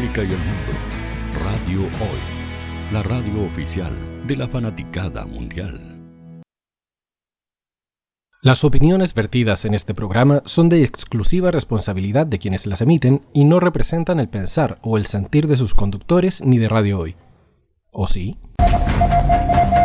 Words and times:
Y 0.00 0.02
el 0.02 0.28
mundo. 0.28 0.72
Radio 1.44 1.80
Hoy, 1.82 2.90
la 2.90 3.02
radio 3.02 3.44
oficial 3.44 3.92
de 4.26 4.34
la 4.34 4.48
fanaticada 4.48 5.26
mundial. 5.26 6.00
Las 8.40 8.64
opiniones 8.64 9.12
vertidas 9.12 9.66
en 9.66 9.74
este 9.74 9.92
programa 9.92 10.40
son 10.46 10.70
de 10.70 10.84
exclusiva 10.84 11.50
responsabilidad 11.50 12.26
de 12.26 12.38
quienes 12.38 12.66
las 12.66 12.80
emiten 12.80 13.26
y 13.34 13.44
no 13.44 13.60
representan 13.60 14.20
el 14.20 14.30
pensar 14.30 14.78
o 14.80 14.96
el 14.96 15.04
sentir 15.04 15.46
de 15.46 15.58
sus 15.58 15.74
conductores 15.74 16.40
ni 16.42 16.56
de 16.56 16.70
Radio 16.70 17.00
Hoy. 17.00 17.16
¿O 17.92 18.06
sí? 18.06 18.38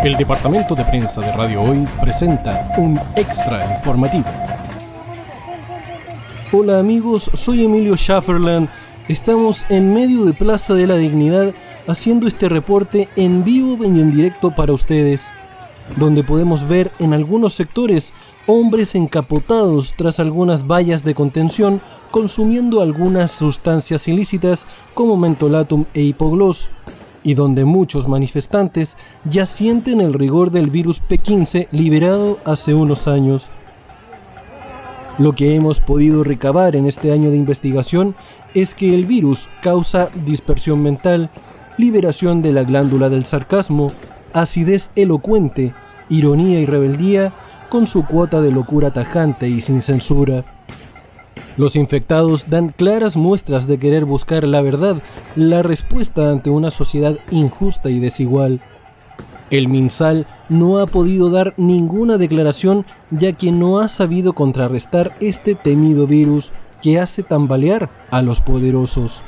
El 0.02 0.16
departamento 0.16 0.75
de 0.75 0.86
prensa 0.86 1.20
de 1.20 1.34
Radio 1.34 1.61
Hoy 1.61 1.86
presenta 2.00 2.73
un 2.77 2.97
extra 3.18 3.75
informativo. 3.75 4.29
Hola 6.54 6.79
amigos, 6.79 7.29
soy 7.34 7.66
Emilio 7.66 7.97
Schafferland. 7.97 8.70
Estamos 9.07 9.67
en 9.69 9.93
medio 9.93 10.25
de 10.25 10.33
Plaza 10.33 10.73
de 10.73 10.87
la 10.87 10.95
Dignidad 10.95 11.54
haciendo 11.87 12.27
este 12.27 12.50
reporte 12.50 13.07
en 13.15 13.43
vivo 13.43 13.77
y 13.83 13.86
en 13.86 14.09
directo 14.09 14.55
para 14.55 14.73
ustedes, 14.73 15.32
donde 15.96 16.23
podemos 16.23 16.68
ver 16.68 16.91
en 16.97 17.13
algunos 17.13 17.54
sectores 17.54 18.13
hombres 18.47 18.96
encapotados 18.96 19.93
tras 19.96 20.19
algunas 20.19 20.65
vallas 20.65 21.04
de 21.04 21.13
contención 21.13 21.82
consumiendo 22.10 22.82
algunas 22.82 23.29
sustancias 23.29 24.07
ilícitas 24.07 24.65
como 24.96 25.18
mentolatum 25.18 25.85
e 25.93 26.01
hipogloss, 26.01 26.71
y 27.24 27.35
donde 27.35 27.63
muchos 27.63 28.07
manifestantes 28.07 28.97
ya 29.24 29.46
sienten 29.46 30.01
el 30.01 30.13
rigor 30.13 30.49
del 30.49 30.71
virus 30.71 30.99
P15 31.07 31.68
liberado 31.71 32.39
hace 32.44 32.73
unos 32.73 33.08
años. 33.08 33.52
Lo 35.17 35.33
que 35.33 35.55
hemos 35.55 35.80
podido 35.80 36.23
recabar 36.23 36.75
en 36.75 36.88
este 36.88 37.11
año 37.11 37.31
de 37.31 37.38
investigación 37.38 38.16
es 38.55 38.73
que 38.73 38.95
el 38.95 39.05
virus 39.05 39.47
causa 39.61 40.09
dispersión 40.25 40.81
mental, 40.81 41.30
liberación 41.77 42.41
de 42.41 42.53
la 42.53 42.63
glándula 42.63 43.09
del 43.09 43.25
sarcasmo, 43.25 43.91
acidez 44.33 44.89
elocuente, 44.95 45.73
ironía 46.09 46.59
y 46.59 46.65
rebeldía, 46.65 47.33
con 47.69 47.88
su 47.88 48.05
cuota 48.05 48.41
de 48.41 48.52
locura 48.52 48.91
tajante 48.91 49.49
y 49.49 49.61
sin 49.61 49.81
censura. 49.81 50.45
Los 51.57 51.75
infectados 51.75 52.49
dan 52.49 52.69
claras 52.69 53.17
muestras 53.17 53.67
de 53.67 53.77
querer 53.77 54.05
buscar 54.05 54.45
la 54.45 54.61
verdad, 54.61 55.02
la 55.35 55.61
respuesta 55.61 56.31
ante 56.31 56.49
una 56.49 56.71
sociedad 56.71 57.17
injusta 57.31 57.89
y 57.89 57.99
desigual. 57.99 58.61
El 59.52 59.67
MinSal 59.67 60.25
no 60.49 60.80
ha 60.80 60.87
podido 60.87 61.30
dar 61.30 61.53
ninguna 61.58 62.17
declaración 62.17 62.85
ya 63.11 63.31
que 63.33 63.52
no 63.52 63.80
ha 63.80 63.89
sabido 63.89 64.33
contrarrestar 64.33 65.13
este 65.19 65.55
temido 65.55 66.08
virus 66.08 66.52
que 66.86 67.00
hace 67.00 67.23
tambalear 67.23 67.89
a 68.11 68.22
los 68.22 68.41
poderosos. 68.41 69.23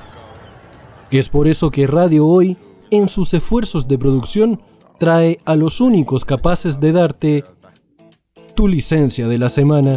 Es 1.09 1.27
por 1.27 1.47
eso 1.47 1.71
que 1.71 1.87
Radio 1.87 2.27
Hoy, 2.27 2.55
en 2.91 3.09
sus 3.09 3.33
esfuerzos 3.33 3.87
de 3.87 3.97
producción, 3.97 4.61
trae 4.99 5.39
a 5.43 5.55
los 5.55 5.81
únicos 5.81 6.23
capaces 6.23 6.79
de 6.79 6.91
darte 6.91 7.45
tu 8.53 8.67
licencia 8.67 9.27
de 9.27 9.39
la 9.39 9.49
semana. 9.49 9.95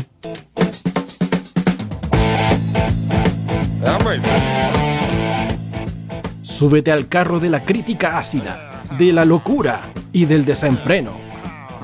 Súbete 6.41 6.92
al 6.92 7.08
carro 7.08 7.41
de 7.41 7.50
la 7.50 7.62
crítica 7.62 8.17
ácida, 8.17 8.84
de 8.98 9.12
la 9.12 9.27
locura 9.27 9.92
y 10.14 10.24
del 10.24 10.47
desenfreno. 10.47 11.30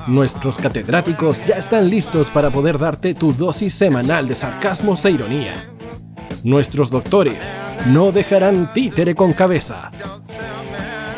Nuestros 0.06 0.56
catedráticos 0.58 1.44
ya 1.44 1.56
están 1.56 1.90
listos 1.90 2.30
para 2.30 2.50
poder 2.50 2.78
darte 2.78 3.14
tu 3.14 3.32
dosis 3.32 3.74
semanal 3.74 4.28
de 4.28 4.36
sarcasmos 4.36 5.04
e 5.04 5.10
ironía. 5.10 5.54
Nuestros 6.44 6.90
doctores 6.90 7.52
no 7.88 8.12
dejarán 8.12 8.72
títere 8.72 9.16
con 9.16 9.32
cabeza. 9.32 9.90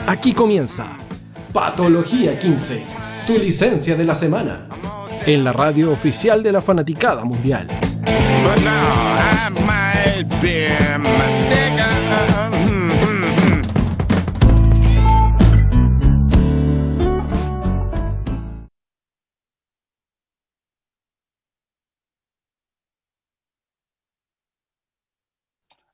Aquí 0.06 0.32
comienza 0.32 0.96
Patología 1.52 2.38
15, 2.38 2.82
tu 3.26 3.34
licencia 3.34 3.94
de 3.94 4.04
la 4.04 4.14
semana, 4.14 4.68
en 5.26 5.44
la 5.44 5.52
radio 5.52 5.92
oficial 5.92 6.42
de 6.42 6.52
la 6.52 6.62
fanaticada 6.62 7.24
mundial. 7.24 7.68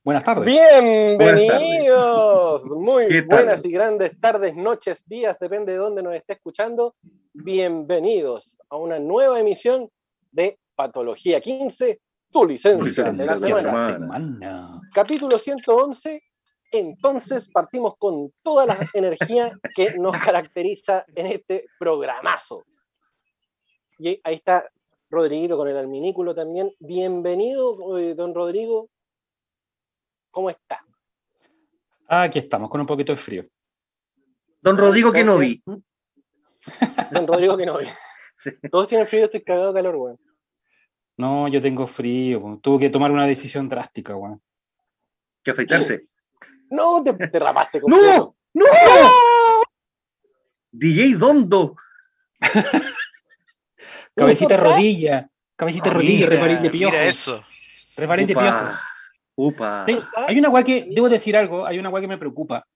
Buenas 0.04 0.22
tardes. 0.22 0.44
Bienvenidos, 0.44 2.62
muy 2.76 3.08
¿Qué 3.08 3.22
tal? 3.22 3.38
buenas 3.38 3.64
y 3.64 3.70
grandes 3.70 4.20
tardes, 4.20 4.54
noches, 4.54 5.02
días, 5.06 5.38
depende 5.40 5.72
de 5.72 5.78
dónde 5.78 6.02
nos 6.02 6.14
esté 6.14 6.34
escuchando. 6.34 6.94
Bienvenidos 7.32 8.54
a 8.68 8.76
una 8.76 8.98
nueva 8.98 9.40
emisión 9.40 9.88
de 10.30 10.58
Patología 10.74 11.40
15, 11.40 12.02
tu 12.30 12.46
licencia 12.46 13.12
de 13.12 13.24
la 13.24 13.34
licencia 13.34 13.56
de 13.56 13.62
la 13.62 13.70
semana. 13.70 13.92
semana. 13.94 14.80
Capítulo 14.92 15.38
111. 15.38 16.22
Entonces 16.72 17.48
partimos 17.48 17.94
con 17.96 18.30
toda 18.42 18.66
la 18.66 18.76
energía 18.92 19.58
que 19.74 19.94
nos 19.96 20.18
caracteriza 20.18 21.06
en 21.14 21.28
este 21.28 21.64
programazo. 21.78 22.62
Y 23.98 24.20
ahí 24.22 24.34
está 24.34 24.68
Rodriguito 25.08 25.56
con 25.56 25.66
el 25.66 25.78
alminículo 25.78 26.34
también. 26.34 26.74
Bienvenido, 26.78 27.96
eh, 27.96 28.14
don 28.14 28.34
Rodrigo. 28.34 28.90
¿Cómo 30.34 30.50
está? 30.50 30.84
Ah, 32.08 32.22
aquí 32.22 32.40
estamos, 32.40 32.68
con 32.68 32.80
un 32.80 32.86
poquito 32.88 33.12
de 33.12 33.16
frío. 33.16 33.46
Don 34.60 34.76
Rodrigo 34.76 35.12
que 35.12 35.22
no 35.24 35.38
vi. 35.38 35.62
Don 37.12 37.26
Rodrigo 37.26 37.56
que 37.56 37.64
no. 37.66 37.78
Sí. 38.36 38.50
Todos 38.70 38.88
tienen 38.88 39.06
frío, 39.06 39.24
estoy 39.24 39.42
cagado 39.42 39.72
de 39.72 39.78
calor, 39.78 39.94
weón. 39.96 40.20
No, 41.16 41.46
yo 41.48 41.60
tengo 41.62 41.86
frío. 41.86 42.42
po. 42.42 42.58
Tuve 42.60 42.80
que 42.80 42.90
tomar 42.90 43.10
una 43.12 43.26
decisión 43.26 43.68
drástica, 43.68 44.16
weón. 44.16 44.42
Que 45.42 45.52
afeitarse. 45.52 46.08
No, 46.70 47.02
te, 47.04 47.12
te 47.14 47.38
rapaste 47.38 47.80
completo. 47.80 48.36
¡No! 48.52 48.64
¡No! 48.64 49.62
DJ 50.72 51.14
Dondo. 51.14 51.76
Cabecita 54.16 54.56
rodilla. 54.56 55.30
Cabecita 55.56 55.90
de 55.90 55.90
Ah, 55.90 55.94
rodilla, 55.94 56.28
de 56.28 56.70
piojos. 56.70 56.92
Mira 56.92 57.04
eso. 57.04 57.44
Refarín 57.96 58.26
de 58.26 58.34
Upa. 59.36 59.84
Ten- 59.86 59.98
hay 60.28 60.38
una 60.38 60.48
weá 60.50 60.62
que, 60.64 60.86
debo 60.90 61.08
decir 61.08 61.36
algo, 61.36 61.66
hay 61.66 61.78
una 61.78 61.88
weá 61.90 62.00
que 62.00 62.08
me 62.08 62.18
preocupa. 62.18 62.66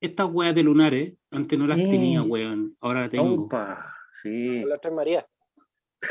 Estas 0.00 0.26
weas 0.30 0.54
de 0.54 0.62
lunares, 0.62 1.14
antes 1.30 1.58
no 1.58 1.66
las 1.66 1.78
Mm. 1.78 1.90
tenía, 1.90 2.22
weón. 2.22 2.76
Ahora 2.80 3.02
la 3.02 3.08
tengo. 3.08 3.32
Upa. 3.32 3.94
Sí. 4.22 4.60
Con 4.62 4.70
las 4.70 4.80
tres 4.80 4.94
Marías. 4.94 5.24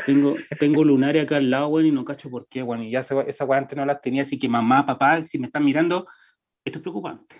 Tengo, 0.04 0.34
tengo 0.58 0.82
lunares 0.84 1.22
acá 1.24 1.36
al 1.36 1.48
lado, 1.50 1.68
weón, 1.68 1.86
y 1.86 1.90
no 1.92 2.04
cacho 2.04 2.28
por 2.30 2.48
qué, 2.48 2.62
weón. 2.62 2.82
Y 2.82 2.90
ya 2.90 3.00
esa, 3.00 3.20
esa 3.22 3.44
weá 3.44 3.58
antes 3.58 3.76
no 3.76 3.86
las 3.86 4.00
tenía, 4.00 4.22
así 4.22 4.38
que 4.38 4.48
mamá, 4.48 4.84
papá, 4.84 5.24
si 5.24 5.38
me 5.38 5.46
están 5.46 5.64
mirando, 5.64 6.06
esto 6.64 6.78
es 6.78 6.82
preocupante. 6.82 7.36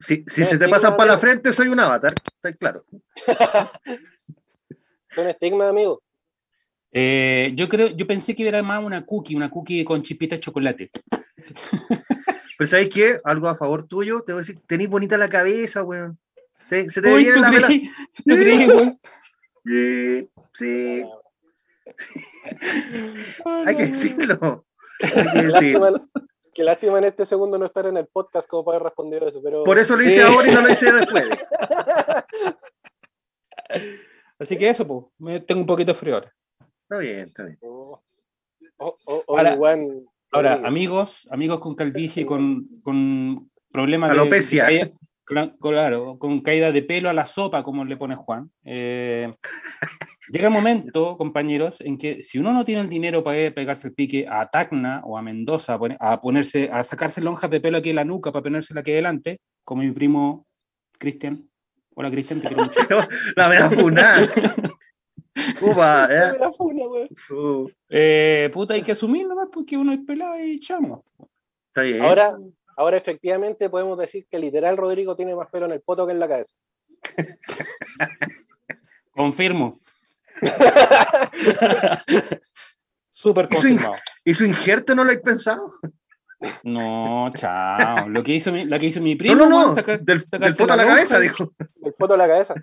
Si, 0.00 0.24
si 0.28 0.44
se 0.44 0.58
te 0.58 0.68
pasan 0.68 0.96
para 0.96 1.12
la 1.12 1.18
frente, 1.18 1.52
soy 1.52 1.68
un 1.68 1.80
avatar. 1.80 2.12
Está 2.12 2.52
claro. 2.52 2.84
Son 5.14 5.26
estigma, 5.28 5.68
amigo. 5.68 6.02
Eh, 6.92 7.52
yo 7.54 7.68
creo, 7.68 7.88
yo 7.88 8.06
pensé 8.06 8.34
que 8.34 8.46
era 8.48 8.62
más 8.62 8.82
una 8.82 9.04
cookie, 9.04 9.34
una 9.36 9.50
cookie 9.50 9.84
con 9.84 10.02
chipita 10.02 10.36
de 10.36 10.40
chocolate. 10.40 10.90
Pero 12.58 12.68
¿sabes 12.68 12.88
qué? 12.88 13.20
Algo 13.24 13.48
a 13.48 13.56
favor 13.56 13.86
tuyo. 13.86 14.22
Te 14.22 14.32
voy 14.32 14.38
a 14.40 14.42
decir, 14.42 14.58
tenés 14.66 14.88
bonita 14.88 15.16
la 15.16 15.28
cabeza, 15.28 15.82
weón. 15.84 16.18
Te- 16.68 16.90
se 16.90 17.00
te 17.00 17.12
Uy, 17.12 17.22
viene 17.24 17.34
¿tú 17.36 17.40
la 17.42 17.50
vela. 17.50 17.66
crees? 17.66 17.82
¿Tú 18.16 18.34
crees, 18.34 18.68
weón? 18.68 19.00
Sí, 19.64 20.28
sí. 20.54 21.04
Hay 23.66 23.76
que 23.76 23.86
decirlo. 23.86 24.64
Hay 25.00 25.10
que 25.10 25.32
Qué 25.32 25.42
decirlo. 25.46 25.90
lástima, 25.90 26.10
qué 26.54 26.64
lástima 26.64 26.98
en 26.98 27.04
este 27.04 27.24
segundo 27.26 27.56
no 27.58 27.66
estar 27.66 27.86
en 27.86 27.96
el 27.96 28.06
podcast 28.08 28.48
como 28.48 28.64
para 28.64 28.76
haber 28.78 28.86
respondido 28.86 29.28
eso, 29.28 29.40
pero... 29.42 29.62
Por 29.62 29.78
eso 29.78 29.96
lo 29.96 30.02
hice 30.02 30.14
Sí. 30.14 30.20
ahora 30.20 30.48
y 30.50 30.54
no 30.54 30.60
lo 30.62 30.72
hice 30.72 30.92
después. 30.92 31.28
Así 34.38 34.56
que 34.56 34.68
eso, 34.68 34.86
pues, 34.86 35.04
me- 35.18 35.40
tengo 35.40 35.60
un 35.60 35.66
poquito 35.66 35.92
de 35.92 35.98
frío 35.98 36.14
ahora. 36.14 36.32
Está 36.88 36.98
bien, 36.98 37.20
está 37.28 37.44
bien. 37.44 37.58
Oh, 37.62 38.00
oh, 38.78 38.96
oh, 39.04 39.24
Ahora- 39.28 39.50
Obi-Wan 39.52 39.80
Ahora, 40.30 40.50
Rodríguez. 40.50 40.68
amigos, 40.68 41.28
amigos 41.30 41.58
con 41.60 41.74
calvicie, 41.74 42.24
con, 42.26 42.66
con 42.82 43.50
problemas 43.72 44.10
Alopecia. 44.10 44.66
de... 44.66 44.92
cla- 45.26 45.54
claro, 45.60 46.18
con 46.18 46.40
caída 46.40 46.70
de 46.72 46.82
pelo 46.82 47.08
a 47.08 47.14
la 47.14 47.24
sopa, 47.26 47.62
como 47.62 47.84
le 47.84 47.96
pone 47.96 48.14
Juan. 48.14 48.50
eh, 48.64 49.34
llega 50.30 50.48
el 50.48 50.52
momento, 50.52 51.16
compañeros, 51.16 51.80
en 51.80 51.96
que 51.96 52.22
si 52.22 52.38
uno 52.38 52.52
no 52.52 52.64
tiene 52.66 52.82
el 52.82 52.88
dinero 52.90 53.24
para 53.24 53.50
pegarse 53.54 53.88
el 53.88 53.94
pique 53.94 54.26
a 54.28 54.48
Tacna 54.50 55.00
o 55.04 55.16
a 55.16 55.22
Mendoza, 55.22 55.74
a, 55.74 55.78
pone- 55.78 55.96
a 55.98 56.20
ponerse, 56.20 56.68
a 56.72 56.84
sacarse 56.84 57.22
lonjas 57.22 57.50
de 57.50 57.60
pelo 57.60 57.78
aquí 57.78 57.90
en 57.90 57.96
la 57.96 58.04
nuca 58.04 58.30
para 58.32 58.42
ponérsela 58.42 58.80
aquí 58.80 58.92
adelante, 58.92 59.40
como 59.64 59.82
mi 59.82 59.90
primo 59.92 60.46
Cristian. 60.98 61.48
Hola, 61.94 62.10
Cristian, 62.10 62.40
te 62.42 62.48
quiero 62.48 62.64
mucho. 62.64 62.80
La 63.36 63.48
verdad 63.48 63.72
funada. 63.72 64.28
Upa, 65.60 66.08
eh. 66.10 66.32
funa. 66.56 66.82
Uh, 67.30 67.68
Eh, 67.88 68.50
puta, 68.52 68.74
hay 68.74 68.82
que 68.82 68.92
asumir 68.92 69.26
nomás 69.26 69.48
porque 69.52 69.76
uno 69.76 69.92
es 69.92 70.00
pelado 70.06 70.38
y 70.38 70.58
chamo. 70.60 71.04
Está 71.68 71.82
bien. 71.82 72.02
Ahora, 72.02 72.36
ahora 72.76 72.96
efectivamente 72.96 73.68
podemos 73.70 73.98
decir 73.98 74.26
que 74.30 74.38
literal 74.38 74.76
Rodrigo 74.76 75.14
tiene 75.16 75.34
más 75.34 75.48
pelo 75.50 75.66
en 75.66 75.72
el 75.72 75.80
poto 75.80 76.06
que 76.06 76.12
en 76.12 76.20
la 76.20 76.28
cabeza. 76.28 76.54
Confirmo. 79.12 79.76
Súper 83.10 83.48
confirmado. 83.48 83.94
¿Y 84.24 84.34
su 84.34 84.44
injerto 84.44 84.94
no 84.94 85.02
lo 85.04 85.10
hay 85.10 85.18
pensado? 85.18 85.72
No, 86.62 87.32
chao. 87.34 88.08
Lo 88.08 88.22
que 88.22 88.32
hizo 88.34 88.52
mi, 88.52 88.64
la 88.64 88.78
que 88.78 88.86
hizo 88.86 89.00
mi 89.00 89.16
primo. 89.16 89.34
No, 89.34 89.48
no, 89.48 89.66
no. 89.68 89.74
sacar- 89.74 90.00
del, 90.00 90.24
del 90.24 90.54
poto 90.54 90.72
a 90.72 90.76
la 90.76 90.86
cabeza, 90.86 91.18
dijo. 91.18 91.52
El 91.82 91.94
poto 91.94 92.14
en 92.14 92.18
la 92.18 92.28
cabeza. 92.28 92.54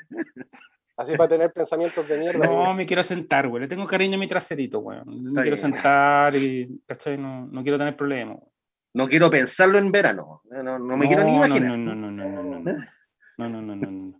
Así 0.97 1.15
para 1.17 1.27
tener 1.27 1.51
pensamientos 1.51 2.07
de 2.07 2.17
mierda. 2.17 2.45
No, 2.45 2.63
güey. 2.63 2.73
me 2.75 2.85
quiero 2.85 3.03
sentar, 3.03 3.47
güey. 3.49 3.61
Le 3.63 3.67
tengo 3.67 3.85
cariño 3.85 4.15
a 4.15 4.19
mi 4.19 4.27
traserito, 4.27 4.79
güey. 4.79 4.99
Me 5.05 5.29
Está 5.29 5.41
quiero 5.41 5.57
bien. 5.57 5.73
sentar 5.73 6.35
y, 6.35 6.81
¿cachai? 6.87 7.17
No, 7.17 7.45
no 7.47 7.61
quiero 7.63 7.77
tener 7.77 7.97
problemas. 7.97 8.37
güey. 8.37 8.49
No 8.93 9.07
quiero 9.07 9.29
pensarlo 9.29 9.77
en 9.77 9.91
verano. 9.91 10.41
No, 10.45 10.63
no- 10.63 10.79
no 10.79 10.95
me 10.97 11.07
quiero 11.07 11.23
ni 11.25 11.31
No, 11.37 11.45
imaginar. 11.45 11.77
No, 11.77 11.95
no, 11.95 11.95
no, 11.95 12.11
no, 12.11 12.29
no, 12.29 12.43
no, 12.43 12.59
no. 12.59 12.85
No, 13.37 13.49
no, 13.49 13.61
no, 13.61 13.75
no, 13.75 13.91
no. 13.91 14.19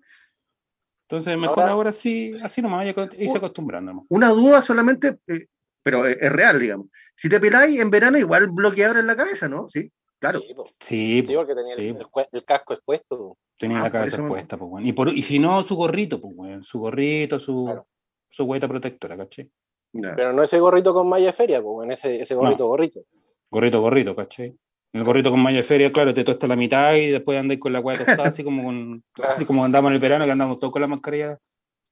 Entonces, 1.07 1.37
mejor 1.37 1.59
Ahora- 1.59 1.71
ahora, 1.71 1.93
sí, 1.93 2.33
así 2.43 2.61
nomás, 2.61 2.85
ya 2.85 3.07
irse 3.17 3.37
acostumbrando. 3.37 4.05
Una 4.09 4.29
duda 4.29 4.61
solamente, 4.61 5.19
eh, 5.27 5.45
pero 5.83 6.05
es, 6.05 6.17
es 6.19 6.31
real, 6.31 6.59
digamos. 6.59 6.87
Si 7.15 7.29
te 7.29 7.39
peláis 7.39 7.79
en 7.79 7.89
verano, 7.89 8.17
igual 8.17 8.49
bloqueador 8.51 8.97
en 8.97 9.07
la 9.07 9.15
cabeza, 9.15 9.47
¿no? 9.47 9.69
Sí, 9.69 9.89
claro. 10.19 10.41
Sí. 10.41 10.55
Sí, 10.79 11.23
Sí, 11.25 11.33
po, 11.33 11.39
porque 11.39 11.55
tenía 11.55 11.75
el- 11.75 11.79
sí, 11.79 11.87
el, 11.89 12.05
cue- 12.07 12.27
el 12.31 12.43
casco 12.43 12.73
expuesto. 12.73 13.37
Tenía 13.57 13.77
Ah, 13.77 13.83
la 13.83 13.85
por 13.85 13.91
cabeza 13.93 14.15
eso 14.15 14.23
me- 14.23 14.29
expuesta, 14.29 14.57
pues, 14.57 14.69
güey. 14.69 14.89
Y, 14.89 14.93
por, 14.93 15.09
y 15.09 15.21
si 15.21 15.39
no, 15.39 15.63
su 15.63 15.75
gorrito, 15.75 16.19
pues, 16.21 16.35
güey. 16.35 16.63
Su 16.63 16.79
gorrito, 16.79 17.39
su, 17.39 17.65
Claro. 17.65 17.87
su 18.29 18.43
hueta 18.45 18.67
protectora, 18.67 19.17
¿cachai? 19.17 19.49
Ya. 19.93 20.13
Pero 20.15 20.33
no 20.33 20.43
ese 20.43 20.59
gorrito 20.59 20.93
con 20.93 21.07
malla 21.07 21.27
de 21.27 21.33
feria, 21.33 21.61
pues, 21.61 21.85
en 21.85 21.91
ese, 21.93 22.21
ese 22.21 22.35
gorrito, 22.35 22.67
gorrito. 22.67 23.01
Gorrito, 23.49 23.81
gorrito, 23.81 24.15
¿cachai? 24.15 24.57
El 24.93 25.03
gorrito 25.03 25.29
con 25.31 25.39
malla 25.41 25.57
de 25.57 25.63
feria, 25.63 25.91
claro, 25.91 26.13
te 26.13 26.23
tosta 26.23 26.47
la 26.47 26.55
mitad 26.55 26.95
y 26.95 27.07
después 27.11 27.37
andáis 27.37 27.59
con 27.59 27.73
la 27.73 27.79
hueá 27.81 27.97
tostada, 27.97 28.27
así 28.29 28.43
como 28.43 28.63
con, 28.63 29.03
así 29.43 29.45
como 29.45 29.63
andamos 29.63 29.89
en 29.89 29.95
el 29.95 29.99
verano, 29.99 30.25
que 30.25 30.31
andamos 30.31 30.57
todos 30.59 30.71
con 30.71 30.81
la 30.81 30.87
mascarilla 30.87 31.37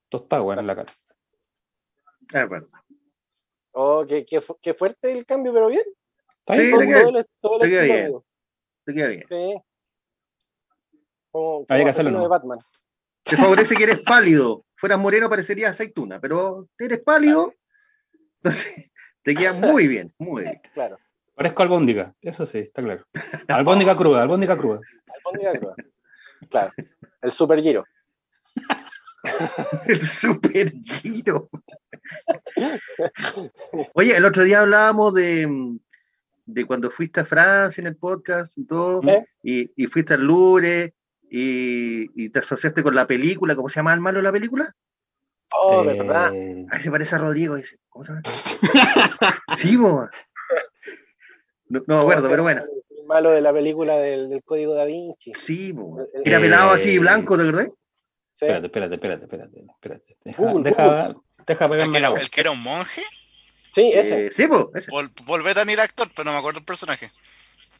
tostada, 0.10 0.42
güey, 0.42 0.57
en 0.60 0.68
la 0.68 0.75
cara. 0.75 0.94
Ah, 2.33 2.45
bueno. 2.45 2.68
Oh, 3.74 4.06
qué, 4.07 4.25
qué 4.25 4.39
fu- 4.42 4.57
qué 4.62 4.74
fuerte 4.74 5.12
el 5.12 5.25
cambio, 5.25 5.51
pero 5.54 5.68
bien. 5.68 5.83
¿Está 6.39 6.54
Sí, 6.56 6.60
bien? 6.62 6.71
Todo, 6.71 6.80
te 6.80 6.88
queda- 6.88 7.01
todo 7.04 7.18
el- 7.18 7.25
todo 7.42 7.56
el 7.56 7.62
te 7.62 7.69
queda 7.69 7.83
bien. 7.83 8.13
Te 8.86 8.94
queda 8.94 9.07
bien. 9.07 9.24
Sí. 9.30 9.62
Como, 11.33 11.65
Había 11.68 11.85
que 11.85 11.89
hacerlo, 11.89 12.21
de 12.21 12.27
Batman. 12.27 12.59
Te 13.24 13.35
favorece 13.35 13.75
que 13.75 13.83
eres 13.83 14.01
pálido. 14.06 14.65
Fueras 14.75 15.00
moreno 15.00 15.30
parecería 15.30 15.69
aceituna, 15.69 16.19
pero 16.19 16.68
eres 16.77 17.00
pálido, 17.00 17.53
entonces 18.35 18.91
te 19.24 19.33
queda 19.33 19.53
muy 19.53 19.88
bien, 19.88 20.13
muy 20.19 20.44
bien. 20.44 20.62
Claro. 20.74 20.97
Parezco 21.33 21.63
albóndiga, 21.63 22.13
eso 22.21 22.45
sí, 22.45 22.59
está 22.59 22.83
claro. 22.83 23.06
Albóndiga 23.47 23.95
cruda, 23.95 24.21
albóndiga 24.21 24.56
cruda. 24.56 24.80
Albóndiga 25.07 25.57
cruda. 25.57 25.75
Claro. 26.50 26.71
El 27.21 27.31
super 27.31 27.62
giro. 27.62 27.86
El 29.88 30.01
super 30.03 30.71
giro. 30.83 31.50
Oye, 33.94 34.18
el 34.18 34.25
otro 34.25 34.44
día 34.44 34.59
hablábamos 34.59 35.13
de, 35.13 35.77
de 36.45 36.65
cuando 36.65 36.91
fuiste 36.91 37.21
a 37.21 37.25
Francia 37.25 37.81
en 37.81 37.88
el 37.88 37.95
podcast 37.95 38.57
y 38.57 38.65
todo, 38.65 39.01
¿Eh? 39.09 39.25
y, 39.41 39.71
y 39.81 39.88
fuiste 39.88 40.13
al 40.13 40.24
Louvre 40.24 40.94
y, 41.35 42.12
y 42.25 42.30
te 42.30 42.39
asociaste 42.39 42.83
con 42.83 42.94
la 42.94 43.07
película, 43.07 43.56
¿cómo 43.56 43.68
se 43.68 43.77
llama 43.77 43.94
el 43.94 44.00
malo 44.01 44.19
de 44.19 44.24
la 44.24 44.31
película? 44.31 44.71
Oh, 45.56 45.83
Eh, 45.83 45.97
verdad. 45.97 46.31
Ahí 46.71 46.81
se 46.81 46.91
parece 46.91 47.15
a 47.15 47.19
Rodrigo, 47.19 47.56
dice. 47.56 47.77
¿Cómo 47.89 48.06
se 48.06 48.12
llama? 48.12 48.21
sí, 49.57 49.75
bo. 49.75 50.07
No, 51.69 51.81
no 51.88 51.95
me 51.95 52.01
acuerdo, 52.01 52.30
pero 52.30 52.44
bueno. 52.44 52.63
El 52.89 53.06
malo 53.07 53.31
de 53.31 53.41
la 53.41 53.51
película 53.51 53.97
del, 53.97 54.30
del 54.30 54.44
Código 54.44 54.75
Da 54.75 54.85
Vinci. 54.85 55.33
Sí, 55.33 55.71
bo. 55.71 56.01
Eh, 56.01 56.21
Era 56.25 56.39
pelado 56.39 56.71
así, 56.71 56.95
eh, 56.95 57.00
blanco, 57.00 57.36
¿te 57.36 57.44
acordás? 57.44 57.68
Sí. 58.36 58.45
Espérate, 58.45 58.65
espérate, 58.68 58.94
espérate, 58.95 59.24
espérate, 59.25 59.59
espérate. 59.71 60.18
Deja, 60.24 60.44
Google, 60.44 60.69
deja, 60.69 61.15
deja 61.47 61.65
¿El 61.65 61.71
pegarme 61.71 61.91
que, 61.94 61.97
era, 61.97 62.09
voz. 62.09 62.21
el 62.21 62.29
que 62.29 62.41
era 62.41 62.51
un 62.51 62.62
monje? 62.62 63.03
Sí, 63.71 63.91
ese. 63.94 64.27
Eh, 64.27 64.31
sí, 64.31 64.45
bo, 64.45 64.71
ese. 64.75 64.91
Paul, 64.91 65.12
Paul 65.25 65.41
Bettany 65.41 65.74
el 65.74 65.79
actor, 65.79 66.09
pero 66.15 66.25
no 66.25 66.31
me 66.33 66.38
acuerdo 66.38 66.59
el 66.59 66.65
personaje. 66.65 67.12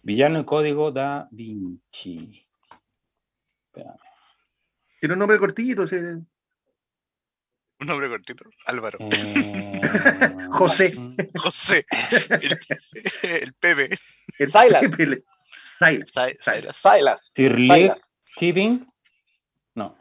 Villano 0.01 0.39
y 0.39 0.45
código 0.45 0.91
da 0.91 1.27
Vinci. 1.31 2.43
Espérame. 3.73 3.97
Tiene 4.99 5.13
un 5.13 5.19
nombre 5.19 5.39
cortito, 5.39 5.87
sí. 5.87 5.95
Un 5.95 6.27
nombre 7.79 8.07
cortito. 8.07 8.45
Álvaro. 8.67 8.99
Eh, 8.99 9.81
José. 10.51 10.93
José. 11.35 11.85
El, 12.29 12.59
el 13.23 13.53
Pepe. 13.53 13.97
El 14.37 14.51
Silas. 14.51 14.83
Silas. 14.95 16.39
Silas. 16.39 16.77
Silas. 16.77 17.31
Sir 17.35 17.59
Lee 17.59 17.67
Silas. 17.67 18.11
Tipping. 18.37 18.87
No. 19.75 19.97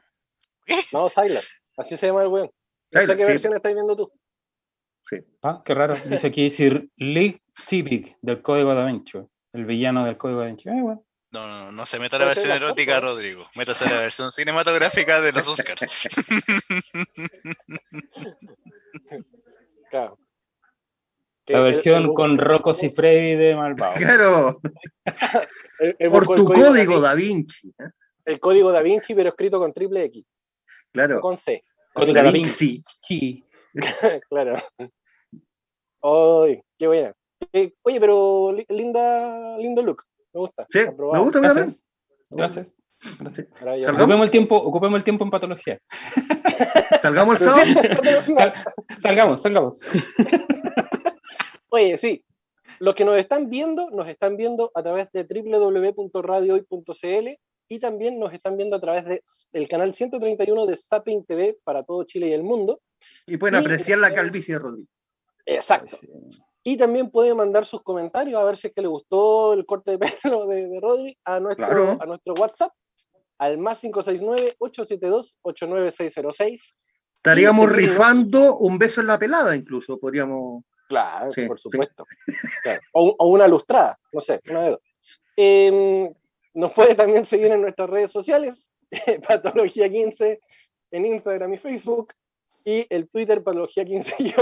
No, 0.93 1.09
Silas. 1.09 1.49
Así 1.77 1.97
se 1.97 2.07
llama 2.07 2.23
el 2.23 2.29
weón. 2.29 2.51
No 2.93 3.01
sé 3.01 3.17
qué 3.17 3.23
sí. 3.23 3.29
versión 3.29 3.55
estás 3.55 3.73
viendo 3.75 3.97
tú. 3.97 4.13
Ah, 5.43 5.63
qué 5.65 5.75
raro. 5.75 5.97
Dice 5.97 6.29
aquí 6.29 6.51
Sir 6.51 6.89
Lee 6.97 7.43
Tipping 7.67 8.17
del 8.21 8.43
código 8.43 8.75
da 8.75 8.85
Vinci. 8.85 9.19
El 9.53 9.65
villano 9.65 10.05
del 10.05 10.17
código 10.17 10.41
da 10.41 10.47
Vinci. 10.47 10.69
Eh, 10.69 10.81
bueno. 10.81 11.05
No, 11.33 11.49
no, 11.49 11.61
no, 11.65 11.73
no 11.73 11.87
se 11.87 11.99
meta 11.99 12.19
la 12.19 12.27
Puede 12.27 12.37
ser 12.37 12.49
versión 12.49 12.63
erótica. 12.65 13.01
Rodrigo. 13.01 13.47
Métase 13.55 13.89
la 13.89 14.01
versión 14.03 14.31
cinematográfica 14.31 15.21
de 15.21 15.33
los 15.33 15.49
Oscars. 15.49 15.81
Claro. 19.91 20.19
La 21.49 21.61
versión 21.61 22.05
el- 22.05 22.09
con 22.15 22.39
Rocco 22.39 22.73
Freddy 22.73 23.35
de 23.35 23.55
Malvado. 23.57 23.95
Claro, 23.97 24.61
el- 25.81 25.97
el- 25.99 26.11
por 26.11 26.25
tu 26.35 26.45
código 26.47 26.69
código 26.69 27.01
Da 27.01 27.11
Da 27.11 27.15
Vinci. 27.15 27.69
¿eh? 27.69 27.85
El 28.25 28.41
código 28.41 28.71
Da 28.73 28.81
Vinci, 28.81 29.15
pero 29.15 29.29
escrito 29.31 29.59
con 29.59 29.73
triple 29.73 30.05
X. 30.05 30.25
Claro. 30.93 31.21
Con 31.21 31.37
C. 31.37 31.63
Código 31.93 32.15
Da 32.15 32.23
da 32.23 32.31
Vinci. 32.31 32.83
Vinci. 33.09 33.45
claro. 34.31 34.63
Ay, 36.03 36.63
qué 36.79 36.87
buena. 36.87 37.13
Eh, 37.53 37.73
oye, 37.83 38.01
pero 38.01 38.53
li- 38.53 38.67
linda, 38.71 39.59
lindo 39.59 39.83
look. 39.83 40.05
Me 40.33 40.41
gusta. 40.41 40.67
Sí, 40.69 40.79
me 40.81 41.19
gusta. 41.21 41.41
Gracias. 41.41 41.83
Gracias. 42.31 42.75
Salgamos. 43.59 43.89
Ocupemos 43.89 44.25
el 44.27 44.31
tiempo, 44.31 44.57
ocupemos 44.57 44.97
el 44.99 45.05
tiempo 45.05 45.25
en 45.25 45.31
patología. 45.31 45.79
Salgamos 47.03 47.41
el 47.41 47.49
sábado. 47.49 47.65
Sal- 48.23 48.53
salgamos, 48.99 49.43
salgamos. 49.43 49.81
Oye, 51.71 51.97
sí. 51.99 52.25
Los 52.79 52.95
que 52.95 53.05
nos 53.05 53.17
están 53.19 53.49
viendo, 53.51 53.91
nos 53.91 54.07
están 54.09 54.37
viendo 54.37 54.71
a 54.75 54.83
través 54.83 55.09
de 55.13 55.25
www.radiohoy.cl 55.25 57.29
y 57.69 57.79
también 57.81 58.19
nos 58.19 58.33
están 58.33 58.57
viendo 58.57 58.77
a 58.77 58.81
través 58.81 59.21
del 59.53 59.69
canal 59.69 59.93
131 59.95 60.67
de 60.67 60.77
Zapping 60.77 61.25
TV 61.25 61.59
para 61.65 61.85
todo 61.85 62.05
Chile 62.05 62.29
y 62.29 62.33
el 62.33 62.43
mundo. 62.43 62.81
Y 63.27 63.37
pueden 63.37 63.61
Y- 63.61 63.65
apreciar 63.65 63.99
la 63.99 64.13
calvicie 64.15 64.55
de 64.55 64.61
Rodrigo. 64.61 64.89
Exacto. 65.47 65.99
Y 66.65 66.77
también 66.77 67.11
pueden 67.11 67.37
mandar 67.37 67.67
sus 67.67 67.83
comentarios 67.83 68.41
a 68.41 68.45
ver 68.45 68.57
si 68.57 68.69
es 68.69 68.75
que 68.75 68.83
le 68.83 68.89
gustó 68.89 69.53
el 69.55 69.67
corte 69.67 69.97
de 69.97 69.99
pelo 70.23 70.47
de, 70.47 70.69
de 70.69 70.81
Rodri 70.81 71.19
a 71.25 71.41
nuestro, 71.41 71.67
Claro. 71.67 71.99
a 72.01 72.07
nuestro 72.07 72.35
WhatsApp 72.35 72.73
al 73.39 73.59
más 73.59 73.83
569-872-89606. 73.83 76.73
Estaríamos 77.17 77.71
rifando 77.73 78.57
un 78.59 78.79
beso 78.79 79.01
en 79.01 79.07
la 79.09 79.19
pelada, 79.19 79.55
incluso. 79.55 79.99
Podríamos. 79.99 80.65
Claro, 80.89 81.33
Sí, 81.33 81.47
por 81.47 81.59
sí. 81.59 81.63
supuesto. 81.63 82.05
Claro. 82.63 82.81
O, 82.93 83.15
o 83.19 83.27
una 83.29 83.47
lustrada, 83.49 83.99
no 84.13 84.21
sé, 84.21 84.41
una 84.51 84.65
de 84.65 84.71
dos. 84.71 84.81
Eh, 85.37 86.13
nos 86.55 86.73
puede 86.73 86.95
también 86.95 87.25
seguir 87.25 87.51
en 87.53 87.63
nuestras 87.63 87.89
redes 87.89 88.11
sociales, 88.11 88.71
Patología 89.27 89.89
15 89.89 90.41
en 90.91 91.07
Instagram 91.07 91.55
y 91.55 91.59
Facebook, 91.59 92.13
y 92.65 92.87
el 92.91 93.09
Twitter 93.09 93.43
Patología 93.43 93.85
15 93.87 94.35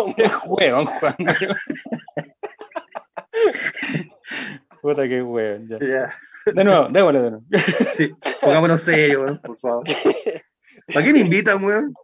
Huevón, 0.47 0.87
Juan. 0.87 1.17
Puta 4.83 5.09
que 5.09 5.23
huevón. 5.23 5.69
ya. 5.69 6.13
De 6.47 6.65
nuevo, 6.65 6.89
démosle 6.89 7.21
de 7.21 7.31
nuevo. 7.33 7.45
Sí, 7.95 8.11
pongámonos 8.41 8.83
serios, 8.83 9.21
weón, 9.23 9.41
por 9.43 9.59
favor. 9.59 9.85
¿Para 10.93 11.05
qué 11.05 11.13
me 11.13 11.21
invitan, 11.21 11.63
weón? 11.63 11.95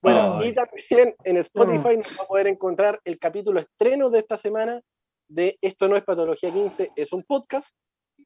bueno, 0.00 0.38
Ay. 0.38 0.48
y 0.48 0.54
también 0.54 1.14
en 1.24 1.36
Spotify 1.38 1.96
nos 1.96 2.18
va 2.18 2.22
a 2.22 2.26
poder 2.26 2.46
encontrar 2.46 3.00
el 3.04 3.18
capítulo 3.18 3.60
estreno 3.60 4.10
de 4.10 4.20
esta 4.20 4.36
semana 4.36 4.80
de 5.28 5.58
Esto 5.60 5.88
no 5.88 5.96
es 5.96 6.04
Patología 6.04 6.52
15, 6.52 6.92
es 6.94 7.12
un 7.12 7.22
podcast. 7.24 7.74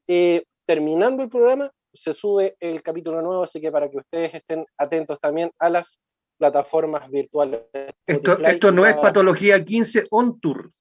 Eh, 0.07 0.43
terminando 0.65 1.23
el 1.23 1.29
programa, 1.29 1.71
se 1.93 2.13
sube 2.13 2.55
el 2.59 2.81
capítulo 2.83 3.21
nuevo, 3.21 3.43
así 3.43 3.59
que 3.61 3.71
para 3.71 3.89
que 3.89 3.97
ustedes 3.97 4.33
estén 4.35 4.65
atentos 4.77 5.19
también 5.19 5.51
a 5.59 5.69
las 5.69 5.99
plataformas 6.37 7.09
virtuales. 7.09 7.61
Esto, 8.05 8.33
Spotify 8.33 8.51
esto 8.51 8.71
no 8.71 8.85
es 8.85 8.95
patología 8.95 9.63
15 9.63 10.03
on 10.11 10.39
tour. 10.39 10.71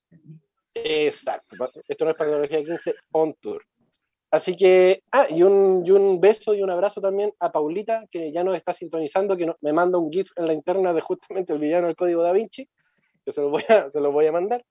Exacto, 0.74 1.70
esto 1.88 2.04
no 2.04 2.10
es 2.10 2.16
Patología 2.16 2.62
15 2.62 2.94
on 3.12 3.34
tour. 3.40 3.64
Así 4.30 4.56
que, 4.56 5.02
ah, 5.12 5.26
y 5.30 5.42
un, 5.42 5.82
y 5.86 5.90
un 5.90 6.20
beso 6.20 6.52
y 6.54 6.62
un 6.62 6.70
abrazo 6.70 7.00
también 7.00 7.32
a 7.40 7.50
Paulita, 7.50 8.04
que 8.10 8.30
ya 8.32 8.44
nos 8.44 8.56
está 8.56 8.74
sintonizando, 8.74 9.36
que 9.36 9.46
no- 9.46 9.56
me 9.62 9.72
manda 9.72 9.96
un 9.98 10.10
GIF 10.12 10.30
en 10.36 10.46
la 10.46 10.52
interna 10.52 10.92
de 10.92 11.00
justamente 11.00 11.52
el 11.52 11.60
villano 11.60 11.86
del 11.86 11.96
código 11.96 12.22
Da 12.22 12.32
Vinci, 12.32 12.68
que 13.24 13.32
se 13.32 13.40
lo 13.40 13.48
voy 13.50 13.64
a, 13.68 13.90
se 13.90 14.00
lo 14.00 14.12
voy 14.12 14.26
a 14.26 14.32
mandar. 14.32 14.62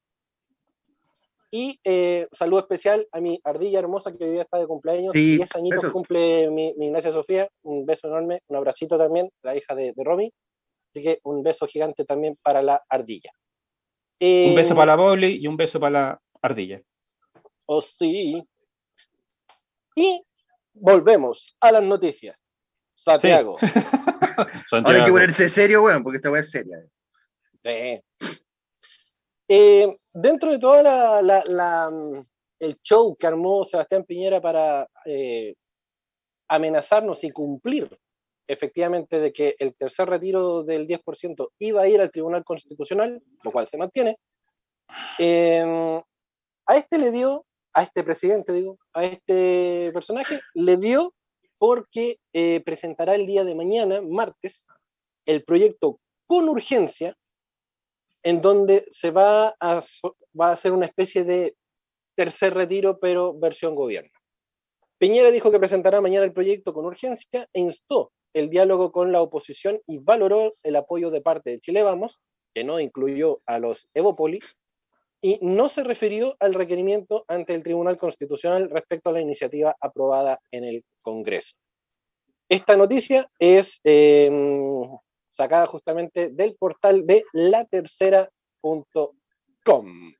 Y 1.57 1.79
eh, 1.85 2.27
saludo 2.33 2.59
especial 2.59 3.07
a 3.13 3.21
mi 3.21 3.39
ardilla 3.45 3.79
hermosa 3.79 4.11
que 4.11 4.25
hoy 4.25 4.31
día 4.31 4.41
está 4.41 4.57
de 4.57 4.67
cumpleaños. 4.67 5.13
Sí, 5.13 5.37
10 5.37 5.55
añitos 5.55 5.83
besos. 5.83 5.93
cumple 5.93 6.51
mi, 6.51 6.73
mi 6.73 6.87
Ignacia 6.87 7.13
Sofía. 7.13 7.47
Un 7.61 7.85
beso 7.85 8.07
enorme, 8.09 8.41
un 8.47 8.57
abracito 8.57 8.97
también, 8.97 9.29
la 9.41 9.55
hija 9.55 9.73
de, 9.73 9.93
de 9.95 10.03
Romy. 10.03 10.33
Así 10.93 11.01
que 11.01 11.19
un 11.23 11.43
beso 11.43 11.65
gigante 11.65 12.03
también 12.03 12.37
para 12.41 12.61
la 12.61 12.83
ardilla. 12.89 13.31
Un 14.19 14.53
beso 14.53 14.73
Eh, 14.73 14.75
para 14.75 14.97
la 14.97 15.01
Bobli 15.01 15.37
y 15.41 15.47
un 15.47 15.55
beso 15.55 15.79
para 15.79 15.91
la 15.91 16.21
ardilla. 16.41 16.81
Oh, 17.67 17.81
sí. 17.81 18.45
Y 19.95 20.25
volvemos 20.73 21.55
a 21.61 21.71
las 21.71 21.83
noticias. 21.83 22.37
Santiago. 22.95 23.57
Ahora 23.61 24.49
hay 24.49 24.63
Santiago. 24.67 25.05
que 25.05 25.11
ponerse 25.13 25.47
serio, 25.47 25.83
weón, 25.83 26.03
porque 26.03 26.17
esta 26.17 26.29
weá 26.29 26.41
es 26.41 26.51
seria. 26.51 26.85
Sí. 27.63 28.01
Eh, 29.47 29.95
dentro 30.13 30.51
de 30.51 30.59
todo 30.59 30.81
mm, 30.81 32.25
el 32.59 32.77
show 32.81 33.15
que 33.15 33.27
armó 33.27 33.65
Sebastián 33.65 34.03
Piñera 34.03 34.41
para 34.41 34.87
eh, 35.05 35.53
amenazarnos 36.47 37.23
y 37.23 37.31
cumplir 37.31 37.89
efectivamente 38.47 39.19
de 39.19 39.33
que 39.33 39.55
el 39.59 39.75
tercer 39.75 40.09
retiro 40.09 40.63
del 40.63 40.87
10% 40.87 41.49
iba 41.59 41.81
a 41.81 41.87
ir 41.87 41.99
al 41.99 42.11
Tribunal 42.11 42.43
Constitucional, 42.43 43.21
lo 43.43 43.51
cual 43.51 43.67
se 43.67 43.77
mantiene, 43.77 44.17
eh, 45.19 46.01
a 46.67 46.75
este 46.77 46.97
le 46.97 47.11
dio, 47.11 47.45
a 47.73 47.83
este 47.83 48.03
presidente, 48.03 48.53
digo, 48.53 48.77
a 48.93 49.03
este 49.05 49.91
personaje, 49.93 50.39
le 50.53 50.77
dio 50.77 51.13
porque 51.57 52.19
eh, 52.33 52.61
presentará 52.65 53.15
el 53.15 53.25
día 53.25 53.43
de 53.43 53.55
mañana, 53.55 54.01
martes, 54.01 54.67
el 55.25 55.43
proyecto 55.43 55.99
con 56.27 56.49
urgencia 56.49 57.15
en 58.25 58.41
donde 58.41 58.85
se 58.89 59.11
va 59.11 59.55
a, 59.59 59.79
va 60.39 60.49
a 60.49 60.53
hacer 60.53 60.71
una 60.71 60.87
especie 60.87 61.23
de 61.23 61.55
tercer 62.15 62.55
retiro, 62.55 62.97
pero 62.99 63.37
versión 63.37 63.75
gobierno. 63.75 64.09
Piñera 64.97 65.29
dijo 65.29 65.51
que 65.51 65.59
presentará 65.59 66.01
mañana 66.01 66.25
el 66.25 66.33
proyecto 66.33 66.73
con 66.73 66.85
urgencia 66.85 67.47
e 67.53 67.61
instó 67.61 68.11
el 68.33 68.49
diálogo 68.49 68.91
con 68.91 69.11
la 69.11 69.21
oposición 69.21 69.79
y 69.85 69.99
valoró 69.99 70.55
el 70.63 70.75
apoyo 70.75 71.11
de 71.11 71.21
parte 71.21 71.51
de 71.51 71.59
Chile 71.59 71.83
Vamos, 71.83 72.19
que 72.53 72.63
no 72.63 72.79
incluyó 72.79 73.41
a 73.45 73.59
los 73.59 73.87
Evopoli, 73.93 74.39
y 75.21 75.37
no 75.41 75.69
se 75.69 75.83
refirió 75.83 76.35
al 76.39 76.55
requerimiento 76.55 77.25
ante 77.27 77.53
el 77.53 77.61
Tribunal 77.61 77.99
Constitucional 77.99 78.71
respecto 78.71 79.11
a 79.11 79.13
la 79.13 79.21
iniciativa 79.21 79.75
aprobada 79.79 80.39
en 80.49 80.63
el 80.63 80.83
Congreso. 81.03 81.55
Esta 82.49 82.75
noticia 82.75 83.29
es 83.37 83.79
eh, 83.83 84.29
sacada 85.35 85.67
justamente 85.67 86.29
del 86.29 86.55
portal 86.55 87.05
de 87.05 87.25
latercera.com. 87.33 90.13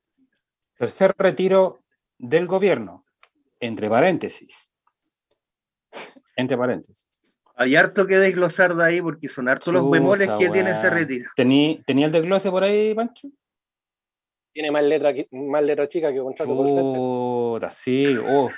Tercer 0.76 1.14
retiro 1.16 1.80
del 2.18 2.46
gobierno. 2.46 3.06
Entre 3.58 3.88
paréntesis. 3.88 4.70
Entre 6.36 6.58
paréntesis. 6.58 7.06
Hay 7.54 7.74
harto 7.74 8.06
que 8.06 8.18
desglosar 8.18 8.76
de 8.76 8.84
ahí 8.84 9.00
porque 9.00 9.30
son 9.30 9.48
hartos 9.48 9.72
los 9.72 9.90
bemoles 9.90 10.28
que 10.38 10.50
tiene 10.50 10.72
ese 10.72 10.90
retiro. 10.90 11.30
¿Tení, 11.34 11.82
¿Tenía 11.86 12.04
el 12.04 12.12
desglose 12.12 12.50
por 12.50 12.62
ahí, 12.62 12.94
Pancho? 12.94 13.28
Tiene 14.52 14.70
más 14.70 14.84
letra, 14.84 15.14
más 15.30 15.64
letra 15.64 15.88
chica 15.88 16.12
que 16.12 16.18
contrato. 16.18 16.54
Puta, 16.54 17.70
sí. 17.70 18.14
oh. 18.18 18.50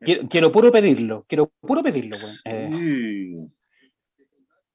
Quiero, 0.00 0.28
quiero 0.28 0.52
puro 0.52 0.70
pedirlo. 0.70 1.24
Quiero 1.26 1.50
puro 1.60 1.82
pedirlo. 1.82 2.18
weón. 2.18 2.36
Eh. 2.44 3.48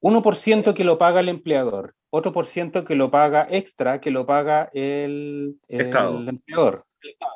1% 0.04 0.74
que 0.74 0.84
lo 0.84 0.98
paga 0.98 1.22
el 1.22 1.30
empleador. 1.30 1.96
Otro 2.10 2.34
por 2.34 2.46
ciento 2.46 2.84
que 2.84 2.96
lo 2.96 3.10
paga 3.10 3.48
extra, 3.50 4.02
que 4.02 4.12
lo 4.12 4.26
paga 4.26 4.70
el, 4.74 5.60
el 5.70 5.82
Estado. 5.82 6.20
empleador. 6.28 6.86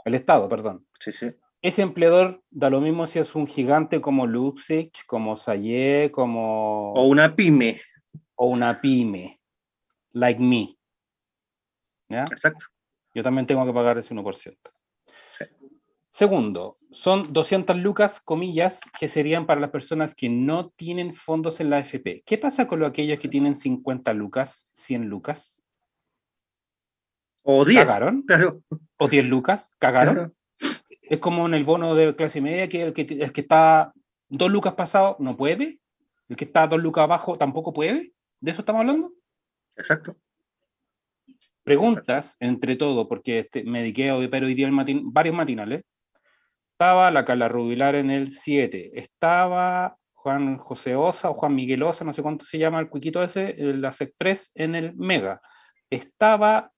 El 0.03 0.15
Estado, 0.15 0.49
perdón. 0.49 0.85
Sí, 0.99 1.13
sí. 1.13 1.31
Ese 1.61 1.81
empleador 1.81 2.43
da 2.51 2.69
lo 2.69 2.81
mismo 2.81 3.07
si 3.07 3.19
es 3.19 3.35
un 3.35 3.47
gigante 3.47 4.01
como 4.01 4.27
Luxich, 4.27 5.05
como 5.05 5.35
Sayé, 5.37 6.11
como... 6.11 6.93
O 6.93 7.07
una 7.07 7.35
pyme. 7.35 7.81
o 8.35 8.47
una 8.47 8.79
pyme, 8.79 9.39
like 10.11 10.39
me. 10.39 10.77
¿Ya? 12.09 12.23
Exacto. 12.23 12.65
Yo 13.15 13.23
también 13.23 13.47
tengo 13.47 13.65
que 13.65 13.73
pagar 13.73 13.97
ese 13.97 14.13
1%. 14.13 14.57
Segundo, 16.17 16.75
son 16.89 17.21
200 17.31 17.77
lucas, 17.77 18.21
comillas, 18.21 18.79
que 18.99 19.07
serían 19.07 19.45
para 19.45 19.61
las 19.61 19.69
personas 19.69 20.15
que 20.15 20.29
no 20.29 20.69
tienen 20.69 21.13
fondos 21.13 21.59
en 21.59 21.69
la 21.69 21.77
AFP. 21.77 22.23
¿Qué 22.25 22.39
pasa 22.39 22.65
con 22.67 22.79
lo- 22.79 22.87
aquellos 22.87 23.19
que 23.19 23.27
tienen 23.27 23.53
50 23.55 24.15
lucas, 24.15 24.67
100 24.73 25.09
lucas? 25.09 25.61
O 27.43 27.63
10. 27.63 27.85
¿Cagaron? 27.85 28.23
Claro. 28.23 28.63
¿O 28.97 29.07
10 29.07 29.25
lucas? 29.27 29.75
¿Cagaron? 29.77 30.15
claro. 30.15 30.33
Es 31.03 31.19
como 31.19 31.45
en 31.45 31.53
el 31.53 31.63
bono 31.63 31.93
de 31.93 32.15
clase 32.15 32.41
media, 32.41 32.67
que 32.67 32.81
el 32.81 32.93
que, 32.93 33.01
el 33.03 33.31
que 33.31 33.41
está 33.41 33.93
dos 34.27 34.49
lucas 34.49 34.73
pasado 34.73 35.17
no 35.19 35.37
puede, 35.37 35.79
el 36.29 36.35
que 36.35 36.45
está 36.45 36.65
dos 36.65 36.81
lucas 36.81 37.03
abajo 37.03 37.37
tampoco 37.37 37.73
puede. 37.73 38.11
¿De 38.41 38.49
eso 38.51 38.61
estamos 38.61 38.79
hablando? 38.79 39.13
Exacto. 39.75 40.17
preguntas 41.61 42.35
entre 42.39 42.75
todo, 42.75 43.07
porque 43.07 43.39
este, 43.39 43.63
me 43.65 43.81
dediqué 43.81 44.09
a 44.09 44.15
ver 44.17 44.43
hoy 44.43 44.55
día 44.55 44.65
el 44.65 44.73
matin- 44.73 45.03
varios 45.13 45.35
matinales. 45.35 45.83
Estaba 46.79 47.09
la 47.09 47.25
Carla 47.25 47.47
Rubilar 47.49 47.95
en 47.95 48.11
el 48.11 48.31
7, 48.31 48.91
estaba 48.93 49.97
Juan 50.13 50.59
José 50.59 50.95
Osa 50.95 51.31
o 51.31 51.33
Juan 51.33 51.55
Miguel 51.55 51.81
Osa, 51.81 52.05
no 52.05 52.13
sé 52.13 52.21
cuánto 52.21 52.45
se 52.45 52.59
llama 52.59 52.79
el 52.79 52.87
cuiquito 52.87 53.23
ese, 53.23 53.55
el 53.57 53.81
las 53.81 53.99
Express 53.99 54.51
en 54.53 54.75
el 54.75 54.95
Mega. 54.95 55.41
Estaba. 55.89 56.71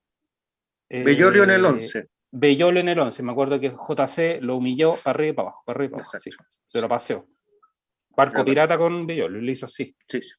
eh, 0.88 1.04
Bellolio 1.04 1.44
en 1.44 1.50
el 1.50 1.66
11. 1.66 2.06
Bellolo 2.30 2.80
en 2.80 2.88
el 2.88 2.98
11. 2.98 3.22
Me 3.22 3.32
acuerdo 3.32 3.60
que 3.60 3.68
JC 3.68 4.40
lo 4.40 4.56
humilló 4.56 4.96
para 5.04 5.10
arriba 5.10 5.28
y 5.28 5.34
para 5.34 5.48
abajo, 5.48 5.62
para 5.66 5.76
arriba 5.76 5.88
y 5.88 5.90
para 5.90 6.02
abajo. 6.04 6.18
sí, 6.18 6.30
se 6.66 6.80
lo 6.80 6.88
paseó. 6.88 7.26
Barco 8.16 8.42
pirata 8.42 8.78
con 8.78 9.06
Bellolo, 9.06 9.38
y 9.38 9.44
lo 9.44 9.50
hizo 9.50 9.66
así. 9.66 9.94
Sí, 10.08 10.22
sí. 10.22 10.30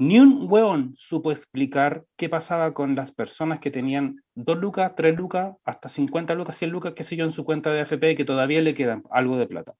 Ni 0.00 0.20
un 0.20 0.46
hueón 0.48 0.94
supo 0.94 1.32
explicar 1.32 2.04
qué 2.16 2.28
pasaba 2.28 2.72
con 2.72 2.94
las 2.94 3.10
personas 3.10 3.58
que 3.58 3.72
tenían 3.72 4.22
2 4.36 4.56
lucas, 4.58 4.92
3 4.94 5.16
lucas, 5.16 5.56
hasta 5.64 5.88
50 5.88 6.36
lucas, 6.36 6.56
100 6.56 6.70
lucas, 6.70 6.92
qué 6.94 7.02
sé 7.02 7.16
yo, 7.16 7.24
en 7.24 7.32
su 7.32 7.44
cuenta 7.44 7.72
de 7.72 7.80
AFP 7.80 8.14
que 8.14 8.24
todavía 8.24 8.62
le 8.62 8.74
quedan 8.74 9.02
algo 9.10 9.36
de 9.36 9.48
plata. 9.48 9.74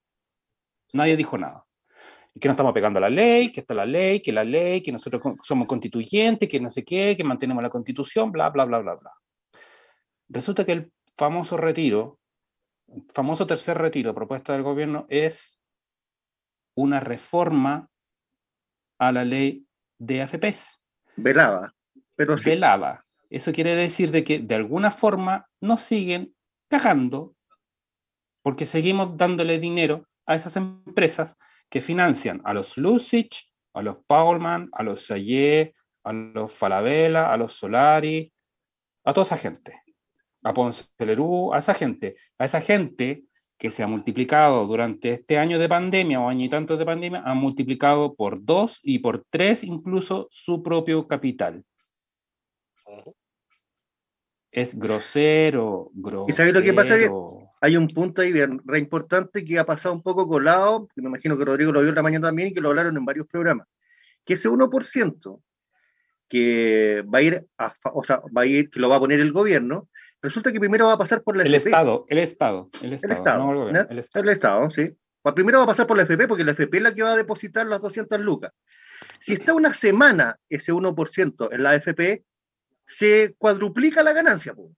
Nadie 0.92 1.16
dijo 1.16 1.38
nada. 1.38 1.64
Que 2.40 2.48
no 2.48 2.52
estamos 2.52 2.72
pegando 2.72 2.98
a 2.98 3.02
la 3.02 3.10
ley, 3.10 3.52
que 3.52 3.60
está 3.60 3.74
la 3.74 3.86
ley, 3.86 4.20
que 4.20 4.32
la 4.32 4.42
ley, 4.42 4.80
que 4.80 4.90
nosotros 4.90 5.22
somos 5.44 5.68
constituyentes, 5.68 6.48
que 6.48 6.58
no 6.58 6.72
sé 6.72 6.84
qué, 6.84 7.16
que 7.16 7.22
mantenemos 7.22 7.62
la 7.62 7.70
constitución, 7.70 8.32
bla, 8.32 8.50
bla, 8.50 8.64
bla, 8.64 8.80
bla, 8.80 8.96
bla. 8.96 9.12
Resulta 10.28 10.64
que 10.64 10.72
el 10.72 10.92
famoso 11.16 11.56
retiro, 11.56 12.18
el 12.88 13.04
famoso 13.14 13.46
tercer 13.46 13.78
retiro 13.78 14.16
propuesta 14.16 14.52
del 14.52 14.64
gobierno 14.64 15.06
es 15.08 15.60
una 16.74 16.98
reforma 16.98 17.88
a 18.98 19.12
la 19.12 19.24
ley 19.24 19.67
de 19.98 20.22
AFPs, 20.22 20.78
Velada. 21.16 21.74
Pero 22.14 22.38
sí. 22.38 22.50
velada. 22.50 23.04
Eso 23.30 23.52
quiere 23.52 23.74
decir 23.74 24.10
de 24.10 24.24
que 24.24 24.38
de 24.38 24.54
alguna 24.54 24.90
forma 24.90 25.48
nos 25.60 25.82
siguen 25.82 26.34
cagando 26.68 27.34
porque 28.42 28.66
seguimos 28.66 29.16
dándole 29.16 29.58
dinero 29.58 30.06
a 30.26 30.34
esas 30.34 30.56
empresas 30.56 31.36
que 31.68 31.80
financian 31.80 32.40
a 32.44 32.54
los 32.54 32.76
Lucich, 32.76 33.48
a 33.74 33.82
los 33.82 33.98
Paulman, 34.06 34.68
a 34.72 34.82
los 34.82 35.06
Sayé, 35.06 35.74
a 36.04 36.12
los 36.12 36.52
Falabella, 36.52 37.32
a 37.32 37.36
los 37.36 37.54
Solari, 37.54 38.32
a 39.04 39.12
toda 39.12 39.26
esa 39.26 39.36
gente, 39.36 39.82
a 40.42 40.54
Ponce 40.54 40.84
Lerú, 40.98 41.52
a 41.52 41.58
esa 41.58 41.74
gente, 41.74 42.16
a 42.38 42.44
esa 42.44 42.60
gente 42.60 43.24
que 43.58 43.70
se 43.70 43.82
ha 43.82 43.86
multiplicado 43.88 44.64
durante 44.66 45.10
este 45.10 45.36
año 45.36 45.58
de 45.58 45.68
pandemia 45.68 46.20
o 46.20 46.28
año 46.28 46.44
y 46.44 46.48
tanto 46.48 46.76
de 46.76 46.86
pandemia, 46.86 47.22
ha 47.26 47.34
multiplicado 47.34 48.14
por 48.14 48.44
dos 48.44 48.78
y 48.82 49.00
por 49.00 49.24
tres 49.28 49.64
incluso 49.64 50.28
su 50.30 50.62
propio 50.62 51.08
capital. 51.08 51.64
Es 54.50 54.78
grosero, 54.78 55.90
grosero. 55.92 56.26
¿Y 56.28 56.32
sabes 56.32 56.54
lo 56.54 56.62
que 56.62 56.72
pasa? 56.72 56.96
Que- 56.96 57.10
Hay 57.60 57.76
un 57.76 57.88
punto 57.88 58.22
ahí 58.22 58.32
bien 58.32 58.60
re 58.64 58.78
importante 58.78 59.44
que 59.44 59.58
ha 59.58 59.66
pasado 59.66 59.92
un 59.94 60.02
poco 60.02 60.28
colado, 60.28 60.86
que 60.94 61.02
me 61.02 61.08
imagino 61.08 61.36
que 61.36 61.44
Rodrigo 61.44 61.72
lo 61.72 61.82
vio 61.82 61.92
la 61.92 62.02
mañana 62.04 62.28
también 62.28 62.48
y 62.50 62.54
que 62.54 62.60
lo 62.60 62.68
hablaron 62.68 62.96
en 62.96 63.04
varios 63.04 63.26
programas, 63.26 63.66
que 64.24 64.34
ese 64.34 64.48
1% 64.48 65.42
que 66.28 67.02
va 67.12 67.18
a 67.18 67.22
ir, 67.22 67.46
a, 67.58 67.74
o 67.92 68.04
sea, 68.04 68.22
va 68.36 68.42
a 68.42 68.46
ir, 68.46 68.70
que 68.70 68.78
lo 68.78 68.88
va 68.88 68.96
a 68.96 69.00
poner 69.00 69.18
el 69.18 69.32
gobierno, 69.32 69.88
resulta 70.22 70.52
que 70.52 70.60
primero 70.60 70.86
va 70.86 70.92
a 70.94 70.98
pasar 70.98 71.22
por 71.22 71.36
la 71.36 71.44
El 71.44 71.54
FP. 71.54 71.70
Estado, 71.70 72.06
el 72.08 72.18
Estado, 72.18 72.70
el 72.80 72.86
El 72.88 72.92
Estado, 72.94 73.12
Estado. 73.14 73.38
no 73.44 73.50
el 73.52 73.58
gobierno, 73.58 73.82
¿no? 73.82 73.88
el 73.90 73.98
Estado. 73.98 74.22
El 74.24 74.28
Estado, 74.30 74.70
sí. 74.70 74.96
Primero 75.34 75.58
va 75.58 75.64
a 75.64 75.68
pasar 75.68 75.86
por 75.86 75.96
la 75.96 76.04
FP, 76.04 76.26
porque 76.26 76.44
la 76.44 76.52
FP 76.52 76.76
es 76.78 76.82
la 76.82 76.94
que 76.94 77.02
va 77.02 77.12
a 77.12 77.16
depositar 77.16 77.66
las 77.66 77.82
200 77.82 78.18
lucas. 78.20 78.52
Si 79.20 79.34
está 79.34 79.52
una 79.52 79.74
semana 79.74 80.38
ese 80.48 80.72
1% 80.72 81.48
en 81.52 81.62
la 81.62 81.74
FP, 81.74 82.24
se 82.86 83.34
cuadruplica 83.36 84.02
la 84.02 84.14
ganancia, 84.14 84.54
po. 84.54 84.70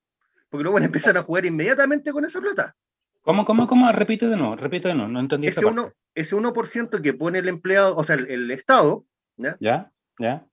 porque 0.49 0.63
luego 0.65 0.75
van 0.75 0.83
a 0.83 0.87
empezar 0.87 1.17
a 1.17 1.23
jugar 1.23 1.47
inmediatamente 1.47 2.11
con 2.11 2.25
esa 2.25 2.41
plata. 2.41 2.75
¿Cómo, 3.23 3.45
cómo, 3.45 3.69
cómo? 3.69 3.93
Repite 3.93 4.27
de 4.27 4.37
nuevo, 4.37 4.57
repite 4.57 4.89
de 4.89 4.95
nuevo, 4.95 5.09
no 5.11 5.21
entendí 5.21 5.47
esa 5.47 5.61
Ese, 5.61 5.67
parte. 5.67 5.81
uno, 5.81 5.93
ese 6.15 6.35
1% 6.35 7.01
que 7.03 7.13
pone 7.15 7.39
el 7.39 7.49
empleado, 7.49 7.95
o 7.97 8.03
sea, 8.03 8.17
el, 8.17 8.29
el 8.29 8.51
Estado, 8.51 9.05
¿ya? 9.37 9.57
¿Ya? 9.61 9.93
¿Ya? 10.19 10.47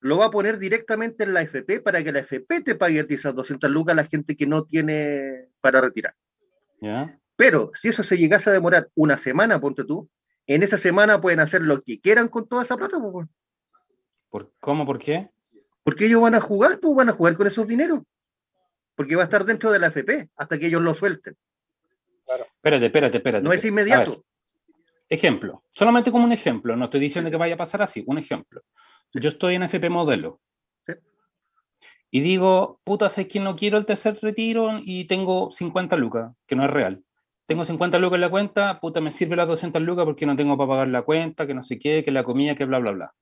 Lo 0.00 0.18
va 0.18 0.26
a 0.26 0.30
poner 0.30 0.58
directamente 0.58 1.24
en 1.24 1.34
la 1.34 1.42
FP 1.42 1.80
para 1.80 2.02
que 2.02 2.12
la 2.12 2.20
FP 2.20 2.62
te 2.62 2.74
pague 2.74 3.00
a 3.00 3.06
ti 3.06 3.14
esas 3.14 3.34
200 3.34 3.70
lucas 3.70 3.92
a 3.92 3.96
la 3.96 4.04
gente 4.04 4.36
que 4.36 4.46
no 4.46 4.64
tiene 4.64 5.48
para 5.60 5.80
retirar. 5.80 6.14
¿Ya? 6.80 7.18
Pero 7.36 7.70
si 7.74 7.88
eso 7.88 8.02
se 8.02 8.16
llegase 8.16 8.50
a 8.50 8.54
demorar 8.54 8.88
una 8.94 9.18
semana, 9.18 9.60
ponte 9.60 9.84
tú, 9.84 10.08
en 10.46 10.62
esa 10.62 10.78
semana 10.78 11.20
pueden 11.20 11.40
hacer 11.40 11.62
lo 11.62 11.80
que 11.80 12.00
quieran 12.00 12.28
con 12.28 12.48
toda 12.48 12.62
esa 12.62 12.76
plata, 12.76 12.98
pues. 13.00 13.28
¿Por, 14.28 14.52
¿Cómo? 14.60 14.86
¿Por 14.86 14.98
qué? 14.98 15.30
porque 15.82 16.06
ellos 16.06 16.20
van 16.20 16.34
a 16.34 16.40
jugar, 16.40 16.78
pues 16.78 16.94
van 16.94 17.08
a 17.08 17.12
jugar 17.12 17.36
con 17.36 17.46
esos 17.46 17.66
dineros. 17.66 18.00
Porque 18.94 19.16
va 19.16 19.22
a 19.22 19.24
estar 19.24 19.44
dentro 19.44 19.70
de 19.70 19.78
la 19.78 19.88
FP 19.88 20.30
hasta 20.36 20.58
que 20.58 20.66
ellos 20.66 20.82
lo 20.82 20.94
suelten. 20.94 21.36
Espérate, 22.28 22.86
espérate, 22.86 23.16
espérate. 23.16 23.44
No 23.44 23.52
es 23.52 23.64
inmediato. 23.64 24.24
ejemplo, 25.08 25.64
solamente 25.72 26.12
como 26.12 26.24
un 26.24 26.32
ejemplo, 26.32 26.76
no 26.76 26.84
estoy 26.84 27.00
diciendo 27.00 27.30
que 27.30 27.36
vaya 27.36 27.54
a 27.54 27.58
pasar 27.58 27.82
así, 27.82 28.04
un 28.06 28.18
ejemplo. 28.18 28.62
Yo 29.14 29.28
estoy 29.28 29.54
en 29.54 29.64
FP 29.64 29.90
modelo. 29.90 30.40
Sí. 30.86 30.94
Y 32.10 32.20
digo, 32.20 32.80
puta, 32.84 33.08
sé 33.08 33.28
que 33.28 33.40
no 33.40 33.56
quiero 33.56 33.78
el 33.78 33.86
tercer 33.86 34.18
retiro 34.20 34.80
y 34.82 35.06
tengo 35.06 35.50
50 35.50 35.96
lucas, 35.96 36.32
que 36.46 36.56
no 36.56 36.64
es 36.64 36.70
real. 36.70 37.04
Tengo 37.46 37.64
50 37.64 37.98
lucas 37.98 38.16
en 38.16 38.20
la 38.20 38.30
cuenta, 38.30 38.78
puta, 38.78 39.00
me 39.00 39.10
sirve 39.10 39.34
las 39.34 39.48
200 39.48 39.82
lucas 39.82 40.04
porque 40.04 40.24
no 40.24 40.36
tengo 40.36 40.56
para 40.56 40.68
pagar 40.68 40.88
la 40.88 41.02
cuenta, 41.02 41.48
que 41.48 41.54
no 41.54 41.64
sé 41.64 41.80
qué, 41.80 42.04
que 42.04 42.12
la 42.12 42.22
comida, 42.22 42.54
que 42.54 42.64
bla, 42.64 42.78
bla, 42.78 42.92
bla. 42.92 43.14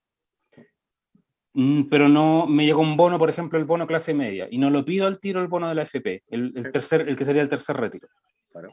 Mm, 1.53 1.85
Pero 1.89 2.07
no 2.09 2.45
me 2.45 2.63
llega 2.63 2.77
un 2.77 2.95
bono, 2.95 3.17
por 3.17 3.29
ejemplo, 3.29 3.57
el 3.57 3.65
bono 3.65 3.87
clase 3.87 4.13
media, 4.13 4.47
y 4.51 4.59
no 4.59 4.69
lo 4.69 4.85
pido 4.85 5.07
al 5.07 5.19
tiro 5.19 5.41
el 5.41 5.47
bono 5.47 5.67
de 5.67 5.73
la 5.73 5.81
FP, 5.81 6.25
el, 6.27 6.53
tercer, 6.71 7.09
el 7.09 7.15
que 7.15 7.25
sería 7.25 7.41
el 7.41 7.49
tercer 7.49 7.75
retiro. 7.77 8.07
Claro. 8.51 8.71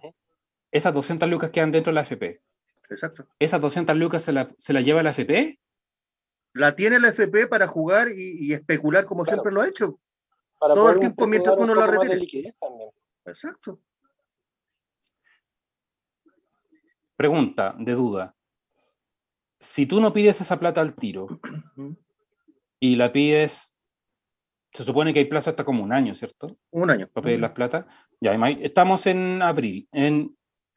Esas 0.70 0.92
200 0.92 1.26
lucas 1.30 1.48
quedan 1.48 1.72
dentro 1.72 1.90
de 1.90 1.94
la 1.94 2.02
FP. 2.02 2.42
Exacto. 2.90 3.26
¿Esas 3.38 3.60
200 3.60 3.96
lucas 3.96 4.22
se 4.22 4.32
la, 4.32 4.50
se 4.58 4.74
la 4.74 4.82
lleva 4.82 5.02
la 5.02 5.10
FP? 5.10 5.58
La 6.56 6.74
tiene 6.74 6.98
la 6.98 7.08
FP 7.08 7.48
para 7.48 7.66
jugar 7.66 8.08
y, 8.08 8.46
y 8.46 8.52
especular 8.54 9.04
como 9.04 9.24
Claro. 9.24 9.36
siempre 9.36 9.52
lo 9.52 9.60
ha 9.60 9.68
hecho. 9.68 10.00
Para 10.58 10.74
Todo 10.74 10.90
el 10.90 11.00
tiempo 11.00 11.26
mientras 11.26 11.54
un 11.56 11.64
uno 11.64 11.74
la 11.74 11.86
también. 11.86 12.90
Exacto. 13.26 13.80
Pregunta 17.16 17.74
de 17.78 17.92
duda. 17.92 18.34
Si 19.58 19.86
tú 19.86 20.00
no 20.00 20.12
pides 20.12 20.40
esa 20.40 20.58
plata 20.58 20.80
al 20.80 20.94
tiro 20.94 21.40
y 22.80 22.96
la 22.96 23.12
pides, 23.12 23.74
se 24.72 24.84
supone 24.84 25.12
que 25.12 25.20
hay 25.20 25.24
plazo 25.26 25.50
hasta 25.50 25.64
como 25.64 25.82
un 25.82 25.92
año, 25.92 26.14
¿cierto? 26.14 26.58
Un 26.70 26.90
año. 26.90 27.08
Para 27.08 27.24
pedir 27.26 27.40
las 27.40 27.52
plata. 27.52 27.86
Ya, 28.20 28.32
estamos 28.60 29.06
en 29.06 29.42
abril. 29.42 29.88
En 29.92 30.36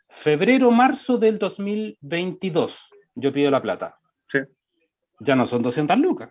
febrero, 0.09 0.71
marzo 0.71 1.17
del 1.17 1.39
2022, 1.39 2.89
yo 3.15 3.31
pido 3.31 3.51
la 3.51 3.61
plata. 3.61 3.98
Ya 5.19 5.35
no 5.35 5.45
son 5.45 5.61
200 5.61 5.97
lucas. 5.99 6.29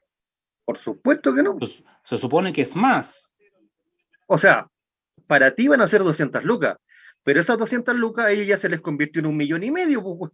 Por 0.64 0.78
supuesto 0.78 1.34
que 1.34 1.42
no. 1.42 1.56
Pues, 1.56 1.82
se 2.02 2.18
supone 2.18 2.52
que 2.52 2.62
es 2.62 2.76
más. 2.76 3.32
O 4.26 4.36
sea, 4.36 4.68
para 5.26 5.54
ti 5.54 5.68
van 5.68 5.80
a 5.80 5.88
ser 5.88 6.02
200 6.02 6.44
lucas, 6.44 6.76
pero 7.22 7.40
esas 7.40 7.58
200 7.58 7.96
lucas 7.96 8.26
a 8.26 8.30
ellos 8.30 8.46
ya 8.46 8.58
se 8.58 8.68
les 8.68 8.80
convirtió 8.80 9.20
en 9.20 9.26
un 9.26 9.36
millón 9.36 9.62
y 9.62 9.70
medio. 9.70 10.02
pues. 10.02 10.32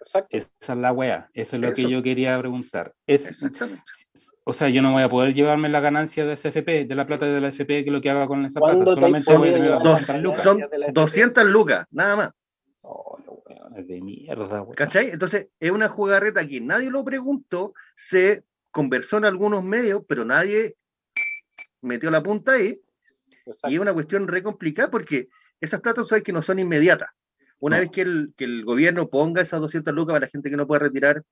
Exacto. 0.00 0.36
Esa 0.36 0.72
es 0.72 0.78
la 0.78 0.92
wea. 0.92 1.28
Eso 1.32 1.56
es 1.56 1.62
lo 1.62 1.74
que 1.74 1.88
yo 1.88 2.02
quería 2.02 2.38
preguntar. 2.38 2.94
Es, 3.06 3.26
Exactamente. 3.26 3.82
O 4.44 4.52
sea, 4.52 4.68
yo 4.68 4.82
no 4.82 4.92
voy 4.92 5.02
a 5.02 5.08
poder 5.08 5.34
llevarme 5.34 5.68
la 5.68 5.80
ganancia 5.80 6.24
de 6.24 6.34
ese 6.34 6.50
FP, 6.50 6.84
de 6.84 6.94
la 6.94 7.06
plata 7.06 7.26
de 7.26 7.40
la 7.40 7.48
FP, 7.48 7.84
que 7.84 7.90
lo 7.90 8.00
que 8.00 8.10
haga 8.10 8.26
con 8.26 8.44
esa 8.44 8.60
plata. 8.60 8.74
¿Cuándo 8.74 8.94
te 8.94 9.00
Solamente 9.00 9.36
voy 9.36 9.48
a 9.48 9.52
tener 9.52 9.70
las 9.70 9.80
llevar 9.80 9.82
Dos, 9.82 10.06
200 10.06 10.22
lucas. 10.22 10.42
son 10.42 10.58
de 10.58 10.78
la 10.78 10.86
FP? 10.86 10.92
200 11.00 11.44
lucas, 11.46 11.86
nada 11.90 12.16
más. 12.16 12.30
Oh, 12.88 13.18
los 13.26 13.38
weones 13.44 13.88
de 13.88 14.00
mierda, 14.00 14.62
weón. 14.62 14.74
¿Cachai? 14.76 15.10
Entonces, 15.10 15.48
es 15.58 15.70
una 15.72 15.88
jugarreta 15.88 16.46
que 16.46 16.60
nadie 16.60 16.88
lo 16.90 17.04
preguntó, 17.04 17.74
se 17.96 18.44
conversó 18.70 19.16
en 19.18 19.24
algunos 19.24 19.64
medios, 19.64 20.02
pero 20.08 20.24
nadie 20.24 20.76
metió 21.80 22.10
la 22.10 22.22
punta 22.22 22.52
ahí. 22.52 22.80
exacto. 23.44 23.68
Y 23.70 23.74
es 23.74 23.80
una 23.80 23.92
cuestión 23.92 24.28
re 24.28 24.42
complicada 24.42 24.90
porque 24.90 25.28
esas 25.60 25.80
platas, 25.80 26.08
sabes 26.08 26.22
que 26.24 26.32
no 26.32 26.42
son 26.42 26.58
inmediatas. 26.60 27.08
Una 27.58 27.76
No. 27.76 27.80
vez 27.82 27.90
que 27.90 28.02
el, 28.02 28.34
que 28.36 28.44
el 28.44 28.64
gobierno 28.64 29.08
ponga 29.08 29.42
esas 29.42 29.60
200 29.60 29.92
lucas 29.94 30.12
para 30.14 30.26
la 30.26 30.30
gente 30.30 30.50
que 30.50 30.56
no 30.56 30.66
puede 30.66 30.80
retirar 30.80 31.22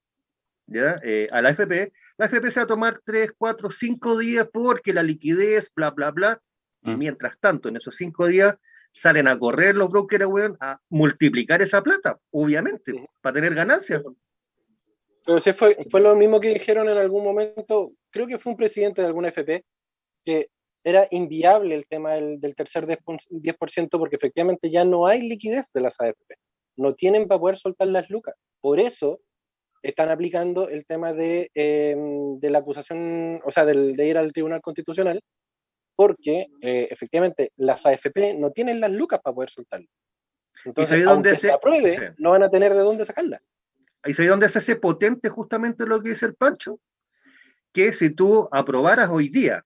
¿ya? 0.66 0.96
Eh, 1.04 1.28
a 1.30 1.42
la 1.42 1.50
FP, 1.50 1.92
la 2.16 2.26
FP 2.26 2.50
se 2.50 2.60
va 2.60 2.64
a 2.64 2.66
tomar 2.66 3.00
3, 3.04 3.32
4, 3.36 3.70
5 3.70 4.16
días 4.18 4.48
porque 4.52 4.94
la 4.94 5.02
liquidez, 5.02 5.70
bla, 5.76 5.90
bla, 5.90 6.10
bla. 6.10 6.40
Y 6.82 6.90
Mm. 6.92 6.98
mientras 6.98 7.38
tanto, 7.38 7.68
en 7.68 7.76
esos 7.76 7.94
5 7.96 8.26
días, 8.26 8.56
salen 8.94 9.26
a 9.26 9.36
correr 9.38 9.74
los 9.74 9.90
brokers, 9.90 10.24
weón, 10.26 10.56
a 10.60 10.78
multiplicar 10.88 11.60
esa 11.60 11.82
plata, 11.82 12.16
obviamente, 12.30 12.92
Ujú. 12.92 13.06
para 13.20 13.34
tener 13.34 13.52
ganancias. 13.54 14.02
Pero 15.26 15.40
sí 15.40 15.52
fue, 15.52 15.76
fue 15.90 16.00
lo 16.00 16.14
mismo 16.14 16.38
que 16.38 16.50
dijeron 16.54 16.88
en 16.88 16.98
algún 16.98 17.24
momento, 17.24 17.92
creo 18.10 18.26
que 18.28 18.38
fue 18.38 18.52
un 18.52 18.56
presidente 18.56 19.00
de 19.00 19.08
alguna 19.08 19.28
FP, 19.28 19.64
que 20.24 20.48
era 20.84 21.08
inviable 21.10 21.74
el 21.74 21.86
tema 21.88 22.12
del, 22.12 22.38
del 22.38 22.54
tercer 22.54 22.86
10%, 22.86 23.26
10% 23.30 23.88
porque 23.98 24.16
efectivamente 24.16 24.70
ya 24.70 24.84
no 24.84 25.06
hay 25.06 25.22
liquidez 25.22 25.66
de 25.72 25.80
las 25.80 25.98
AFP. 25.98 26.36
No 26.76 26.94
tienen 26.94 27.26
para 27.26 27.40
poder 27.40 27.56
soltar 27.56 27.88
las 27.88 28.08
lucas. 28.10 28.34
Por 28.60 28.78
eso 28.78 29.20
están 29.82 30.10
aplicando 30.10 30.68
el 30.68 30.86
tema 30.86 31.12
de, 31.12 31.50
eh, 31.54 31.96
de 32.38 32.50
la 32.50 32.58
acusación, 32.58 33.40
o 33.44 33.50
sea, 33.50 33.64
del- 33.64 33.96
de 33.96 34.06
ir 34.06 34.18
al 34.18 34.32
Tribunal 34.32 34.60
Constitucional, 34.60 35.20
porque 35.96 36.46
eh, 36.60 36.88
efectivamente 36.90 37.52
las 37.56 37.84
AFP 37.86 38.34
no 38.38 38.50
tienen 38.50 38.80
las 38.80 38.90
lucas 38.90 39.20
para 39.22 39.34
poder 39.34 39.50
soltarlas. 39.50 39.90
Entonces, 40.64 41.04
dónde 41.04 41.30
aunque 41.30 41.40
se- 41.40 41.48
se 41.48 41.52
apruebe, 41.52 41.98
sí. 41.98 42.14
no 42.18 42.30
van 42.30 42.42
a 42.42 42.50
tener 42.50 42.72
de 42.72 42.80
dónde 42.80 43.04
sacarla. 43.04 43.40
Ahí 44.02 44.12
se 44.12 44.26
donde 44.26 44.48
se 44.48 44.58
hace 44.58 44.76
potente 44.76 45.28
justamente 45.28 45.86
lo 45.86 46.02
que 46.02 46.10
dice 46.10 46.26
el 46.26 46.34
Pancho, 46.34 46.78
que 47.72 47.92
si 47.92 48.10
tú 48.10 48.48
aprobaras 48.52 49.08
hoy 49.10 49.28
día 49.28 49.64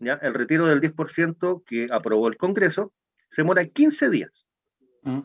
¿ya? 0.00 0.14
el 0.14 0.34
retiro 0.34 0.66
del 0.66 0.80
10% 0.80 1.62
que 1.64 1.86
aprobó 1.90 2.28
el 2.28 2.36
Congreso, 2.36 2.92
se 3.30 3.42
demora 3.42 3.64
15 3.64 4.10
días. 4.10 4.46
Mm. 5.02 5.20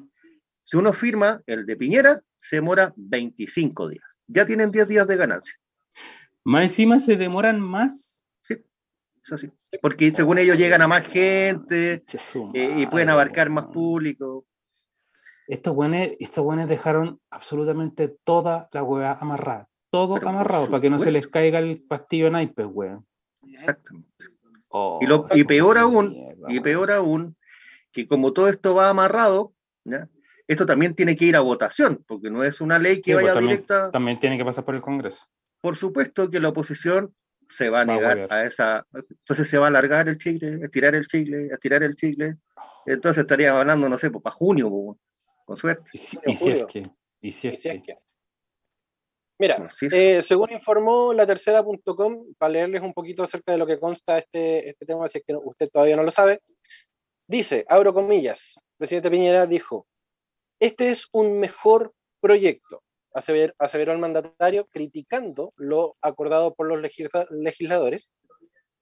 Si 0.63 0.77
uno 0.77 0.93
firma 0.93 1.41
el 1.47 1.65
de 1.65 1.75
Piñera, 1.75 2.21
se 2.39 2.57
demora 2.57 2.93
25 2.95 3.89
días. 3.89 4.05
Ya 4.27 4.45
tienen 4.45 4.71
10 4.71 4.87
días 4.87 5.07
de 5.07 5.15
ganancia. 5.17 5.55
Más 6.43 6.63
encima 6.63 6.99
se 6.99 7.15
demoran 7.17 7.59
más. 7.59 8.12
Eso 9.25 9.37
sí. 9.37 9.51
Porque 9.81 10.11
según 10.11 10.37
ellos 10.37 10.57
llegan 10.57 10.81
a 10.81 10.87
más 10.87 11.05
gente 11.07 12.03
eh, 12.53 12.73
y 12.77 12.85
pueden 12.87 13.07
madre, 13.07 13.11
abarcar 13.11 13.49
más 13.49 13.65
público. 13.65 14.45
Estos 15.47 15.73
buenos, 15.75 16.09
estos 16.19 16.43
buenos 16.43 16.67
dejaron 16.69 17.19
absolutamente 17.29 18.15
toda 18.23 18.69
la 18.71 18.83
hueá 18.83 19.13
amarrada. 19.13 19.67
Todo 19.89 20.15
Pero 20.15 20.29
amarrado 20.29 20.69
para 20.69 20.81
que 20.81 20.89
no 20.89 20.99
se 20.99 21.11
les 21.11 21.27
caiga 21.27 21.59
el 21.59 21.81
pastillo 21.83 22.29
naipes, 22.31 22.65
weón. 22.69 23.05
Exactamente. 23.47 24.09
Oh, 24.69 24.99
Y, 25.01 25.05
lo- 25.05 25.27
y 25.33 25.43
peor 25.43 25.77
aún, 25.77 26.09
mierda, 26.09 26.47
y 26.51 26.59
peor 26.59 26.91
aún, 26.91 27.37
que 27.91 28.07
como 28.07 28.33
todo 28.33 28.49
esto 28.49 28.73
va 28.73 28.89
amarrado, 28.89 29.53
¿ya? 29.83 30.09
esto 30.47 30.65
también 30.65 30.95
tiene 30.95 31.15
que 31.15 31.25
ir 31.25 31.35
a 31.35 31.41
votación, 31.41 32.03
porque 32.07 32.31
no 32.31 32.43
es 32.43 32.59
una 32.59 32.79
ley 32.79 32.95
que 32.97 33.11
Sí, 33.11 33.13
pues, 33.13 33.23
vaya 33.25 33.33
también- 33.35 33.49
directa. 33.57 33.91
También 33.91 34.19
tiene 34.19 34.37
que 34.37 34.45
pasar 34.45 34.65
por 34.65 34.73
el 34.75 34.81
Congreso. 34.81 35.27
Por 35.61 35.75
supuesto 35.77 36.29
que 36.31 36.39
la 36.39 36.49
oposición 36.49 37.13
se 37.53 37.69
va 37.69 37.81
a 37.81 37.85
Va 37.85 37.93
a 37.93 37.95
negar 37.95 38.33
a 38.33 38.45
esa. 38.45 38.85
Entonces 38.93 39.47
se 39.49 39.57
va 39.57 39.65
a 39.65 39.69
alargar 39.69 40.07
el 40.09 40.17
chicle, 40.17 40.59
a 40.61 40.65
estirar 40.65 40.95
el 40.95 41.07
chicle, 41.07 41.49
a 41.51 41.53
estirar 41.53 41.83
el 41.83 41.95
chicle. 41.95 42.37
Entonces 42.85 43.21
estaría 43.21 43.57
hablando, 43.57 43.87
no 43.87 43.97
sé, 43.97 44.09
pues, 44.09 44.23
para 44.23 44.35
junio, 44.35 44.69
pues, 44.69 44.97
con 45.45 45.57
suerte. 45.57 45.89
Y 45.93 45.97
si, 45.97 46.17
Junio, 46.17 46.31
y 46.31 46.35
si 46.35 46.49
es 46.49 46.63
que. 46.65 46.91
Y 47.21 47.31
si 47.31 47.47
es 47.49 47.55
Y 47.55 47.57
si 47.59 47.67
es 47.69 47.73
que. 47.75 47.81
que- 47.81 47.99
Mira, 49.39 49.67
eh, 49.91 50.21
según 50.21 50.51
informó 50.51 51.11
la 51.13 51.25
tercera.com, 51.25 52.33
para 52.37 52.53
leerles 52.53 52.81
un 52.81 52.93
poquito 52.93 53.23
acerca 53.23 53.51
de 53.51 53.57
lo 53.57 53.65
que 53.65 53.79
consta 53.79 54.19
este, 54.19 54.69
este 54.69 54.85
tema, 54.85 55.07
si 55.09 55.17
es 55.17 55.23
que 55.25 55.35
usted 55.35 55.69
todavía 55.69 55.95
no 55.95 56.03
lo 56.03 56.11
sabe, 56.11 56.41
dice, 57.27 57.65
abro 57.67 57.93
comillas, 57.93 58.55
presidente 58.77 59.09
Piñera 59.09 59.47
dijo, 59.47 59.87
este 60.59 60.89
es 60.91 61.07
un 61.11 61.39
mejor 61.39 61.93
proyecto, 62.21 62.82
asever- 63.13 63.53
aseveró 63.59 63.91
el 63.91 63.99
mandatario, 63.99 64.65
criticando 64.67 65.51
lo 65.57 65.95
acordado 66.01 66.53
por 66.53 66.67
los 66.67 66.79
legisla- 66.79 67.27
legisladores. 67.31 68.11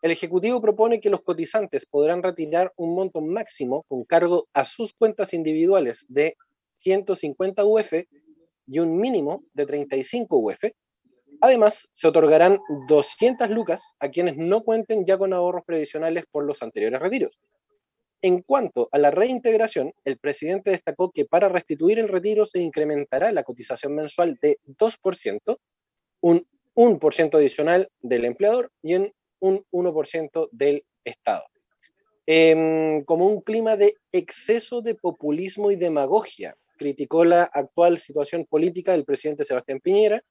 El 0.02 0.12
Ejecutivo 0.12 0.60
propone 0.62 1.00
que 1.00 1.10
los 1.12 1.22
cotizantes 1.22 1.86
podrán 1.86 2.24
retirar 2.24 2.74
un 2.76 2.96
monto 2.96 3.22
máximo 3.22 3.84
con 3.88 4.04
cargo 4.04 4.48
a 4.54 4.66
sus 4.66 4.94
cuentas 4.94 5.34
individuales 5.34 6.06
de 6.10 6.36
150 6.78 7.64
UF 7.64 7.94
y 8.68 8.80
un 8.80 8.98
mínimo 8.98 9.44
de 9.54 9.66
35 9.66 10.38
UF. 10.38 10.60
Además, 11.42 11.88
se 11.94 12.08
otorgarán 12.08 12.60
200 12.88 13.50
lucas 13.50 13.96
a 14.00 14.10
quienes 14.10 14.38
no 14.38 14.64
cuenten 14.64 15.06
ya 15.06 15.18
con 15.18 15.34
ahorros 15.34 15.64
previsionales 15.66 16.26
por 16.32 16.46
los 16.46 16.62
anteriores 16.62 17.00
retiros. 17.00 17.40
En 18.24 18.42
cuanto 18.44 18.88
a 18.92 19.00
la 19.00 19.10
reintegración, 19.10 19.94
el 20.06 20.18
presidente 20.18 20.72
destacó 20.72 21.12
que 21.12 21.26
para 21.26 21.50
restituir 21.50 21.98
el 21.98 22.08
retiro 22.08 22.46
se 22.46 22.60
incrementará 22.60 23.32
la 23.32 23.44
cotización 23.44 23.96
mensual 23.96 24.38
de 24.42 24.60
2%, 24.66 25.58
un 26.22 26.46
1% 26.76 27.36
adicional 27.36 27.90
del 28.02 28.26
empleador 28.26 28.72
y 28.84 28.94
en 28.94 29.14
un 29.40 29.66
1% 29.72 30.50
del 30.52 30.86
Estado. 31.04 31.44
Em, 32.28 33.04
como 33.06 33.26
un 33.26 33.42
clima 33.42 33.76
de 33.76 33.96
exceso 34.12 34.82
de 34.82 34.94
populismo 34.94 35.72
y 35.72 35.76
demagogia, 35.76 36.56
criticó 36.78 37.26
la 37.26 37.44
actual 37.44 38.00
situación 38.00 38.46
política 38.46 38.92
del 38.92 39.06
presidente 39.06 39.46
Sebastián 39.46 39.80
Piñera 39.80 40.22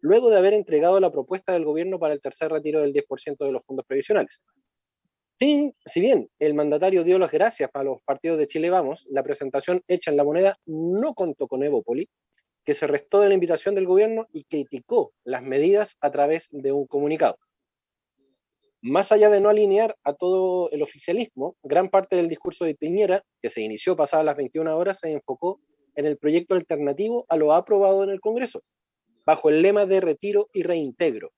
luego 0.00 0.30
de 0.30 0.36
haber 0.36 0.52
entregado 0.52 1.00
la 1.00 1.10
propuesta 1.10 1.52
del 1.52 1.64
gobierno 1.64 1.98
para 1.98 2.14
el 2.14 2.20
tercer 2.20 2.50
retiro 2.52 2.80
del 2.80 2.92
10% 2.92 3.44
de 3.44 3.52
los 3.52 3.64
fondos 3.64 3.86
previsionales. 3.86 4.42
Si 5.40 6.00
bien 6.00 6.28
el 6.40 6.54
mandatario 6.54 7.04
dio 7.04 7.16
las 7.18 7.30
gracias 7.30 7.70
para 7.70 7.84
los 7.84 8.02
partidos 8.02 8.38
de 8.38 8.48
Chile 8.48 8.70
Vamos, 8.70 9.06
la 9.08 9.22
presentación 9.22 9.82
hecha 9.86 10.10
en 10.10 10.16
la 10.16 10.24
moneda 10.24 10.58
no 10.66 11.14
contó 11.14 11.46
con 11.46 11.62
Evópoli, 11.62 12.08
que 12.64 12.74
se 12.74 12.88
restó 12.88 13.20
de 13.20 13.28
la 13.28 13.34
invitación 13.34 13.76
del 13.76 13.86
gobierno 13.86 14.26
y 14.32 14.44
criticó 14.44 15.12
las 15.22 15.42
medidas 15.42 15.96
a 16.00 16.10
través 16.10 16.48
de 16.50 16.72
un 16.72 16.88
comunicado. 16.88 17.38
Más 18.82 19.12
allá 19.12 19.30
de 19.30 19.40
no 19.40 19.48
alinear 19.48 19.96
a 20.02 20.12
todo 20.12 20.70
el 20.72 20.82
oficialismo, 20.82 21.56
gran 21.62 21.88
parte 21.88 22.16
del 22.16 22.28
discurso 22.28 22.64
de 22.64 22.74
Piñera, 22.74 23.22
que 23.40 23.48
se 23.48 23.60
inició 23.60 23.94
pasadas 23.94 24.26
las 24.26 24.36
21 24.36 24.76
horas, 24.76 24.98
se 24.98 25.12
enfocó 25.12 25.60
en 25.94 26.06
el 26.06 26.18
proyecto 26.18 26.56
alternativo 26.56 27.26
a 27.28 27.36
lo 27.36 27.52
aprobado 27.52 28.02
en 28.02 28.10
el 28.10 28.20
Congreso, 28.20 28.62
bajo 29.24 29.50
el 29.50 29.62
lema 29.62 29.86
de 29.86 30.00
retiro 30.00 30.48
y 30.52 30.64
reintegro. 30.64 31.30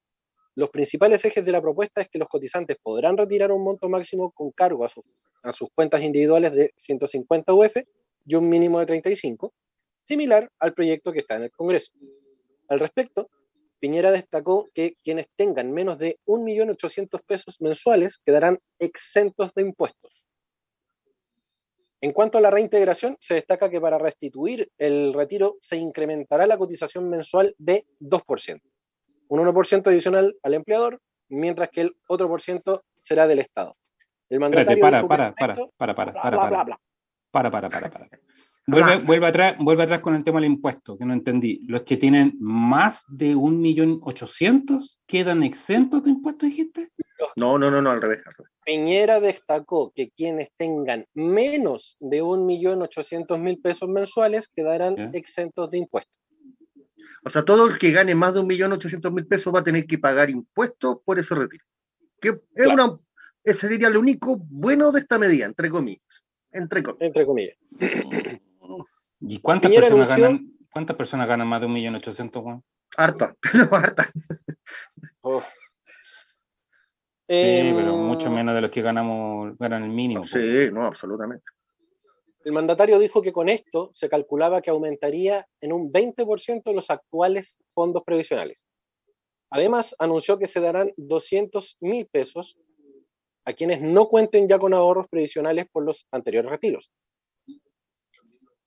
Los 0.57 0.71
principales 0.71 1.25
ejes 1.25 1.45
de 1.45 1.53
la 1.53 1.63
propuesta 1.63 2.03
es 2.03 2.09
que 2.09 2.19
los 2.19 2.29
cotizantes 2.29 2.77
podrán 2.83 3.17
retirar 3.17 3.53
un 3.53 3.63
monto 3.63 3.89
máximo 3.89 4.33
con 4.33 4.51
cargo 4.51 4.85
a 4.85 4.89
sus, 4.89 5.69
cuentas 5.75 6.03
individuales 6.03 6.53
de 6.53 6.73
150 6.77 7.55
UF 7.55 7.77
y 8.27 8.35
un 8.35 8.49
mínimo 8.49 8.81
de 8.81 8.87
35, 8.87 9.55
similar 10.07 10.51
al 10.59 10.75
proyecto 10.75 11.13
que 11.13 11.21
está 11.21 11.37
en 11.37 11.45
el 11.45 11.51
Congreso. 11.51 11.93
Al 12.69 12.81
respecto, 12.81 13.31
Piñera 13.79 14.11
destacó 14.11 14.69
que 14.75 14.95
quienes 15.03 15.29
tengan 15.37 15.73
menos 15.73 15.99
de 15.99 16.19
1.800.000 16.27 17.25
pesos 17.25 17.61
mensuales 17.61 18.19
quedarán 18.19 18.59
exentos 18.79 19.55
de 19.55 19.63
impuestos. 19.63 20.27
En 22.03 22.13
cuanto 22.13 22.39
a 22.39 22.41
la 22.41 22.51
reintegración, 22.51 23.17
se 23.21 23.35
destaca 23.35 23.71
que 23.71 23.81
para 23.81 23.99
restituir 23.99 24.71
el 24.79 25.13
retiro 25.13 25.59
se 25.61 25.77
incrementará 25.77 26.47
la 26.47 26.59
cotización 26.59 27.09
mensual 27.09 27.55
de 27.59 27.87
2%, 28.01 28.61
un 29.31 29.39
1% 29.47 29.87
adicional 29.87 30.37
al 30.43 30.55
empleador, 30.55 31.01
mientras 31.29 31.71
que 31.71 31.83
el 31.83 31.97
otro 32.09 32.29
por 32.29 32.41
ciento 32.41 32.85
será 33.01 33.27
del 33.27 33.39
Estado. 33.39 33.77
El 34.29 34.43
Espérate, 34.43 34.77
mandatario 34.77 34.81
para, 34.81 35.01
que 35.01 35.07
para, 35.09 35.35
para, 35.35 35.53
esto- 35.55 35.73
para, 35.77 35.95
para, 35.95 36.13
bla, 36.13 36.23
para, 36.23 36.37
bla, 36.37 36.41
para. 36.41 36.51
bla, 36.51 36.65
bla. 36.65 36.81
Para, 37.31 37.51
para, 37.51 37.71
para, 37.71 37.91
para. 37.91 38.09
Vuelve, 38.67 38.99
vuelve, 38.99 39.27
atrás, 39.27 39.57
vuelve 39.59 39.83
atrás 39.83 40.01
con 40.01 40.15
el 40.15 40.23
tema 40.23 40.39
del 40.39 40.51
impuesto, 40.51 40.97
que 40.97 41.05
no 41.05 41.13
entendí. 41.13 41.61
Los 41.67 41.83
que 41.83 41.97
tienen 41.97 42.37
más 42.39 43.05
de 43.09 43.35
un 43.35 43.61
millón 43.61 43.99
ochocientos 44.03 45.01
quedan 45.07 45.43
exentos 45.43 46.05
de 46.05 46.11
impuestos, 46.11 46.51
dijiste. 46.51 46.89
No, 47.35 47.59
no, 47.59 47.69
no, 47.71 47.83
no, 47.83 47.91
al 47.91 48.01
revés. 48.01 48.19
al 48.25 48.35
revés. 48.35 48.53
Piñera 48.65 49.19
destacó 49.19 49.91
que 49.93 50.11
quienes 50.11 50.51
tengan 50.57 51.05
menos 51.15 51.97
de 51.99 52.23
1.800.000 52.23 53.61
pesos 53.61 53.89
mensuales 53.89 54.47
quedarán 54.49 55.15
exentos 55.15 55.71
de 55.71 55.79
impuestos. 55.79 56.20
O 57.25 57.31
sea, 57.31 57.45
todo 57.45 57.67
el 57.67 57.79
que 57.79 57.91
gane 57.93 58.15
más 58.15 58.35
de 58.35 58.41
1.800.000 58.41 59.27
pesos 59.29 59.55
va 59.55 59.61
a 59.61 59.65
tener 59.65 59.87
que 59.87 59.99
pagar 59.99 60.31
impuestos 60.31 60.99
por 61.05 61.19
ese 61.19 61.35
retiro. 61.35 61.65
Que 62.21 62.29
es 62.31 62.41
Claro. 62.55 62.73
una, 62.73 62.99
ese 63.45 63.69
sería 63.69 63.91
lo 63.91 64.01
único 64.01 64.37
bueno 64.39 64.91
de 64.93 65.01
esta 65.01 65.19
medida, 65.19 65.47
entre 65.47 65.69
comillas. 65.71 66.03
Entre 66.53 66.83
comillas. 66.83 67.07
Entre 67.07 67.27
comillas. 67.27 67.57
¿Y 69.21 69.41
cuántas 69.41 69.71
personas 69.73 70.11
anunció- 70.11 70.25
ganan? 70.25 70.53
¿Cuántas 70.73 70.97
personas 70.97 71.29
ganan 71.29 71.49
más 71.49 71.61
de 71.61 71.67
un 71.67 71.73
millón 71.73 71.95
ochocientos, 71.97 72.43
weón? 72.45 72.63
Harta, 72.97 73.35
pero 73.43 73.75
harta. 73.75 74.07
Oh. 75.21 75.41
Sí, 75.41 75.45
pero 77.77 77.95
Em, 77.95 78.07
mucho 78.07 78.31
menos 78.31 78.55
de 78.55 78.61
los 78.61 78.71
que 78.71 78.83
ganamos, 78.83 79.57
ganan 79.59 79.85
el 79.85 79.91
mínimo. 79.91 80.25
Sí, 80.27 80.69
no, 80.73 80.85
absolutamente. 80.87 81.45
El 82.43 82.53
mandatario 82.53 82.99
dijo 82.99 83.21
que 83.21 83.33
con 83.33 83.49
esto 83.49 83.91
se 83.93 84.09
calculaba 84.09 84.63
que 84.63 84.71
aumentaría 84.71 85.47
en 85.61 85.73
un 85.73 85.93
20% 85.93 86.73
los 86.73 86.91
actuales 86.91 87.59
fondos 87.75 88.03
previsionales. 88.03 88.65
Además, 89.51 89.95
anunció 89.99 90.39
que 90.39 90.47
se 90.47 90.61
darán 90.61 90.93
200 90.97 91.77
mil 91.81 92.07
pesos 92.07 92.57
a 93.45 93.53
quienes 93.53 93.83
no 93.83 94.05
cuenten 94.05 94.49
ya 94.49 94.59
con 94.59 94.73
ahorros 94.73 95.09
previsionales 95.09 95.67
por 95.71 95.85
los 95.85 96.07
anteriores 96.13 96.51
retiros. 96.51 96.91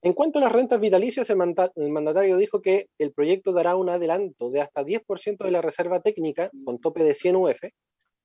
En 0.01 0.13
cuanto 0.13 0.39
a 0.39 0.41
las 0.41 0.51
rentas 0.51 0.81
vitalicias, 0.81 1.29
el, 1.29 1.38
el 1.75 1.89
mandatario 1.89 2.36
dijo 2.38 2.62
que 2.62 2.89
el 2.99 3.13
proyecto 3.13 3.53
dará 3.53 3.77
un 3.77 3.89
adelanto 3.89 4.49
de 4.49 4.59
hasta 4.59 4.83
10% 4.83 5.45
de 5.45 5.51
la 5.51 5.62
reserva 5.62 6.01
técnica 6.01 6.51
con 6.65 6.79
tope 6.79 7.05
de 7.05 7.15
100 7.15 7.36
UF, 7.38 7.59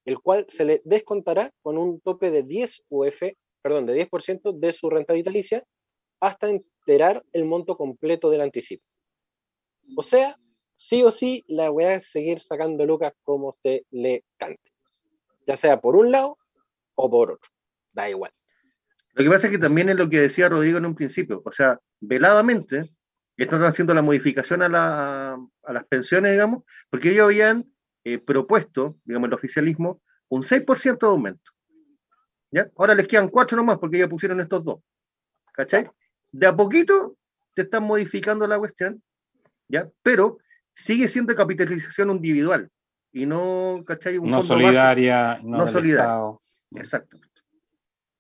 el 0.05 0.19
cual 0.19 0.45
se 0.49 0.65
le 0.65 0.83
descontará 0.85 1.53
con 1.63 1.79
un 1.79 2.01
tope 2.01 2.33
de 2.33 2.43
10 2.43 2.83
UF, 2.89 3.23
perdón, 3.69 3.87
de 3.87 3.95
10% 3.95 4.59
de 4.59 4.73
su 4.73 4.89
renta 4.89 5.13
vitalicia 5.13 5.63
hasta 6.21 6.49
enterar 6.49 7.23
el 7.33 7.45
monto 7.45 7.77
completo 7.77 8.31
del 8.31 8.41
anticipo. 8.41 8.83
O 9.97 10.03
sea, 10.03 10.37
sí 10.75 11.03
o 11.03 11.11
sí, 11.11 11.45
la 11.49 11.71
weá 11.71 11.95
es 11.95 12.11
seguir 12.11 12.41
sacando 12.41 12.87
lucas 12.87 13.13
como 13.23 13.57
se 13.63 13.85
le 13.91 14.25
cante. 14.39 14.73
Ya 15.47 15.57
sea 15.57 15.81
por 15.81 15.97
un 15.97 16.11
lado 16.11 16.39
o 16.95 17.11
por 17.11 17.33
otro. 17.33 17.51
Da 17.93 18.09
igual. 18.09 18.33
Lo 19.15 19.25
que 19.25 19.31
pasa 19.31 19.47
es 19.47 19.53
que 19.53 19.59
también 19.59 19.89
es 19.89 19.97
lo 19.97 20.09
que 20.09 20.21
decía 20.21 20.49
Rodrigo 20.49 20.79
en 20.79 20.87
un 20.87 20.95
principio. 20.95 21.43
O 21.45 21.53
sea, 21.53 21.79
veladamente 22.01 22.91
están 23.37 23.63
haciendo 23.65 23.95
la 23.95 24.03
modificación 24.03 24.63
a, 24.63 24.69
la- 24.69 25.39
a 25.65 25.73
las 25.73 25.85
pensiones, 25.87 26.33
digamos, 26.33 26.65
porque 26.91 27.11
ellos 27.11 27.27
habían 27.27 27.73
eh, 28.05 28.19
propuesto, 28.19 28.97
digamos, 29.05 29.29
el 29.29 29.35
oficialismo, 29.35 30.01
un 30.29 30.43
6% 30.43 31.07
de 31.07 31.07
aumento. 31.13 31.51
¿Ya? 32.51 32.71
Ahora 32.77 32.95
les 32.95 33.07
quedan 33.07 33.29
cuatro 33.29 33.57
nomás 33.57 33.79
porque 33.79 33.99
ya 33.99 34.09
pusieron 34.09 34.41
estos 34.41 34.65
dos. 34.65 34.81
¿Cachai? 35.53 35.91
De 36.33 36.47
a 36.47 36.57
poquito 36.57 37.17
te 37.55 37.63
están 37.63 37.85
modificando 37.85 38.47
la 38.47 38.59
cuestión, 38.59 39.03
¿ya? 39.69 39.89
Pero 40.03 40.39
sigue 40.73 41.09
siendo 41.09 41.35
capitalización 41.35 42.11
individual 42.11 42.71
y 43.13 43.27
no, 43.27 43.79
¿cachai? 43.87 44.19
Un 44.19 44.31
No 44.31 44.37
base. 44.39 44.49
solidaria, 44.49 45.41
no, 45.43 45.59
no 45.59 45.69
solidaria. 45.69 46.37
Exacto. 46.77 47.19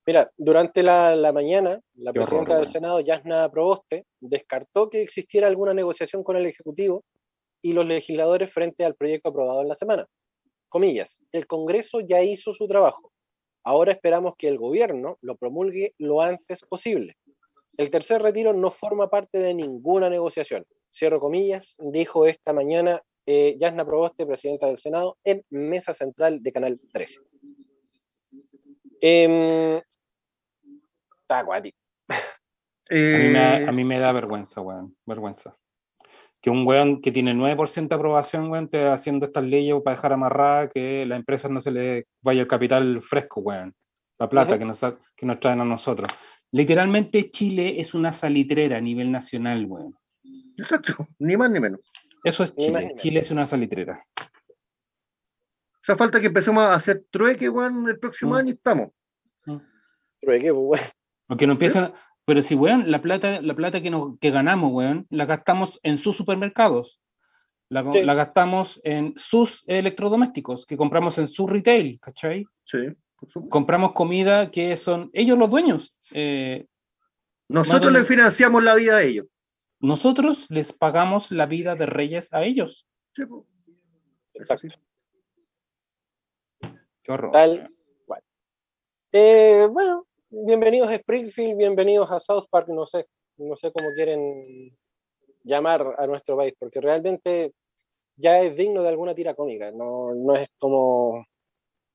Mira, 0.07 0.31
durante 0.39 0.83
la, 0.83 1.15
la 1.15 1.33
mañana, 1.33 1.79
la 1.95 2.13
Qué 2.13 2.21
horror, 2.21 2.45
presidenta 2.45 2.59
del. 2.61 2.69
Senado, 2.69 3.01
Yasna 3.01 3.51
Proboste, 3.51 4.07
descartó 4.21 4.89
que 4.89 5.03
existiera 5.03 5.47
alguna 5.47 5.75
negociación 5.75 6.25
con 6.25 6.37
el 6.37 6.47
Ejecutivo 6.47 7.05
y 7.63 7.75
los 7.75 7.85
legisladores 7.87 8.53
frente 8.53 8.85
al 8.85 8.95
proyecto 8.95 9.29
aprobado 9.29 9.61
en 9.61 9.69
la 9.69 9.75
semana. 9.75 10.07
Comillas, 10.71 11.21
el 11.33 11.47
Congreso 11.47 12.01
ya 12.01 12.23
hizo 12.23 12.53
su 12.53 12.67
trabajo. 12.67 13.13
Ahora 13.69 13.93
esperamos 13.93 14.33
que 14.39 14.49
el 14.49 14.57
gobierno 14.57 15.19
lo 15.21 15.37
promulgue 15.37 15.93
lo 15.99 16.23
antes 16.23 16.63
posible. 16.63 17.19
El 17.77 17.91
tercer 17.91 18.23
retiro 18.23 18.55
no 18.55 18.71
forma 18.71 19.11
parte 19.11 19.39
de 19.41 19.53
ninguna 19.53 20.09
negociación. 20.09 20.65
Cierro 20.91 21.21
comillas, 21.21 21.77
dijo 21.77 22.27
esta 22.27 22.55
mañana 22.55 23.03
eh, 23.27 23.59
Yasna 23.61 23.85
Proboste, 23.85 24.25
presidenta 24.25 24.69
del 24.69 24.79
Senado, 24.79 25.19
en 25.23 25.45
Mesa 25.51 25.93
Central 25.93 26.43
de 26.43 26.51
Canal 26.51 26.81
13. 26.95 27.21
Em, 29.03 29.83
está 31.21 31.41
acuático. 31.41 31.77
A 32.09 32.15
mí, 33.19 33.29
me 33.29 33.39
da, 33.39 33.61
Eh, 33.61 33.67
a 33.69 33.73
mí 33.73 33.85
me 33.85 33.99
da 33.99 34.13
vergüenza, 34.13 34.63
weón. 34.63 34.97
Vergüenza. 35.05 35.55
Que 36.41 36.51
un 36.51 36.67
weón 36.67 37.01
que 37.01 37.11
tiene 37.11 37.35
9% 37.35 37.89
de 37.89 37.95
aprobación, 37.95 38.51
weón, 38.51 38.65
esté 38.65 38.87
haciendo 38.87 39.27
estas 39.27 39.45
leyes 39.45 39.75
para 39.85 39.97
dejar 39.97 40.13
amarrada 40.13 40.69
que 40.69 41.05
las 41.07 41.19
empresas 41.19 41.51
no 41.51 41.61
se 41.61 41.71
le 41.73 42.07
vaya 42.23 42.41
el 42.41 42.47
capital 42.47 43.03
fresco, 43.03 43.41
weón. 43.41 43.75
La 44.19 44.29
plata 44.29 44.59
que, 44.59 44.65
nos, 44.65 44.81
que 45.17 45.27
nos 45.27 45.41
traen 45.41 45.61
a 45.61 45.65
nosotros. 45.65 46.11
Literalmente 46.51 47.31
Chile 47.31 47.81
es 47.81 47.95
una 47.95 48.13
salitrera 48.13 48.77
a 48.79 48.81
nivel 48.81 49.11
nacional, 49.13 49.67
weón. 49.67 49.97
Exacto, 50.57 51.07
ni 51.19 51.37
más 51.37 51.51
ni 51.51 51.61
menos. 51.61 51.81
Eso 52.25 52.43
es 52.43 52.55
Chile. 52.57 52.93
Chile 52.97 53.21
es 53.21 53.31
una 53.31 53.47
salitrera. 53.47 54.05
O 54.21 55.85
sea, 55.85 55.97
falta 55.97 56.21
que 56.21 56.27
empecemos 56.27 56.63
a 56.63 56.75
hacer 56.75 57.05
trueque, 57.11 57.49
weón, 57.49 57.89
el 57.89 57.99
próximo 57.99 58.33
Mm. 58.33 58.37
año 58.37 58.49
y 58.51 58.53
estamos. 58.55 58.91
Trueque, 60.21 60.53
pues, 60.53 60.67
bueno. 60.67 60.85
Porque 61.27 61.47
no 61.47 61.53
empiezan. 61.53 61.93
Pero 62.29 62.43
si, 62.43 62.55
weón, 62.55 62.91
la 62.91 63.01
plata, 63.01 63.41
la 63.41 63.55
plata 63.55 63.81
que, 63.81 63.89
nos, 63.91 64.19
que 64.19 64.31
ganamos, 64.31 64.71
weón, 64.71 65.07
la 65.09 65.25
gastamos 65.25 65.81
en 65.83 65.97
sus 65.97 66.15
supermercados. 66.15 67.01
La, 67.71 67.91
Sí. 67.91 68.03
la 68.03 68.13
gastamos 68.13 68.81
en 68.85 69.15
sus 69.17 69.65
electrodomésticos, 69.67 70.67
que 70.67 70.77
compramos 70.77 71.17
en 71.17 71.27
su 71.27 71.47
retail, 71.47 71.99
¿cachai? 72.01 72.45
Sí, 72.65 72.79
por 73.17 73.31
supuesto. 73.31 73.49
Compramos 73.51 73.93
comida 73.93 74.51
que 74.51 74.77
son 74.77 75.09
ellos 75.15 75.39
los 75.39 75.49
dueños. 75.49 75.95
Eh, 76.13 76.67
Nosotros 77.49 77.87
no, 77.93 77.99
le 77.99 78.01
no. 78.01 78.05
financiamos 78.05 78.63
la 78.63 78.75
vida 78.75 78.97
a 78.99 79.03
ellos. 79.03 79.27
nosotros 79.81 80.47
les 80.51 80.73
pagamos 80.73 81.31
la 81.31 81.47
vida 81.47 81.77
de 81.77 81.87
reyes 81.87 82.33
a 82.35 82.43
ellos. 82.45 82.87
Sí. 83.15 83.23
Exacto. 84.35 84.69
Qué 87.03 87.13
horror. 87.13 87.31
Tal 87.33 87.73
cual. 88.07 88.23
Eh, 89.13 89.67
bueno, 89.71 90.07
bienvenidos 90.31 90.89
a 90.89 90.95
Springfield, 90.95 91.57
bienvenidos 91.57 92.11
a 92.11 92.21
South 92.21 92.47
Park, 92.51 92.69
no 92.69 92.87
sé, 92.87 93.07
no 93.39 93.57
sé 93.57 93.73
cómo 93.73 93.89
quieren 93.95 94.77
llamar 95.43 95.95
a 95.99 96.07
nuestro 96.07 96.37
país, 96.37 96.55
porque 96.59 96.81
realmente 96.81 97.53
ya 98.17 98.41
es 98.41 98.57
digno 98.57 98.83
de 98.83 98.89
alguna 98.91 99.15
tira 99.15 99.35
cómica, 99.35 99.71
no, 99.71 100.15
no 100.15 100.37
es 100.37 100.49
como, 100.59 101.25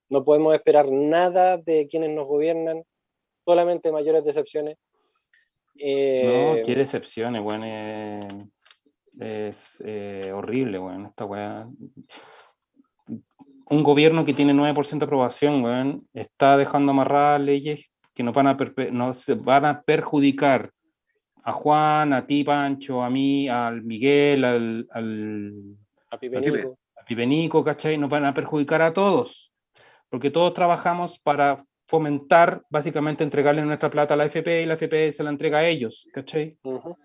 no 0.10 0.24
podemos 0.24 0.56
esperar 0.56 0.92
nada 0.92 1.58
de 1.58 1.88
quienes 1.88 2.10
nos 2.10 2.28
gobiernan, 2.28 2.84
solamente 3.46 3.92
mayores 3.92 4.24
decepciones. 4.24 4.78
Eh, 5.78 6.56
No, 6.58 6.66
qué 6.66 6.76
decepciones, 6.76 7.44
eh. 7.64 8.28
Es 9.20 9.84
eh, 9.86 10.32
horrible, 10.34 10.80
weón, 10.80 11.06
esta 11.06 11.26
weá. 11.26 11.68
Un 13.70 13.84
gobierno 13.84 14.26
que 14.26 14.34
tiene 14.34 14.54
9% 14.54 14.98
de 14.98 15.06
aprobación, 15.06 15.64
weón, 15.64 16.02
está 16.14 16.58
dejando 16.58 16.92
amarradas 16.92 17.42
leyes 17.42 17.93
que 18.14 18.24
nos 18.24 18.34
van 18.34 18.48
a, 18.48 18.58
nos 18.92 19.26
van 19.44 19.66
a 19.66 19.82
perjudicar 19.82 20.72
a 21.44 21.52
Juan, 21.52 22.14
a 22.14 22.26
ti, 22.26 22.44
Pancho, 22.44 23.04
a 23.04 23.10
mí, 23.10 23.50
al 23.50 23.84
Miguel, 23.84 24.44
al, 24.46 24.88
al, 24.92 25.54
A 26.10 26.18
Pipe 26.20 26.38
A 26.38 26.42
Pipe. 26.42 26.58
Nico. 26.58 26.78
a 26.96 27.06
Pipenico, 27.06 27.64
¿cachai? 27.64 27.98
Nos 27.98 28.10
van 28.10 28.26
a 28.26 28.34
perjudicar 28.34 28.82
a 28.82 28.94
todos, 28.94 29.52
porque 30.10 30.30
todos 30.32 30.54
trabajamos 30.54 31.20
para 31.20 31.64
fomentar, 31.88 32.64
básicamente 32.70 33.24
entregarle 33.26 33.62
nuestra 33.64 33.90
plata 33.90 34.14
a 34.14 34.18
la 34.18 34.26
FP 34.26 34.64
y 34.64 34.66
la 34.66 34.76
FP 34.76 35.12
se 35.12 35.24
la 35.24 35.30
entrega 35.32 35.58
a 35.60 35.68
ellos, 35.68 36.08
¿cachai? 36.14 36.58
Ujú. 36.64 36.96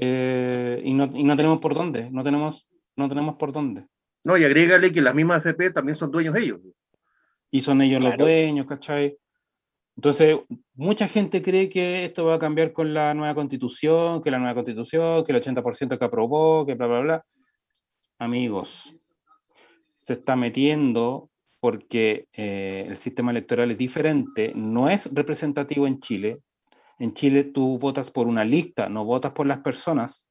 Eh, 0.00 0.80
y, 0.84 0.94
no, 0.94 1.04
y 1.14 1.24
no 1.24 1.36
tenemos 1.36 1.58
por 1.58 1.74
dónde, 1.74 2.08
no 2.10 2.22
tenemos, 2.24 2.68
no 2.96 3.08
tenemos 3.08 3.36
por 3.36 3.52
dónde. 3.52 3.84
No, 4.24 4.36
y 4.36 4.44
agrégale 4.44 4.92
que 4.92 5.02
las 5.02 5.14
mismas 5.14 5.40
FP 5.44 5.70
también 5.72 5.96
son 5.96 6.10
dueños 6.10 6.34
ellos. 6.36 6.60
Y 7.50 7.60
son 7.60 7.82
ellos 7.82 8.00
los 8.00 8.10
Claro. 8.12 8.24
dueños, 8.24 8.66
¿cachai? 8.66 9.16
Entonces, 9.98 10.38
mucha 10.76 11.08
gente 11.08 11.42
cree 11.42 11.68
que 11.68 12.04
esto 12.04 12.24
va 12.24 12.34
a 12.34 12.38
cambiar 12.38 12.72
con 12.72 12.94
la 12.94 13.14
nueva 13.14 13.34
constitución, 13.34 14.22
que 14.22 14.30
la 14.30 14.38
nueva 14.38 14.54
constitución, 14.54 15.24
que 15.24 15.32
el 15.32 15.42
80% 15.42 15.98
que 15.98 16.04
aprobó, 16.04 16.64
que 16.64 16.74
bla, 16.74 16.86
bla, 16.86 17.00
bla. 17.00 17.26
Amigos, 18.20 18.94
se 20.00 20.12
está 20.12 20.36
metiendo 20.36 21.30
porque 21.58 22.28
eh, 22.32 22.84
el 22.86 22.96
sistema 22.96 23.32
electoral 23.32 23.72
es 23.72 23.78
diferente, 23.78 24.52
no 24.54 24.88
es 24.88 25.12
representativo 25.12 25.88
en 25.88 25.98
Chile. 25.98 26.42
En 27.00 27.12
Chile 27.12 27.42
tú 27.42 27.76
votas 27.80 28.12
por 28.12 28.28
una 28.28 28.44
lista, 28.44 28.88
no 28.88 29.04
votas 29.04 29.32
por 29.32 29.48
las 29.48 29.58
personas. 29.58 30.30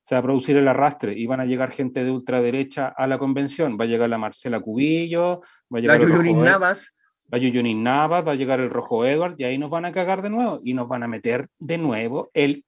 Se 0.00 0.14
va 0.14 0.20
a 0.20 0.22
producir 0.22 0.56
el 0.56 0.66
arrastre 0.66 1.12
y 1.12 1.26
van 1.26 1.40
a 1.40 1.44
llegar 1.44 1.70
gente 1.70 2.02
de 2.02 2.10
ultraderecha 2.10 2.88
a 2.88 3.06
la 3.06 3.18
convención. 3.18 3.76
Va 3.78 3.84
a 3.84 3.88
llegar 3.88 4.08
la 4.08 4.16
Marcela 4.16 4.58
Cubillo, 4.58 5.42
va 5.70 5.78
a 5.78 5.82
La 5.82 5.98
llegar 5.98 6.00
Ed- 6.26 6.36
Navas, 6.36 6.90
va 7.32 7.36
a 7.36 7.40
Yuyunis 7.40 7.76
Navas, 7.76 8.26
va 8.26 8.32
a 8.32 8.36
llegar 8.36 8.60
el 8.60 8.70
Rojo 8.70 9.04
Edward 9.04 9.34
y 9.38 9.44
ahí 9.44 9.58
nos 9.58 9.70
van 9.70 9.84
a 9.84 9.92
cagar 9.92 10.22
de 10.22 10.30
nuevo 10.30 10.60
y 10.64 10.74
nos 10.74 10.88
van 10.88 11.02
a 11.02 11.08
meter 11.08 11.48
de 11.58 11.78
nuevo 11.78 12.30
el 12.34 12.64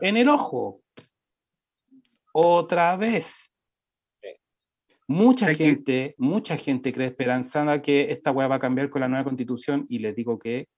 en 0.00 0.16
el 0.16 0.28
ojo. 0.28 0.80
Otra 2.32 2.96
vez. 2.96 3.52
Mucha 5.08 5.46
Hay 5.46 5.56
que- 5.56 5.64
gente, 5.64 6.14
mucha 6.18 6.56
gente 6.56 6.92
cree 6.92 7.06
esperanzada 7.08 7.80
que 7.80 8.12
esta 8.12 8.30
weá 8.30 8.46
va 8.46 8.56
a 8.56 8.60
cambiar 8.60 8.90
con 8.90 9.00
la 9.00 9.08
nueva 9.08 9.24
constitución 9.24 9.86
y 9.88 10.00
les 10.00 10.14
digo 10.14 10.38
que 10.38 10.68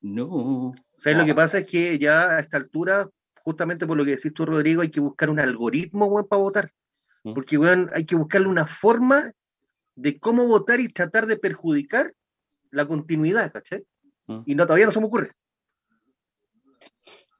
no. 0.00 0.72
¿sabes 0.96 1.18
lo 1.18 1.26
que 1.26 1.34
pasa? 1.34 1.58
Es 1.58 1.66
que 1.66 1.98
ya 1.98 2.30
a 2.36 2.40
esta 2.40 2.56
altura, 2.56 3.08
justamente 3.40 3.86
por 3.86 3.96
lo 3.96 4.04
que 4.04 4.12
decís 4.12 4.32
tú, 4.32 4.46
Rodrigo, 4.46 4.80
hay 4.82 4.90
que 4.90 5.00
buscar 5.00 5.28
un 5.30 5.38
algoritmo, 5.38 6.06
weón, 6.06 6.26
para 6.26 6.40
votar. 6.42 6.72
Mm. 7.24 7.34
Porque, 7.34 7.58
weón, 7.58 7.90
hay 7.94 8.06
que 8.06 8.16
buscarle 8.16 8.48
una 8.48 8.66
forma 8.66 9.30
de 9.94 10.18
cómo 10.18 10.46
votar 10.46 10.80
y 10.80 10.88
tratar 10.88 11.26
de 11.26 11.36
perjudicar 11.36 12.12
la 12.70 12.86
continuidad, 12.86 13.52
¿cachai? 13.52 13.84
Mm. 14.26 14.40
Y 14.46 14.54
no, 14.54 14.66
todavía 14.66 14.86
no 14.86 14.92
se 14.92 15.00
me 15.00 15.06
ocurre. 15.06 15.32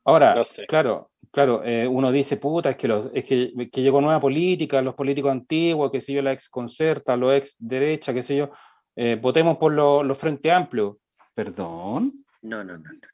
Ahora, 0.04 0.34
No 0.34 0.44
sé. 0.44 0.66
claro, 0.66 1.10
claro, 1.30 1.62
eh, 1.64 1.86
uno 1.86 2.10
dice, 2.10 2.36
puta, 2.36 2.70
es 2.70 2.76
que, 2.76 2.88
los, 2.88 3.10
es 3.14 3.24
que, 3.24 3.52
que 3.70 3.82
llegó 3.82 4.00
nueva 4.00 4.20
política, 4.20 4.82
los 4.82 4.94
políticos 4.94 5.30
antiguos, 5.30 5.90
que 5.90 6.00
sé 6.00 6.12
yo, 6.12 6.22
la 6.22 6.32
ex 6.32 6.48
concerta, 6.48 7.16
los 7.16 7.32
ex 7.34 7.56
derecha, 7.58 8.12
qué 8.12 8.22
sé 8.22 8.36
yo, 8.36 8.50
eh, 8.96 9.18
votemos 9.20 9.56
por 9.58 9.72
los 9.72 10.04
los 10.04 10.18
Frente 10.18 10.50
Amplio. 10.50 10.98
Perdón. 11.34 12.12
No, 12.42 12.62
no, 12.64 12.76
no. 12.76 12.84
no. 12.92 13.12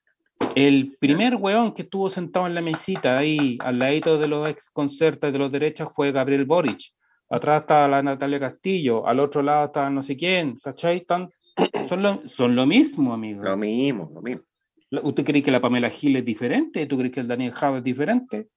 El 0.55 0.97
primer 0.99 1.37
weón 1.37 1.73
que 1.73 1.83
estuvo 1.83 2.09
sentado 2.11 2.47
en 2.47 2.55
la 2.55 2.63
mesita 2.63 3.19
ahí, 3.19 3.59
al 3.61 3.79
ladito 3.79 4.19
de 4.19 4.29
los 4.29 4.49
ex 4.49 4.71
concertas 4.71 5.33
de 5.33 5.39
los 5.39 5.53
derechas, 5.53 5.89
fue 5.95 6.11
Gabriel 6.11 6.47
Boric. 6.47 6.81
Atrás 7.31 7.61
estaba 7.63 7.89
la 7.89 8.03
Natalia 8.03 8.41
Castillo, 8.41 9.07
al 9.07 9.21
otro 9.21 9.43
lado 9.43 9.67
estaba 9.67 9.91
no 9.91 10.03
sé 10.03 10.17
quién, 10.17 10.59
¿cachai? 10.61 11.03
Tan- 11.03 11.31
son, 11.89 12.03
lo, 12.03 12.29
son 12.29 12.57
lo 12.57 12.67
mismo, 12.67 13.13
amigo. 13.13 13.43
Lo 13.45 13.57
mismo, 13.57 14.11
lo 14.15 14.23
mismo. 14.23 14.43
¿Usted 14.91 15.25
cree 15.25 15.43
que 15.43 15.51
la 15.51 15.61
Pamela 15.61 15.91
Gil 15.91 16.17
es 16.17 16.25
diferente? 16.25 16.87
¿Tú 16.87 16.97
crees 16.97 17.13
que 17.13 17.21
el 17.21 17.29
Daniel 17.29 17.53
Jado 17.53 17.79
es 17.79 17.85
diferente? 17.85 18.49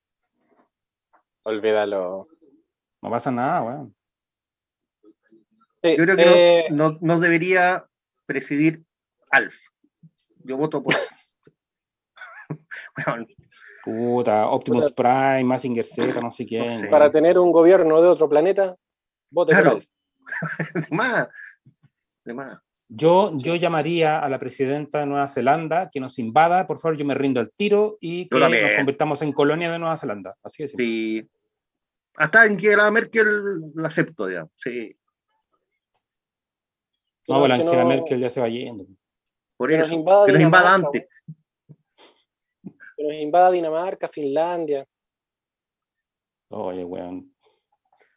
Olvídalo. 1.44 2.28
No 3.02 3.10
pasa 3.10 3.32
nada, 3.32 3.62
weón. 3.64 3.96
Sí, 5.84 5.96
Yo 5.98 6.04
creo 6.06 6.16
que 6.16 6.26
no- 6.26 6.32
eh, 6.36 6.66
no, 6.70 6.98
no 7.02 7.20
debería 7.20 7.86
presidir 8.26 8.84
Alf. 9.32 9.56
Yo 10.44 10.56
voto 10.56 10.82
por. 10.84 10.94
Weón, 13.08 13.28
Puta, 13.84 14.48
Optimus 14.48 14.92
Prime, 14.92 15.44
Mazinger 15.44 15.86
Z, 15.86 16.22
no 16.22 16.32
sé 16.32 16.46
quién. 16.46 16.70
sé. 16.70 16.88
para 16.88 17.10
tener 17.10 17.40
un 17.40 17.52
gobierno 17.52 18.02
de 18.02 18.08
otro 18.08 18.30
planeta, 18.30 18.76
vote 19.32 19.54
por 19.54 19.62
Claro. 19.64 19.78
él. 19.78 19.90
de 20.90 20.96
más. 20.96 21.28
De 22.24 22.34
más. 22.34 22.60
Yo, 22.94 23.32
yo 23.38 23.56
llamaría 23.56 24.20
a 24.20 24.28
la 24.30 24.38
presidenta 24.38 25.00
de 25.00 25.06
Nueva 25.06 25.28
Zelanda 25.30 25.90
que 25.92 26.00
nos 26.02 26.20
invada, 26.20 26.68
por 26.68 26.78
favor, 26.78 26.98
yo 26.98 27.06
me 27.06 27.16
rindo 27.16 27.40
al 27.40 27.52
tiro 27.52 27.98
y 28.02 28.28
que 28.28 28.38
nos 28.38 28.52
convirtamos 28.78 29.22
en 29.22 29.32
colonia 29.32 29.72
de 29.72 29.80
Nueva 29.80 29.96
Zelanda. 29.98 30.36
Así 30.44 30.64
es. 30.64 30.72
Sí. 30.78 31.26
Hasta 32.18 32.46
en 32.46 32.58
que 32.58 32.76
la 32.76 32.92
Merkel 32.92 33.62
la 33.76 33.88
acepto, 33.88 34.28
digamos. 34.28 34.52
Sí. 34.58 34.94
No, 37.28 37.48
la 37.48 37.56
Angela 37.56 37.84
no- 37.84 37.90
Merkel 37.90 38.20
ya 38.20 38.30
se 38.30 38.42
va 38.42 38.50
yendo. 38.50 38.86
Por 39.56 39.70
Que 39.70 39.78
nos 39.78 39.88
eso. 39.88 39.96
invada 39.96 40.26
que 40.26 40.32
nos 40.34 40.42
invada 40.42 40.74
antes. 40.76 41.06
Que 43.02 43.08
nos 43.08 43.16
invada 43.16 43.50
Dinamarca, 43.52 44.08
Finlandia. 44.10 44.86
Oye, 46.50 46.84
weón. 46.86 47.34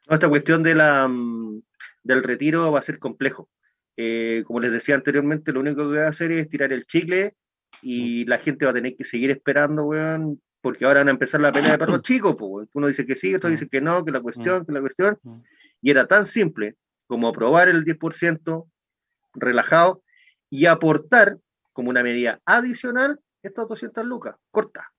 No, 0.09 0.15
esta 0.15 0.29
cuestión 0.29 0.63
de 0.63 0.75
la, 0.75 1.09
mm, 1.09 1.63
del 2.03 2.23
retiro 2.23 2.71
va 2.71 2.81
a 2.81 2.83
ser 2.83 2.99
complejo. 2.99 3.49
Eh, 3.97 4.43
como 4.47 4.61
les 4.61 4.73
decía 4.73 4.95
anteriormente, 4.95 5.53
lo 5.53 5.61
único 5.61 5.91
que 5.91 5.99
va 5.99 6.07
a 6.07 6.11
hacer 6.11 6.33
es 6.33 6.51
tirar 6.51 6.71
el 6.73 6.85
chicle 6.85 7.35
y 7.81 8.27
la 8.27 8.37
gente 8.39 8.67
va 8.67 8.73
a 8.73 8.75
tener 8.75 8.95
que 8.95 9.05
seguir 9.05 9.31
esperando, 9.31 9.85
weón, 9.85 10.43
porque 10.61 10.85
ahora 10.85 11.01
van 11.01 11.09
a 11.09 11.13
empezar 11.13 11.41
la 11.41 11.53
pelea 11.53 11.73
de 11.73 11.79
perros 11.79 12.03
chicos, 12.03 12.37
pues, 12.39 12.51
weón. 12.51 12.69
uno 12.75 12.87
dice 12.89 13.07
que 13.07 13.17
sí, 13.17 13.35
otro 13.35 13.49
Mm. 13.49 13.53
dice 13.53 13.69
que 13.69 13.81
no, 13.81 14.05
que 14.05 14.11
la 14.13 14.21
cuestión, 14.21 14.67
que 14.67 14.73
la 14.73 14.81
cuestión, 14.81 15.19
Mm. 15.23 15.41
y 15.81 15.91
era 15.91 16.07
tan 16.07 16.27
simple 16.27 16.77
como 17.07 17.29
aprobar 17.29 17.69
el 17.69 17.85
10% 17.85 18.69
relajado 19.33 20.03
y 20.51 20.67
aportar 20.67 21.39
como 21.73 21.89
una 21.89 22.03
medida 22.03 22.41
adicional 22.45 23.19
estas 23.45 23.69
200 23.69 24.05
lucas, 24.05 24.37
corta. 24.51 24.93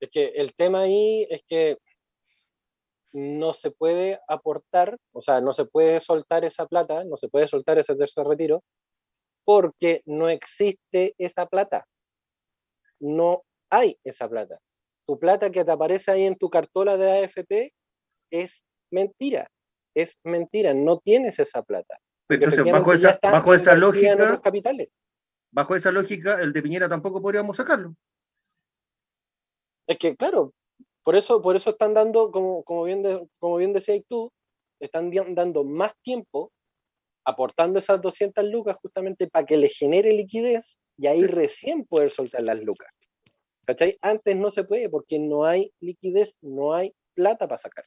Es 0.00 0.10
que 0.10 0.26
el 0.28 0.54
tema 0.54 0.82
ahí 0.82 1.26
es 1.30 1.42
que 1.46 1.78
no 3.12 3.52
se 3.52 3.70
puede 3.70 4.20
aportar, 4.26 4.96
o 5.12 5.20
sea, 5.20 5.40
no 5.40 5.52
se 5.52 5.64
puede 5.64 6.00
soltar 6.00 6.44
esa 6.44 6.66
plata, 6.66 7.04
no 7.04 7.16
se 7.16 7.28
puede 7.28 7.46
soltar 7.46 7.78
ese 7.78 7.94
tercer 7.94 8.26
retiro, 8.26 8.62
porque 9.44 10.02
no 10.06 10.28
existe 10.28 11.14
esa 11.18 11.46
plata. 11.46 11.86
No 13.00 13.42
hay 13.70 13.98
esa 14.04 14.28
plata. 14.28 14.58
Tu 15.06 15.18
plata 15.18 15.50
que 15.50 15.64
te 15.64 15.70
aparece 15.70 16.10
ahí 16.10 16.24
en 16.24 16.36
tu 16.36 16.48
cartola 16.48 16.96
de 16.96 17.24
AFP 17.24 17.72
es 18.30 18.64
mentira. 18.90 19.50
Es 19.94 20.18
mentira, 20.24 20.72
no 20.72 20.98
tienes 20.98 21.38
esa 21.38 21.62
plata. 21.62 21.98
Entonces, 22.28 22.64
bajo 22.64 22.94
esa, 22.94 23.18
bajo 23.22 23.52
esa 23.52 23.72
en 23.72 23.80
lógica, 23.80 24.14
otros 24.14 24.40
capitales. 24.40 24.88
Bajo 25.52 25.76
esa 25.76 25.92
lógica, 25.92 26.40
el 26.40 26.52
de 26.52 26.62
Piñera 26.62 26.88
tampoco 26.88 27.20
podríamos 27.22 27.56
sacarlo. 27.56 27.94
Es 29.86 29.98
que, 29.98 30.16
claro, 30.16 30.52
por 31.02 31.16
eso, 31.16 31.42
por 31.42 31.56
eso 31.56 31.70
están 31.70 31.94
dando, 31.94 32.30
como, 32.30 32.62
como, 32.64 32.84
bien, 32.84 33.02
de- 33.02 33.28
como 33.38 33.56
bien 33.56 33.72
decías 33.72 34.02
tú, 34.08 34.32
están 34.80 35.10
dando 35.34 35.64
más 35.64 35.92
tiempo 36.02 36.50
aportando 37.24 37.78
esas 37.78 38.00
200 38.00 38.44
lucas 38.46 38.76
justamente 38.82 39.28
para 39.28 39.46
que 39.46 39.56
le 39.56 39.68
genere 39.68 40.12
liquidez 40.12 40.76
y 40.96 41.06
ahí 41.06 41.24
recién 41.26 41.84
poder 41.84 42.10
soltar 42.10 42.42
las 42.42 42.64
lucas. 42.64 42.88
¿Cachai? 43.64 43.96
Antes 44.00 44.36
no 44.36 44.50
se 44.50 44.64
puede 44.64 44.88
porque 44.90 45.20
no 45.20 45.44
hay 45.44 45.72
liquidez, 45.80 46.36
no 46.40 46.74
hay 46.74 46.92
plata 47.14 47.46
para 47.46 47.58
sacar. 47.58 47.84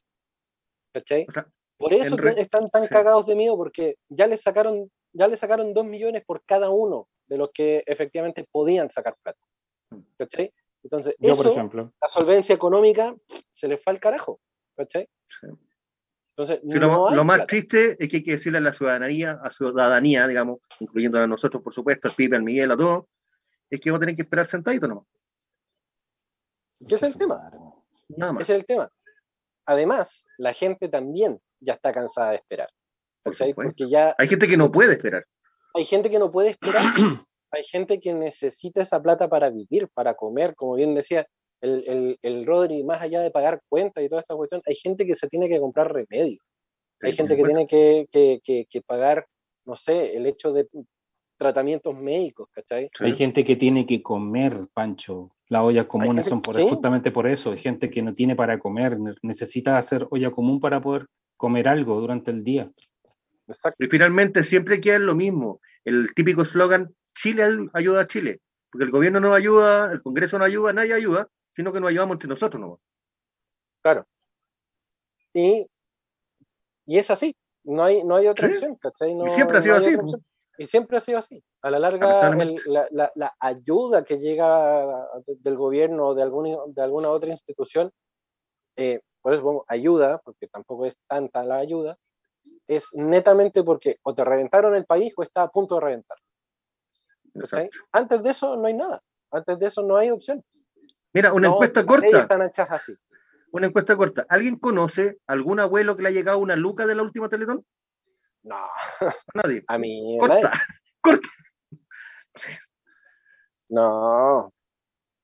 ¿Cachai? 0.94 1.26
O 1.28 1.32
sea, 1.32 1.46
Por 1.76 1.92
eso 1.92 2.16
re- 2.16 2.40
están 2.40 2.66
tan 2.68 2.84
sí. 2.84 2.88
cagados 2.88 3.26
de 3.26 3.34
miedo 3.34 3.56
porque 3.58 3.96
ya 4.08 4.26
les 4.26 4.40
sacaron, 4.40 4.90
ya 5.12 5.28
le 5.28 5.36
sacaron 5.36 5.74
2 5.74 5.84
millones 5.84 6.22
por 6.24 6.42
cada 6.46 6.70
uno 6.70 7.08
de 7.26 7.38
los 7.38 7.50
que 7.52 7.82
efectivamente 7.86 8.46
podían 8.50 8.90
sacar 8.90 9.16
plata. 9.22 9.40
¿Cachai? 10.18 10.52
Entonces, 10.82 11.14
Yo, 11.18 11.32
eso, 11.34 11.42
por 11.42 11.52
ejemplo. 11.52 11.92
la 12.00 12.08
solvencia 12.08 12.54
económica 12.54 13.14
se 13.52 13.68
les 13.68 13.82
fue 13.82 13.92
al 13.92 14.00
carajo. 14.00 14.40
¿cachai? 14.76 15.08
Sí. 15.40 15.46
Entonces, 16.36 16.60
Sí, 16.68 16.78
lo, 16.78 16.86
no 16.86 17.08
hay 17.08 17.16
lo 17.16 17.24
más 17.24 17.36
plata. 17.38 17.46
triste 17.48 17.96
es 17.98 18.08
que 18.10 18.16
hay 18.18 18.22
que 18.22 18.32
decirle 18.32 18.58
a 18.58 18.60
la 18.60 18.72
ciudadanía, 18.72 19.40
a 19.42 19.50
ciudadanía, 19.50 20.28
digamos, 20.28 20.58
incluyendo 20.80 21.18
a 21.18 21.26
nosotros, 21.26 21.62
por 21.62 21.72
supuesto, 21.72 22.08
al 22.08 22.14
Pipe, 22.14 22.36
al 22.36 22.42
Miguel, 22.42 22.70
a 22.70 22.76
todos, 22.76 23.04
es 23.70 23.80
que 23.80 23.90
vamos 23.90 23.98
a 23.98 24.04
tener 24.04 24.16
que 24.16 24.22
esperar 24.22 24.46
sentadito 24.46 24.86
nomás. 24.86 25.04
¿Qué 26.86 26.94
es 26.94 27.02
el 27.02 27.16
tema? 27.16 27.50
Nada 28.08 28.32
más. 28.32 28.42
Ese 28.42 28.52
es 28.54 28.58
el 28.60 28.66
tema. 28.66 28.90
Además, 29.64 30.24
la 30.36 30.52
gente 30.52 30.88
también 30.88 31.40
ya 31.58 31.72
está 31.74 31.92
cansada 31.92 32.30
de 32.30 32.36
esperar. 32.36 32.68
Por. 33.22 33.34
Porque 33.54 33.88
ya 33.88 34.14
Hay 34.18 34.28
gente 34.28 34.46
que 34.46 34.56
no 34.56 34.70
puede 34.70 34.92
esperar. 34.92 35.24
Hay 35.76 35.84
gente 35.84 36.10
que 36.10 36.18
no 36.18 36.30
puede 36.30 36.50
esperar. 36.50 36.82
hay 37.52 37.62
gente 37.64 38.00
que 38.00 38.12
necesita 38.14 38.82
esa 38.82 39.00
plata 39.02 39.28
para 39.28 39.50
vivir, 39.50 39.88
para 39.94 40.14
comer, 40.14 40.54
como 40.54 40.74
bien 40.74 40.94
decía 40.94 41.26
el, 41.60 41.84
el, 41.86 42.18
el 42.22 42.46
Rodri, 42.46 42.82
más 42.84 43.00
allá 43.02 43.20
de 43.22 43.30
pagar 43.30 43.60
cuentas 43.68 44.02
y 44.04 44.08
toda 44.08 44.20
esta 44.20 44.34
cuestión, 44.34 44.60
hay 44.66 44.74
gente 44.74 45.06
que 45.06 45.14
se 45.14 45.28
tiene 45.28 45.48
que 45.48 45.58
comprar 45.60 45.92
remedios. 45.92 46.40
Hay 47.02 47.12
Sí, 47.12 47.18
gente 47.18 47.36
que 47.36 47.44
tiene 47.44 47.66
que, 47.66 48.06
que, 48.10 48.40
que, 48.42 48.66
que 48.68 48.82
pagar, 48.82 49.26
no 49.64 49.76
sé, 49.76 50.16
el 50.16 50.26
hecho 50.26 50.52
de 50.52 50.66
tratamientos 51.38 51.94
médicos, 51.94 52.48
¿cachai? 52.52 52.88
Sí. 52.96 53.04
Hay 53.04 53.12
gente 53.14 53.44
que 53.44 53.56
tiene 53.56 53.84
que 53.86 54.02
comer, 54.02 54.56
Pancho. 54.72 55.30
Las 55.48 55.62
ollas 55.62 55.86
comunes 55.86 56.24
gente- 56.24 56.30
son 56.30 56.42
por, 56.42 56.54
sí. 56.54 56.66
justamente 56.68 57.10
por 57.10 57.26
eso. 57.26 57.52
Hay 57.52 57.58
gente 57.58 57.90
que 57.90 58.02
no 58.02 58.12
tiene 58.12 58.34
para 58.34 58.58
comer, 58.58 58.98
ne- 58.98 59.14
necesita 59.22 59.76
hacer 59.78 60.06
olla 60.10 60.30
común 60.30 60.58
para 60.60 60.80
poder 60.80 61.06
comer 61.36 61.68
algo 61.68 62.00
durante 62.00 62.30
el 62.30 62.42
día. 62.42 62.70
Exacto. 63.48 63.84
Y 63.84 63.88
finalmente 63.88 64.42
siempre 64.44 64.80
queda 64.80 64.96
en 64.96 65.06
lo 65.06 65.14
mismo, 65.14 65.60
el 65.84 66.12
típico 66.14 66.42
eslogan, 66.42 66.94
Chile 67.14 67.44
ay- 67.44 67.68
ayuda 67.74 68.00
a 68.02 68.06
Chile, 68.06 68.40
porque 68.70 68.84
el 68.84 68.90
gobierno 68.90 69.20
no 69.20 69.32
ayuda, 69.34 69.92
el 69.92 70.02
Congreso 70.02 70.38
no 70.38 70.44
ayuda, 70.44 70.72
nadie 70.72 70.92
ayuda, 70.94 71.28
sino 71.52 71.72
que 71.72 71.80
nos 71.80 71.88
ayudamos 71.90 72.14
entre 72.14 72.28
nosotros. 72.28 72.60
¿no? 72.60 72.80
Y, 75.32 75.68
y 76.86 76.98
es 76.98 77.10
así, 77.10 77.34
no 77.64 77.84
hay, 77.84 78.02
no 78.04 78.16
hay 78.16 78.26
otra 78.26 78.48
Sí. 78.48 78.54
opción, 78.54 78.76
¿cachai? 78.76 79.14
No- 79.14 79.28
siempre 79.28 79.58
ha 79.58 79.62
sido 79.62 79.76
así, 79.76 79.96
pues. 79.96 80.14
Y 80.58 80.64
siempre 80.64 80.96
ha 80.96 81.00
sido 81.02 81.18
así. 81.18 81.44
A 81.60 81.70
la 81.70 81.78
larga, 81.78 82.28
el- 82.42 82.56
la, 82.66 82.88
la- 82.90 83.12
la 83.14 83.34
ayuda 83.40 84.04
que 84.04 84.18
llega 84.18 85.06
de- 85.26 85.36
del 85.40 85.56
gobierno 85.56 86.06
o 86.08 86.14
de, 86.14 86.22
algún, 86.22 86.74
de 86.74 86.82
alguna 86.82 87.10
otra 87.10 87.30
institución, 87.30 87.90
eh, 88.76 89.00
por 89.20 89.34
eso 89.34 89.42
pongo 89.42 89.64
ayuda, 89.68 90.18
porque 90.24 90.46
tampoco 90.48 90.86
es 90.86 90.96
tanta 91.06 91.44
la 91.44 91.56
ayuda, 91.58 91.98
es 92.68 92.88
netamente 92.94 93.62
porque 93.62 93.98
o 94.02 94.14
te 94.14 94.24
reventaron 94.24 94.74
el 94.74 94.84
país 94.86 95.12
o 95.16 95.22
está 95.22 95.42
a 95.42 95.48
punto 95.50 95.76
de 95.76 95.80
reventar. 95.82 96.18
Antes 97.92 98.22
de 98.22 98.30
eso 98.30 98.56
no 98.56 98.66
hay 98.66 98.74
nada. 98.74 99.02
Antes 99.30 99.58
de 99.58 99.66
eso 99.66 99.82
no 99.82 99.96
hay 99.96 100.10
opción. 100.10 100.42
Mira, 101.12 101.32
una 101.32 101.48
No, 101.48 101.54
encuesta 101.54 101.84
corta, 101.84 102.20
Están 102.20 102.42
hechas 102.42 102.70
así. 102.70 102.94
una 103.52 103.66
encuesta 103.66 103.96
corta. 103.96 104.26
¿Alguien 104.28 104.56
conoce 104.58 105.18
algún 105.26 105.60
abuelo 105.60 105.96
que 105.96 106.02
le 106.02 106.08
ha 106.08 106.12
llegado 106.12 106.38
una 106.38 106.56
luca 106.56 106.86
de 106.86 106.94
la 106.94 107.02
última 107.02 107.28
Teletón? 107.28 107.64
No, 108.42 108.56
Nadie. 109.34 109.64
a 109.66 109.78
mí. 109.78 110.16
Corta, 110.20 110.40
nadie. 110.40 110.60
corta. 111.02 111.28
No. 113.68 114.52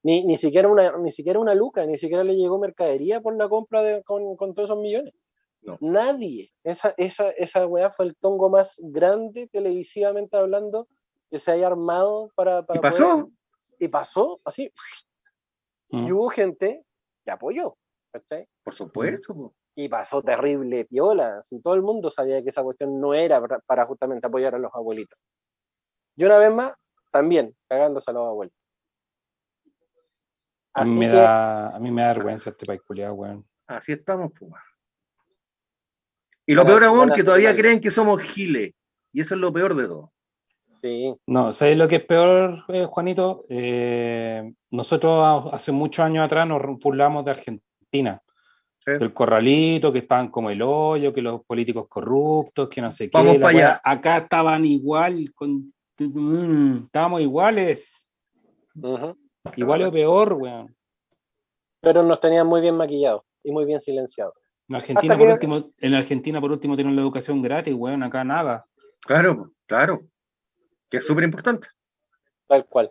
Ni, 0.04 0.24
ni, 0.24 0.36
siquiera 0.36 0.68
una, 0.68 0.96
ni 0.98 1.12
siquiera 1.12 1.38
una 1.38 1.54
luca, 1.54 1.86
ni 1.86 1.96
siquiera 1.96 2.24
le 2.24 2.34
llegó 2.36 2.58
mercadería 2.58 3.20
por 3.20 3.36
la 3.36 3.48
compra 3.48 3.82
de, 3.82 4.02
con, 4.02 4.36
con 4.36 4.54
todos 4.54 4.68
esos 4.70 4.78
millones. 4.80 5.14
No. 5.62 5.78
Nadie. 5.80 6.50
Esa, 6.64 6.92
esa, 6.96 7.30
esa 7.30 7.66
weá 7.66 7.90
fue 7.90 8.06
el 8.06 8.16
tongo 8.16 8.50
más 8.50 8.76
grande 8.82 9.46
televisivamente 9.48 10.36
hablando 10.36 10.88
que 11.30 11.38
se 11.38 11.52
haya 11.52 11.68
armado 11.68 12.30
para, 12.34 12.64
para 12.66 12.78
Y 12.78 12.82
pasó. 12.82 13.04
poder- 13.04 13.26
y 13.78 13.88
pasó 13.88 14.40
así. 14.44 14.72
Mm. 15.90 16.06
Y 16.08 16.12
hubo 16.12 16.28
gente 16.30 16.84
que 17.24 17.30
apoyó. 17.30 17.76
¿cachai? 18.12 18.46
Por 18.62 18.74
supuesto. 18.74 19.54
Y 19.74 19.88
pasó 19.88 20.20
terrible 20.22 20.84
piola. 20.84 21.40
Si 21.42 21.60
todo 21.62 21.74
el 21.74 21.82
mundo 21.82 22.10
sabía 22.10 22.42
que 22.42 22.50
esa 22.50 22.62
cuestión 22.62 23.00
no 23.00 23.14
era 23.14 23.40
para, 23.64 23.86
justamente 23.86 24.26
apoyar 24.26 24.54
a 24.54 24.58
los 24.58 24.70
abuelitos. 24.74 25.18
Y 26.16 26.24
una 26.24 26.36
vez 26.38 26.52
más, 26.52 26.74
también 27.10 27.56
cagándose 27.68 28.10
a 28.10 28.14
los 28.14 28.26
abuelos. 28.28 28.54
A 30.74 30.84
mí, 30.84 30.98
me 30.98 31.08
que- 31.08 31.16
da, 31.16 31.74
a 31.74 31.78
mí 31.78 31.90
me 31.90 32.02
da 32.02 32.08
vergüenza 32.14 32.50
este 32.50 32.66
país 32.66 32.82
culiado, 32.82 33.14
weón. 33.14 33.48
Así 33.66 33.92
estamos. 33.92 34.32
po. 34.38 34.48
Y 36.46 36.54
lo 36.54 36.64
peor 36.66 36.84
aún, 36.84 37.12
que 37.12 37.22
todavía 37.24 37.54
creen 37.54 37.80
que 37.80 37.90
somos 37.90 38.20
giles. 38.22 38.72
Y 39.12 39.20
eso 39.20 39.34
es 39.34 39.40
lo 39.40 39.52
peor 39.52 39.74
de 39.74 39.86
todo. 39.86 40.12
Sí, 40.82 41.14
No, 41.26 41.52
¿sabes 41.52 41.78
lo 41.78 41.86
que 41.86 41.96
es 41.96 42.04
peor, 42.04 42.64
eh, 42.68 42.84
Juanito? 42.86 43.44
Eh, 43.48 44.52
nosotros 44.70 45.44
hace 45.52 45.70
muchos 45.70 46.04
años 46.04 46.24
atrás 46.24 46.46
nos 46.48 46.60
burlamos 46.80 47.24
de 47.24 47.30
Argentina, 47.30 48.20
Sí. 48.84 48.90
del 48.98 49.12
corralito, 49.14 49.92
que 49.92 50.00
estaban 50.00 50.28
como 50.28 50.50
el 50.50 50.60
hoyo, 50.60 51.12
que 51.12 51.22
los 51.22 51.44
políticos 51.44 51.86
corruptos, 51.88 52.68
que 52.68 52.80
no 52.80 52.90
sé 52.90 53.08
qué. 53.08 53.16
Vamos 53.16 53.38
la 53.38 53.46
pa' 53.46 53.52
weá. 53.54 53.68
allá. 53.68 53.80
Acá 53.84 54.16
estaban 54.18 54.64
igual, 54.64 55.32
con, 55.32 55.72
mm, 56.00 56.86
estábamos 56.86 57.20
iguales, 57.20 58.08
igual 59.54 59.82
o 59.84 59.92
peor, 59.92 60.32
weón. 60.32 60.74
pero 61.80 62.02
nos 62.02 62.18
tenían 62.18 62.46
muy 62.48 62.60
bien 62.60 62.76
maquillados 62.76 63.22
y 63.44 63.52
muy 63.52 63.64
bien 63.66 63.80
silenciados. 63.80 64.34
En 64.72 64.76
Argentina, 64.76 65.18
por 65.18 65.26
que- 65.26 65.32
último, 65.34 65.72
en 65.78 65.94
Argentina, 65.94 66.40
por 66.40 66.50
último, 66.52 66.76
tienen 66.76 66.96
la 66.96 67.02
educación 67.02 67.42
gratis, 67.42 67.74
weón, 67.74 68.02
acá 68.02 68.24
nada. 68.24 68.66
Claro, 69.00 69.52
claro. 69.66 70.00
Que 70.90 70.98
es 70.98 71.06
súper 71.06 71.24
importante. 71.24 71.68
Tal 72.46 72.64
cual. 72.66 72.90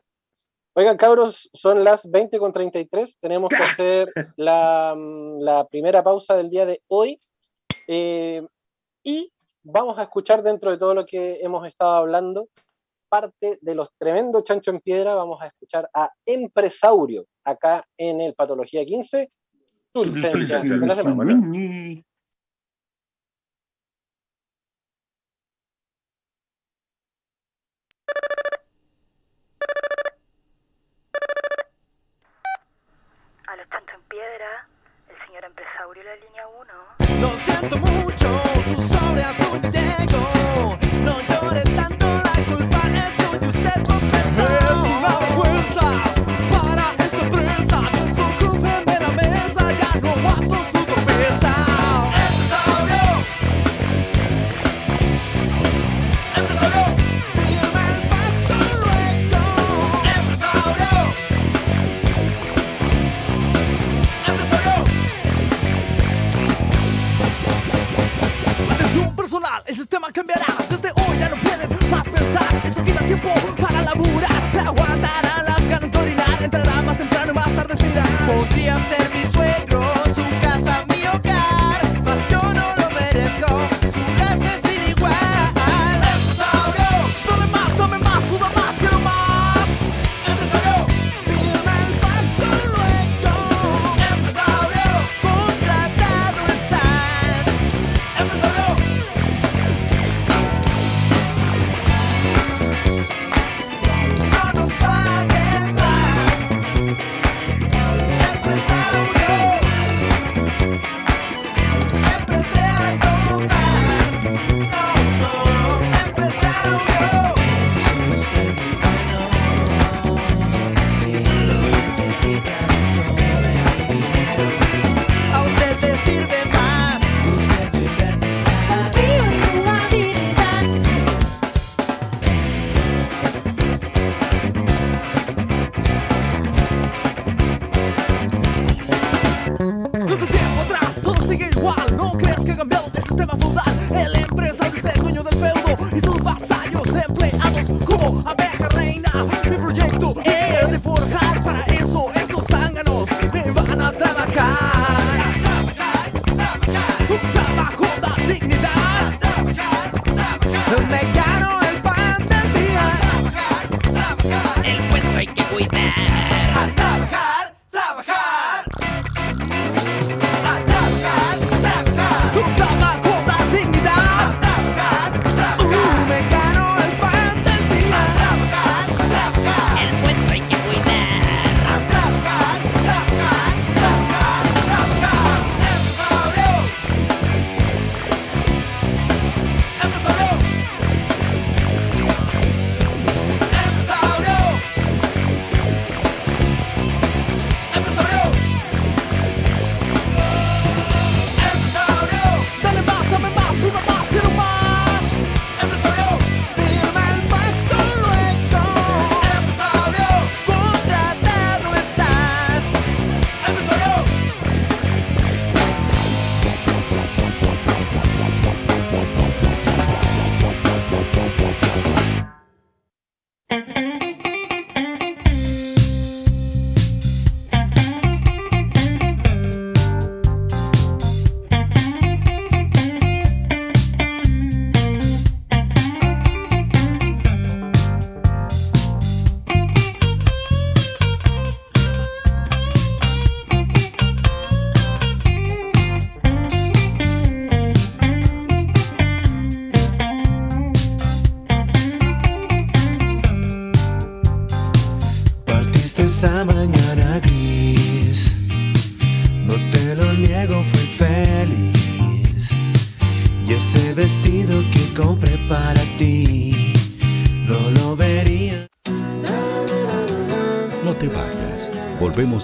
Oigan, 0.74 0.96
cabros, 0.98 1.50
son 1.54 1.84
las 1.84 2.10
20 2.10 2.40
con 2.40 2.54
33. 2.54 3.18
Tenemos 3.20 3.50
que 3.50 3.56
hacer 4.08 4.08
la, 4.38 4.94
mm, 4.96 5.40
la 5.42 5.68
primera 5.68 6.04
pausa 6.04 6.36
del 6.38 6.50
día 6.50 6.66
de 6.66 6.82
hoy. 6.88 7.20
Eh, 7.88 8.46
y 9.04 9.32
vamos 9.64 9.98
a 9.98 10.04
escuchar 10.04 10.44
dentro 10.44 10.72
de 10.72 10.78
todo 10.78 10.94
lo 10.94 11.06
que 11.06 11.40
hemos 11.42 11.68
estado 11.68 11.96
hablando, 11.96 12.48
parte 13.10 13.58
de 13.62 13.76
los 13.76 13.90
tremendos 13.98 14.44
chancho 14.44 14.72
en 14.72 14.80
piedra. 14.80 15.16
Vamos 15.16 15.42
a 15.42 15.48
escuchar 15.48 15.90
a 15.94 16.12
Empresaurio 16.26 17.26
acá 17.44 17.86
en 17.98 18.22
el 18.22 18.34
Patología 18.36 18.86
15. 18.86 19.32
La 19.94 20.96
semana. 20.96 21.34
A 33.48 33.56
los 33.58 33.70
chancho 33.70 33.96
en 33.96 34.02
piedra, 34.08 34.66
el 35.10 35.18
señor 35.28 35.44
empresario 35.44 35.90
de 35.94 36.04
la 36.06 36.16
línea 36.16 36.48
1. 36.48 36.74
Lo 37.20 37.28
siento 37.28 37.78
mucho, 37.80 38.28
su 38.64 38.88
sobre 38.88 39.24
azul 39.24 39.62
llego. 39.74 40.24
No 41.04 41.20
llore 41.20 41.64
tanto, 41.76 42.06
la 42.08 42.46
culpa 42.46 42.82
es 42.88 43.12
suya, 43.18 43.48
usted 43.50 43.84
confesó. 43.86 45.31
Sistema 69.92 70.10
cambiará. 70.14 70.46
Desde 70.70 70.90
hoy 70.90 71.20
ya 71.20 71.28
no 71.28 71.36
pueden 71.36 71.90
más 71.90 72.08
pensar. 72.08 72.62
Eso 72.64 72.82
quita 72.82 73.06
tiempo 73.06 73.30
para 73.60 73.82
laburar. 73.82 74.42
Se 74.54 74.60
aguantarán 74.60 75.46
las 75.46 75.68
ganas 75.68 75.92
de 75.92 75.98
orinar. 75.98 76.42
Entrará 76.42 76.82
más 76.82 76.98
temprano 76.98 77.32
y 77.32 77.36
más 77.36 77.52
tarde 77.54 77.76
se 77.76 77.88
irá. 77.90 78.06
Podría 78.26 78.76
ser 78.88 79.10
mi 79.14 79.31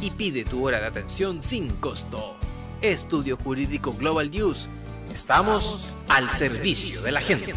y 0.00 0.10
pide 0.10 0.44
tu 0.44 0.66
hora 0.66 0.80
de 0.80 0.86
atención 0.86 1.42
sin 1.42 1.68
costo. 1.76 2.36
Estudio 2.82 3.36
Jurídico 3.36 3.94
Global 3.94 4.30
News. 4.30 4.68
Estamos 5.12 5.92
al 6.08 6.28
servicio 6.30 7.02
de 7.02 7.12
la 7.12 7.20
gente. 7.20 7.54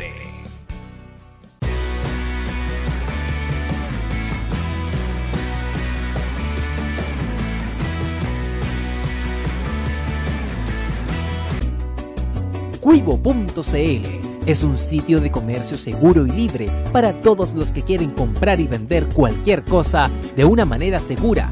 Cuivo.cl 12.79 14.27
es 14.47 14.63
un 14.63 14.77
sitio 14.77 15.19
de 15.19 15.29
comercio 15.29 15.77
seguro 15.77 16.25
y 16.25 16.31
libre 16.31 16.69
para 16.93 17.11
todos 17.11 17.53
los 17.53 17.73
que 17.73 17.81
quieren 17.81 18.11
comprar 18.11 18.61
y 18.61 18.67
vender 18.67 19.09
cualquier 19.09 19.65
cosa 19.65 20.09
de 20.37 20.45
una 20.45 20.63
manera 20.63 21.01
segura, 21.01 21.51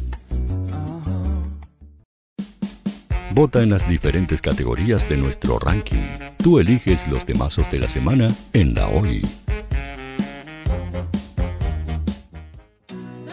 Vota 3.33 3.63
en 3.63 3.69
las 3.69 3.87
diferentes 3.87 4.41
categorías 4.41 5.07
de 5.07 5.15
nuestro 5.15 5.57
ranking. 5.57 6.03
Tú 6.37 6.59
eliges 6.59 7.07
los 7.07 7.25
temazos 7.25 7.69
de 7.71 7.79
la 7.79 7.87
semana 7.87 8.27
en 8.51 8.73
la 8.73 8.89
hoy. 8.89 9.21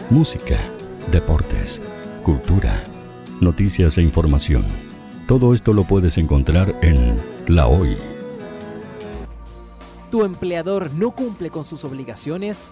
Música, 0.09 0.57
deportes, 1.11 1.81
cultura, 2.23 2.81
noticias 3.41 3.97
e 3.97 4.01
información. 4.01 4.65
Todo 5.27 5.53
esto 5.53 5.73
lo 5.73 5.83
puedes 5.83 6.17
encontrar 6.17 6.73
en 6.81 7.17
La 7.47 7.67
Hoy. 7.67 7.97
¿Tu 10.09 10.23
empleador 10.23 10.91
no 10.93 11.11
cumple 11.11 11.49
con 11.49 11.65
sus 11.65 11.83
obligaciones? 11.83 12.71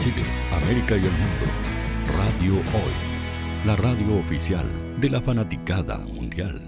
Chile, 0.00 0.22
América 0.50 0.96
y 0.96 1.04
el 1.04 1.12
mundo, 1.12 1.46
Radio 2.16 2.54
Hoy, 2.54 3.66
la 3.66 3.76
radio 3.76 4.18
oficial 4.18 4.66
de 4.98 5.10
la 5.10 5.20
fanaticada 5.20 5.98
mundial. 5.98 6.58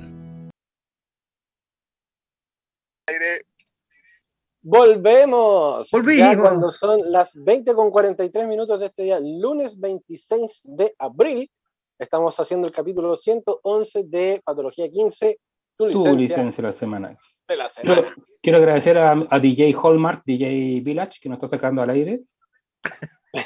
Volvemos. 4.61 5.89
Volvimos. 5.91 6.19
Ya 6.19 6.39
cuando 6.39 6.71
son 6.71 7.11
las 7.11 7.33
20 7.35 7.75
con 7.75 7.91
43 7.91 8.47
minutos 8.47 8.79
de 8.79 8.87
este 8.87 9.03
día, 9.05 9.19
lunes 9.21 9.79
26 9.81 10.61
de 10.65 10.95
abril, 10.99 11.51
estamos 11.99 12.39
haciendo 12.39 12.67
el 12.67 12.73
capítulo 12.73 13.17
111 13.17 14.05
de 14.05 14.43
Patología 14.45 14.89
15, 14.91 15.39
tu 15.77 15.85
Tu 15.85 15.99
licencia, 15.99 16.13
licencia 16.13 16.65
la 16.65 16.73
semana. 16.73 17.19
de 17.49 17.57
la 17.57 17.71
semana. 17.71 18.03
Quiero, 18.03 18.17
quiero 18.43 18.59
agradecer 18.59 18.99
a, 18.99 19.13
a 19.31 19.39
DJ 19.41 19.75
Hallmark, 19.83 20.23
DJ 20.25 20.81
Village, 20.83 21.19
que 21.21 21.29
nos 21.29 21.37
está 21.37 21.49
sacando 21.49 21.81
al 21.83 21.89
aire. 21.91 22.21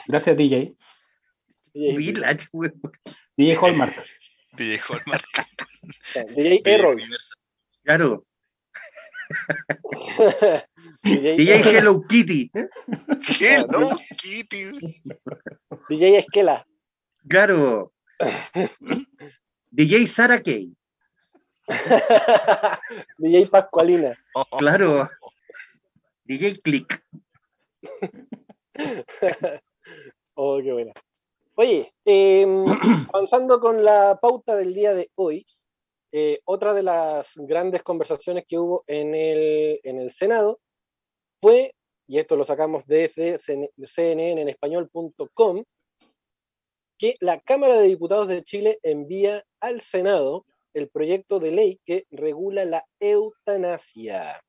Gracias, 0.06 0.36
DJ. 0.36 0.74
Village, 1.74 2.48
güey. 2.52 2.72
DJ 3.36 3.56
Hallmark. 3.56 3.94
DJ 4.52 4.78
Hallmark. 4.78 5.24
DJ 6.34 6.62
Errol. 6.64 7.02
Claro. 7.84 8.26
DJ, 11.02 11.36
DJ 11.36 11.62
Hello 11.64 12.02
Kitty. 12.06 12.50
No, 13.68 13.96
Kitty. 14.16 15.02
DJ 15.88 16.16
Esquela. 16.18 16.66
Claro. 17.28 17.92
DJ 19.70 20.06
Sara 20.06 20.40
Kay. 20.40 20.72
DJ 23.18 23.48
Pascualina. 23.50 24.16
Claro. 24.58 25.08
DJ 26.24 26.60
Click. 26.62 27.02
Oh, 30.34 30.58
qué 30.62 30.72
buena. 30.72 30.92
Oye, 31.54 31.92
eh, 32.04 32.46
avanzando 33.12 33.60
con 33.60 33.82
la 33.82 34.18
pauta 34.20 34.56
del 34.56 34.74
día 34.74 34.92
de 34.94 35.10
hoy, 35.14 35.46
eh, 36.12 36.40
otra 36.44 36.74
de 36.74 36.82
las 36.82 37.32
grandes 37.36 37.82
conversaciones 37.82 38.44
que 38.46 38.58
hubo 38.58 38.84
en 38.86 39.14
el, 39.14 39.80
en 39.82 39.98
el 39.98 40.12
Senado 40.12 40.60
fue, 41.40 41.72
y 42.06 42.18
esto 42.18 42.36
lo 42.36 42.44
sacamos 42.44 42.84
desde 42.86 43.38
CNN 43.38 44.40
en 44.40 44.48
español.com, 44.48 45.64
que 46.98 47.16
la 47.20 47.40
Cámara 47.40 47.78
de 47.78 47.88
Diputados 47.88 48.28
de 48.28 48.42
Chile 48.42 48.78
envía 48.82 49.44
al 49.60 49.80
Senado 49.80 50.46
el 50.74 50.88
proyecto 50.88 51.40
de 51.40 51.52
ley 51.52 51.80
que 51.84 52.06
regula 52.10 52.64
la 52.64 52.84
eutanasia. 53.00 54.40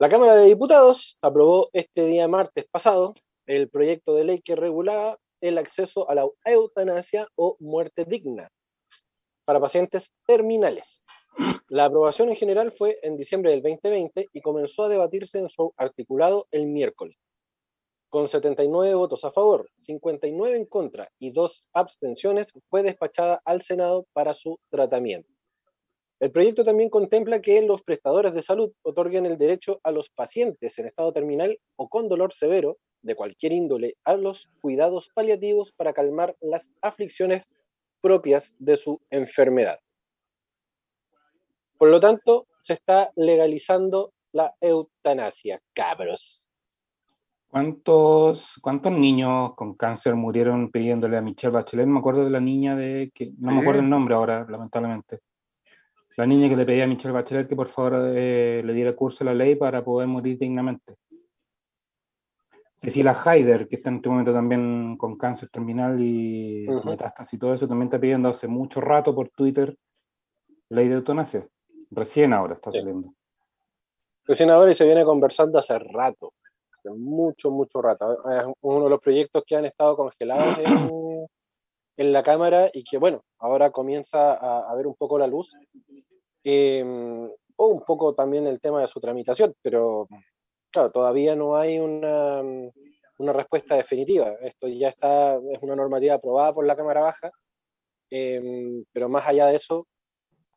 La 0.00 0.08
Cámara 0.08 0.34
de 0.34 0.46
Diputados 0.46 1.16
aprobó 1.22 1.70
este 1.72 2.04
día 2.04 2.26
martes 2.26 2.64
pasado 2.68 3.12
el 3.46 3.68
proyecto 3.68 4.12
de 4.12 4.24
ley 4.24 4.40
que 4.40 4.56
regulaba 4.56 5.20
el 5.40 5.56
acceso 5.56 6.10
a 6.10 6.16
la 6.16 6.26
eutanasia 6.44 7.28
o 7.36 7.56
muerte 7.60 8.04
digna 8.04 8.50
para 9.44 9.60
pacientes 9.60 10.10
terminales. 10.26 11.00
La 11.68 11.84
aprobación 11.84 12.28
en 12.28 12.34
general 12.34 12.72
fue 12.72 12.96
en 13.02 13.16
diciembre 13.16 13.52
del 13.52 13.62
2020 13.62 14.30
y 14.32 14.40
comenzó 14.40 14.82
a 14.82 14.88
debatirse 14.88 15.38
en 15.38 15.48
su 15.48 15.72
articulado 15.76 16.48
el 16.50 16.66
miércoles. 16.66 17.16
Con 18.08 18.26
79 18.26 18.96
votos 18.96 19.24
a 19.24 19.30
favor, 19.30 19.70
59 19.76 20.56
en 20.56 20.66
contra 20.66 21.08
y 21.20 21.30
dos 21.30 21.68
abstenciones, 21.72 22.52
fue 22.68 22.82
despachada 22.82 23.40
al 23.44 23.62
Senado 23.62 24.06
para 24.12 24.34
su 24.34 24.58
tratamiento. 24.70 25.33
El 26.20 26.30
proyecto 26.30 26.64
también 26.64 26.90
contempla 26.90 27.40
que 27.40 27.60
los 27.62 27.82
prestadores 27.82 28.34
de 28.34 28.42
salud 28.42 28.72
otorguen 28.82 29.26
el 29.26 29.36
derecho 29.36 29.80
a 29.82 29.90
los 29.90 30.08
pacientes 30.08 30.78
en 30.78 30.86
estado 30.86 31.12
terminal 31.12 31.58
o 31.76 31.88
con 31.88 32.08
dolor 32.08 32.32
severo 32.32 32.78
de 33.02 33.14
cualquier 33.14 33.52
índole 33.52 33.96
a 34.04 34.16
los 34.16 34.48
cuidados 34.60 35.10
paliativos 35.14 35.72
para 35.72 35.92
calmar 35.92 36.36
las 36.40 36.70
aflicciones 36.80 37.46
propias 38.00 38.54
de 38.58 38.76
su 38.76 39.00
enfermedad. 39.10 39.78
Por 41.78 41.90
lo 41.90 42.00
tanto, 42.00 42.46
se 42.62 42.74
está 42.74 43.10
legalizando 43.16 44.12
la 44.32 44.54
eutanasia, 44.60 45.60
cabros. 45.74 46.50
¿Cuántos, 47.48 48.58
¿Cuántos 48.60 48.92
niños 48.92 49.54
con 49.54 49.74
cáncer 49.74 50.14
murieron 50.14 50.70
pidiéndole 50.70 51.16
a 51.16 51.20
Michelle 51.20 51.52
Bachelet? 51.52 51.86
Me 51.86 51.98
acuerdo 51.98 52.24
de 52.24 52.30
la 52.30 52.40
niña 52.40 52.74
de 52.74 53.12
que 53.14 53.32
no 53.38 53.52
me 53.52 53.60
acuerdo 53.60 53.80
el 53.80 53.88
nombre 53.88 54.14
ahora, 54.14 54.46
lamentablemente. 54.48 55.20
La 56.16 56.26
niña 56.26 56.48
que 56.48 56.56
le 56.56 56.64
pedía 56.64 56.84
a 56.84 56.86
Michelle 56.86 57.12
Bachelet 57.12 57.48
que 57.48 57.56
por 57.56 57.68
favor 57.68 58.12
eh, 58.14 58.62
le 58.64 58.72
diera 58.72 58.94
curso 58.94 59.24
a 59.24 59.26
la 59.26 59.34
ley 59.34 59.56
para 59.56 59.84
poder 59.84 60.06
morir 60.06 60.38
dignamente. 60.38 60.96
Cecilia 62.76 63.14
Haider, 63.24 63.68
que 63.68 63.76
está 63.76 63.90
en 63.90 63.96
este 63.96 64.08
momento 64.08 64.32
también 64.32 64.96
con 64.96 65.16
cáncer 65.16 65.48
terminal 65.48 66.00
y 66.00 66.68
Ujú. 66.68 66.90
metástasis 66.90 67.34
y 67.34 67.38
todo 67.38 67.54
eso, 67.54 67.68
también 67.68 67.86
está 67.86 68.00
pidiendo 68.00 68.28
hace 68.28 68.48
mucho 68.48 68.80
rato 68.80 69.14
por 69.14 69.28
Twitter 69.30 69.76
ley 70.68 70.88
de 70.88 70.96
eutanasia. 70.96 71.48
Recién 71.90 72.32
ahora 72.32 72.54
está 72.54 72.72
saliendo. 72.72 73.14
Recién 74.26 74.50
ahora 74.50 74.70
y 74.70 74.74
se 74.74 74.84
viene 74.84 75.04
conversando 75.04 75.58
hace 75.58 75.78
rato, 75.78 76.32
hace 76.78 76.90
mucho, 76.90 77.50
mucho 77.50 77.80
rato. 77.80 78.12
Es 78.30 78.44
uno 78.62 78.84
de 78.84 78.90
los 78.90 79.00
proyectos 79.00 79.44
que 79.46 79.56
han 79.56 79.66
estado 79.66 79.96
congelados 79.96 80.58
en, 80.58 80.88
en 81.96 82.12
la 82.12 82.22
Cámara 82.22 82.70
y 82.72 82.84
que, 82.84 82.98
bueno, 82.98 83.24
ahora 83.38 83.70
comienza 83.70 84.34
a, 84.34 84.70
a 84.70 84.74
ver 84.74 84.86
un 84.86 84.94
poco 84.94 85.18
la 85.18 85.26
luz. 85.26 85.52
Eh, 86.42 86.84
o 87.56 87.66
un 87.68 87.84
poco 87.84 88.14
también 88.14 88.46
el 88.46 88.60
tema 88.60 88.80
de 88.80 88.88
su 88.88 89.00
tramitación, 89.00 89.54
pero 89.62 90.08
claro, 90.70 90.90
todavía 90.90 91.36
no 91.36 91.56
hay 91.56 91.78
una, 91.78 92.42
una 93.18 93.32
respuesta 93.32 93.76
definitiva. 93.76 94.32
Esto 94.42 94.68
ya 94.68 94.88
está, 94.88 95.36
es 95.36 95.62
una 95.62 95.76
normativa 95.76 96.14
aprobada 96.14 96.52
por 96.52 96.66
la 96.66 96.76
Cámara 96.76 97.00
Baja, 97.02 97.30
eh, 98.10 98.82
pero 98.92 99.08
más 99.08 99.26
allá 99.26 99.46
de 99.46 99.56
eso, 99.56 99.86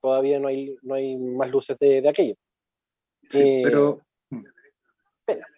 todavía 0.02 0.40
no 0.40 0.48
hay, 0.48 0.76
no 0.82 0.96
hay 0.96 1.16
más 1.18 1.52
luces 1.52 1.78
de, 1.78 2.02
de 2.02 2.10
aquello. 2.10 2.36
Sí, 3.30 3.40
Eh, 3.40 3.62
pero. 3.64 4.02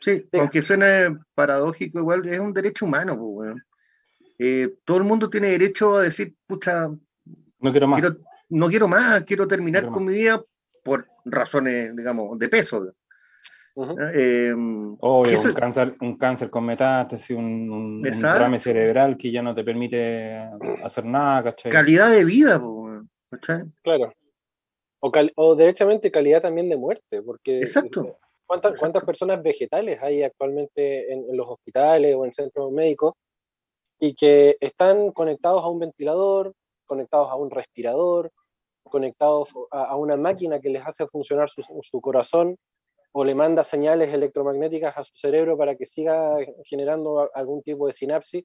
Sí, 0.01 0.25
aunque 0.33 0.61
suene 0.61 1.19
paradójico, 1.35 1.99
igual 1.99 2.27
es 2.27 2.39
un 2.39 2.53
derecho 2.53 2.85
humano, 2.85 3.15
pues, 3.15 3.29
weón. 3.47 3.63
Eh, 4.39 4.75
todo 4.85 4.97
el 4.97 5.03
mundo 5.03 5.29
tiene 5.29 5.49
derecho 5.49 5.97
a 5.97 6.03
decir, 6.03 6.33
pucha, 6.47 6.87
no 6.87 7.71
quiero 7.71 7.87
más. 7.87 7.99
Quiero, 8.01 8.15
no 8.49 8.67
quiero 8.69 8.87
más, 8.87 9.23
quiero 9.25 9.47
terminar 9.47 9.89
con 9.89 10.05
mi 10.05 10.13
vida 10.13 10.41
por 10.83 11.05
razones, 11.25 11.93
digamos, 11.95 12.39
de 12.39 12.47
peso. 12.49 12.93
Eh, 14.13 14.53
Obvio, 14.99 15.31
eso- 15.33 15.49
un, 15.49 15.53
cáncer, 15.53 15.95
un 16.01 16.17
cáncer 16.17 16.49
con 16.49 16.65
metástasis, 16.65 17.35
un, 17.37 17.69
un, 17.69 17.71
un 17.99 18.07
Exacto. 18.07 18.33
derrame 18.39 18.59
cerebral 18.59 19.17
que 19.17 19.31
ya 19.31 19.41
no 19.41 19.53
te 19.55 19.63
permite 19.63 20.35
hacer 20.83 21.05
nada, 21.05 21.43
¿cachai? 21.43 21.71
calidad 21.71 22.11
de 22.11 22.25
vida, 22.25 22.61
¿cachai? 23.29 23.63
Claro. 23.83 24.11
O, 25.01 25.11
cal- 25.11 25.31
o 25.35 25.55
derechamente 25.55 26.11
calidad 26.11 26.41
también 26.41 26.67
de 26.69 26.75
muerte, 26.75 27.21
porque 27.21 27.61
Exacto. 27.61 28.17
¿cuántas, 28.45 28.77
cuántas 28.77 29.03
personas 29.05 29.41
vegetales 29.41 29.97
hay 30.01 30.23
actualmente 30.23 31.13
en, 31.13 31.29
en 31.29 31.37
los 31.37 31.47
hospitales 31.47 32.15
o 32.17 32.25
en 32.25 32.33
centros 32.33 32.71
médicos 32.71 33.13
y 33.99 34.15
que 34.15 34.57
están 34.59 35.11
conectados 35.11 35.63
a 35.63 35.67
un 35.67 35.79
ventilador, 35.79 36.53
conectados 36.85 37.29
a 37.29 37.35
un 37.35 37.51
respirador, 37.51 38.31
conectados 38.83 39.49
a, 39.71 39.85
a 39.85 39.95
una 39.95 40.17
máquina 40.17 40.59
que 40.59 40.69
les 40.69 40.85
hace 40.85 41.05
funcionar 41.07 41.49
su, 41.49 41.61
su 41.81 42.01
corazón 42.01 42.57
o 43.11 43.23
le 43.23 43.35
manda 43.35 43.63
señales 43.63 44.13
electromagnéticas 44.13 44.97
a 44.97 45.03
su 45.03 45.15
cerebro 45.15 45.57
para 45.57 45.75
que 45.75 45.85
siga 45.85 46.37
generando 46.63 47.29
algún 47.33 47.61
tipo 47.63 47.87
de 47.87 47.93
sinapsis? 47.93 48.43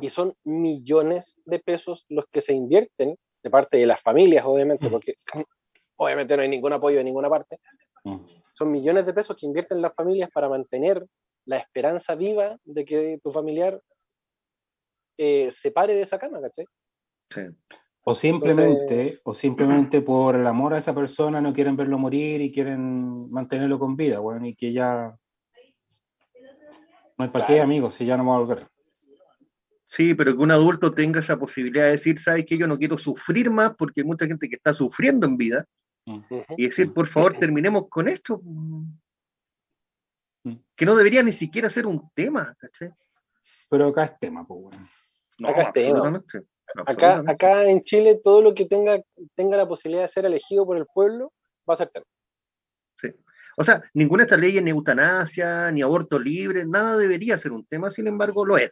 Y 0.00 0.10
son 0.10 0.34
millones 0.44 1.38
de 1.44 1.58
pesos 1.58 2.04
los 2.08 2.24
que 2.30 2.40
se 2.40 2.52
invierten 2.52 3.16
de 3.42 3.50
parte 3.50 3.78
de 3.78 3.86
las 3.86 4.00
familias, 4.00 4.44
obviamente, 4.44 4.88
porque 4.90 5.14
obviamente 5.96 6.36
no 6.36 6.42
hay 6.42 6.48
ningún 6.48 6.72
apoyo 6.72 6.98
de 6.98 7.04
ninguna 7.04 7.28
parte. 7.28 7.58
Son 8.52 8.70
millones 8.70 9.06
de 9.06 9.12
pesos 9.12 9.36
que 9.36 9.46
invierten 9.46 9.82
las 9.82 9.94
familias 9.94 10.30
para 10.32 10.48
mantener 10.48 11.06
la 11.44 11.58
esperanza 11.58 12.14
viva 12.14 12.58
de 12.64 12.84
que 12.84 13.18
tu 13.22 13.32
familiar 13.32 13.80
eh, 15.18 15.50
se 15.52 15.70
pare 15.72 15.94
de 15.94 16.02
esa 16.02 16.18
cama, 16.18 16.40
¿cachai? 16.40 16.66
O 18.04 18.14
simplemente, 18.14 19.20
o 19.24 19.34
simplemente 19.34 20.00
por 20.02 20.36
el 20.36 20.46
amor 20.46 20.72
a 20.72 20.78
esa 20.78 20.94
persona 20.94 21.40
no 21.40 21.52
quieren 21.52 21.76
verlo 21.76 21.98
morir 21.98 22.40
y 22.40 22.50
quieren 22.50 23.30
mantenerlo 23.30 23.78
con 23.78 23.96
vida, 23.96 24.20
bueno, 24.20 24.46
y 24.46 24.54
que 24.54 24.72
ya 24.72 25.14
no 27.18 27.24
hay 27.24 27.30
para 27.30 27.46
qué, 27.46 27.54
Claro. 27.54 27.64
amigos, 27.64 27.96
si 27.96 28.06
ya 28.06 28.16
no 28.16 28.24
va 28.24 28.36
a 28.36 28.38
volver. 28.38 28.68
Sí, 29.84 30.14
pero 30.14 30.36
que 30.36 30.42
un 30.42 30.50
adulto 30.50 30.94
tenga 30.94 31.20
esa 31.20 31.38
posibilidad 31.38 31.84
de 31.86 31.92
decir, 31.92 32.20
¿sabes 32.20 32.44
qué? 32.46 32.56
Yo 32.56 32.68
no 32.68 32.78
quiero 32.78 32.96
sufrir 32.98 33.50
más 33.50 33.74
porque 33.76 34.02
hay 34.02 34.06
mucha 34.06 34.26
gente 34.26 34.48
que 34.48 34.56
está 34.56 34.72
sufriendo 34.72 35.26
en 35.26 35.36
vida. 35.36 35.64
Y 36.56 36.66
decir, 36.66 36.92
por 36.94 37.08
favor, 37.08 37.38
terminemos 37.38 37.88
con 37.88 38.08
esto. 38.08 38.40
Que 40.74 40.86
no 40.86 40.94
debería 40.94 41.22
ni 41.22 41.32
siquiera 41.32 41.68
ser 41.68 41.86
un 41.86 42.10
tema, 42.14 42.54
¿cachai? 42.58 42.90
Pero 43.68 43.88
acá 43.88 44.04
es 44.04 44.18
tema, 44.18 44.46
pues, 44.46 44.60
bueno. 44.60 44.88
No, 45.38 45.48
Acá 45.48 45.68
absolutamente. 45.68 46.42
Acá, 47.26 47.68
en 47.68 47.80
Chile, 47.80 48.20
todo 48.22 48.42
lo 48.42 48.54
que 48.54 48.66
tenga, 48.66 49.00
tenga 49.34 49.56
la 49.56 49.66
posibilidad 49.66 50.02
de 50.02 50.08
ser 50.12 50.26
elegido 50.26 50.66
por 50.66 50.76
el 50.76 50.86
pueblo 50.86 51.32
va 51.68 51.74
a 51.74 51.78
ser 51.78 51.88
tema. 51.88 52.04
O 53.60 53.64
sea, 53.64 53.82
ninguna 53.92 54.22
de 54.22 54.26
estas 54.26 54.38
leyes, 54.38 54.62
ni 54.62 54.70
eutanasia, 54.70 55.72
ni 55.72 55.82
aborto 55.82 56.16
libre, 56.18 56.64
nada 56.64 56.96
debería 56.96 57.36
ser 57.38 57.50
un 57.50 57.66
tema, 57.66 57.90
sin 57.90 58.06
embargo, 58.06 58.44
lo 58.44 58.56
es. 58.56 58.70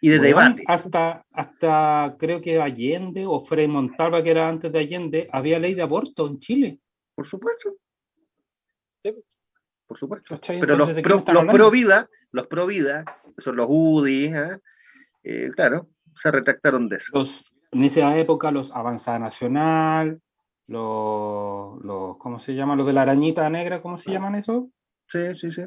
Y 0.00 0.08
de 0.08 0.18
Weón, 0.18 0.56
debate. 0.56 0.64
Hasta, 0.66 1.26
hasta 1.32 2.16
creo 2.18 2.40
que 2.40 2.60
Allende 2.60 3.26
o 3.26 3.40
Frei 3.40 3.68
Montalva, 3.68 4.22
que 4.22 4.30
era 4.30 4.48
antes 4.48 4.72
de 4.72 4.78
Allende, 4.78 5.28
había 5.32 5.58
ley 5.58 5.74
de 5.74 5.82
aborto 5.82 6.26
en 6.26 6.40
Chile. 6.40 6.80
Por 7.14 7.26
supuesto. 7.26 7.76
Por 9.86 9.98
supuesto. 9.98 10.40
Pero 10.46 10.76
los 10.76 10.88
Entonces, 10.88 10.96
¿de 10.96 11.02
qué 11.02 11.08
pro, 11.08 11.32
los 11.32 11.44
pro 11.44 11.70
vida, 11.70 12.08
los 12.30 12.46
pro 12.46 12.66
vida, 12.66 13.04
que 13.36 13.42
son 13.42 13.56
los 13.56 13.66
UDI, 13.68 14.26
¿eh? 14.26 14.60
Eh, 15.24 15.50
claro, 15.54 15.88
se 16.14 16.30
retractaron 16.30 16.88
de 16.88 16.96
eso. 16.96 17.10
Los, 17.14 17.56
en 17.72 17.84
esa 17.84 18.16
época, 18.18 18.50
los 18.50 18.70
Avanzada 18.72 19.18
Nacional, 19.18 20.20
los, 20.66 21.82
los, 21.82 22.16
¿cómo 22.18 22.38
se 22.40 22.54
llama? 22.54 22.76
Los 22.76 22.86
de 22.86 22.92
la 22.92 23.02
arañita 23.02 23.48
negra, 23.50 23.82
¿cómo 23.82 23.98
se 23.98 24.10
llaman 24.10 24.34
eso? 24.34 24.70
Sí, 25.08 25.34
sí, 25.36 25.50
sí. 25.50 25.62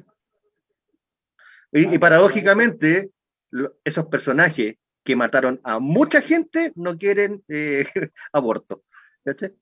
Y, 1.71 1.93
y 1.95 1.97
paradójicamente, 1.99 3.11
lo- 3.51 3.73
esos 3.83 4.05
personajes 4.07 4.77
que 5.03 5.15
mataron 5.15 5.59
a 5.63 5.79
mucha 5.79 6.21
gente 6.21 6.71
no 6.75 6.97
quieren 6.97 7.43
eh, 7.49 7.85
aborto. 8.31 8.83
¿cachai? 9.23 9.53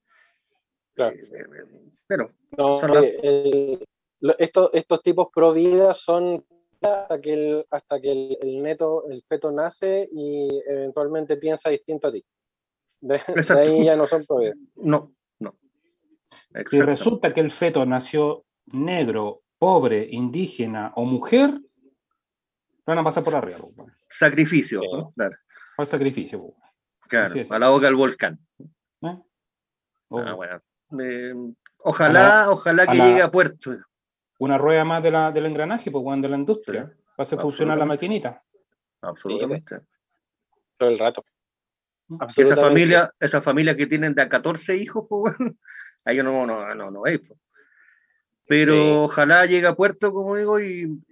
Claro. 0.94 1.14
Eh, 1.16 1.46
Pero 2.06 2.30
No, 2.56 2.80
las- 2.88 3.04
eh, 3.04 3.78
estos, 4.38 4.70
estos 4.72 5.02
tipos 5.02 5.28
pro 5.34 5.52
vida 5.52 5.92
son 5.94 6.44
hasta 6.82 7.20
que 7.20 7.32
el, 7.32 7.66
hasta 7.70 8.00
que 8.00 8.12
el, 8.12 8.38
el 8.40 8.62
neto, 8.62 9.08
el 9.08 9.22
feto 9.28 9.50
nace 9.52 10.08
y 10.12 10.48
eventualmente 10.66 11.36
piensa 11.36 11.70
distinto 11.70 12.08
a 12.08 12.12
ti. 12.12 12.24
De, 13.00 13.20
ahí 13.58 13.84
ya 13.84 13.96
no 13.96 14.06
son 14.06 14.24
pro 14.24 14.38
vida. 14.38 14.54
no, 14.76 15.12
no. 15.38 15.54
Si 16.66 16.80
resulta 16.80 17.32
que 17.34 17.40
el 17.40 17.50
feto 17.50 17.84
nació 17.86 18.44
negro, 18.66 19.42
pobre, 19.58 20.06
indígena 20.10 20.92
o 20.96 21.04
mujer, 21.04 21.60
van 22.86 22.98
a 22.98 23.04
pasar 23.04 23.22
por 23.24 23.34
arriba. 23.34 23.58
weón. 23.76 23.92
Sacrificio, 24.08 24.80
¿no? 24.92 25.12
Claro, 25.14 25.36
Al 25.78 25.86
sacrificio. 25.86 26.40
po. 26.40 26.56
claro, 27.08 27.34
a 27.50 27.58
la 27.58 27.68
boca 27.70 27.86
del 27.86 27.94
volcán. 27.96 28.38
¿eh? 28.58 29.18
Ah, 30.10 30.32
bueno. 30.34 30.60
Eh, 31.00 31.34
ojalá, 31.84 32.22
la- 32.46 32.50
ojalá 32.50 32.84
que 32.86 32.92
a 32.92 32.94
la- 32.94 33.06
llegue 33.08 33.22
a 33.22 33.30
puerto. 33.30 33.76
Una 34.38 34.58
rueda 34.58 34.84
más 34.84 35.02
de 35.02 35.10
la, 35.10 35.32
del 35.32 35.46
engranaje, 35.46 35.90
pues, 35.90 36.04
weón, 36.04 36.20
de 36.22 36.28
la 36.28 36.36
industria. 36.36 36.84
Va 36.84 37.14
a 37.18 37.22
hacer 37.22 37.38
funcionar 37.40 37.78
la 37.78 37.86
maquinita. 37.86 38.42
Absolutamente. 39.00 39.80
Todo 40.76 40.90
el 40.90 40.98
rato. 40.98 41.24
Y 42.36 42.42
esa 42.42 42.56
familia, 42.56 43.10
esa 43.18 43.42
familia 43.42 43.76
que 43.76 43.86
tienen 43.86 44.14
de 44.14 44.22
a 44.22 44.28
14 44.28 44.76
hijos, 44.76 45.06
pues 45.08 45.36
bueno, 45.38 45.54
ahí 46.04 46.18
no, 46.18 46.46
no, 46.46 46.74
no, 46.74 46.90
no 46.90 47.06
es. 47.06 47.18
pues. 47.20 47.40
Pero 48.48 48.74
Sí. 48.74 48.90
ojalá 48.94 49.46
llegue 49.46 49.66
a 49.66 49.74
puerto, 49.74 50.12
como 50.12 50.36
digo, 50.36 50.60
y, 50.60 51.02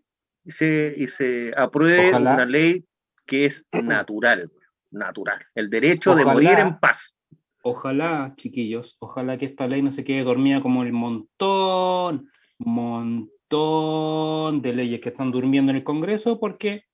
y 0.44 0.50
se, 0.52 0.94
y 0.96 1.08
se 1.08 1.52
apruebe 1.56 2.10
Ojalá. 2.10 2.34
una 2.34 2.46
ley 2.46 2.84
que 3.26 3.46
es 3.46 3.66
natural, 3.72 4.52
natural. 4.90 5.44
El 5.54 5.68
derecho 5.70 6.14
de 6.14 6.24
morir 6.24 6.58
en 6.58 6.78
paz. 6.78 7.16
Ojalá, 7.62 8.34
chiquillos, 8.36 8.96
ojalá 9.00 9.38
que 9.38 9.46
esta 9.46 9.66
ley 9.66 9.80
no 9.82 9.90
se 9.90 10.04
quede 10.04 10.22
dormida 10.22 10.60
como 10.60 10.82
el 10.84 10.92
montón, 10.92 12.30
montón 12.58 14.62
de 14.62 14.72
leyes 14.74 15.00
que 15.00 15.10
están 15.10 15.30
durmiendo 15.30 15.70
en 15.70 15.76
el 15.76 15.84
Congreso 15.84 16.38
porque 16.38 16.84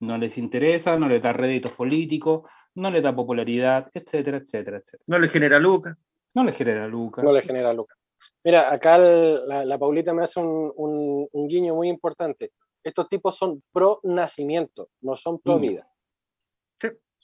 no 0.00 0.18
les 0.18 0.36
interesa, 0.38 0.98
no 0.98 1.08
les 1.08 1.22
da 1.22 1.32
réditos 1.32 1.72
políticos, 1.72 2.42
no 2.74 2.90
les 2.90 3.02
da 3.02 3.14
popularidad, 3.14 3.88
etcétera, 3.92 4.38
etcétera, 4.38 4.78
etcétera. 4.78 5.04
No 5.06 5.18
le 5.18 5.28
genera 5.28 5.58
lucas. 5.58 5.96
No 6.34 6.44
les 6.44 6.56
genera 6.56 6.88
lucas. 6.88 7.24
No 7.24 7.32
le 7.32 7.42
genera 7.42 7.72
lucas. 7.72 7.96
Mira, 8.44 8.72
acá 8.72 8.96
el- 8.96 9.46
la, 9.46 9.64
la 9.64 9.78
Paulita 9.78 10.12
me 10.14 10.22
hace 10.24 10.40
un, 10.40 10.72
un- 10.76 11.28
un 11.30 11.48
guiño 11.48 11.74
muy 11.74 11.88
importante. 11.88 12.52
Estos 12.82 13.08
tipos 13.08 13.36
son 13.36 13.62
pro 13.72 14.00
nacimiento, 14.02 14.88
no 15.02 15.14
son 15.16 15.38
pro 15.40 15.58
vida. 15.58 15.86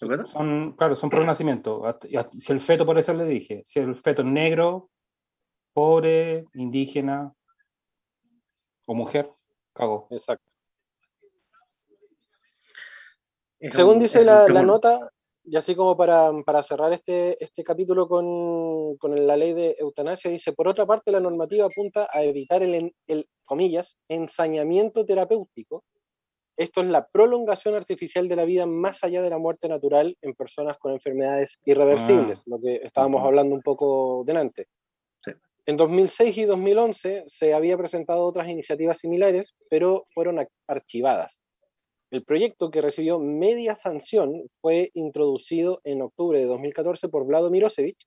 ¿Es 0.00 0.06
verdad? 0.08 0.26
Son, 0.26 0.76
claro, 0.76 0.94
son 0.94 1.10
pro 1.10 1.24
nacimiento. 1.24 1.82
Si 2.38 2.52
el 2.52 2.60
feto, 2.60 2.86
por 2.86 2.96
eso 2.98 3.12
le 3.14 3.24
dije, 3.24 3.64
si 3.66 3.80
el 3.80 3.96
feto 3.96 4.22
es 4.22 4.28
negro, 4.28 4.90
pobre, 5.78 6.44
indígena 6.54 7.32
o 8.84 8.94
mujer, 8.94 9.30
cago. 9.72 10.08
Exacto. 10.10 10.50
Es 13.60 13.76
Según 13.76 13.94
un- 13.94 14.00
dice 14.00 14.24
la, 14.24 14.48
nota, 14.64 15.08
y 15.44 15.54
así 15.56 15.76
como 15.76 15.96
para, 15.96 16.32
para 16.44 16.64
cerrar 16.64 16.92
este, 16.92 17.42
este 17.42 17.62
capítulo 17.62 18.08
con, 18.08 18.96
con 18.96 19.24
la 19.24 19.36
ley 19.36 19.54
de 19.54 19.76
eutanasia, 19.78 20.32
dice, 20.32 20.52
por 20.52 20.66
otra 20.66 20.84
parte, 20.84 21.12
la 21.12 21.20
normativa 21.20 21.66
apunta 21.66 22.08
a 22.12 22.24
evitar 22.24 22.64
el, 22.64 22.74
en- 22.74 22.94
el, 23.06 23.28
comillas, 23.44 23.96
ensañamiento 24.08 25.04
terapéutico. 25.04 25.84
Esto 26.56 26.80
es 26.80 26.88
la 26.88 27.06
prolongación 27.06 27.76
artificial 27.76 28.26
de 28.26 28.34
la 28.34 28.44
vida 28.44 28.66
más 28.66 29.04
allá 29.04 29.22
de 29.22 29.30
la 29.30 29.38
muerte 29.38 29.68
natural 29.68 30.16
en 30.22 30.34
personas 30.34 30.76
con 30.76 30.90
enfermedades 30.90 31.56
irreversibles, 31.64 32.42
lo 32.46 32.58
que 32.58 32.80
estábamos 32.82 33.22
hablando 33.24 33.54
un 33.54 33.62
poco 33.62 34.24
delante. 34.26 34.66
En 35.68 35.76
2006 35.76 36.38
y 36.38 36.44
2011 36.46 37.24
se 37.26 37.52
había 37.52 37.76
presentado 37.76 38.24
otras 38.24 38.48
iniciativas 38.48 39.00
similares, 39.00 39.54
pero 39.68 40.02
fueron 40.14 40.38
ar- 40.38 40.48
archivadas. 40.66 41.42
El 42.10 42.24
proyecto 42.24 42.70
que 42.70 42.80
recibió 42.80 43.18
media 43.18 43.74
sanción 43.74 44.48
fue 44.62 44.90
introducido 44.94 45.82
en 45.84 46.00
octubre 46.00 46.38
de 46.38 46.46
2014 46.46 47.10
por 47.10 47.26
Vlado 47.26 47.50
Mirosevich, 47.50 47.98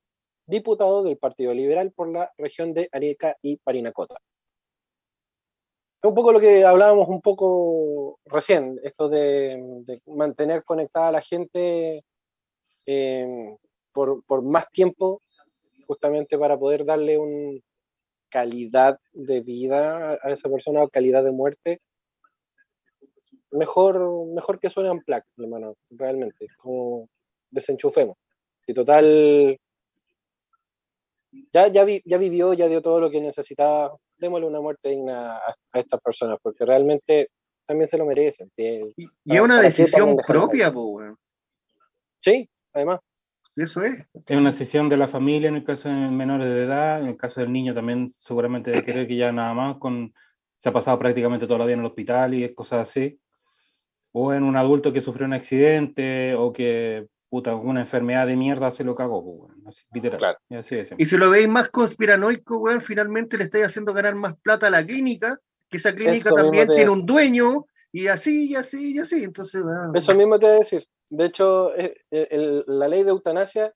diputado 0.47 1.03
del 1.03 1.19
Partido 1.19 1.53
Liberal 1.53 1.91
por 1.91 2.11
la 2.11 2.31
región 2.35 2.73
de 2.73 2.89
Arica 2.91 3.37
y 3.43 3.57
Parinacota. 3.57 4.15
Es 6.03 6.07
un 6.09 6.15
poco 6.15 6.31
lo 6.31 6.39
que 6.39 6.65
hablábamos 6.65 7.09
un 7.09 7.21
poco 7.21 8.19
recién, 8.25 8.79
esto 8.83 9.07
de, 9.07 9.61
de 9.85 10.01
mantener 10.07 10.63
conectada 10.63 11.09
a 11.09 11.11
la 11.11 11.21
gente 11.21 12.03
eh, 12.87 13.55
por, 13.91 14.23
por 14.25 14.41
más 14.41 14.67
tiempo, 14.71 15.21
justamente 15.91 16.37
para 16.37 16.57
poder 16.57 16.85
darle 16.85 17.17
una 17.17 17.59
calidad 18.29 18.97
de 19.11 19.41
vida 19.41 20.17
a 20.23 20.31
esa 20.31 20.47
persona 20.49 20.81
o 20.83 20.87
calidad 20.89 21.21
de 21.21 21.31
muerte 21.31 21.81
mejor, 23.51 23.99
mejor 24.33 24.57
que 24.57 24.69
suene 24.69 24.89
en 24.89 25.01
plaque, 25.01 25.27
hermano, 25.37 25.75
realmente. 25.89 26.47
Como 26.57 27.09
desenchufemos. 27.49 28.15
Y 28.65 28.73
total, 28.73 29.57
ya, 31.51 31.67
ya, 31.67 31.83
vi- 31.83 32.01
ya 32.05 32.17
vivió, 32.17 32.53
ya 32.53 32.69
dio 32.69 32.81
todo 32.81 33.01
lo 33.01 33.11
que 33.11 33.19
necesitaba. 33.19 33.93
Démosle 34.17 34.47
una 34.47 34.61
muerte 34.61 34.87
digna 34.89 35.35
a, 35.35 35.53
a 35.73 35.79
estas 35.79 35.99
personas, 35.99 36.37
porque 36.41 36.63
realmente 36.65 37.27
también 37.65 37.89
se 37.89 37.97
lo 37.97 38.05
merecen. 38.05 38.49
que- 38.55 38.93
Y 38.95 39.03
es 39.03 39.11
¿para- 39.27 39.43
una 39.43 39.61
decisión 39.61 40.15
propia, 40.25 40.71
pues. 40.71 41.13
Sí, 42.19 42.49
además. 42.71 43.01
Eso 43.55 43.83
es. 43.83 44.05
Es 44.13 44.37
una 44.37 44.51
decisión 44.51 44.89
de 44.89 44.97
la 44.97 45.07
familia 45.07 45.49
en 45.49 45.55
el 45.55 45.63
caso 45.63 45.89
de 45.89 45.95
menores 45.95 46.47
de 46.47 46.63
edad, 46.63 47.01
en 47.01 47.07
el 47.07 47.17
caso 47.17 47.41
del 47.41 47.51
niño 47.51 47.73
también 47.73 48.07
seguramente 48.07 48.71
de 48.71 48.83
querer 48.83 49.07
que 49.07 49.17
ya 49.17 49.31
nada 49.31 49.53
más 49.53 49.77
con 49.77 50.13
se 50.59 50.69
ha 50.69 50.73
pasado 50.73 50.99
prácticamente 50.99 51.47
toda 51.47 51.59
la 51.59 51.65
vida 51.65 51.73
en 51.73 51.79
el 51.79 51.87
hospital 51.87 52.33
y 52.33 52.53
cosas 52.53 52.87
así. 52.87 53.19
O 54.13 54.33
en 54.33 54.43
un 54.43 54.55
adulto 54.55 54.93
que 54.93 55.01
sufrió 55.01 55.25
un 55.25 55.33
accidente 55.33 56.35
o 56.35 56.53
que 56.53 57.07
puta, 57.31 57.55
una 57.55 57.79
enfermedad 57.79 58.27
de 58.27 58.35
mierda 58.35 58.71
se 58.71 58.83
lo 58.83 58.93
cagó, 58.93 59.23
pues, 59.23 59.37
weón, 59.39 59.63
así, 59.65 59.85
literal. 59.93 60.37
Y 60.49 60.55
así. 60.55 60.75
Y 60.97 61.05
si 61.05 61.17
lo 61.17 61.29
veis 61.29 61.47
más 61.47 61.69
conspiranoico, 61.69 62.57
weón, 62.57 62.81
finalmente 62.81 63.37
le 63.37 63.45
estáis 63.45 63.67
haciendo 63.67 63.93
ganar 63.93 64.15
más 64.15 64.35
plata 64.43 64.67
a 64.67 64.69
la 64.69 64.85
clínica, 64.85 65.39
que 65.69 65.77
esa 65.77 65.95
clínica 65.95 66.29
Eso 66.29 66.35
también 66.35 66.67
tiene 66.75 66.91
un 66.91 67.05
dueño, 67.05 67.65
y 67.93 68.07
así, 68.07 68.49
y 68.49 68.55
así, 68.55 68.95
y 68.95 68.99
así. 68.99 69.23
Entonces, 69.23 69.63
weón, 69.63 69.95
Eso 69.95 70.13
mismo 70.13 70.37
te 70.37 70.45
voy 70.45 70.55
a 70.55 70.59
decir. 70.59 70.85
De 71.11 71.25
hecho, 71.25 71.75
eh, 71.75 71.93
el- 72.09 72.27
el- 72.31 72.63
la 72.67 72.87
ley 72.87 73.03
de 73.03 73.09
eutanasia 73.11 73.73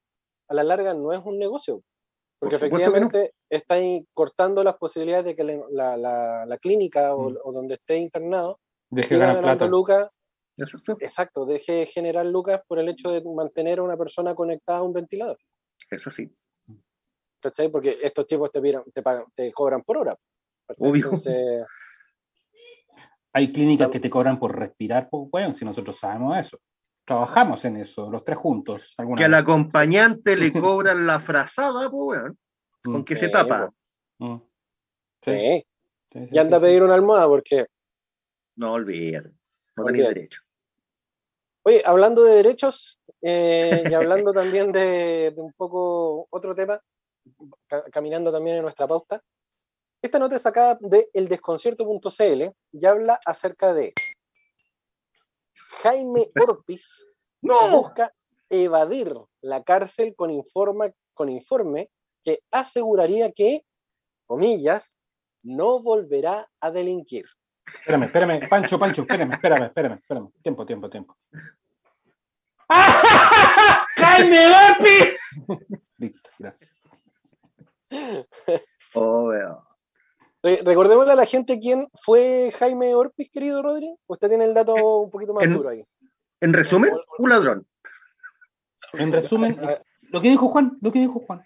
a 0.48 0.54
la 0.54 0.64
larga 0.64 0.94
no 0.94 1.12
es 1.12 1.20
un 1.26 1.38
negocio. 1.38 1.82
Porque 2.40 2.58
Por 2.58 2.70
que 2.70 2.70
no. 2.70 2.78
efectivamente 2.78 3.34
está 3.50 3.76
ahí 3.76 4.06
cortando 4.14 4.64
las 4.64 4.78
posibilidades 4.78 5.26
de 5.26 5.36
que 5.36 5.44
la, 5.44 5.62
la- 5.70 5.98
la- 5.98 6.46
la 6.46 6.58
clínica 6.58 7.14
o, 7.14 7.30
Mm. 7.30 7.38
o 7.44 7.52
donde 7.52 7.76
esté 7.76 7.98
internado 7.98 8.60
Deje 8.90 9.18
ganar 9.18 9.42
plata. 9.42 9.68
lucas. 9.68 10.10
Exacto. 11.02 11.46
Deje 11.46 11.74
de 11.74 11.86
generar 11.88 12.26
lucas 12.26 12.62
por 12.68 12.80
el 12.80 12.88
hecho 12.88 13.12
de 13.12 13.22
mantener 13.26 13.80
a 13.80 13.84
una 13.84 13.98
persona 13.98 14.34
conectada 14.34 14.80
a 14.80 14.84
un 14.84 14.94
ventilador. 14.94 15.38
eso 15.92 16.10
sí. 16.10 16.34
¿Cachai? 17.42 17.70
Porque 17.70 17.98
estos 18.02 18.26
tipos 18.26 18.50
te, 18.52 18.62
piran- 18.62 18.86
te, 18.94 19.02
pagan, 19.04 19.26
te 19.36 19.52
cobran 19.52 19.84
por 19.84 19.98
hora. 19.98 20.16
Entonces, 20.70 21.66
Hay 23.34 23.52
clínicas 23.52 23.90
que 23.90 24.00
te 24.00 24.10
cobran 24.10 24.40
por 24.40 24.58
respirar, 24.58 25.10
pues, 25.10 25.30
bueno, 25.30 25.54
si 25.54 25.66
nosotros 25.66 25.98
sabemos 25.98 26.38
eso. 26.38 26.58
Trabajamos 27.06 27.64
en 27.66 27.78
eso, 27.78 28.10
los 28.10 28.24
tres 28.24 28.38
juntos. 28.38 28.96
Que 29.16 29.26
al 29.26 29.34
acompañante 29.36 30.36
le 30.36 30.52
cobran 30.54 31.06
la 31.06 31.20
frazada, 31.20 31.90
pues, 31.90 32.20
weón. 32.20 32.38
Con 32.84 33.04
que 33.06 33.16
se 33.18 33.30
tapa. 33.30 33.72
Mm. 34.20 34.38
Sí. 35.22 35.66
Sí, 36.12 36.20
Y 36.32 36.38
anda 36.38 36.58
a 36.58 36.62
pedir 36.62 36.84
una 36.84 36.94
almohada 36.96 37.28
porque, 37.28 37.66
No 38.56 38.74
olviden. 38.74 39.38
No 39.76 39.84
Olviden. 39.84 40.06
tenéis 40.06 40.16
derecho. 40.16 40.42
oye, 41.64 41.82
hablando 41.86 42.24
de 42.24 42.36
derechos 42.36 43.00
eh, 43.22 43.84
y 43.90 43.94
hablando 43.94 44.32
también 44.32 44.72
de, 44.72 45.32
de 45.36 45.42
un 45.42 45.52
poco 45.54 46.28
otro 46.30 46.56
tema, 46.56 46.80
ca- 47.68 47.84
caminando 47.92 48.32
también 48.32 48.58
en 48.58 48.62
nuestra 48.62 48.88
pauta, 48.88 49.22
esta 50.02 50.20
nota 50.20 50.36
es 50.38 50.42
sacada 50.44 50.78
de 50.80 51.10
eldesconcierto.cl 51.12 52.44
y 52.72 52.86
habla 52.86 53.20
acerca 53.26 53.74
de 53.74 53.94
Jaime 55.84 56.30
Orpiz 56.48 57.06
busca 57.42 58.14
evadir 58.50 59.14
la 59.42 59.64
cárcel 59.64 60.16
con, 60.16 60.32
informa, 60.32 60.92
con 61.14 61.30
informe 61.30 61.90
que 62.24 62.40
aseguraría 62.52 63.32
que, 63.32 63.64
comillas, 64.26 64.98
no 65.44 65.80
volverá 65.80 66.50
a 66.60 66.72
delinquir. 66.72 67.26
Espérame, 67.68 68.04
espérame, 68.04 68.50
Pancho, 68.50 68.80
Pancho, 68.80 69.02
espérame, 69.02 69.34
espérame, 69.34 69.66
espérame, 69.66 69.96
espérame. 69.96 70.32
Tiempo, 70.42 70.66
tiempo, 70.66 70.90
tiempo. 70.90 71.18
¡Jaime 73.98 74.48
Orpi! 74.48 75.18
Listo, 75.98 76.30
gracias. 76.40 76.80
Oh, 78.94 79.26
weón. 79.26 79.75
Re- 80.46 80.62
Recordémosle 80.64 81.12
a 81.12 81.16
la 81.16 81.26
gente 81.26 81.60
quién 81.60 81.88
fue 82.04 82.54
Jaime 82.60 82.94
Orpiz, 82.94 83.32
querido 83.32 83.64
Rodri. 83.64 83.96
Usted 84.06 84.30
tiene 84.30 84.46
el 84.46 84.54
dato 84.54 84.76
un 85.00 85.10
poquito 85.10 85.34
más 85.34 85.44
en- 85.44 85.54
duro 85.54 85.70
ahí. 85.70 85.84
En 86.40 86.54
resumen, 86.54 86.94
un 87.18 87.30
ladrón. 87.30 87.68
En 88.94 89.12
resumen, 89.12 89.60
lo 90.12 90.22
que 90.22 90.30
dijo 90.30 90.48
Juan, 90.50 90.78
lo 90.82 90.92
que 90.92 91.00
dijo 91.00 91.20
Juan. 91.20 91.44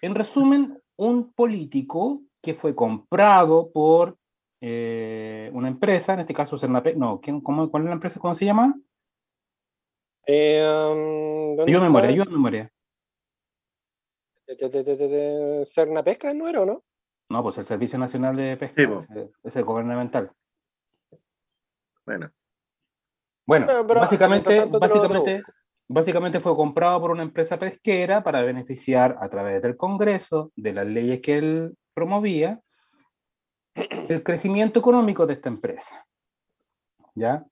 En 0.00 0.14
resumen, 0.14 0.82
un 0.96 1.30
político 1.34 2.22
que 2.40 2.54
fue 2.54 2.74
comprado 2.74 3.70
por 3.70 4.16
eh, 4.62 5.50
una 5.52 5.68
empresa, 5.68 6.14
en 6.14 6.20
este 6.20 6.32
caso 6.32 6.56
Cernapec, 6.56 6.96
no, 6.96 7.20
¿quién, 7.20 7.40
cómo, 7.42 7.70
¿cuál 7.70 7.82
es 7.82 7.88
la 7.88 7.94
empresa? 7.94 8.18
¿Cómo 8.20 8.34
se 8.34 8.46
llama? 8.46 8.74
Eh, 10.26 10.62
um, 10.62 11.56
¿dónde 11.56 11.70
Ayuda 11.72 11.80
a 11.80 11.88
memoria, 11.88 12.08
ayuda 12.10 12.30
memoria. 12.30 12.72
Te- 14.46 14.56
te- 14.56 14.68
te- 14.70 14.84
te- 14.84 14.96
te- 14.96 15.66
Serna 15.66 16.02
Pesca 16.02 16.32
no 16.32 16.48
era, 16.48 16.62
¿o 16.62 16.66
no? 16.66 16.82
No, 17.30 17.42
pues 17.44 17.56
el 17.58 17.64
Servicio 17.64 17.96
Nacional 17.98 18.34
de 18.36 18.56
Pesca, 18.56 18.82
Sí, 18.82 18.86
po. 18.88 18.96
ese, 18.96 19.30
ese 19.44 19.62
gubernamental. 19.62 20.32
Bueno. 22.04 22.30
Bueno, 23.46 23.66
Pero- 23.68 23.86
pero, 23.86 24.00
básicamente, 24.00 24.64
básicamente, 24.66 25.42
básicamente 25.88 26.40
fue 26.40 26.54
comprado 26.56 27.00
por 27.00 27.12
una 27.12 27.22
empresa 27.22 27.56
pesquera 27.58 28.22
para 28.24 28.42
beneficiar 28.42 29.16
a 29.20 29.28
través 29.28 29.62
del 29.62 29.76
Congreso, 29.76 30.52
de 30.56 30.72
las 30.72 30.86
leyes 30.86 31.20
que 31.20 31.38
él 31.38 31.78
promovía, 31.94 32.60
el 33.74 34.22
crecimiento 34.24 34.80
económico 34.80 35.24
de 35.24 35.34
esta 35.34 35.48
empresa. 35.48 36.04
¿Ya? 37.14 37.46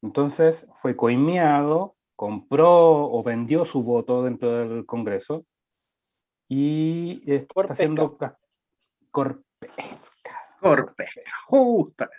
Entonces 0.00 0.66
fue 0.80 0.96
coimeado, 0.96 1.96
compró 2.16 3.10
o 3.10 3.22
vendió 3.22 3.64
su 3.66 3.82
voto 3.82 4.22
dentro 4.24 4.52
del 4.52 4.86
Congreso 4.86 5.44
y 6.48 7.22
está 7.30 8.38
Corpesca. 9.10 10.40
Corpesca, 10.60 11.22
justamente. 11.46 12.18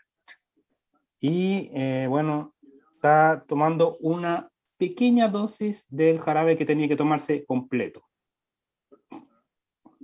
Y 1.19 1.69
eh, 1.73 2.05
bueno, 2.07 2.55
está 2.95 3.43
tomando 3.47 3.97
una 3.99 4.49
pequeña 4.77 5.27
dosis 5.27 5.85
del 5.89 6.19
jarabe 6.19 6.57
que 6.57 6.65
tenía 6.65 6.87
que 6.87 6.95
tomarse 6.95 7.45
completo. 7.45 8.03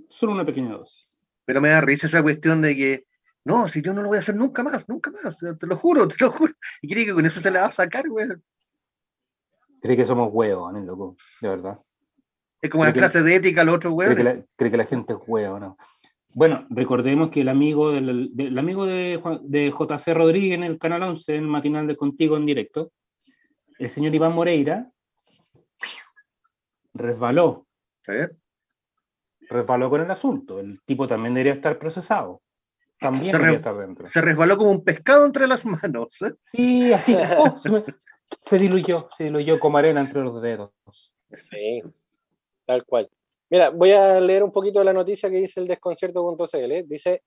Solo 0.08 0.32
una 0.32 0.44
pequeña 0.46 0.72
dosis. 0.76 1.18
Pero 1.44 1.60
me 1.60 1.70
da 1.70 1.80
risa 1.80 2.06
esa 2.06 2.22
cuestión 2.22 2.60
de 2.62 2.76
que, 2.76 3.06
no, 3.44 3.68
si 3.68 3.80
yo 3.82 3.92
no 3.94 4.02
lo 4.02 4.08
voy 4.08 4.16
a 4.16 4.20
hacer 4.20 4.34
nunca 4.36 4.62
más, 4.62 4.88
nunca 4.88 5.10
más, 5.10 5.38
te 5.38 5.66
lo 5.66 5.76
juro, 5.76 6.08
te 6.08 6.16
lo 6.20 6.30
juro. 6.32 6.52
Y 6.82 6.92
cree 6.92 7.06
que 7.06 7.14
con 7.14 7.24
eso 7.26 7.40
se 7.40 7.50
le 7.50 7.58
va 7.58 7.66
a 7.66 7.72
sacar, 7.72 8.08
güey. 8.08 8.28
Cree 9.80 9.96
que 9.96 10.04
somos 10.04 10.30
huevos, 10.32 10.72
¿no, 10.72 10.80
loco? 10.80 11.16
De 11.40 11.48
verdad. 11.48 11.80
Es 12.60 12.70
como 12.70 12.84
la 12.84 12.92
Creo 12.92 13.02
que- 13.06 13.10
clase 13.12 13.22
de 13.22 13.34
ética, 13.36 13.64
los 13.64 13.76
otros 13.76 13.94
Cree 13.96 14.14
güeyes. 14.14 14.24
la, 14.38 14.44
cree 14.56 14.70
que 14.70 14.76
la 14.76 14.84
gente 14.84 15.12
es 15.12 15.18
huevo, 15.26 15.58
¿no? 15.60 15.76
Bueno, 16.36 16.66
recordemos 16.68 17.30
que 17.30 17.40
el 17.40 17.48
amigo, 17.48 17.92
del, 17.92 18.28
del 18.36 18.58
amigo 18.58 18.84
de, 18.84 19.18
Juan- 19.22 19.40
de 19.42 19.70
JC 19.70 20.12
Rodríguez 20.12 20.52
en 20.52 20.64
el 20.64 20.78
Canal 20.78 21.02
11, 21.02 21.34
en 21.34 21.44
el 21.44 21.48
matinal 21.48 21.86
de 21.86 21.96
Contigo 21.96 22.36
en 22.36 22.44
directo, 22.44 22.92
el 23.78 23.88
señor 23.88 24.14
Iván 24.14 24.34
Moreira, 24.34 24.90
resbaló. 26.94 27.66
Resbaló 29.48 29.90
con 29.90 30.00
el 30.02 30.10
asunto. 30.10 30.60
El 30.60 30.80
tipo 30.84 31.06
también 31.06 31.32
debería 31.34 31.54
estar 31.54 31.78
procesado. 31.78 32.42
También 32.98 33.32
Se 33.32 33.38
re- 33.38 33.38
debería 33.38 33.56
estar 33.58 33.76
dentro. 33.78 34.06
Se 34.06 34.20
resbaló 34.20 34.56
como 34.58 34.70
un 34.72 34.84
pescado 34.84 35.24
entre 35.24 35.46
las 35.46 35.64
manos. 35.64 36.20
¿eh? 36.22 36.32
Sí, 36.44 36.92
así. 36.92 37.14
oh, 37.38 37.56
se, 37.58 37.70
me- 37.70 37.82
se 38.40 38.58
diluyó, 38.58 39.08
se 39.16 39.24
diluyó 39.24 39.58
como 39.58 39.78
arena 39.78 40.00
entre 40.02 40.22
los 40.22 40.40
dedos. 40.42 40.72
Sí, 41.32 41.82
tal 42.66 42.84
cual. 42.84 43.08
Mira, 43.50 43.70
voy 43.70 43.92
a 43.92 44.20
leer 44.20 44.42
un 44.42 44.52
poquito 44.52 44.80
de 44.80 44.84
la 44.86 44.92
noticia 44.92 45.30
que 45.30 45.36
dice 45.36 45.60
el 45.60 45.68
desconcierto.cl. 45.68 46.72
¿eh? 46.72 46.84
Dice, 46.86 47.22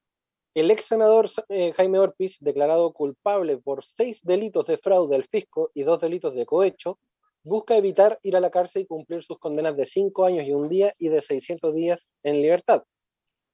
el 0.53 0.69
ex 0.71 0.85
senador 0.85 1.29
eh, 1.49 1.71
Jaime 1.73 1.99
Orpiz, 1.99 2.37
declarado 2.41 2.91
culpable 2.91 3.57
por 3.57 3.83
seis 3.83 4.19
delitos 4.23 4.65
de 4.65 4.77
fraude 4.77 5.15
al 5.15 5.23
fisco 5.23 5.71
y 5.73 5.83
dos 5.83 5.99
delitos 6.01 6.35
de 6.35 6.45
cohecho, 6.45 6.99
busca 7.43 7.77
evitar 7.77 8.19
ir 8.23 8.35
a 8.35 8.41
la 8.41 8.51
cárcel 8.51 8.81
y 8.81 8.85
cumplir 8.85 9.23
sus 9.23 9.39
condenas 9.39 9.77
de 9.77 9.85
cinco 9.85 10.25
años 10.25 10.45
y 10.45 10.51
un 10.53 10.67
día 10.67 10.91
y 10.99 11.07
de 11.07 11.21
600 11.21 11.73
días 11.73 12.11
en 12.23 12.41
libertad. 12.41 12.83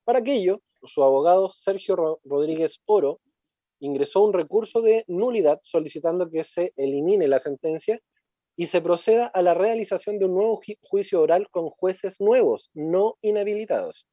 Para 0.03 0.19
aquello, 0.19 0.61
su 0.83 1.03
abogado 1.03 1.49
Sergio 1.51 1.95
Ro- 1.95 2.19
Rodríguez 2.23 2.79
Oro 2.85 3.19
ingresó 3.79 4.23
un 4.23 4.33
recurso 4.33 4.81
de 4.81 5.03
nulidad 5.07 5.59
solicitando 5.63 6.29
que 6.31 6.43
se 6.43 6.73
elimine 6.77 7.27
la 7.27 7.39
sentencia 7.39 7.99
y 8.57 8.67
se 8.67 8.81
proceda 8.81 9.25
a 9.27 9.41
la 9.41 9.53
realización 9.53 10.17
de 10.19 10.25
un 10.25 10.35
nuevo 10.35 10.61
ju- 10.61 10.77
juicio 10.81 11.21
oral 11.21 11.49
con 11.49 11.69
jueces 11.69 12.19
nuevos, 12.21 12.69
no 12.73 13.17
inhabilitados. 13.21 14.07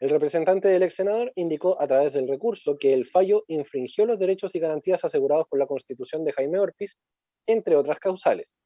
El 0.00 0.10
representante 0.10 0.68
del 0.68 0.82
ex 0.82 0.94
senador 0.94 1.32
indicó 1.36 1.80
a 1.80 1.86
través 1.86 2.12
del 2.12 2.26
recurso 2.26 2.76
que 2.78 2.92
el 2.92 3.06
fallo 3.06 3.44
infringió 3.46 4.04
los 4.04 4.18
derechos 4.18 4.54
y 4.54 4.58
garantías 4.58 5.04
asegurados 5.04 5.46
por 5.48 5.58
la 5.58 5.66
Constitución 5.66 6.24
de 6.24 6.32
Jaime 6.32 6.58
Orpiz, 6.58 6.98
entre 7.46 7.76
otras 7.76 7.98
causales. 8.00 8.56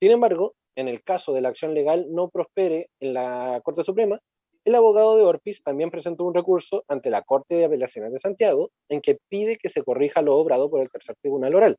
Sin 0.00 0.10
embargo, 0.12 0.54
en 0.74 0.88
el 0.88 1.02
caso 1.02 1.34
de 1.34 1.42
la 1.42 1.50
acción 1.50 1.74
legal 1.74 2.06
no 2.10 2.30
prospere 2.30 2.88
en 3.00 3.12
la 3.12 3.60
Corte 3.62 3.84
Suprema, 3.84 4.18
el 4.64 4.74
abogado 4.74 5.16
de 5.16 5.24
Orpiz 5.24 5.62
también 5.62 5.90
presentó 5.90 6.24
un 6.24 6.34
recurso 6.34 6.84
ante 6.88 7.10
la 7.10 7.22
Corte 7.22 7.56
de 7.56 7.64
Apelaciones 7.64 8.12
de 8.12 8.20
Santiago 8.20 8.70
en 8.88 9.00
que 9.00 9.18
pide 9.28 9.56
que 9.56 9.68
se 9.68 9.82
corrija 9.82 10.22
lo 10.22 10.36
obrado 10.36 10.70
por 10.70 10.80
el 10.80 10.88
tercer 10.88 11.16
tribunal 11.20 11.54
oral. 11.54 11.76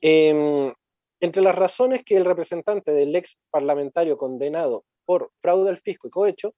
Em, 0.00 0.72
entre 1.20 1.42
las 1.42 1.54
razones 1.54 2.02
que 2.04 2.16
el 2.16 2.24
representante 2.24 2.92
del 2.92 3.14
ex 3.16 3.38
parlamentario 3.50 4.16
condenado 4.16 4.84
por 5.04 5.30
fraude 5.40 5.70
al 5.70 5.76
fisco 5.78 6.08
y 6.08 6.10
cohecho 6.10 6.54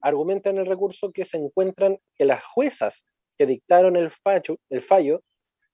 argumenta 0.00 0.50
en 0.50 0.58
el 0.58 0.66
recurso 0.66 1.12
que 1.12 1.24
se 1.24 1.36
encuentran 1.38 1.98
que 2.14 2.24
las 2.24 2.42
juezas 2.44 3.04
que 3.38 3.46
dictaron 3.46 3.96
el, 3.96 4.10
facho, 4.10 4.56
el 4.68 4.82
fallo 4.82 5.22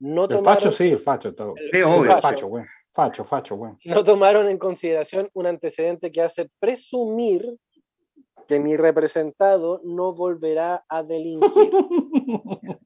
no 0.01 0.25
El 0.25 0.29
tomaron, 0.29 0.45
facho, 0.63 0.71
sí, 0.71 0.89
el 0.89 0.99
facho. 0.99 1.35
Todo. 1.35 1.55
El- 1.57 1.71
Sí, 1.71 1.77
el 1.79 1.85
obvio, 1.85 2.11
facho. 2.13 2.23
facho, 2.29 2.47
güey. 2.47 2.65
Facho, 2.95 3.25
facho, 3.25 3.57
güey. 3.57 3.73
no 3.85 4.03
tomaron 4.05 4.49
en 4.49 4.59
consideración 4.59 5.29
un 5.33 5.47
antecedente 5.47 6.11
que 6.13 6.21
hace 6.21 6.51
presumir 6.61 7.57
que 8.47 8.59
mi 8.61 8.77
representado 8.77 9.81
no 9.85 10.15
volverá 10.15 10.85
a 10.89 11.03
delinquir. 11.03 11.71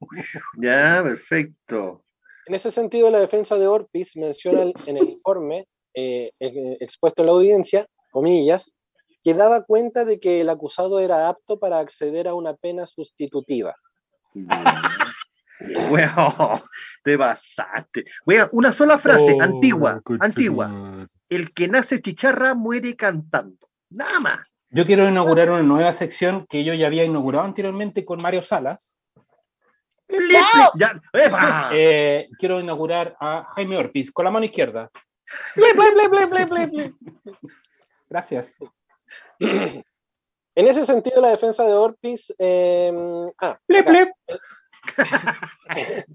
Ya, 0.59 1.01
perfecto. 1.03 2.05
En 2.53 2.57
ese 2.57 2.71
sentido, 2.71 3.11
la 3.11 3.19
defensa 3.19 3.57
de 3.57 3.67
Orpiz 3.67 4.15
menciona 4.15 4.71
en 4.87 4.97
el 4.99 5.09
informe 5.09 5.67
eh, 5.95 6.33
eh, 6.39 6.77
expuesto 6.81 7.23
en 7.23 7.27
la 7.27 7.33
audiencia, 7.33 7.87
comillas, 8.11 8.75
que 9.25 9.33
daba 9.33 9.65
cuenta 9.65 10.05
de 10.05 10.21
que 10.21 10.43
el 10.43 10.51
acusado 10.51 11.01
era 11.01 11.31
apto 11.31 11.59
para 11.59 11.79
acceder 11.79 12.29
a 12.29 12.35
una 12.35 12.53
pena 12.53 12.85
sustitutiva. 12.85 13.75
Weón, 15.91 16.61
te 17.03 17.17
pasaste. 17.17 18.05
Weón, 18.27 18.51
una 18.53 18.75
sola 18.75 18.99
frase, 18.99 19.33
Oh, 19.33 19.43
antigua, 19.43 20.03
antigua. 20.21 21.09
El 21.31 21.55
que 21.55 21.69
nace 21.69 22.03
chicharra 22.03 22.53
muere 22.55 22.95
cantando. 22.97 23.67
Nada 23.89 24.21
más. 24.21 24.53
Yo 24.69 24.85
quiero 24.85 25.09
inaugurar 25.09 25.49
una 25.51 25.63
nueva 25.63 25.95
sección 25.95 26.45
que 26.51 26.65
yo 26.65 26.75
ya 26.75 26.89
había 26.89 27.05
inaugurado 27.05 27.47
anteriormente 27.47 28.05
con 28.05 28.21
Mario 28.21 28.43
Salas. 28.43 28.99
Listo, 30.19 30.73
ya, 30.79 31.01
¡epa! 31.13 31.71
Eh, 31.73 32.29
quiero 32.39 32.61
inaugurar 32.61 33.17
a 33.19 33.45
Jaime 33.55 33.77
Orpiz 33.77 34.11
con 34.13 34.25
la 34.25 34.31
mano 34.31 34.45
izquierda. 34.45 34.91
Gracias. 38.09 38.57
En 39.41 40.67
ese 40.67 40.85
sentido, 40.85 41.21
la 41.23 41.31
defensa 41.31 41.65
de 41.65 41.73
Orpiz. 41.73 42.33
eh, 42.39 42.93
ah, 43.39 43.59
Blep, 43.67 43.87
blep. 43.87 44.09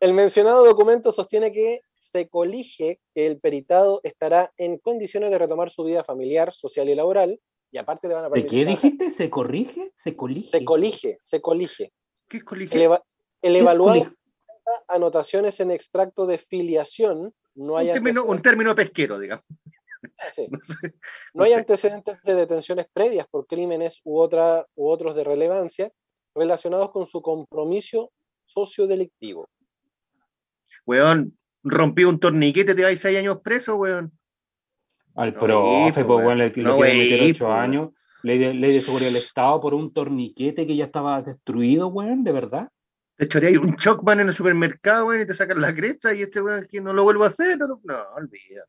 El 0.00 0.14
mencionado 0.14 0.64
documento 0.64 1.12
sostiene 1.12 1.52
que 1.52 1.80
se 1.92 2.28
colige 2.28 3.00
que 3.14 3.26
el 3.26 3.38
peritado 3.38 4.00
estará 4.02 4.52
en 4.56 4.78
condiciones 4.78 5.30
de 5.30 5.38
retomar 5.38 5.70
su 5.70 5.84
vida 5.84 6.02
familiar, 6.04 6.52
social 6.52 6.88
y 6.88 6.94
laboral, 6.94 7.38
y 7.72 7.78
aparte 7.78 8.08
le 8.08 8.14
van 8.14 8.24
a 8.24 8.28
¿De 8.30 8.46
qué 8.46 8.64
dijiste? 8.64 9.10
¿Se 9.10 9.30
corrige? 9.30 9.90
¿Se 9.96 10.16
colige? 10.16 10.50
Se 10.50 10.64
colige, 10.64 11.18
se 11.22 11.40
colige. 11.40 11.92
¿Qué 12.28 12.38
es 12.38 12.44
colige? 12.44 12.74
El, 12.74 12.82
eva- 12.82 13.02
el 13.42 13.52
¿Qué 13.52 13.56
es 13.58 13.62
evaluado 13.62 13.92
colige? 14.00 14.16
presenta 14.46 14.84
anotaciones 14.88 15.60
en 15.60 15.70
extracto 15.70 16.26
de 16.26 16.38
filiación, 16.38 17.34
no 17.54 17.76
hay, 17.76 17.88
Un 17.88 17.94
término, 17.94 18.24
un 18.24 18.42
término 18.42 18.74
pesquero, 18.74 19.18
digamos. 19.18 19.44
Sí. 20.34 20.48
No 20.50 20.58
sé. 20.62 20.94
no 21.34 21.44
hay 21.44 21.52
sé. 21.52 21.58
antecedentes 21.58 22.22
de 22.22 22.34
detenciones 22.34 22.86
previas 22.92 23.26
por 23.28 23.46
crímenes 23.46 24.00
u, 24.04 24.18
otra, 24.18 24.66
u 24.74 24.88
otros 24.88 25.14
de 25.14 25.24
relevancia 25.24 25.92
relacionados 26.34 26.90
con 26.90 27.04
su 27.06 27.20
compromiso 27.20 28.10
sociodelictivo. 28.46 29.48
Weón, 30.86 31.36
rompí 31.62 32.04
un 32.04 32.18
torniquete, 32.18 32.74
te 32.74 32.82
vais 32.82 33.00
seis 33.00 33.18
años 33.18 33.40
preso, 33.42 33.76
weón. 33.76 34.10
Al 35.14 35.32
No, 35.34 35.38
profe, 35.40 36.04
pues, 36.04 36.06
weón. 36.06 36.24
weón, 36.26 36.38
le, 36.38 36.52
No, 36.62 36.76
quieren 36.76 36.98
meter 36.98 37.30
ocho 37.30 37.46
weón. 37.46 37.58
años. 37.58 37.88
Ley 38.22 38.38
de, 38.38 38.52
ley 38.54 38.74
de 38.74 38.82
seguridad 38.82 39.08
del 39.10 39.16
Estado 39.22 39.60
por 39.60 39.72
un 39.74 39.92
torniquete 39.92 40.66
que 40.66 40.76
ya 40.76 40.84
estaba 40.86 41.22
destruido, 41.22 41.88
weón, 41.88 42.22
de 42.22 42.32
verdad. 42.32 42.68
Te 43.16 43.24
echaría 43.26 43.58
un 43.60 43.76
Chocman 43.76 44.20
en 44.20 44.28
el 44.28 44.34
supermercado, 44.34 45.06
weón, 45.06 45.22
y 45.22 45.26
te 45.26 45.34
sacan 45.34 45.60
la 45.60 45.74
cresta 45.74 46.14
y 46.14 46.22
este 46.22 46.40
weón 46.42 46.66
que 46.66 46.80
no 46.80 46.92
lo 46.92 47.04
vuelvo 47.04 47.24
a 47.24 47.28
hacer. 47.28 47.56
No, 47.58 47.66
no, 47.66 47.80
no, 47.82 48.02
olvida. 48.16 48.64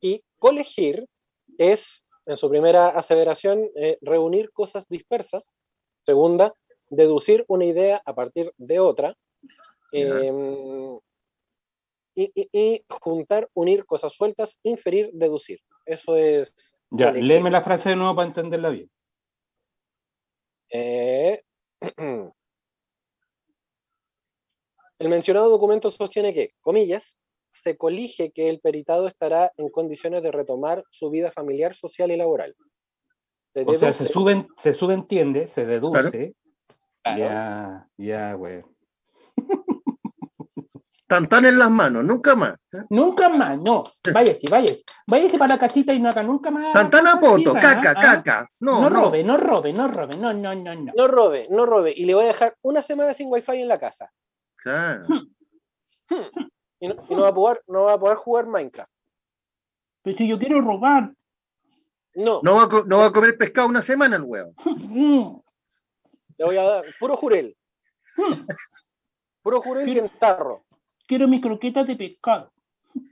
Y 0.00 0.22
colegir 0.38 1.06
es, 1.58 2.04
en 2.26 2.36
su 2.36 2.50
primera 2.50 2.88
aseveración, 2.88 3.68
eh, 3.76 3.98
reunir 4.02 4.50
cosas 4.52 4.86
dispersas. 4.88 5.56
Segunda, 6.04 6.52
deducir 6.90 7.44
una 7.48 7.64
idea 7.64 8.02
a 8.04 8.14
partir 8.14 8.52
de 8.58 8.78
otra. 8.80 9.14
em, 9.92 10.98
y, 12.14 12.30
y- 12.34 12.48
y 12.52 12.84
juntar, 12.88 13.48
unir 13.54 13.84
cosas 13.86 14.12
sueltas, 14.12 14.58
inferir, 14.62 15.10
deducir. 15.12 15.60
Eso 15.86 16.16
es. 16.16 16.74
Ya, 16.90 17.10
léeme 17.10 17.50
la 17.50 17.60
frase 17.62 17.90
de 17.90 17.96
nuevo 17.96 18.14
para 18.14 18.28
entenderla 18.28 18.70
bien. 18.70 18.90
Eh, 20.70 21.40
el 24.98 25.08
mencionado 25.08 25.48
documento 25.50 25.90
sostiene 25.90 26.32
que, 26.32 26.54
comillas, 26.60 27.18
se 27.50 27.76
colige 27.76 28.32
que 28.32 28.48
el 28.48 28.60
peritado 28.60 29.06
estará 29.06 29.52
en 29.56 29.68
condiciones 29.68 30.22
de 30.22 30.32
retomar 30.32 30.84
su 30.90 31.10
vida 31.10 31.30
familiar, 31.30 31.74
social 31.74 32.10
y 32.10 32.16
laboral. 32.16 32.56
Se 33.52 33.62
O 33.64 33.74
sea, 33.74 33.92
se, 33.92 34.06
suben, 34.06 34.48
se 34.56 34.72
subentiende, 34.72 35.46
se 35.46 35.64
deduce. 35.64 36.34
Claro. 37.04 37.18
Ya, 37.20 37.84
ya, 37.96 38.32
güey. 38.34 38.64
Tan 41.14 41.28
tan 41.28 41.44
en 41.44 41.56
las 41.60 41.70
manos, 41.70 42.04
nunca 42.04 42.34
más. 42.34 42.54
¿eh? 42.72 42.78
Nunca 42.90 43.28
más, 43.28 43.56
no. 43.60 43.84
Váyase, 44.12 44.40
váyase. 44.50 44.82
Váyase 45.06 45.38
para 45.38 45.54
la 45.54 45.60
casita 45.60 45.94
y 45.94 46.00
no 46.00 46.08
haga 46.08 46.24
nunca 46.24 46.50
más. 46.50 46.72
Tan 46.72 46.90
tan 46.90 47.06
a 47.06 47.20
cosas 47.20 47.34
así, 47.36 47.44
poto, 47.44 47.60
caca, 47.60 47.90
¿Ah? 47.96 48.02
caca. 48.02 48.50
No, 48.58 48.80
No, 48.80 48.90
no. 48.90 49.04
robe, 49.04 49.22
no 49.22 49.36
robe, 49.36 49.72
no 49.72 49.86
robe. 49.86 50.16
No, 50.16 50.32
no, 50.32 50.52
no, 50.56 50.74
no, 50.74 50.92
no. 50.92 51.06
Robe, 51.06 51.46
no 51.50 51.66
robe. 51.66 51.94
Y 51.96 52.04
le 52.04 52.14
voy 52.14 52.24
a 52.24 52.28
dejar 52.28 52.56
una 52.62 52.82
semana 52.82 53.14
sin 53.14 53.30
wifi 53.30 53.62
en 53.62 53.68
la 53.68 53.78
casa. 53.78 54.10
Claro. 54.56 55.06
Y 56.80 56.88
no, 56.88 56.96
y 57.08 57.14
no 57.14 57.22
va 57.22 57.28
a 57.28 57.34
poder, 57.34 57.62
no 57.68 57.82
va 57.84 57.92
a 57.92 57.98
poder 58.00 58.16
jugar 58.16 58.46
Minecraft. 58.46 58.90
Pero 60.02 60.16
si 60.18 60.26
yo 60.26 60.36
quiero 60.36 60.60
robar. 60.60 61.12
No, 62.16 62.40
No 62.42 62.56
va, 62.56 62.68
no 62.86 62.98
va 62.98 63.06
a 63.06 63.12
comer 63.12 63.38
pescado 63.38 63.68
una 63.68 63.82
semana 63.82 64.16
el. 64.16 64.22
Mm. 64.24 65.36
le 66.38 66.44
voy 66.44 66.56
a 66.56 66.62
dar 66.64 66.84
puro 66.98 67.16
jurel. 67.16 67.56
Puro 69.42 69.60
jurel 69.60 69.88
y 69.88 69.98
en 69.98 70.08
tarro. 70.18 70.63
Quiero 71.06 71.28
mis 71.28 71.40
croquetas 71.40 71.86
de 71.86 71.96
pescado. 71.96 72.52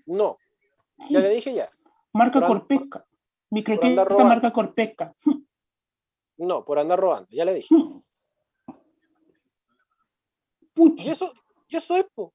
No. 0.06 0.38
Ya 1.10 1.20
le 1.20 1.28
dije 1.30 1.54
ya. 1.54 1.70
Marca 2.12 2.40
Por 2.40 2.44
an- 2.44 2.48
Corpesca. 2.48 3.04
Mi 3.50 3.62
croqueta 3.62 4.04
marca 4.24 4.50
Corpesca. 4.52 5.12
No, 6.38 6.64
por 6.64 6.78
andar 6.78 6.98
robando. 6.98 7.28
Ya 7.30 7.44
le 7.44 7.54
dije. 7.54 7.74
Y 10.96 11.08
eso, 11.10 11.32
y 11.68 11.76
eso 11.76 11.96
es, 11.96 12.06
po. 12.14 12.32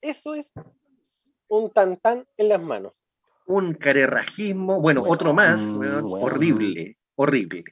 Eso 0.00 0.34
es 0.34 0.52
un 1.48 1.70
tantán 1.70 2.26
en 2.36 2.48
las 2.48 2.60
manos. 2.60 2.92
Un 3.46 3.74
carerrajismo, 3.74 4.80
bueno, 4.80 5.02
otro 5.06 5.32
más, 5.32 5.74
Mm, 5.74 6.04
horrible, 6.12 6.98
horrible. 7.14 7.64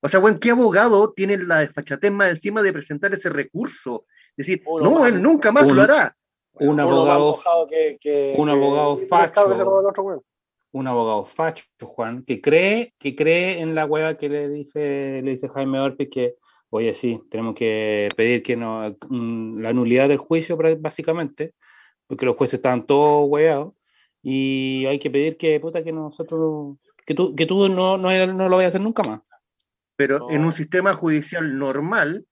O 0.00 0.08
sea, 0.08 0.20
weón, 0.20 0.38
¿qué 0.38 0.50
abogado 0.50 1.10
tiene 1.14 1.38
la 1.38 1.60
desfachatez 1.60 2.12
más 2.12 2.28
encima 2.28 2.60
de 2.60 2.72
presentar 2.74 3.14
ese 3.14 3.30
recurso? 3.30 4.04
Decir, 4.36 4.62
Uno 4.66 4.84
no, 4.90 4.98
más- 4.98 5.08
él 5.12 5.22
nunca 5.22 5.52
más 5.52 5.66
un- 5.66 5.76
lo 5.76 5.82
hará. 5.82 6.16
Un 6.54 6.78
abogado, 6.78 7.30
mojado 7.32 7.66
que, 7.66 7.98
que- 8.00 8.34
un 8.38 8.48
abogado 8.48 8.96
que 8.98 9.06
facho. 9.06 9.40
otro 9.86 10.22
un 10.72 10.86
abogado 10.88 11.24
facho, 11.24 11.64
Juan, 11.80 12.24
que 12.24 12.40
cree, 12.40 12.94
que 12.98 13.14
cree 13.14 13.60
en 13.60 13.74
la 13.76 13.86
hueva 13.86 14.16
que 14.16 14.28
le 14.28 14.48
dice, 14.48 15.20
le 15.22 15.30
dice 15.32 15.48
Jaime 15.48 15.78
Orpe 15.78 16.08
que, 16.08 16.34
oye, 16.70 16.92
sí, 16.94 17.20
tenemos 17.30 17.54
que 17.54 18.08
pedir 18.16 18.42
que 18.42 18.56
no, 18.56 18.96
mm, 19.08 19.60
la 19.60 19.72
nulidad 19.72 20.08
del 20.08 20.18
juicio, 20.18 20.56
básicamente, 20.80 21.54
porque 22.08 22.26
los 22.26 22.36
jueces 22.36 22.54
estaban 22.54 22.86
todos 22.86 23.28
hueados, 23.28 23.74
y 24.20 24.84
hay 24.86 24.98
que 24.98 25.10
pedir 25.10 25.36
que, 25.36 25.60
puta, 25.60 25.84
que 25.84 25.92
nosotros, 25.92 26.76
que 27.06 27.14
tú, 27.14 27.36
que 27.36 27.46
tú 27.46 27.68
no, 27.68 27.96
no, 27.96 28.26
no 28.26 28.48
lo 28.48 28.56
vayas 28.56 28.74
a 28.74 28.76
hacer 28.76 28.80
nunca 28.80 29.02
más. 29.04 29.20
Pero 29.96 30.28
en 30.30 30.40
No. 30.40 30.48
un 30.48 30.52
sistema 30.52 30.92
judicial 30.92 31.56
normal, 31.56 32.26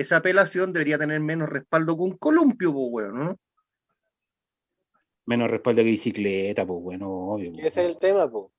esa 0.00 0.16
apelación 0.18 0.72
debería 0.72 0.98
tener 0.98 1.20
menos 1.20 1.48
respaldo 1.48 1.96
que 1.96 2.02
un 2.02 2.16
columpio, 2.16 2.72
pues, 2.72 2.86
weón, 2.90 3.18
¿no? 3.18 3.36
Menos 5.26 5.50
respaldo 5.50 5.82
que 5.82 5.88
bicicleta, 5.88 6.66
pues 6.66 6.80
bueno, 6.80 7.10
obvio. 7.10 7.52
Ese 7.58 7.66
es 7.66 7.76
el 7.88 7.98
tema, 7.98 8.30
po. 8.30 8.50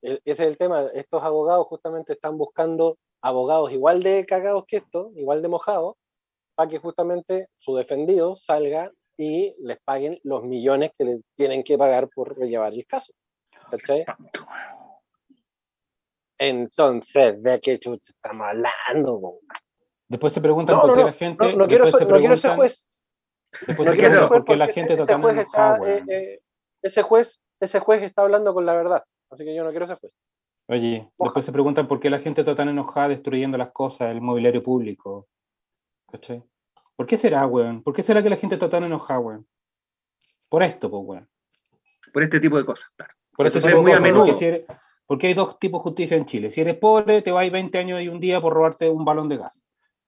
El- 0.00 0.20
ese 0.24 0.44
es 0.44 0.50
el 0.50 0.58
tema. 0.58 0.88
Estos 0.94 1.22
abogados 1.22 1.66
justamente 1.68 2.14
están 2.14 2.36
buscando 2.36 2.98
abogados 3.20 3.70
igual 3.72 4.02
de 4.02 4.26
cagados 4.26 4.64
que 4.66 4.78
estos, 4.78 5.16
igual 5.16 5.42
de 5.42 5.48
mojados, 5.48 5.94
para 6.56 6.68
que 6.68 6.78
justamente 6.78 7.46
su 7.56 7.76
defendido 7.76 8.34
salga 8.34 8.90
y 9.16 9.54
les 9.60 9.78
paguen 9.84 10.18
los 10.24 10.42
millones 10.42 10.90
que 10.98 11.04
les 11.04 11.22
tienen 11.36 11.62
que 11.62 11.78
pagar 11.78 12.08
por 12.08 12.36
llevar 12.36 12.72
el 12.72 12.84
caso. 12.86 13.12
¿Cachai? 13.70 14.04
Entonces, 16.38 17.40
¿de 17.42 17.60
qué 17.60 17.78
chucha 17.78 18.10
estamos 18.12 18.46
hablando? 18.48 19.20
po? 19.20 19.40
Después 20.12 20.32
se 20.34 20.42
preguntan 20.42 20.76
No, 20.76 20.82
por 20.82 20.90
no, 20.90 20.94
qué 20.96 21.00
no, 21.00 21.06
la 21.06 21.12
gente. 21.14 21.52
no, 21.52 21.56
no 21.56 21.66
quiero, 21.66 21.86
se 21.86 22.04
no 22.04 22.18
quiero 22.18 22.36
ser 22.36 22.54
juez. 22.54 22.86
Después 23.66 23.78
No 23.88 23.92
se 23.94 23.98
preguntan 23.98 24.28
por 24.28 24.44
qué 24.44 24.56
la 24.56 24.66
porque 24.66 24.74
gente 24.74 24.92
ese, 24.92 25.02
está 25.02 25.04
ese 25.04 25.12
tan 25.14 25.22
juez 25.22 25.34
enojada, 25.38 25.76
está, 25.76 25.88
eh, 25.90 26.04
eh, 26.34 26.40
ese 26.82 27.02
juez, 27.02 27.40
ese 27.60 27.80
juez 27.80 28.02
está 28.02 28.22
hablando 28.22 28.52
con 28.52 28.66
la 28.66 28.74
verdad. 28.74 29.04
Así 29.30 29.42
que 29.44 29.54
yo 29.54 29.64
no 29.64 29.70
quiero 29.70 29.86
ser 29.86 29.98
juez. 29.98 30.12
Oye, 30.68 31.10
después 31.18 31.44
se 31.46 31.52
preguntan 31.52 31.88
por 31.88 31.98
qué 31.98 32.10
la 32.10 32.18
gente 32.18 32.42
está 32.42 32.54
tan 32.54 32.68
enojada 32.68 33.08
destruyendo 33.08 33.56
las 33.56 33.72
cosas, 33.72 34.10
el 34.10 34.20
mobiliario 34.20 34.62
público. 34.62 35.26
¿Cachai? 36.10 36.42
¿Por 36.94 37.06
qué 37.06 37.16
será, 37.16 37.46
weón? 37.46 37.82
¿Por 37.82 37.94
qué 37.94 38.02
será 38.02 38.22
que 38.22 38.28
la 38.30 38.36
gente 38.36 38.56
está 38.56 38.68
tan 38.68 38.84
enojada, 38.84 39.18
weón? 39.20 39.46
Por 40.50 40.62
esto, 40.62 40.90
pues, 40.90 41.02
weón. 41.06 41.28
Por 42.12 42.22
este 42.22 42.38
tipo 42.38 42.58
de 42.58 42.66
cosas, 42.66 42.90
claro. 42.94 43.14
Por 43.34 43.46
Eso 43.46 43.58
este 43.58 43.70
tipo 43.70 43.78
de 43.78 43.82
muy 43.82 43.92
a 43.92 43.96
cosas, 43.96 44.10
porque, 44.12 44.22
menudo. 44.26 44.38
si 44.38 44.44
eres- 44.44 44.66
porque 45.06 45.26
hay 45.28 45.34
dos 45.34 45.58
tipos 45.58 45.80
de 45.80 45.82
justicia 45.84 46.16
en 46.16 46.26
Chile. 46.26 46.50
Si 46.50 46.60
eres 46.60 46.76
pobre, 46.76 47.22
te 47.22 47.32
vais 47.32 47.50
20 47.50 47.78
años 47.78 48.00
y 48.02 48.08
un 48.08 48.20
día 48.20 48.40
por 48.40 48.52
robarte 48.54 48.88
un 48.90 49.04
balón 49.04 49.28
de 49.28 49.36
gas. 49.38 49.62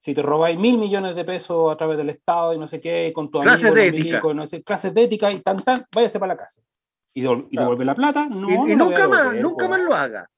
Si 0.05 0.13
te 0.13 0.21
robáis 0.21 0.55
mil 0.59 0.77
millones 0.77 1.15
de 1.15 1.25
pesos 1.25 1.71
a 1.71 1.75
través 1.75 1.97
del 1.97 2.09
Estado 2.11 2.53
y 2.53 2.59
no 2.59 2.67
sé 2.67 2.79
qué, 2.79 3.11
con 3.11 3.31
tu 3.31 3.41
Clases 3.41 3.63
amigo, 3.71 3.75
de 3.75 3.87
ética. 3.87 4.03
milicos, 4.03 4.35
no 4.35 4.45
sé, 4.45 4.61
clases 4.63 4.93
de 4.93 5.01
ética 5.01 5.31
y 5.31 5.39
tan 5.39 5.57
tan, 5.57 5.83
váyase 5.95 6.19
para 6.19 6.33
la 6.33 6.37
casa. 6.37 6.61
¿Y, 7.15 7.23
devol- 7.23 7.47
y 7.49 7.55
Claro. 7.55 7.71
devuelve 7.71 7.85
la 7.85 7.95
plata? 7.95 8.27
No, 8.29 8.47
y 8.51 8.75
no 8.75 8.85
nunca 8.85 9.07
más, 9.07 9.21
devolver, 9.21 9.41
nunca 9.41 9.65
po, 9.65 9.71
más 9.71 9.81
lo 9.81 9.93
haga. 9.95 10.29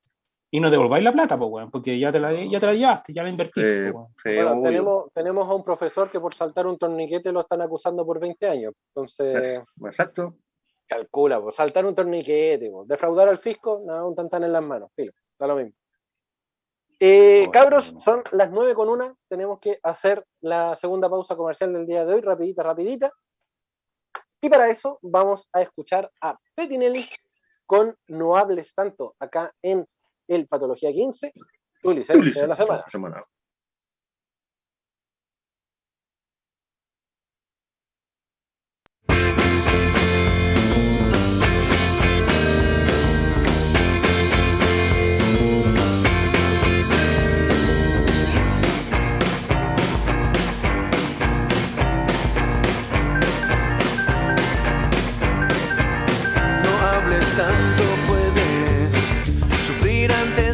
Y 0.52 0.62
no 0.62 0.70
devolváis 0.70 1.04
la 1.04 1.12
plata, 1.12 1.38
pues, 1.38 1.52
weón, 1.52 1.70
porque 1.70 2.00
ya 2.00 2.14
te 2.14 2.20
la, 2.22 2.32
ya 2.32 2.62
te 2.62 2.66
la 2.66 2.74
llevaste, 2.76 3.12
ya 3.12 3.24
la 3.24 3.30
invertiste. 3.30 3.88
Sí, 3.88 3.92
po, 3.92 3.98
weón. 3.98 4.08
sí, 4.24 4.36
Bueno, 4.36 4.52
obvio. 4.54 4.64
tenemos, 4.64 5.06
tenemos 5.14 5.50
a 5.50 5.54
un 5.54 5.64
profesor 5.66 6.10
que 6.10 6.20
por 6.22 6.34
saltar 6.34 6.66
un 6.66 6.78
torniquete 6.78 7.34
lo 7.34 7.42
están 7.42 7.62
acusando 7.62 8.06
por 8.06 8.22
20 8.22 8.48
años. 8.48 8.74
Entonces, 8.96 9.36
Eso, 9.46 9.66
Exacto. 9.86 10.36
calcula, 10.88 11.42
pues, 11.42 11.58
saltar 11.58 11.86
un 11.86 11.94
torniquete, 11.94 12.70
pues, 12.72 12.88
defraudar 12.88 13.28
al 13.28 13.38
fisco, 13.38 13.82
nada, 13.86 14.06
un 14.06 14.16
tantán 14.16 14.46
en 14.46 14.54
las 14.54 14.64
manos, 14.64 14.90
filo, 14.96 15.12
da 15.38 15.46
lo 15.48 15.58
mismo. 15.58 15.74
Eh, 17.00 17.46
Oh, 17.48 17.52
cabros, 17.52 17.94
son 18.00 18.24
las 18.32 18.50
9 18.50 18.74
con 18.74 18.90
una, 18.90 19.14
tenemos 19.28 19.60
que 19.60 19.80
hacer 19.84 20.26
la 20.42 20.76
segunda 20.76 21.10
pausa 21.10 21.36
comercial 21.36 21.74
del 21.74 21.86
día 21.86 22.06
de 22.06 22.14
hoy, 22.16 22.22
rapidita, 22.22 22.64
rapidita. 22.64 23.12
Y 24.42 24.50
para 24.50 24.70
eso 24.70 25.00
vamos 25.02 25.48
a 25.54 25.62
escuchar 25.62 26.12
a 26.22 26.38
Petinelli 26.56 27.04
con 27.66 27.96
No 28.08 28.36
hables 28.36 28.74
tanto, 28.74 29.16
acá 29.20 29.52
en 29.62 29.86
el 30.28 30.48
Patología 30.48 30.92
15, 30.92 31.34
tu 31.82 31.92
licencia 31.92 32.42
de 32.42 32.48
la 32.48 32.56
semana. 32.56 32.84
semana. 32.88 33.24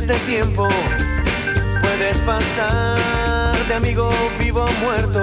Antes 0.03 0.07
de 0.07 0.25
tiempo. 0.25 0.67
Puedes 1.81 2.17
pasar 2.19 3.55
de 3.67 3.73
amigo 3.73 4.09
vivo 4.39 4.65
o 4.65 4.85
muerto. 4.85 5.21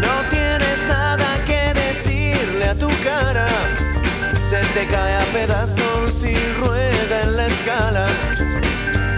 No 0.00 0.30
tienes 0.30 0.78
nada 0.88 1.26
que 1.46 1.72
decirle 1.74 2.64
a 2.64 2.74
tu 2.74 2.88
cara. 3.04 3.48
Se 4.50 4.60
te 4.74 4.86
cae 4.86 5.16
a 5.16 5.24
pedazos 5.32 6.12
y 6.22 6.34
rueda 6.60 7.22
en 7.22 7.36
la 7.36 7.46
escala 7.46 8.06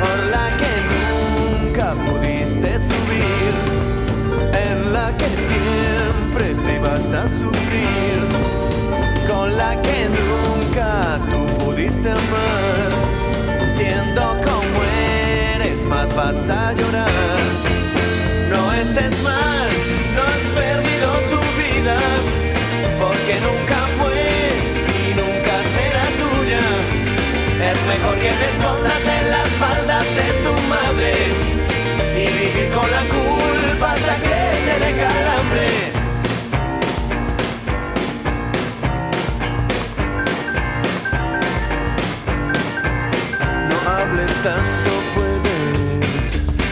por 0.00 0.18
la 0.30 0.56
que 0.60 0.72
nunca 0.94 1.92
pudiste 1.92 2.78
subir, 2.78 3.52
en 4.52 4.92
la 4.92 5.16
que 5.16 5.28
siempre 5.50 6.54
te 6.64 6.76
ibas 6.76 7.12
a 7.12 7.28
sufrir, 7.28 8.17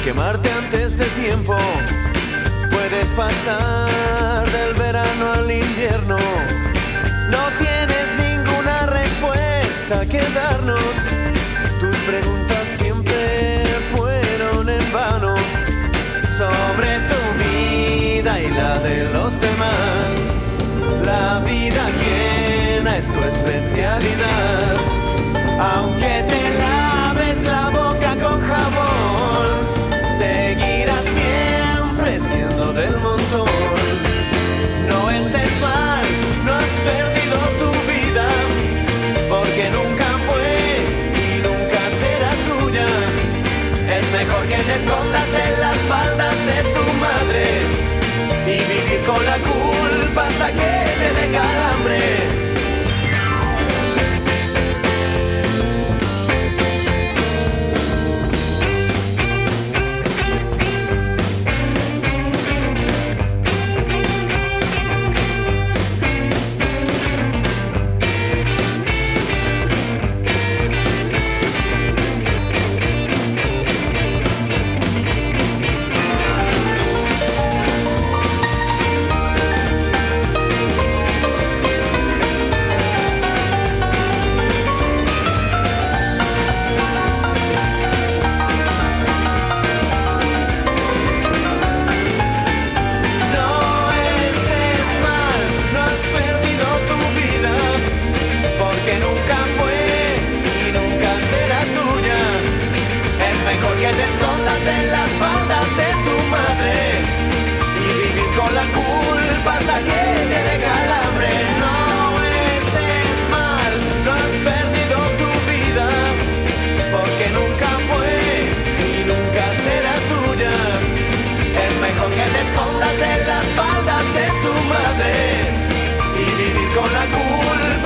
quemarte 0.07 0.48
antes 0.52 0.96
de 0.96 1.04
tiempo. 1.20 1.57
Puedes 2.70 3.07
pasar 3.16 4.48
del 4.52 4.74
verano 4.74 5.32
al 5.32 5.50
invierno. 5.50 6.16
No 7.34 7.42
tienes 7.59 8.07
ninguna 8.16 8.86
respuesta 8.86 10.07
que 10.07 10.22
darnos. 10.32 10.92
Tus 11.80 11.96
preguntas 12.11 12.64
siempre 12.78 13.64
fueron 13.96 14.68
en 14.68 14.92
vano 14.92 15.34
sobre 16.38 16.90
tu 17.11 17.22
vida 17.44 18.40
y 18.42 18.48
la 18.52 18.78
de 18.78 19.04
los 19.07 19.32
demás. 19.40 20.07
La 21.04 21.40
vida 21.40 21.82
ajena 21.84 22.98
es 22.98 23.07
tu 23.12 23.20
especialidad. 23.34 24.76
Aunque 25.74 26.24
te 26.30 26.42
laves 26.62 27.42
la 27.42 27.70
boca 27.70 28.11
con 28.22 28.40
jabón, 28.40 28.95
siempre 32.07 32.28
siendo 32.28 32.72
del 32.72 32.96
montón. 32.98 33.48
No 34.88 35.11
estés 35.11 35.61
mal, 35.61 36.04
no 36.44 36.54
has 36.54 36.74
perdido 36.88 37.36
tu 37.61 37.70
vida, 37.90 38.28
porque 39.28 39.70
nunca 39.70 40.07
fue 40.26 40.48
y 41.24 41.42
nunca 41.42 41.80
será 42.00 42.30
tuya. 42.48 42.86
Es 43.98 44.12
mejor 44.12 44.42
que 44.46 44.57
te 44.57 44.74
escondas 44.74 45.28
en 45.46 45.61
las 45.61 45.78
faldas 45.88 46.36
de 46.46 46.59
tu 46.74 46.84
madre 47.07 47.44
y 48.46 48.59
vivir 48.72 49.00
con 49.07 49.24
la 49.24 49.38
culpa 49.38 50.26
hasta 50.26 50.52
que 50.52 50.86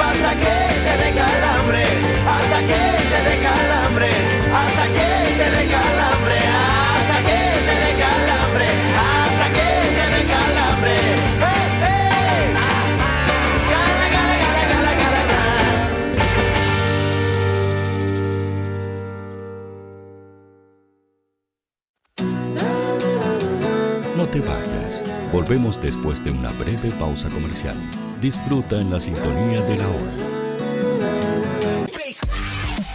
hasta 0.01 0.31
que 0.35 0.55
te 0.85 0.93
dé 1.03 1.11
calambre, 1.15 1.85
hasta 2.27 2.59
que 2.61 2.81
te 3.11 3.19
dé 3.29 3.37
calambre, 3.43 4.11
hasta 4.53 4.85
que 4.87 5.09
te 5.39 5.47
dé 5.57 5.65
calambre, 5.71 6.39
hasta 6.39 7.17
que 7.27 7.39
te 7.67 7.75
dé 7.83 7.93
calambre, 8.05 8.69
hasta 8.97 9.47
que 9.57 9.67
te 9.97 10.05
dé 10.15 10.23
calambre. 10.35 10.97
¡Eh, 10.97 11.61
eh! 11.85 12.47
Cala, 13.71 14.07
cala, 14.15 14.37
cala, 14.43 14.63
cala, 14.73 14.93
cala, 15.01 15.23
cala. 15.31 15.61
No 24.17 24.25
te 24.27 24.41
vayas. 24.41 24.93
Volvemos 25.33 25.81
después 25.81 26.23
de 26.25 26.31
una 26.31 26.51
breve 26.53 26.91
pausa 26.99 27.29
comercial. 27.29 27.77
Disfruta 28.21 28.79
en 28.79 28.91
la 28.91 29.01
sintonía 29.01 29.62
de 29.62 29.77
la 29.77 29.89
hora. 29.89 30.30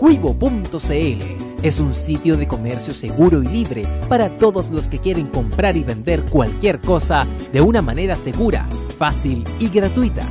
Cuivo.cl 0.00 1.62
es 1.62 1.78
un 1.78 1.92
sitio 1.92 2.38
de 2.38 2.48
comercio 2.48 2.94
seguro 2.94 3.42
y 3.42 3.48
libre 3.48 3.86
para 4.08 4.30
todos 4.30 4.70
los 4.70 4.88
que 4.88 4.96
quieren 4.96 5.26
comprar 5.26 5.76
y 5.76 5.84
vender 5.84 6.22
cualquier 6.22 6.80
cosa 6.80 7.26
de 7.52 7.60
una 7.60 7.82
manera 7.82 8.16
segura, 8.16 8.66
fácil 8.96 9.44
y 9.58 9.68
gratuita. 9.68 10.26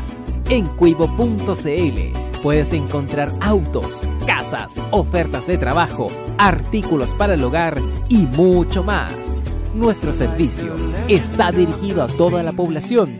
En 0.50 0.66
cuivo.cl 0.66 2.42
puedes 2.42 2.74
encontrar 2.74 3.32
autos, 3.42 4.02
casas, 4.26 4.82
ofertas 4.90 5.46
de 5.46 5.60
trabajo, 5.60 6.08
artículos 6.40 7.14
para 7.14 7.36
el 7.36 7.44
hogar 7.44 7.78
y 8.10 8.26
mucho 8.26 8.84
más. 8.84 9.36
Nuestro 9.76 10.14
servicio 10.14 10.74
está 11.08 11.52
dirigido 11.52 12.02
a 12.02 12.08
toda 12.08 12.42
la 12.42 12.54
población, 12.54 13.20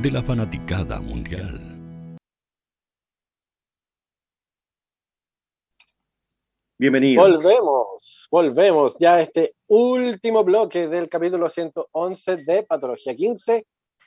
de 0.00 0.10
la 0.10 0.22
fanaticada 0.22 1.00
mundial. 1.00 1.60
Bienvenidos. 6.78 7.24
Volvemos, 7.24 8.28
volvemos 8.30 8.96
ya 8.98 9.14
a 9.14 9.22
este 9.22 9.56
último 9.66 10.44
bloque 10.44 10.86
del 10.86 11.08
capítulo 11.08 11.48
111 11.48 12.44
de 12.44 12.62
Patología 12.62 13.16
15, 13.16 13.66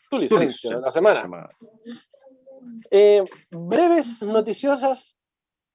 tu 0.10 0.20
licencia 0.20 0.78
de 0.78 0.82
la 0.82 0.92
semana. 0.92 1.50
Eh, 2.90 3.24
breves, 3.50 4.22
noticiosas 4.24 5.18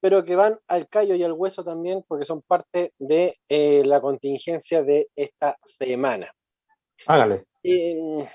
pero 0.00 0.24
que 0.24 0.36
van 0.36 0.58
al 0.68 0.88
callo 0.88 1.14
y 1.14 1.24
al 1.24 1.32
hueso 1.32 1.64
también 1.64 2.04
porque 2.06 2.24
son 2.24 2.42
parte 2.42 2.92
de 2.98 3.36
eh, 3.48 3.82
la 3.84 4.00
contingencia 4.00 4.82
de 4.82 5.08
esta 5.16 5.58
semana. 5.62 6.32
Hágale. 7.06 7.46
Eh, 7.64 8.28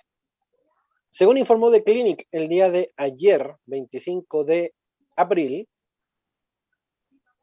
según 1.11 1.38
informó 1.38 1.69
The 1.69 1.83
Clinic 1.83 2.27
el 2.31 2.47
día 2.47 2.71
de 2.71 2.91
ayer, 2.95 3.55
25 3.65 4.45
de 4.45 4.73
abril, 5.17 5.67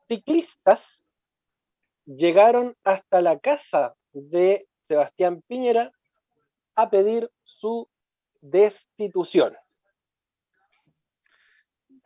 ciclistas 0.09 1.05
llegaron 2.07 2.74
hasta 2.82 3.20
la 3.20 3.39
casa 3.39 3.95
de 4.12 4.66
Sebastián 4.85 5.43
Piñera 5.47 5.93
a 6.74 6.89
pedir 6.89 7.31
su 7.43 7.86
destitución. 8.40 9.55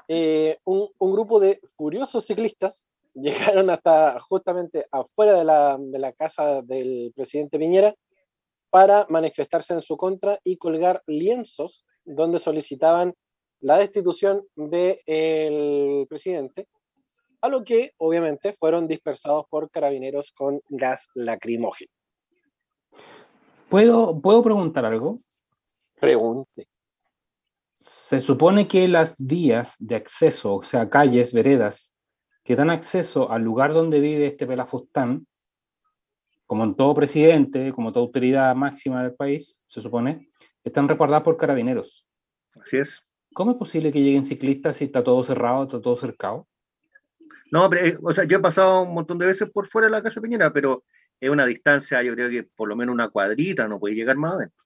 Eh, 0.08 0.58
un, 0.64 0.90
grupo 0.98 1.38
de 1.38 1.60
furiosos 1.76 2.26
ciclistas 2.26 2.84
llegaron 3.14 3.70
hasta 3.70 4.18
justamente 4.18 4.86
afuera 4.90 5.34
de 5.34 5.44
la, 5.98 6.12
casa 6.14 6.62
del 6.62 7.12
presidente 7.14 7.58
Piñera 7.58 7.94
para 8.72 9.04
manifestarse 9.10 9.74
en 9.74 9.82
su 9.82 9.98
contra 9.98 10.40
y 10.42 10.56
colgar 10.56 11.02
lienzos 11.06 11.84
donde 12.06 12.38
solicitaban 12.38 13.12
la 13.60 13.76
destitución 13.76 14.46
del 14.56 16.06
presidente 16.08 16.66
a 17.42 17.50
lo 17.50 17.64
que 17.64 17.92
obviamente 17.98 18.56
fueron 18.58 18.88
dispersados 18.88 19.44
por 19.50 19.70
carabineros 19.70 20.32
con 20.32 20.62
gas 20.70 21.10
lacrimógeno. 21.14 21.92
¿Puedo, 23.68 24.18
¿Puedo 24.18 24.42
preguntar 24.42 24.86
algo? 24.86 25.16
Pregunte. 26.00 26.66
Se 27.74 28.20
supone 28.20 28.66
que 28.66 28.88
las 28.88 29.16
vías 29.18 29.76
de 29.80 29.96
acceso, 29.96 30.54
o 30.54 30.62
sea, 30.62 30.88
calles, 30.88 31.34
veredas, 31.34 31.92
que 32.42 32.56
dan 32.56 32.70
acceso 32.70 33.30
al 33.30 33.42
lugar 33.42 33.74
donde 33.74 34.00
vive 34.00 34.28
este 34.28 34.46
pelafustán, 34.46 35.26
como 36.52 36.64
en 36.64 36.74
todo 36.74 36.94
presidente, 36.94 37.72
como 37.72 37.94
toda 37.94 38.04
autoridad 38.04 38.54
máxima 38.54 39.02
del 39.02 39.14
país, 39.14 39.62
se 39.66 39.80
supone, 39.80 40.28
están 40.62 40.86
resguardadas 40.86 41.24
por 41.24 41.38
carabineros. 41.38 42.06
Así 42.62 42.76
es. 42.76 43.06
¿Cómo 43.32 43.52
es 43.52 43.56
posible 43.56 43.90
que 43.90 44.02
lleguen 44.02 44.26
ciclistas 44.26 44.76
si 44.76 44.84
está 44.84 45.02
todo 45.02 45.22
cerrado, 45.24 45.62
está 45.62 45.80
todo 45.80 45.96
cercado? 45.96 46.46
No, 47.50 47.70
pero, 47.70 47.86
eh, 47.86 47.98
o 48.02 48.12
sea, 48.12 48.24
yo 48.24 48.36
he 48.36 48.40
pasado 48.40 48.82
un 48.82 48.92
montón 48.92 49.16
de 49.16 49.24
veces 49.24 49.48
por 49.48 49.66
fuera 49.66 49.86
de 49.86 49.92
la 49.92 50.02
Casa 50.02 50.20
Peñera, 50.20 50.52
pero 50.52 50.84
es 51.18 51.30
una 51.30 51.46
distancia, 51.46 52.02
yo 52.02 52.12
creo 52.12 52.28
que 52.28 52.42
por 52.42 52.68
lo 52.68 52.76
menos 52.76 52.92
una 52.92 53.08
cuadrita, 53.08 53.66
no 53.66 53.80
puede 53.80 53.94
llegar 53.94 54.18
más 54.18 54.34
adentro. 54.34 54.62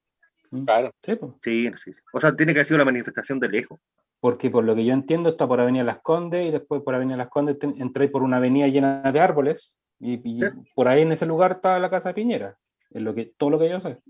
Mm. 0.50 0.64
Claro. 0.64 0.92
Sí, 1.04 1.14
pues. 1.14 1.32
Sí, 1.40 1.70
sí, 1.84 1.92
sí. 1.92 2.00
O 2.12 2.18
sea, 2.18 2.34
tiene 2.34 2.52
que 2.52 2.58
haber 2.58 2.66
sido 2.66 2.78
la 2.78 2.84
manifestación 2.84 3.38
de 3.38 3.48
lejos. 3.48 3.78
Porque 4.18 4.50
por 4.50 4.64
lo 4.64 4.74
que 4.74 4.84
yo 4.84 4.92
entiendo 4.92 5.28
está 5.28 5.46
por 5.46 5.60
Avenida 5.60 5.84
Las 5.84 6.00
Condes 6.00 6.48
y 6.48 6.50
después 6.50 6.82
por 6.82 6.96
Avenida 6.96 7.16
Las 7.16 7.28
Condes 7.28 7.58
entré 7.62 8.08
por 8.08 8.24
una 8.24 8.38
avenida 8.38 8.66
llena 8.66 9.12
de 9.12 9.20
árboles 9.20 9.78
y, 9.98 10.14
y 10.24 10.40
por 10.74 10.88
ahí 10.88 11.02
en 11.02 11.12
ese 11.12 11.26
lugar 11.26 11.52
está 11.52 11.78
la 11.78 11.90
Casa 11.90 12.10
de 12.10 12.14
Piñera. 12.14 12.58
Es 12.90 13.02
lo 13.02 13.14
que, 13.14 13.26
todo 13.36 13.50
lo 13.50 13.58
que 13.58 13.68
yo 13.68 13.80
sé. 13.80 14.00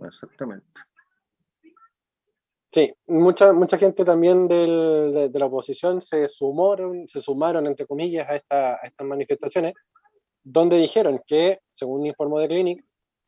Exactamente. 0.00 0.66
Sí, 2.70 2.92
mucha, 3.06 3.52
mucha 3.52 3.76
gente 3.76 4.04
también 4.04 4.48
del- 4.48 5.12
de, 5.12 5.28
de 5.28 5.38
la 5.38 5.46
oposición 5.46 6.00
se 6.00 6.26
sumaron, 6.26 7.06
se 7.06 7.20
sumaron, 7.20 7.66
entre 7.66 7.86
comillas, 7.86 8.28
a, 8.30 8.36
esta- 8.36 8.74
a 8.74 8.86
estas 8.86 9.06
manifestaciones, 9.06 9.74
donde 10.42 10.78
dijeron 10.78 11.20
que, 11.26 11.60
según 11.70 12.06
informó 12.06 12.38
de 12.40 12.48
Clinic, 12.48 12.84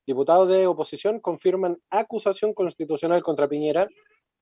diputados 0.07 0.49
de 0.49 0.67
oposición 0.67 1.21
confirman 1.21 1.79
acusación 1.91 2.55
constitucional 2.55 3.23
contra 3.23 3.49
Piñera 3.49 3.87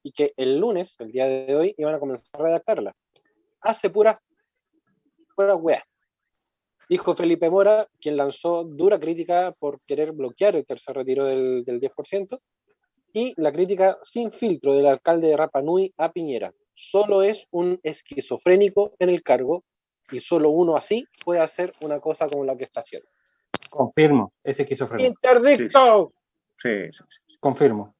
y 0.04 0.12
que 0.12 0.32
el 0.36 0.58
lunes, 0.58 0.96
el 1.00 1.10
día 1.10 1.26
de 1.26 1.54
hoy, 1.54 1.74
iban 1.78 1.94
a 1.94 1.98
comenzar 2.00 2.40
a 2.40 2.44
redactarla. 2.44 2.94
Hace 3.60 3.90
pura, 3.90 4.20
pura 5.36 5.54
wea. 5.56 5.84
Dijo 6.92 7.16
Felipe 7.16 7.48
Mora, 7.48 7.88
quien 7.98 8.18
lanzó 8.18 8.64
dura 8.64 9.00
crítica 9.00 9.54
por 9.58 9.80
querer 9.86 10.12
bloquear 10.12 10.56
el 10.56 10.66
tercer 10.66 10.94
retiro 10.94 11.24
del, 11.24 11.64
del 11.64 11.80
10%, 11.80 12.38
y 13.14 13.32
la 13.40 13.50
crítica 13.50 13.98
sin 14.02 14.30
filtro 14.30 14.74
del 14.74 14.84
alcalde 14.84 15.28
de 15.28 15.38
Rapa 15.38 15.62
Nui 15.62 15.90
a 15.96 16.12
Piñera. 16.12 16.52
Solo 16.74 17.22
es 17.22 17.46
un 17.50 17.80
esquizofrénico 17.82 18.94
en 18.98 19.08
el 19.08 19.22
cargo 19.22 19.64
y 20.10 20.20
solo 20.20 20.50
uno 20.50 20.76
así 20.76 21.06
puede 21.24 21.40
hacer 21.40 21.70
una 21.80 21.98
cosa 21.98 22.26
como 22.26 22.44
la 22.44 22.58
que 22.58 22.64
está 22.64 22.82
haciendo. 22.82 23.08
Confirmo, 23.70 24.34
ese 24.42 24.60
esquizofrénico. 24.60 25.14
¡Interdicto! 25.14 26.12
Sí, 26.62 26.92
sí, 26.92 27.04
sí. 27.08 27.36
Confirmo. 27.40 27.96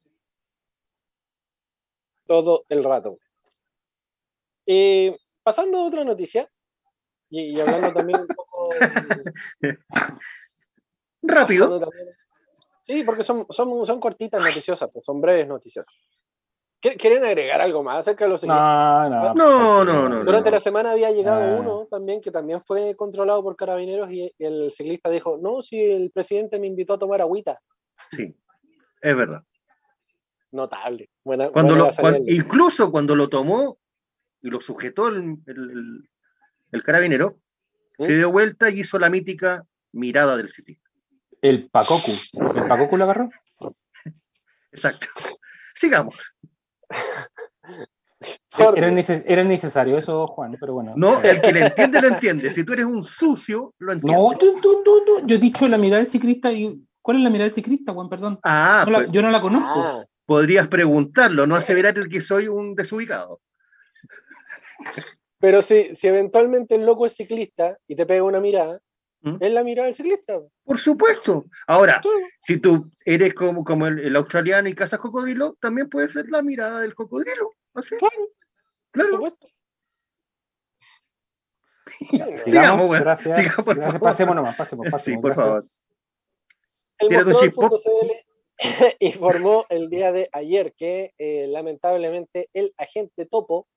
Todo 2.27 2.63
el 2.69 2.83
rato. 2.83 3.17
Eh, 4.67 5.17
pasando 5.41 5.79
a 5.79 5.87
otra 5.87 6.03
noticia, 6.03 6.47
y, 7.31 7.57
y 7.57 7.59
hablando 7.59 7.91
también 7.91 8.21
un 8.21 8.27
poco... 8.27 8.42
Rápido. 11.21 11.89
Sí, 12.81 13.03
porque 13.03 13.23
son, 13.23 13.45
son, 13.49 13.85
son 13.85 13.99
cortitas 13.99 14.43
noticiosas, 14.43 14.91
pues 14.91 15.05
son 15.05 15.21
breves 15.21 15.47
noticias. 15.47 15.87
¿Qué- 16.81 16.97
¿Quieren 16.97 17.23
agregar 17.23 17.61
algo 17.61 17.81
más 17.81 17.99
acerca 17.99 18.25
de 18.25 18.31
los 18.31 18.43
No, 18.43 19.09
no. 19.09 19.33
No, 19.33 19.85
no, 19.85 20.09
no. 20.09 20.23
Durante 20.25 20.49
no. 20.49 20.55
la 20.57 20.59
semana 20.59 20.91
había 20.91 21.11
llegado 21.11 21.41
Ah. 21.43 21.59
uno 21.61 21.87
también 21.89 22.19
que 22.19 22.29
también 22.29 22.61
fue 22.65 22.93
controlado 22.97 23.41
por 23.41 23.55
carabineros 23.55 24.11
y 24.11 24.33
el 24.37 24.69
ciclista 24.73 25.09
dijo, 25.09 25.37
no, 25.41 25.61
si 25.61 25.79
el 25.81 26.11
presidente 26.11 26.59
me 26.59 26.67
invitó 26.67 26.93
a 26.95 26.99
tomar 26.99 27.21
agüita. 27.21 27.61
Sí, 28.11 28.35
es 29.01 29.15
verdad. 29.15 29.43
Notable. 30.51 31.09
Buena, 31.23 31.49
Cuando 31.49 31.75
lo, 31.75 31.89
incluso 32.27 32.91
cuando 32.91 33.15
lo 33.15 33.29
tomó 33.29 33.77
y 34.41 34.49
lo 34.49 34.59
sujetó 34.59 35.07
el, 35.07 35.37
el- 35.47 35.71
el- 35.71 36.09
el 36.73 36.83
carabinero, 36.83 37.37
Se 37.99 38.15
dio 38.17 38.31
vuelta 38.31 38.69
y 38.69 38.79
hizo 38.81 38.97
la 38.99 39.09
mítica 39.09 39.65
mirada 39.91 40.35
del 40.37 40.49
ciclista. 40.51 40.89
El 41.41 41.69
Pacocu. 41.69 42.11
¿El 42.33 42.67
Pacocu 42.67 42.97
lo 42.97 43.03
agarró? 43.03 43.29
Exacto. 44.71 45.05
Sigamos. 45.75 46.15
Era, 48.75 48.89
neces- 48.89 49.23
era 49.27 49.43
necesario 49.43 49.97
eso, 49.97 50.25
Juan, 50.27 50.55
pero 50.59 50.73
bueno. 50.75 50.93
No, 50.95 51.21
el 51.21 51.41
que 51.41 51.51
le 51.51 51.65
entiende, 51.65 52.01
lo 52.01 52.07
entiende. 52.07 52.51
Si 52.53 52.63
tú 52.63 52.73
eres 52.73 52.85
un 52.85 53.03
sucio, 53.03 53.73
lo 53.79 53.91
entiende. 53.93 54.17
No, 54.21 54.37
tú, 54.37 54.59
tú, 54.61 54.81
tú, 54.83 55.03
tú. 55.05 55.21
yo 55.27 55.35
he 55.35 55.39
dicho 55.39 55.67
la 55.67 55.77
mirada 55.77 56.01
del 56.01 56.09
ciclista 56.09 56.51
y. 56.51 56.81
¿Cuál 57.01 57.17
es 57.17 57.23
la 57.23 57.29
mirada 57.29 57.45
del 57.45 57.53
ciclista, 57.53 57.91
Juan? 57.91 58.07
Perdón. 58.09 58.39
Ah, 58.43 58.83
No 58.85 58.91
la- 58.91 58.97
pues, 58.99 59.11
yo 59.11 59.21
no 59.21 59.29
la 59.29 59.41
conozco. 59.41 59.67
Ah, 59.83 60.05
podrías 60.25 60.69
preguntarlo, 60.69 61.45
no 61.45 61.55
aseverar 61.57 61.93
que 62.07 62.21
soy 62.21 62.47
un 62.47 62.75
desubicado. 62.75 63.41
Pero 65.43 65.61
si, 65.61 65.93
si 65.97 66.07
eventualmente 66.07 66.75
el 66.75 66.85
loco 66.85 67.05
es 67.05 67.17
ciclista 67.17 67.77
y 67.85 67.97
te 67.97 68.05
pega 68.05 68.23
una 68.23 68.39
mirada, 68.39 68.79
¿Mm? 69.19 69.35
es 69.41 69.51
la 69.51 69.65
mirada 69.65 69.87
del 69.87 69.95
ciclista. 69.95 70.39
Por 70.63 70.79
supuesto. 70.79 71.47
Ahora, 71.67 71.99
si 72.39 72.59
tú 72.59 72.89
eres 73.03 73.33
como, 73.33 73.65
como 73.65 73.87
el, 73.87 73.99
el 73.99 74.15
australiano 74.15 74.69
y 74.69 74.73
cazas 74.73 75.01
cocodrilo, 75.01 75.57
también 75.59 75.89
puede 75.89 76.07
ser 76.07 76.29
la 76.29 76.41
mirada 76.41 76.79
del 76.79 76.95
cocodrilo. 76.95 77.51
Así. 77.73 77.97
Claro, 77.97 78.15
por 78.15 78.29
Claro. 78.93 79.09
supuesto. 79.09 79.47
Sigamos, 81.87 82.43
Sigamos, 82.45 82.87
güey. 82.87 83.01
gracias. 83.01 83.37
Sigamos, 83.37 83.65
por 83.65 83.75
gracias. 83.75 83.93
favor. 83.95 84.09
Pasemos 84.09 84.35
nomás, 84.37 84.55
pasemos, 84.55 84.87
pasemos. 84.89 85.03
Sí, 85.03 85.21
por 85.21 85.35
gracias. 85.35 85.81
El 86.99 87.09
informó 88.99 89.65
el 89.67 89.89
día 89.89 90.13
de 90.13 90.29
ayer 90.31 90.73
que 90.73 91.13
eh, 91.17 91.47
lamentablemente 91.47 92.49
el 92.53 92.73
agente 92.77 93.25
Topo 93.25 93.67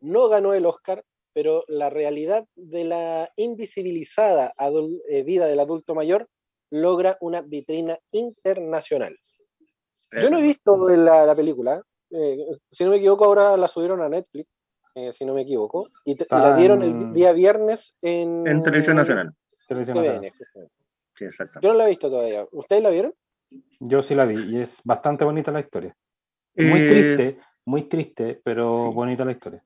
no 0.00 0.28
ganó 0.28 0.54
el 0.54 0.66
Oscar, 0.66 1.04
pero 1.32 1.64
la 1.68 1.90
realidad 1.90 2.46
de 2.56 2.84
la 2.84 3.30
invisibilizada 3.36 4.52
eh, 5.08 5.22
vida 5.22 5.46
del 5.46 5.60
adulto 5.60 5.94
mayor 5.94 6.28
logra 6.70 7.16
una 7.20 7.42
vitrina 7.42 7.98
internacional. 8.12 9.16
Yo 10.20 10.28
no 10.30 10.38
he 10.38 10.42
visto 10.42 10.88
la, 10.88 11.24
la 11.24 11.36
película, 11.36 11.82
eh, 12.10 12.36
si 12.70 12.84
no 12.84 12.90
me 12.90 12.96
equivoco 12.96 13.24
ahora 13.24 13.56
la 13.56 13.68
subieron 13.68 14.02
a 14.02 14.08
Netflix, 14.08 14.48
eh, 14.96 15.12
si 15.12 15.24
no 15.24 15.34
me 15.34 15.42
equivoco, 15.42 15.88
y, 16.04 16.16
te- 16.16 16.26
y 16.28 16.34
la 16.36 16.52
dieron 16.52 16.82
el 16.82 17.12
día 17.12 17.32
viernes 17.32 17.94
en, 18.02 18.44
En 18.46 18.62
televisión 18.62 18.96
nacional. 18.96 19.32
Televisión 19.68 19.98
Nacional. 19.98 20.32
justamente. 20.36 20.74
Sí, 21.14 21.24
exacto. 21.26 21.60
Yo 21.62 21.68
no 21.68 21.74
la 21.78 21.84
he 21.86 21.90
visto 21.90 22.10
todavía. 22.10 22.44
¿Ustedes 22.50 22.82
la 22.82 22.90
vieron? 22.90 23.14
Yo 23.78 24.02
sí 24.02 24.14
la 24.16 24.24
vi 24.24 24.42
y 24.56 24.60
es 24.60 24.80
bastante 24.84 25.24
bonita 25.24 25.52
la 25.52 25.60
historia. 25.60 25.96
Muy 26.56 26.80
Eh, 26.80 26.88
triste, 26.88 27.38
muy 27.64 27.82
triste, 27.84 28.40
pero 28.42 28.88
sí. 28.88 28.94
bonita 28.94 29.24
la 29.24 29.32
historia. 29.32 29.64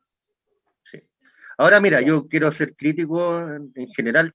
Ahora, 1.58 1.80
mira, 1.80 2.00
yo 2.00 2.26
quiero 2.28 2.50
ser 2.52 2.74
crítico 2.76 3.38
en, 3.40 3.72
en 3.74 3.88
general. 3.88 4.32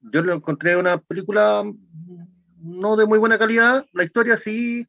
Yo 0.00 0.22
lo 0.22 0.34
encontré 0.34 0.76
una 0.76 0.98
película 0.98 1.64
no 2.60 2.96
de 2.96 3.06
muy 3.06 3.18
buena 3.18 3.38
calidad, 3.38 3.84
la 3.92 4.04
historia 4.04 4.36
sí, 4.38 4.86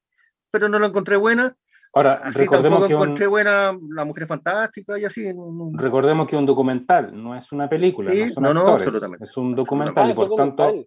pero 0.52 0.70
no 0.70 0.80
la 0.80 0.88
encontré 0.88 1.18
buena. 1.18 1.56
Ahora, 1.94 2.16
Así 2.16 2.40
recordemos 2.40 2.88
que, 2.88 2.96
un, 2.96 3.02
encontré 3.04 3.28
buena 3.28 3.78
La 3.92 4.04
Mujer 4.06 4.28
Fantástica 4.28 4.98
y 5.00 5.06
así. 5.06 5.34
no- 5.34 5.52
no- 5.52 5.72
recordemos 5.78 6.28
que 6.28 6.36
un 6.36 6.46
documental 6.46 7.12
no 7.14 7.36
es 7.36 7.52
una 7.52 7.70
película, 7.70 8.12
Sí, 8.12 8.20
no 8.22 8.30
son 8.30 8.44
no, 8.44 8.54
no, 8.54 8.60
actores, 8.62 8.88
absolutamente. 8.88 9.24
es 9.26 9.38
un 9.38 9.56
documental 9.56 10.10
y 10.10 10.14
por 10.14 10.36
tanto, 10.36 10.64
por 10.66 10.86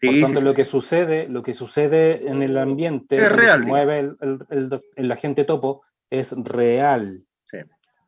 Sí, 0.00 0.20
tanto 0.22 0.38
sí, 0.38 0.44
lo 0.44 0.50
sí, 0.52 0.56
que 0.56 0.64
sucede, 0.64 1.28
lo 1.28 1.42
que 1.42 1.52
sucede 1.52 2.26
en 2.28 2.42
el 2.42 2.56
ambiente 2.56 3.16
Es 3.16 3.30
real, 3.32 3.60
se 3.60 3.66
mueve 3.66 3.98
el, 4.00 4.16
el, 4.20 4.38
el 4.48 4.80
el 4.96 5.12
agente 5.12 5.44
topo 5.44 5.82
es 6.08 6.32
real. 6.32 7.22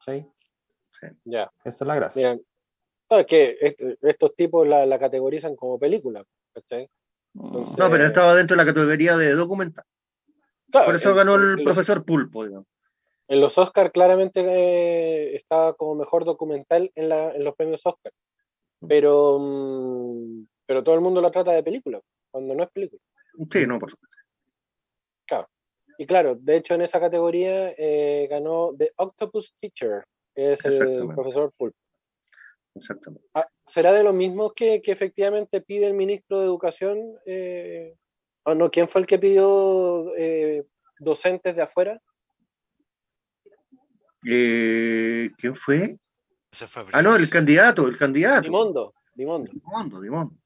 Sí. 0.04 0.26
¿Sí? 1.02 1.08
Ya. 1.24 1.50
Esa 1.64 1.84
es 1.84 1.88
la 1.88 1.94
gracia. 1.96 2.22
Miren, 2.22 2.46
no, 3.10 3.18
es 3.18 3.26
que 3.26 3.58
est- 3.60 3.80
estos 4.04 4.34
tipos 4.36 4.66
la, 4.66 4.86
la 4.86 4.98
categorizan 4.98 5.54
como 5.56 5.78
película. 5.78 6.24
Entonces, 6.54 6.88
No, 7.34 7.90
pero 7.90 8.06
estaba 8.06 8.34
dentro 8.34 8.56
de 8.56 8.64
la 8.64 8.72
categoría 8.72 9.16
de 9.16 9.32
documental. 9.34 9.84
claro, 10.70 10.86
Por 10.86 10.94
eso 10.94 11.10
en- 11.10 11.16
ganó 11.16 11.34
el 11.34 11.54
los- 11.56 11.64
profesor 11.64 12.04
Pulpo. 12.04 12.44
digamos. 12.46 12.66
En 13.28 13.40
los 13.40 13.56
Oscar 13.58 13.92
claramente 13.92 14.40
eh, 14.46 15.36
está 15.36 15.74
como 15.78 15.94
mejor 15.94 16.24
documental 16.24 16.90
en, 16.94 17.08
la- 17.08 17.30
en 17.32 17.44
los 17.44 17.54
premios 17.54 17.84
Oscar. 17.86 18.12
Pero, 18.88 19.38
mm, 19.40 20.46
pero 20.66 20.82
todo 20.82 20.94
el 20.94 21.00
mundo 21.00 21.20
la 21.20 21.30
trata 21.30 21.52
de 21.52 21.62
película, 21.62 22.00
cuando 22.30 22.54
no 22.54 22.62
es 22.64 22.70
película. 22.70 23.00
Sí, 23.50 23.66
no, 23.66 23.78
por 23.78 23.90
supuesto. 23.90 24.16
Claro. 25.26 25.48
Y 25.98 26.06
claro, 26.06 26.34
de 26.34 26.56
hecho 26.56 26.74
en 26.74 26.82
esa 26.82 26.98
categoría 27.00 27.70
eh, 27.78 28.26
ganó 28.28 28.72
The 28.76 28.92
Octopus 28.96 29.54
Teacher, 29.60 30.04
es 30.34 30.64
el 30.64 31.08
profesor 31.14 31.52
Pulpo. 31.56 31.76
Exactamente. 32.74 33.26
Ah, 33.34 33.46
¿Será 33.66 33.92
de 33.92 34.02
los 34.02 34.14
mismos 34.14 34.52
que, 34.54 34.80
que 34.80 34.92
efectivamente 34.92 35.60
pide 35.60 35.86
el 35.86 35.94
ministro 35.94 36.38
de 36.38 36.46
Educación? 36.46 36.98
Eh, 37.26 37.94
¿O 38.44 38.54
no? 38.54 38.70
¿Quién 38.70 38.88
fue 38.88 39.02
el 39.02 39.06
que 39.06 39.18
pidió 39.18 40.14
eh, 40.16 40.64
docentes 40.98 41.54
de 41.54 41.62
afuera? 41.62 42.00
Eh, 44.26 45.30
¿Quién 45.36 45.54
fue? 45.54 45.98
Ah, 46.92 47.02
no, 47.02 47.16
el 47.16 47.28
candidato, 47.30 47.86
el 47.88 47.96
candidato. 47.96 48.42
Dimondo, 48.42 48.94
Dimondo. 49.14 49.50
Dimondo, 49.52 50.00
Dimondo. 50.00 50.36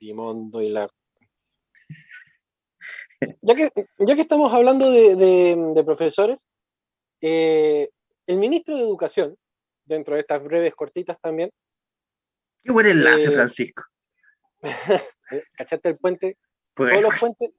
Dimondo 0.00 0.62
y 0.62 0.70
la. 0.70 0.88
Ya 3.40 3.54
que, 3.54 3.70
ya 4.00 4.14
que 4.16 4.20
estamos 4.20 4.52
hablando 4.52 4.90
de, 4.90 5.82
profesores, 5.86 6.46
eh, 7.26 7.88
el 8.26 8.36
ministro 8.36 8.76
de 8.76 8.82
Educación, 8.82 9.34
dentro 9.86 10.14
de 10.14 10.20
estas 10.20 10.44
breves 10.44 10.74
cortitas 10.74 11.18
también. 11.18 11.50
Qué 12.62 12.70
buen 12.70 12.86
enlace, 12.86 13.24
eh, 13.24 13.30
Francisco. 13.30 13.84
¿Cachaste 15.56 15.88
el 15.88 15.96
puente? 15.96 16.36
Pues, 16.74 16.90
todos 16.90 17.02
los 17.02 17.18
puentes, 17.18 17.50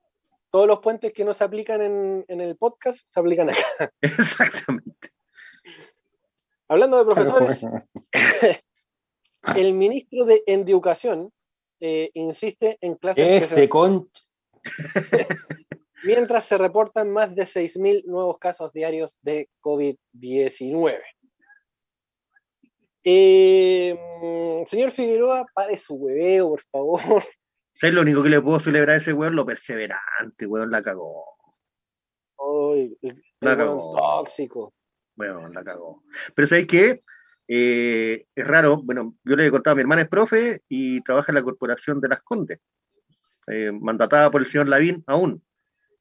todos 0.51 0.67
los 0.67 0.79
puentes 0.81 1.13
que 1.13 1.25
no 1.25 1.33
se 1.33 1.43
aplican 1.43 1.81
en, 1.81 2.25
el 2.27 2.55
podcast 2.57 3.09
se 3.11 3.19
aplican 3.19 3.49
acá. 3.49 3.91
Exactamente. 4.01 5.09
Hablando 6.67 7.03
de 7.03 7.05
profesores, 7.05 7.65
el 9.55 9.73
ministro 9.73 10.25
de 10.25 10.43
Educación 10.45 11.33
eh, 11.79 12.11
insiste 12.13 12.77
en 12.81 12.95
clases. 12.97 13.51
Ese 13.51 13.67
concha. 13.67 14.21
Mientras 16.05 16.45
se 16.45 16.57
reportan 16.57 17.11
más 17.11 17.35
de 17.35 17.43
6.000 17.43 18.05
nuevos 18.05 18.37
casos 18.39 18.71
diarios 18.71 19.17
de 19.21 19.49
COVID-19. 19.61 21.01
Eh, 23.03 23.95
señor 24.65 24.91
Figueroa, 24.91 25.45
pare 25.53 25.77
su 25.77 25.95
hueveo, 25.95 26.49
por 26.49 26.61
favor. 26.71 27.01
¿Sabes 27.73 27.93
lo 27.93 28.01
único 28.01 28.23
que 28.23 28.29
le 28.29 28.41
puedo 28.41 28.59
celebrar 28.59 28.95
a 28.95 28.97
ese 28.97 29.13
weón? 29.13 29.35
Lo 29.35 29.45
perseverante, 29.45 30.47
weón, 30.47 30.71
la 30.71 30.81
cagó. 30.81 31.25
Ay, 32.37 32.97
la 33.41 33.57
cagó. 33.57 33.95
tóxico. 33.95 34.73
Weón, 35.17 35.53
la 35.53 35.63
cagó. 35.63 36.03
Pero 36.33 36.47
¿sabes 36.47 36.67
qué? 36.67 37.03
Eh, 37.47 38.25
es 38.33 38.47
raro, 38.47 38.81
bueno, 38.81 39.15
yo 39.23 39.35
le 39.35 39.45
he 39.45 39.51
contado 39.51 39.75
mi 39.75 39.81
hermana 39.83 40.01
es 40.01 40.07
profe 40.07 40.61
y 40.67 41.01
trabaja 41.01 41.31
en 41.31 41.35
la 41.35 41.43
Corporación 41.43 42.01
de 42.01 42.09
las 42.09 42.21
Condes, 42.23 42.59
eh, 43.47 43.71
mandatada 43.71 44.31
por 44.31 44.41
el 44.41 44.47
señor 44.47 44.67
Lavín 44.67 45.03
aún. 45.05 45.43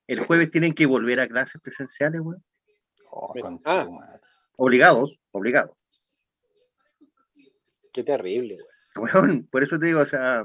El 0.06 0.24
jueves 0.26 0.50
tienen 0.50 0.74
que 0.74 0.86
volver 0.86 1.20
a 1.20 1.28
clases 1.28 1.60
presenciales, 1.60 2.20
weón. 2.20 2.42
Oh, 3.10 3.32
ah. 3.64 3.88
Obligados, 4.58 5.18
obligados. 5.30 5.76
Qué 7.92 8.02
terrible, 8.02 8.58
weón. 8.96 9.46
por 9.50 9.62
eso 9.62 9.78
te 9.78 9.86
digo, 9.86 10.00
o 10.00 10.06
sea, 10.06 10.44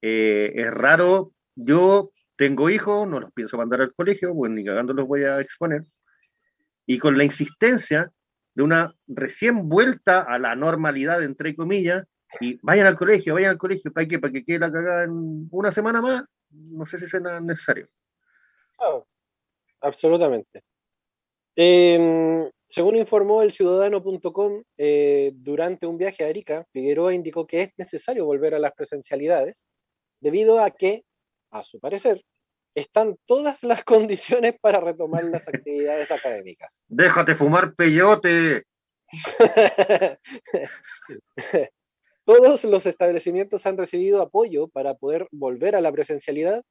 eh, 0.00 0.52
es 0.54 0.70
raro. 0.70 1.32
Yo 1.56 2.12
tengo 2.36 2.70
hijos, 2.70 3.08
no 3.08 3.20
los 3.20 3.32
pienso 3.32 3.56
mandar 3.56 3.80
al 3.80 3.94
colegio, 3.94 4.34
pues 4.34 4.50
ni 4.50 4.64
cagando 4.64 4.92
los 4.92 5.06
voy 5.06 5.24
a 5.24 5.40
exponer. 5.40 5.82
Y 6.86 6.98
con 6.98 7.16
la 7.16 7.24
insistencia 7.24 8.10
de 8.54 8.62
una 8.62 8.94
recién 9.06 9.68
vuelta 9.68 10.22
a 10.22 10.38
la 10.38 10.54
normalidad, 10.54 11.22
entre 11.22 11.56
comillas, 11.56 12.04
y 12.40 12.58
vayan 12.62 12.86
al 12.86 12.96
colegio, 12.96 13.34
vayan 13.34 13.50
al 13.50 13.58
colegio, 13.58 13.92
¿para 13.92 14.06
qué? 14.06 14.18
Para 14.18 14.32
que 14.32 14.44
quede 14.44 14.58
la 14.58 14.72
cagada 14.72 15.04
en 15.04 15.48
una 15.50 15.72
semana 15.72 16.00
más, 16.00 16.24
no 16.54 16.86
sé 16.86 16.98
si 16.98 17.08
sea 17.08 17.20
necesario. 17.40 17.88
absolutamente. 19.80 20.62
Em, 21.56 22.50
según 22.66 22.96
informó 22.96 23.42
el 23.42 23.52
ciudadano.com, 23.52 24.62
eh, 24.76 25.30
durante 25.34 25.86
un 25.86 25.96
viaje 25.96 26.24
a 26.24 26.28
Arica, 26.28 26.66
Figueroa 26.72 27.14
indicó 27.14 27.46
que 27.46 27.62
es 27.62 27.70
necesario 27.76 28.24
volver 28.24 28.54
a 28.54 28.58
las 28.58 28.72
presencialidades 28.72 29.64
debido 30.20 30.58
a 30.58 30.70
que, 30.70 31.04
a 31.50 31.62
su 31.62 31.78
parecer, 31.78 32.24
están 32.74 33.16
todas 33.26 33.62
las 33.62 33.84
condiciones 33.84 34.54
para 34.60 34.80
retomar 34.80 35.24
las 35.24 35.46
actividades 35.46 36.10
académicas. 36.10 36.82
Déjate 36.88 37.36
fumar 37.36 37.74
peyote. 37.74 38.64
Todos 42.24 42.64
los 42.64 42.86
establecimientos 42.86 43.66
han 43.66 43.76
recibido 43.76 44.22
apoyo 44.22 44.68
para 44.68 44.94
poder 44.94 45.28
volver 45.30 45.76
a 45.76 45.80
la 45.80 45.92
presencialidad. 45.92 46.62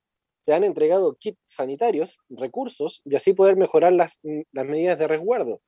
Se 0.46 0.54
han 0.54 0.64
entregado 0.64 1.16
kits 1.16 1.40
sanitarios, 1.46 2.18
recursos 2.30 3.02
y 3.06 3.16
así 3.16 3.34
poder 3.34 3.56
mejorar 3.56 3.94
las, 3.94 4.20
las 4.52 4.66
medidas 4.66 4.98
de 5.00 5.08
resguardo. 5.08 5.62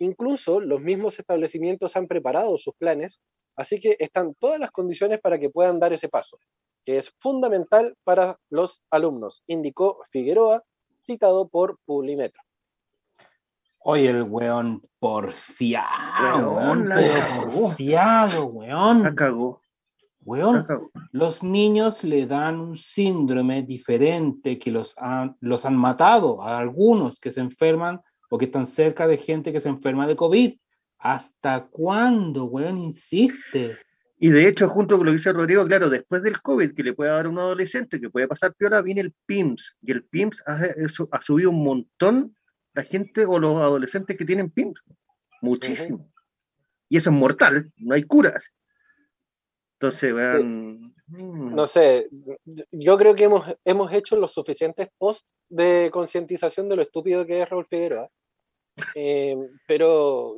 Incluso 0.00 0.60
los 0.60 0.80
mismos 0.80 1.18
establecimientos 1.18 1.96
han 1.96 2.08
preparado 2.08 2.56
sus 2.58 2.74
planes, 2.74 3.20
así 3.56 3.80
que 3.80 3.96
están 3.98 4.34
todas 4.34 4.60
las 4.60 4.70
condiciones 4.70 5.20
para 5.20 5.38
que 5.38 5.50
puedan 5.50 5.78
dar 5.78 5.92
ese 5.92 6.08
paso 6.08 6.38
que 6.88 6.96
es 6.96 7.12
fundamental 7.18 7.94
para 8.02 8.40
los 8.48 8.80
alumnos, 8.90 9.42
indicó 9.46 10.00
Figueroa, 10.10 10.64
citado 11.04 11.46
por 11.46 11.78
Publimetro. 11.84 12.40
Oye, 13.90 14.10
el 14.10 14.22
weón 14.22 14.82
porfiado, 14.98 16.56
weón, 16.56 16.90
porfiado, 17.54 18.44
weón. 18.44 19.06
Acabó. 19.06 19.62
Weón, 20.20 20.66
los 21.12 21.42
niños 21.42 22.04
le 22.04 22.26
dan 22.26 22.60
un 22.60 22.76
síndrome 22.76 23.62
diferente 23.62 24.58
que 24.58 24.70
los 24.70 24.92
han, 24.98 25.38
los 25.40 25.64
han 25.64 25.74
matado 25.74 26.42
a 26.42 26.58
algunos 26.58 27.18
que 27.18 27.30
se 27.30 27.40
enferman 27.40 28.02
o 28.28 28.36
que 28.36 28.44
están 28.44 28.66
cerca 28.66 29.06
de 29.06 29.16
gente 29.16 29.52
que 29.52 29.60
se 29.60 29.70
enferma 29.70 30.06
de 30.06 30.16
COVID. 30.16 30.52
¿Hasta 30.98 31.68
cuándo, 31.68 32.44
weón? 32.44 32.76
Insiste. 32.76 33.78
Y 34.18 34.28
de 34.28 34.48
hecho, 34.48 34.68
junto 34.68 34.98
con 34.98 35.06
lo 35.06 35.12
que 35.12 35.16
dice 35.16 35.32
Rodrigo, 35.32 35.64
claro, 35.66 35.88
después 35.88 36.22
del 36.22 36.42
COVID 36.42 36.74
que 36.74 36.82
le 36.82 36.92
puede 36.92 37.10
dar 37.10 37.24
a 37.24 37.30
un 37.30 37.38
adolescente, 37.38 37.98
que 37.98 38.10
puede 38.10 38.28
pasar 38.28 38.52
peor, 38.52 38.82
viene 38.82 39.00
el 39.00 39.14
PIMS. 39.24 39.76
Y 39.80 39.92
el 39.92 40.04
PIMS 40.04 40.42
ha, 40.46 40.58
ha, 41.12 41.22
subido 41.22 41.48
un 41.48 41.64
montón 41.64 42.34
la 42.78 42.84
gente 42.84 43.26
o 43.26 43.40
los 43.40 43.56
adolescentes 43.56 44.16
que 44.16 44.24
tienen 44.24 44.50
PIMS. 44.50 44.80
Muchísimo. 45.42 46.08
Y 46.88 46.96
eso 46.96 47.10
es 47.10 47.16
mortal, 47.16 47.72
no 47.76 47.96
hay 47.96 48.04
curas. 48.04 48.52
Entonces, 49.74 50.14
vean. 50.14 50.94
Mm. 51.08 51.54
No 51.56 51.66
sé, 51.66 52.08
yo 52.70 52.96
creo 52.96 53.16
que 53.16 53.24
hemos, 53.24 53.46
hemos 53.64 53.92
hecho 53.92 54.14
los 54.14 54.32
suficientes 54.32 54.88
posts 54.96 55.28
de 55.48 55.90
concientización 55.92 56.68
de 56.68 56.76
lo 56.76 56.82
estúpido 56.82 57.26
que 57.26 57.42
es 57.42 57.48
Raúl 57.48 57.66
Figueroa. 57.68 58.08
Eh, 58.94 59.36
pero 59.66 60.36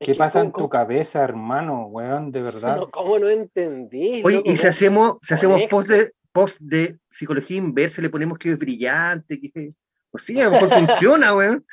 ¿Qué 0.00 0.16
pasa 0.16 0.40
en 0.40 0.50
tu 0.50 0.68
cabeza, 0.68 1.22
hermano, 1.22 1.86
weón? 1.86 2.32
De 2.32 2.42
verdad. 2.42 2.80
¿Cómo 2.90 3.16
no 3.16 3.28
entendí? 3.28 4.22
Oye, 4.24 4.42
y 4.44 4.56
si 4.56 4.66
hacemos, 4.66 5.18
si 5.22 5.34
hacemos 5.34 5.62
post 5.70 5.88
de, 5.88 6.12
post 6.32 6.56
de 6.58 6.98
psicología 7.10 7.58
inversa, 7.58 8.02
le 8.02 8.10
ponemos 8.10 8.38
que 8.38 8.50
es 8.50 8.58
brillante, 8.58 9.40
que. 9.40 9.72
O 10.12 10.18
sí, 10.18 10.40
a 10.40 10.44
lo 10.44 10.50
mejor 10.52 10.70
funciona, 10.70 11.34
weón. 11.36 11.66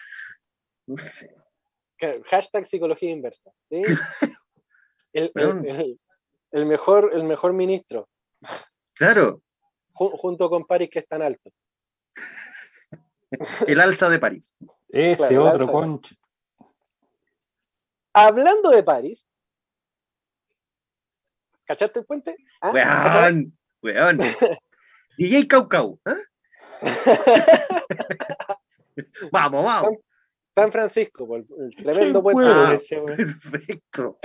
No 0.85 0.97
sé. 0.97 1.33
Hashtag 2.29 2.65
psicología 2.65 3.09
inversa. 3.09 3.51
¿sí? 3.69 3.81
El, 5.13 5.31
el, 5.33 6.65
mejor, 6.65 7.11
el 7.13 7.23
mejor 7.23 7.53
ministro. 7.53 8.07
Claro. 8.93 9.41
junto 9.93 10.49
con 10.49 10.65
París, 10.65 10.89
que 10.91 10.99
es 10.99 11.07
tan 11.07 11.21
alto. 11.21 11.51
El 13.67 13.81
alza 13.81 14.09
de 14.09 14.19
París. 14.19 14.53
Ese 14.89 15.37
otro 15.37 15.67
concho. 15.67 16.15
Hablando 18.13 18.69
de 18.69 18.83
París, 18.83 19.27
¿cachaste 21.65 21.99
el 21.99 22.05
puente? 22.05 22.35
¿Ah? 22.61 22.71
Weón, 22.71 23.57
weón. 23.83 24.19
DJ 25.17 25.47
Caucau. 25.47 25.99
¿eh? 26.05 26.15
vamos, 29.31 29.63
vamos. 29.63 29.91
San, 30.53 30.71
Francisco, 30.71 31.35
el, 31.35 31.45
tremendo 31.75 32.23
puente. 32.23 32.79
perfecto. 32.89 34.17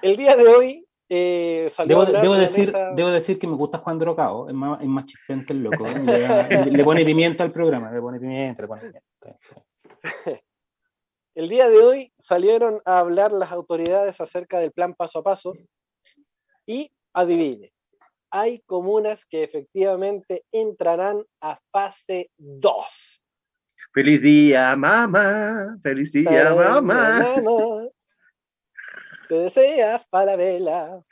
El 0.00 0.16
día 0.16 0.36
de 0.36 0.46
hoy 0.46 0.88
eh, 1.10 1.72
debo, 1.86 2.06
debo 2.06 2.34
decir, 2.34 2.72
debo 2.94 3.08
decir 3.08 3.38
que 3.38 3.46
me 3.46 3.54
gusta 3.54 3.78
Juan 3.78 3.98
Drogao, 3.98 4.48
es 4.48 4.54
más, 4.54 4.80
es 4.80 4.88
más 4.88 5.04
chispente 5.06 5.52
el 5.52 5.62
loco. 5.62 5.86
Le, 5.86 6.66
le, 6.66 6.84
pone 6.84 7.04
pimienta 7.04 7.44
al 7.44 7.50
programa, 7.50 7.90
le 7.90 8.00
pone 8.00 8.20
pimienta, 8.20 8.62
le 8.62 8.68
pone 8.68 8.80
pimienta. 8.80 9.02
El 11.34 11.48
día 11.48 11.68
de 11.68 11.78
hoy 11.78 12.12
salieron 12.18 12.80
a 12.84 12.98
hablar 12.98 13.32
las 13.32 13.52
autoridades 13.52 14.20
acerca 14.20 14.58
del 14.58 14.72
plan 14.72 14.94
paso 14.94 15.20
a 15.20 15.22
paso 15.22 15.54
y 16.66 16.90
adivine, 17.12 17.72
hay 18.30 18.60
comunas 18.60 19.24
que 19.26 19.42
efectivamente 19.42 20.44
entrarán 20.52 21.24
a 21.40 21.60
fase 21.70 22.30
2. 22.36 23.22
Feliz 23.92 24.22
día, 24.22 24.76
mamá. 24.76 25.78
Feliz 25.82 26.12
día, 26.12 26.54
mamá. 26.54 27.24
Te 29.28 29.34
deseas 29.34 30.06
para 30.08 30.36
vela. 30.36 31.02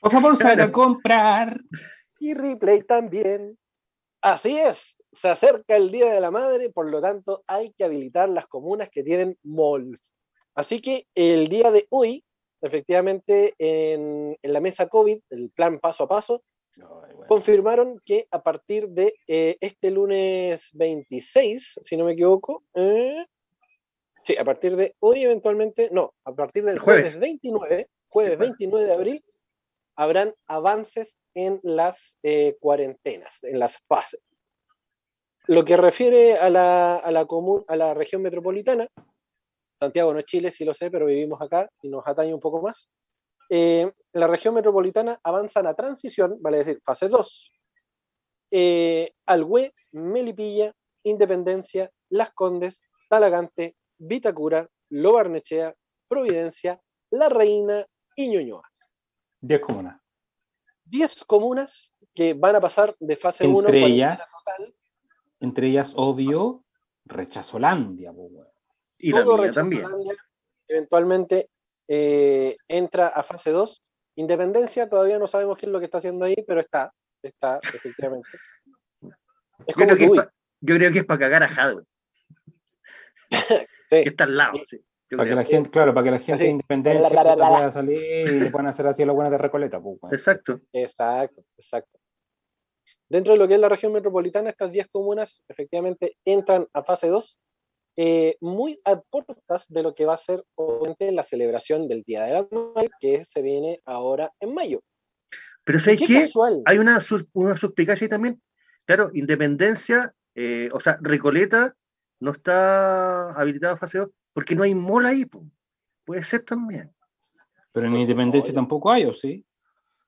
Por 0.00 0.12
favor, 0.12 0.36
salga 0.36 0.64
a 0.64 0.72
comprar. 0.72 1.60
Y 2.18 2.34
replay 2.34 2.82
también. 2.82 3.58
Así 4.20 4.58
es 4.58 4.96
se 5.12 5.28
acerca 5.28 5.76
el 5.76 5.90
Día 5.90 6.12
de 6.12 6.20
la 6.20 6.30
Madre, 6.30 6.70
por 6.70 6.88
lo 6.88 7.00
tanto 7.00 7.42
hay 7.46 7.72
que 7.72 7.84
habilitar 7.84 8.28
las 8.28 8.46
comunas 8.46 8.88
que 8.90 9.02
tienen 9.02 9.38
malls. 9.42 10.12
Así 10.54 10.80
que 10.80 11.06
el 11.14 11.48
día 11.48 11.70
de 11.70 11.86
hoy, 11.90 12.24
efectivamente, 12.60 13.54
en, 13.58 14.36
la 14.42 14.60
mesa 14.60 14.88
COVID, 14.88 15.18
el 15.30 15.50
plan 15.50 15.78
paso 15.78 16.04
a 16.04 16.08
paso, 16.08 16.42
confirmaron 17.28 18.00
que 18.04 18.26
a 18.30 18.42
partir 18.42 18.88
de 18.88 19.14
eh, 19.26 19.56
este 19.60 19.90
lunes 19.90 20.70
26, 20.72 21.80
si 21.82 21.96
no 21.96 22.04
me 22.04 22.12
equivoco, 22.12 22.64
eh, 22.74 23.26
sí, 24.22 24.36
a 24.36 24.44
partir 24.44 24.76
de 24.76 24.94
hoy 25.00 25.24
eventualmente, 25.24 25.90
no, 25.92 26.14
a 26.24 26.32
partir 26.32 26.64
del 26.64 26.78
jueves, 26.78 27.18
29, 27.18 27.88
jueves 28.08 28.38
29 28.38 28.86
de 28.86 28.94
abril, 28.94 29.24
habrán 29.96 30.34
avances 30.46 31.16
en 31.34 31.60
las 31.62 32.16
eh, 32.22 32.56
cuarentenas, 32.60 33.38
en 33.42 33.58
las 33.58 33.78
fases. 33.86 34.20
Lo 35.46 35.64
que 35.64 35.76
refiere 35.76 36.36
a 36.36 36.48
la, 36.50 36.96
a 36.96 37.10
la, 37.10 37.26
a 37.66 37.76
la 37.76 37.94
región 37.94 38.22
metropolitana, 38.22 38.88
Santiago 39.80 40.12
no 40.12 40.18
es 40.18 40.26
Chile, 40.26 40.50
sí 40.50 40.64
lo 40.64 40.74
sé, 40.74 40.90
pero 40.90 41.06
vivimos 41.06 41.40
acá 41.40 41.70
y 41.80 41.88
nos 41.88 42.06
atañe 42.06 42.34
un 42.34 42.40
poco 42.40 42.60
más. 42.60 42.90
Eh, 43.48 43.90
la 44.12 44.26
región 44.26 44.54
metropolitana 44.54 45.18
avanza 45.24 45.60
a 45.60 45.74
transición, 45.74 46.36
vale 46.40 46.58
decir, 46.58 46.80
fase 46.84 47.08
2. 47.08 47.52
Eh, 48.50 49.12
Algüe, 49.26 49.72
Melipilla, 49.92 50.74
Independencia, 51.02 51.90
Las 52.10 52.32
Condes, 52.32 52.82
Talagante, 53.08 53.74
Vitacura, 53.96 54.68
Lobarnechea, 54.90 55.74
Providencia, 56.06 56.78
La 57.10 57.30
Reina 57.30 57.86
y 58.14 58.28
Ñuñoa. 58.28 58.68
10 59.40 59.60
comunas. 59.60 60.00
10 60.84 61.24
comunas 61.24 61.90
que 62.14 62.34
van 62.34 62.56
a 62.56 62.60
pasar 62.60 62.94
de 63.00 63.16
fase 63.16 63.46
1 63.46 63.60
entre 63.60 63.84
ellas, 63.86 64.30
entre 65.40 65.68
ellas, 65.68 65.94
obvio, 65.96 66.64
Rechazolandia. 67.06 68.12
Y 69.02 69.12
Todo 69.12 69.36
la 69.36 69.44
Rechazolandia, 69.44 70.16
eventualmente 70.68 71.48
eh, 71.88 72.56
entra 72.68 73.08
a 73.08 73.22
fase 73.22 73.50
2. 73.50 73.82
Independencia, 74.16 74.88
todavía 74.88 75.18
no 75.18 75.26
sabemos 75.26 75.56
qué 75.56 75.66
es 75.66 75.72
lo 75.72 75.78
que 75.78 75.86
está 75.86 75.98
haciendo 75.98 76.24
ahí, 76.24 76.36
pero 76.46 76.60
está, 76.60 76.92
está, 77.22 77.58
efectivamente. 77.62 78.28
yo, 79.02 79.74
creo 79.74 79.96
que 79.96 80.04
es 80.04 80.10
yo, 80.60 80.76
creo 80.76 80.92
que 80.92 80.98
es 81.00 81.04
para 81.04 81.20
cagar 81.20 81.42
a 81.42 81.46
Hadwe. 81.46 81.84
Que 83.90 84.02
está 84.02 84.22
al 84.22 84.36
lado, 84.36 84.52
sí. 84.68 84.80
Para 85.16 85.28
que 85.28 85.34
la 85.34 85.42
gente, 85.42 85.70
claro, 85.70 85.92
para 85.92 86.04
que 86.04 86.10
la 86.12 86.18
gente 86.20 86.44
de 86.44 86.50
independencia 86.50 87.08
pueda 87.08 87.72
salir 87.72 88.28
y 88.28 88.38
le 88.38 88.50
puedan 88.50 88.68
hacer 88.68 88.86
así 88.86 89.02
a 89.02 89.06
la 89.06 89.12
buena 89.12 89.28
de 89.28 89.38
Recoleta. 89.38 89.80
Pues, 89.80 89.98
exacto. 90.12 90.60
Exacto, 90.72 91.42
exacto. 91.56 91.98
Dentro 93.08 93.32
de 93.32 93.40
lo 93.40 93.48
que 93.48 93.54
es 93.54 93.60
la 93.60 93.68
región 93.68 93.92
metropolitana, 93.92 94.50
estas 94.50 94.70
10 94.70 94.86
comunas 94.88 95.42
efectivamente 95.48 96.16
entran 96.24 96.68
a 96.72 96.84
fase 96.84 97.08
2, 97.08 97.40
eh, 97.96 98.36
muy 98.40 98.76
a 98.84 99.00
puertas 99.00 99.66
de 99.68 99.82
lo 99.82 99.94
que 99.94 100.06
va 100.06 100.14
a 100.14 100.18
ser 100.18 100.44
obviamente 100.54 101.10
la 101.12 101.22
celebración 101.22 101.88
del 101.88 102.02
Día 102.02 102.24
de 102.24 102.32
la 102.32 102.48
Madre, 102.50 102.90
que 103.00 103.24
se 103.24 103.42
viene 103.42 103.80
ahora 103.84 104.32
en 104.40 104.54
mayo. 104.54 104.80
Pero 105.64 105.80
¿sabes 105.80 106.00
qué? 106.06 106.28
Hay 106.64 106.78
una, 106.78 106.98
una 107.32 107.56
suspicacia 107.56 108.04
ahí 108.04 108.08
también. 108.08 108.40
Claro, 108.84 109.10
Independencia, 109.14 110.14
eh, 110.34 110.68
o 110.72 110.80
sea, 110.80 110.98
Recoleta 111.00 111.74
no 112.20 112.32
está 112.32 113.32
habilitada 113.32 113.74
a 113.74 113.78
fase 113.78 113.98
2 113.98 114.10
porque 114.32 114.54
no 114.54 114.62
hay 114.62 114.74
mall 114.74 115.06
ahí, 115.06 115.26
puede 116.04 116.22
ser 116.22 116.42
también. 116.42 116.92
Pero 117.72 117.86
en 117.86 117.96
Independencia 117.96 118.52
tampoco 118.52 118.90
hay, 118.90 119.04
¿o 119.04 119.14
sí? 119.14 119.44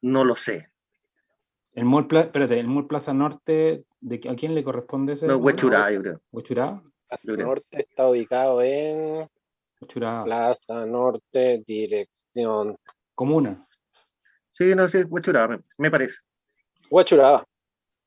No 0.00 0.24
lo 0.24 0.36
sé. 0.36 0.68
El 1.74 1.84
mall, 1.84 2.06
espérate, 2.10 2.58
el 2.58 2.66
mall 2.66 2.86
Plaza 2.86 3.14
Norte, 3.14 3.84
¿de, 4.00 4.20
¿a 4.28 4.34
quién 4.34 4.54
le 4.54 4.64
corresponde 4.64 5.14
ese? 5.14 5.26
No, 5.26 5.36
Huechurá, 5.36 5.90
yo 5.90 6.02
creo. 6.02 6.20
¿Huechurá? 6.30 6.82
Plaza 7.20 7.42
Norte 7.44 7.80
está 7.80 8.08
ubicado 8.08 8.62
en. 8.62 9.28
Plaza 9.88 10.86
Norte, 10.86 11.62
dirección. 11.66 12.76
Comuna. 13.14 13.66
Sí, 14.52 14.74
no 14.74 14.88
sé, 14.88 15.04
Huechurá, 15.04 15.60
me, 15.78 15.90
parece. 15.90 16.16
Huechurá. 16.90 17.44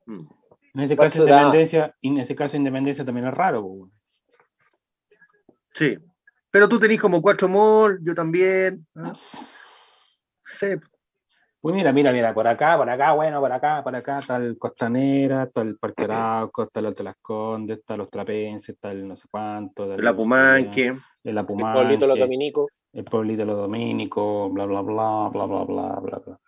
Mm. 0.06 0.27
En 0.73 0.82
ese 0.82 0.98
caso, 0.98 1.19
Independencia, 1.19 1.95
en 2.02 2.18
ese 2.18 2.36
caso, 2.36 2.57
Independencia 2.57 3.06
también 3.06 3.27
es 3.27 3.34
raro. 3.34 3.90
Sí. 5.73 5.98
Pero 6.52 6.69
tú 6.69 6.80
tenés 6.80 6.99
como 6.99 7.22
cuatro 7.22 7.48
malls, 7.48 7.99
yo 8.03 8.15
también. 8.15 8.86
Sí. 10.60 10.68
Pues 11.66 11.74
mira, 11.74 11.92
mira, 11.92 12.14
mira, 12.14 12.32
por 12.32 12.48
acá, 12.48 12.78
por 12.78 12.88
acá, 12.88 13.14
bueno, 13.14 13.42
por 13.42 13.52
acá, 13.52 13.84
por 13.84 13.96
acá 13.96 14.20
está 14.20 14.38
el 14.38 14.56
Costanera, 14.56 15.46
está 15.46 15.62
el 15.62 15.80
Parque 15.80 16.04
Arauco, 16.04 16.62
está 16.62 16.80
el 16.80 16.86
Alto 16.86 17.02
Las 17.02 17.18
Condes, 17.18 17.80
está 17.80 17.98
los 17.98 18.08
Trapenses, 18.08 18.76
está 18.76 18.92
el 18.92 19.08
no 19.08 19.16
sé 19.16 19.28
cuánto. 19.32 19.92
El 19.92 20.08
Apumanque. 20.08 20.94
El 21.24 21.38
Apumanque. 21.40 21.80
El 21.80 21.84
pueblito 21.84 22.06
Los 22.06 22.20
Dominicos. 22.20 22.72
El 22.94 23.04
pueblito 23.06 23.46
Los 23.46 23.58
Dominicos, 23.58 24.54
bla, 24.54 24.68
bla, 24.68 24.82
bla, 24.82 25.30
bla, 25.34 25.46
bla, 25.48 25.64
bla, 25.64 26.00
bla, 26.02 26.20
bla. 26.20 26.40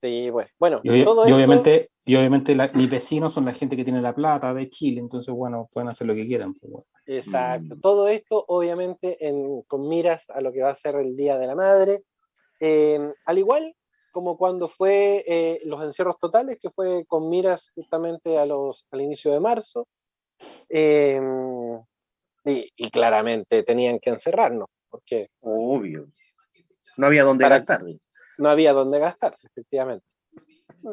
Sí, 0.00 0.30
bueno, 0.30 0.48
bueno 0.58 0.80
y, 0.82 1.04
todo 1.04 1.28
y 1.28 1.32
obviamente, 1.32 1.90
y 2.06 2.16
obviamente 2.16 2.56
mis 2.72 2.88
vecinos 2.88 3.34
son 3.34 3.44
la 3.44 3.52
gente 3.52 3.76
que 3.76 3.84
tiene 3.84 4.00
la 4.00 4.14
plata 4.14 4.54
de 4.54 4.66
Chile, 4.70 4.98
entonces, 4.98 5.34
bueno, 5.34 5.68
pueden 5.70 5.90
hacer 5.90 6.06
lo 6.06 6.14
que 6.14 6.26
quieran. 6.26 6.54
Pues, 6.54 6.86
Exacto. 7.04 7.76
Mm. 7.76 7.80
Todo 7.82 8.08
esto, 8.08 8.46
obviamente, 8.48 9.18
con 9.66 9.90
miras 9.90 10.30
a 10.30 10.40
lo 10.40 10.52
que 10.52 10.62
va 10.62 10.70
a 10.70 10.74
ser 10.74 10.94
el 10.94 11.14
Día 11.16 11.36
de 11.36 11.46
la 11.46 11.54
Madre. 11.54 12.04
Em, 12.60 13.12
al 13.24 13.38
igual 13.38 13.74
como 14.12 14.36
cuando 14.36 14.68
fue 14.68 15.24
eh, 15.26 15.60
los 15.64 15.82
encierros 15.82 16.18
totales, 16.18 16.58
que 16.60 16.70
fue 16.70 17.04
con 17.06 17.28
miras 17.28 17.70
justamente 17.74 18.38
a 18.38 18.44
los, 18.44 18.86
al 18.90 19.00
inicio 19.00 19.32
de 19.32 19.40
marzo. 19.40 19.86
Em, 20.68 21.80
y, 22.44 22.90
claramente 22.90 23.62
tenían 23.62 23.98
que 24.00 24.10
encerrarnos, 24.10 24.68
porque... 24.88 25.28
Obvio. 25.40 26.08
No 26.96 27.06
había 27.06 27.24
dónde 27.24 27.48
gastar 27.48 27.82
no 28.40 28.48
había 28.48 28.72
dónde 28.72 28.98
gastar, 28.98 29.36
efectivamente. 29.42 30.06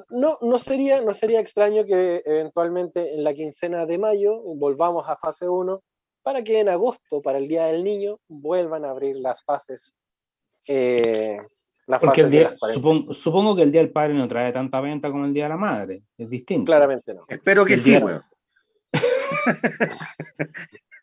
No, 0.10 0.38
no, 0.42 0.58
sería, 0.58 1.02
no 1.02 1.14
sería 1.14 1.40
extraño 1.40 1.86
que 1.86 2.22
eventualmente 2.26 3.14
en 3.14 3.24
la 3.24 3.34
quincena 3.34 3.86
de 3.86 3.98
mayo 3.98 4.42
volvamos 4.42 5.08
a 5.08 5.16
fase 5.16 5.48
1 5.48 5.82
para 6.24 6.44
que 6.44 6.60
en 6.60 6.68
agosto, 6.68 7.22
para 7.22 7.38
el 7.38 7.48
Día 7.48 7.68
del 7.68 7.86
Niño, 7.86 8.20
vuelvan 8.28 8.84
a 8.84 8.90
abrir 8.90 9.16
las 9.16 9.44
fases. 9.46 9.96
Eh, 10.68 11.38
Porque 11.88 12.22
el 12.22 12.30
día, 12.30 12.50
supongo, 13.14 13.56
que 13.56 13.64
el 13.64 13.72
Día 13.72 13.82
del 13.82 13.92
Padre 13.92 14.14
no 14.14 14.28
trae 14.28 14.52
tanta 14.52 14.82
venta 14.82 15.10
como 15.10 15.26
el 15.26 15.34
Día 15.34 15.44
de 15.44 15.50
la 15.50 15.58
Madre. 15.58 16.04
Es 16.18 16.30
distinto. 16.30 16.66
Claramente 16.66 17.14
no. 17.14 17.26
Espero 17.30 17.66
que 17.66 17.80
sí, 17.80 17.98
bueno. 17.98 18.24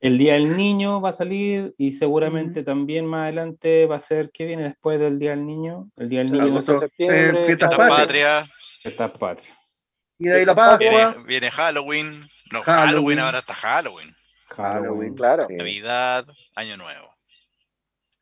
El 0.00 0.18
Día 0.18 0.34
del 0.34 0.54
Niño 0.54 1.00
va 1.00 1.08
a 1.08 1.12
salir 1.14 1.72
y 1.78 1.92
seguramente 1.92 2.62
también 2.62 3.06
más 3.06 3.22
adelante 3.22 3.86
va 3.86 3.96
a 3.96 4.00
ser, 4.00 4.30
¿qué 4.30 4.44
viene 4.44 4.64
después 4.64 5.00
del 5.00 5.18
Día 5.18 5.30
del 5.30 5.46
Niño? 5.46 5.88
El 5.96 6.10
Día 6.10 6.18
del 6.18 6.32
Niño 6.32 6.60
de 6.60 6.78
septiembre. 6.78 7.42
Eh, 7.44 7.46
fiesta 7.46 7.70
patria. 7.70 8.46
Fiesta 8.82 9.10
patria. 9.10 9.54
Y 10.18 10.28
de 10.28 10.36
ahí 10.36 10.44
la 10.44 10.54
Pascua. 10.54 11.16
Viene, 11.26 11.50
Halloween. 11.50 12.28
No, 12.52 12.62
Halloween. 12.62 13.18
ahora 13.18 13.38
está 13.38 13.54
Halloween. 13.54 14.14
Halloween, 14.48 15.14
claro. 15.14 15.46
Navidad, 15.48 16.26
Año 16.54 16.76
Nuevo. 16.76 17.14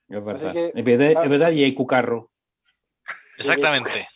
Es 0.08 0.24
verdad. 0.24 0.56
es, 0.56 0.84
verdad 0.84 1.24
es 1.24 1.30
verdad, 1.30 1.50
y 1.50 1.64
hay 1.64 1.74
cucarro. 1.74 2.31
Exactamente. 3.42 4.08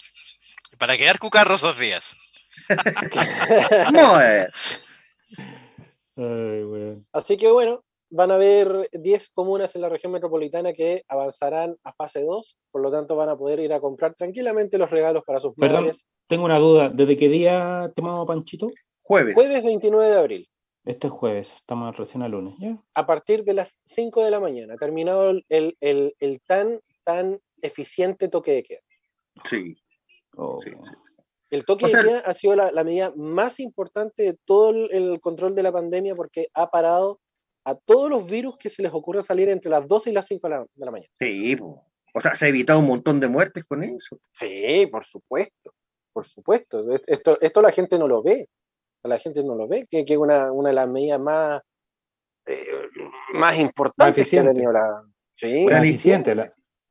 Para 0.79 0.97
quedar 0.97 1.19
cucarro 1.19 1.55
esos 1.55 1.79
días. 1.79 2.17
no 3.93 4.21
es. 4.21 4.83
Así 7.13 7.37
que 7.37 7.51
bueno, 7.51 7.85
van 8.11 8.31
a 8.31 8.35
haber 8.35 8.89
10 8.93 9.31
comunas 9.31 9.75
en 9.75 9.83
la 9.83 9.89
región 9.89 10.13
metropolitana 10.13 10.73
que 10.73 11.05
avanzarán 11.09 11.77
a 11.85 11.93
fase 11.93 12.23
2, 12.23 12.57
por 12.71 12.83
lo 12.83 12.91
tanto 12.91 13.17
van 13.17 13.29
a 13.29 13.37
poder 13.37 13.61
ir 13.61 13.73
a 13.73 13.81
comprar 13.81 14.15
tranquilamente 14.15 14.79
los 14.79 14.91
regalos 14.91 15.25
para 15.25 15.41
sus 15.41 15.55
Perdón, 15.55 15.91
tengo 16.27 16.45
una 16.45 16.59
duda, 16.59 16.89
¿desde 16.89 17.17
qué 17.17 17.29
día 17.29 17.91
tomamos 17.95 18.27
Panchito? 18.27 18.71
Jueves. 19.03 19.35
Jueves 19.35 19.63
29 19.63 20.11
de 20.11 20.19
abril. 20.19 20.49
Este 20.85 21.09
jueves, 21.09 21.53
estamos 21.53 21.97
recién 21.97 22.23
a 22.23 22.29
lunes, 22.29 22.55
¿ya? 22.59 22.77
A 22.95 23.07
partir 23.07 23.43
de 23.43 23.55
las 23.55 23.75
5 23.87 24.23
de 24.23 24.31
la 24.31 24.39
mañana, 24.39 24.77
terminado 24.77 25.31
el, 25.31 25.77
el, 25.81 26.41
tan, 26.47 26.81
tan 27.03 27.41
eficiente 27.61 28.29
toque 28.29 28.53
de 28.53 28.63
queda. 28.63 28.81
Sí. 29.45 29.77
Oh. 30.37 30.61
sí. 30.63 30.71
El 31.51 31.65
toque 31.65 31.87
de 31.87 31.93
queda 31.93 32.19
ha 32.21 32.35
sido 32.35 32.57
la, 32.57 32.85
medida 32.85 33.13
más 33.17 33.61
importante 33.61 34.23
de 34.25 34.39
todo 34.45 34.71
el, 34.91 35.21
control 35.21 35.55
de 35.55 35.63
la 35.63 35.73
pandemia 35.73 36.15
porque 36.17 36.49
ha 36.55 36.71
parado 36.71 37.21
a 37.65 37.77
todos 37.77 38.11
los 38.11 38.29
virus 38.29 38.57
que 38.59 38.69
se 38.69 38.83
les 38.83 38.93
ocurre 38.93 39.23
salir 39.23 39.49
entre 39.49 39.71
las 39.71 39.87
12 39.87 40.11
y 40.11 40.13
las 40.13 40.27
5 40.27 40.49
de 40.49 40.67
la, 40.77 40.91
mañana. 40.91 41.11
Sí, 41.19 41.57
o 41.61 42.21
sea, 42.21 42.35
se 42.35 42.47
ha 42.47 42.49
evitado 42.49 42.81
un 42.81 42.87
montón 42.87 43.21
de 43.21 43.29
muertes 43.29 43.65
con 43.65 43.83
eso. 43.83 44.19
Sí, 44.33 44.89
por 44.91 45.05
supuesto, 45.05 45.73
por 46.13 46.25
supuesto. 46.25 46.85
Esto, 47.07 47.39
esto 47.41 47.63
la 47.63 47.73
gente 47.73 47.99
no 47.99 48.09
lo 48.09 48.23
ve, 48.23 48.49
la 49.03 49.19
gente 49.19 49.43
no 49.43 49.55
lo 49.55 49.69
ve, 49.69 49.87
que 49.89 50.05
es 50.07 50.17
una, 50.17 50.51
una 50.51 50.71
de 50.71 50.75
las 50.75 50.89
medidas 50.89 51.21
más, 51.21 51.63
eh, 52.47 52.67
más 53.35 53.59
importantes 53.59 54.29
que 54.29 54.39
ha 54.39 54.45
tenido 54.45 54.73
la... 54.73 55.03
Sí, 55.37 55.67
eficiente. 55.71 56.35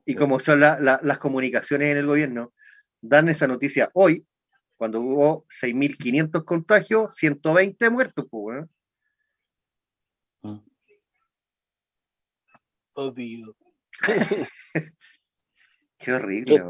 Y 0.06 0.14
como 0.14 0.38
son 0.38 0.60
las 0.60 1.18
comunicaciones 1.18 1.90
en 1.90 1.98
el 1.98 2.06
gobierno, 2.06 2.54
dan 3.00 3.28
esa 3.28 3.48
noticia 3.48 3.90
hoy, 3.92 4.24
cuando 4.76 5.00
hubo 5.00 5.46
6.500 5.48 6.44
contagios, 6.44 7.14
120 7.16 7.90
muertos, 7.90 8.24
pues, 8.30 8.64
ah. 10.44 10.60
Qué 15.98 16.12
horrible, 16.12 16.62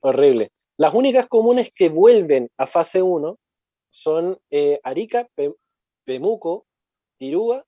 Horrible. 0.00 0.52
Las 0.76 0.92
únicas 0.92 1.26
comunas 1.28 1.70
que 1.74 1.88
vuelven 1.88 2.50
a 2.58 2.66
fase 2.66 3.00
1 3.00 3.38
son 3.90 4.38
eh, 4.50 4.80
Arica, 4.82 5.28
Pemuco, 6.04 6.66
Tirúa, 7.16 7.64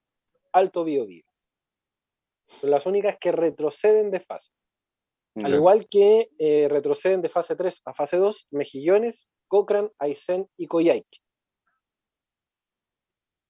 Alto 0.53 0.85
Biobío. 0.85 1.25
Son 2.47 2.71
las 2.71 2.85
únicas 2.87 3.17
que 3.19 3.33
retroceden 3.33 4.11
de 4.11 4.21
fase. 4.21 4.51
Al 5.37 5.55
igual 5.55 5.87
que 5.89 6.31
eh, 6.39 6.67
retroceden 6.69 7.23
de 7.23 7.29
fase 7.29 7.55
3 7.55 7.83
a 7.85 7.95
fase 7.95 8.17
2, 8.17 8.49
Mejillones, 8.51 9.29
Cochrane, 9.47 9.91
Aysén 9.99 10.49
y 10.57 10.67
Coyhaique. 10.67 11.19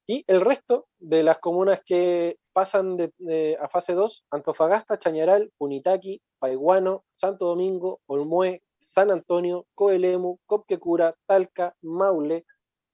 Y 0.07 0.25
el 0.27 0.41
resto 0.41 0.89
de 0.99 1.23
las 1.23 1.39
comunas 1.39 1.81
que 1.85 2.39
pasan 2.53 2.97
de, 2.97 3.59
a 3.61 3.69
fase 3.69 3.93
2, 3.93 4.27
Antofagasta, 4.31 4.99
Chañaral, 4.99 5.53
Punitaqui, 5.59 6.23
Paiguano, 6.39 7.05
Santo 7.15 7.47
Domingo, 7.47 8.01
Olmué, 8.07 8.63
San 8.83 9.11
Antonio, 9.11 9.67
Coelemu, 9.75 10.39
Copquecura, 10.47 11.15
Talca, 11.27 11.75
Maule, 11.83 12.47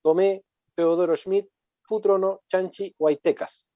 Tomé, 0.02 0.43
Teodoro 0.74 1.15
Schmidt, 1.15 1.48
Futrono, 1.82 2.43
Chanchi, 2.48 2.93
Huaytecas. 2.98 3.70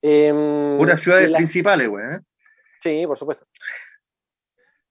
Em, 0.00 0.80
Unas 0.80 1.02
ciudades 1.02 1.30
principales, 1.30 1.88
güey. 1.88 2.04
¿eh? 2.04 2.20
Sí, 2.80 3.06
por 3.06 3.18
supuesto. 3.18 3.46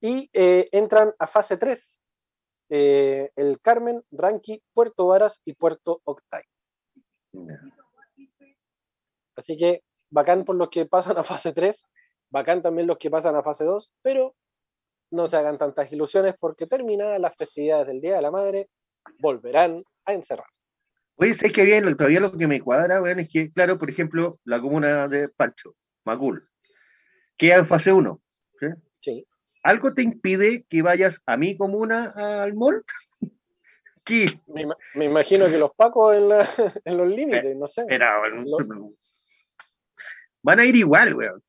Y 0.02 0.28
eh, 0.32 0.68
entran 0.72 1.14
a 1.18 1.26
fase 1.26 1.56
3 1.56 2.02
eh, 2.74 3.30
el 3.36 3.60
Carmen, 3.60 4.02
Ranqui, 4.10 4.62
Puerto 4.72 5.06
Varas 5.06 5.42
y 5.44 5.52
Puerto 5.52 6.00
Octay. 6.04 6.42
Así 9.36 9.58
que 9.58 9.82
bacán 10.08 10.46
por 10.46 10.56
los 10.56 10.70
que 10.70 10.86
pasan 10.86 11.18
a 11.18 11.22
fase 11.22 11.52
3, 11.52 11.86
bacán 12.30 12.62
también 12.62 12.86
los 12.86 12.96
que 12.96 13.10
pasan 13.10 13.36
a 13.36 13.42
fase 13.42 13.64
2, 13.64 13.92
pero 14.00 14.34
no 15.10 15.26
se 15.28 15.36
hagan 15.36 15.58
tantas 15.58 15.92
ilusiones 15.92 16.34
porque 16.40 16.66
terminadas 16.66 17.20
las 17.20 17.36
festividades 17.36 17.88
del 17.88 18.00
Día 18.00 18.16
de 18.16 18.22
la 18.22 18.30
Madre, 18.30 18.70
volverán 19.18 19.84
a 20.06 20.14
encerrarse. 20.14 20.62
Oye, 21.16 21.34
sé 21.34 21.52
que 21.52 21.64
bien, 21.64 21.94
todavía 21.94 22.20
lo 22.20 22.32
que 22.32 22.46
me 22.46 22.62
cuadra, 22.62 23.00
bueno, 23.00 23.20
es 23.20 23.28
que, 23.28 23.52
claro, 23.52 23.78
por 23.78 23.90
ejemplo, 23.90 24.40
la 24.44 24.60
comuna 24.60 25.08
de 25.08 25.28
Pancho, 25.28 25.76
Macul, 26.04 26.48
queda 27.36 27.56
en 27.56 27.66
fase 27.66 27.92
1. 27.92 28.18
¿sí? 29.00 29.26
¿Algo 29.62 29.94
te 29.94 30.02
impide 30.02 30.64
que 30.68 30.82
vayas 30.82 31.20
a 31.26 31.36
mi 31.36 31.56
comuna 31.56 32.12
al 32.16 32.54
mall? 32.54 32.84
¿Qué? 34.04 34.40
Me, 34.94 35.04
imagino 35.04 35.46
que 35.46 35.58
los 35.58 35.72
pacos 35.74 36.16
en, 36.16 36.28
en 36.84 36.96
los 36.96 37.08
límites, 37.08 37.56
no 37.56 37.66
sé. 37.66 37.86
Van 40.42 40.58
a 40.58 40.64
ir 40.64 40.74
igual, 40.76 41.14
weón. 41.14 41.42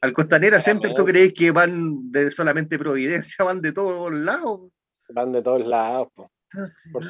Al 0.00 0.12
Costanera 0.12 0.60
Center, 0.60 0.94
¿tú 0.94 1.04
crees 1.04 1.32
que 1.32 1.50
van 1.50 2.10
de 2.12 2.30
solamente 2.30 2.78
Providencia? 2.78 3.44
Van 3.44 3.62
de 3.62 3.72
todos 3.72 4.12
lados. 4.12 4.70
Van 5.08 5.32
de 5.32 5.42
todos 5.42 5.66
lados, 5.66 6.08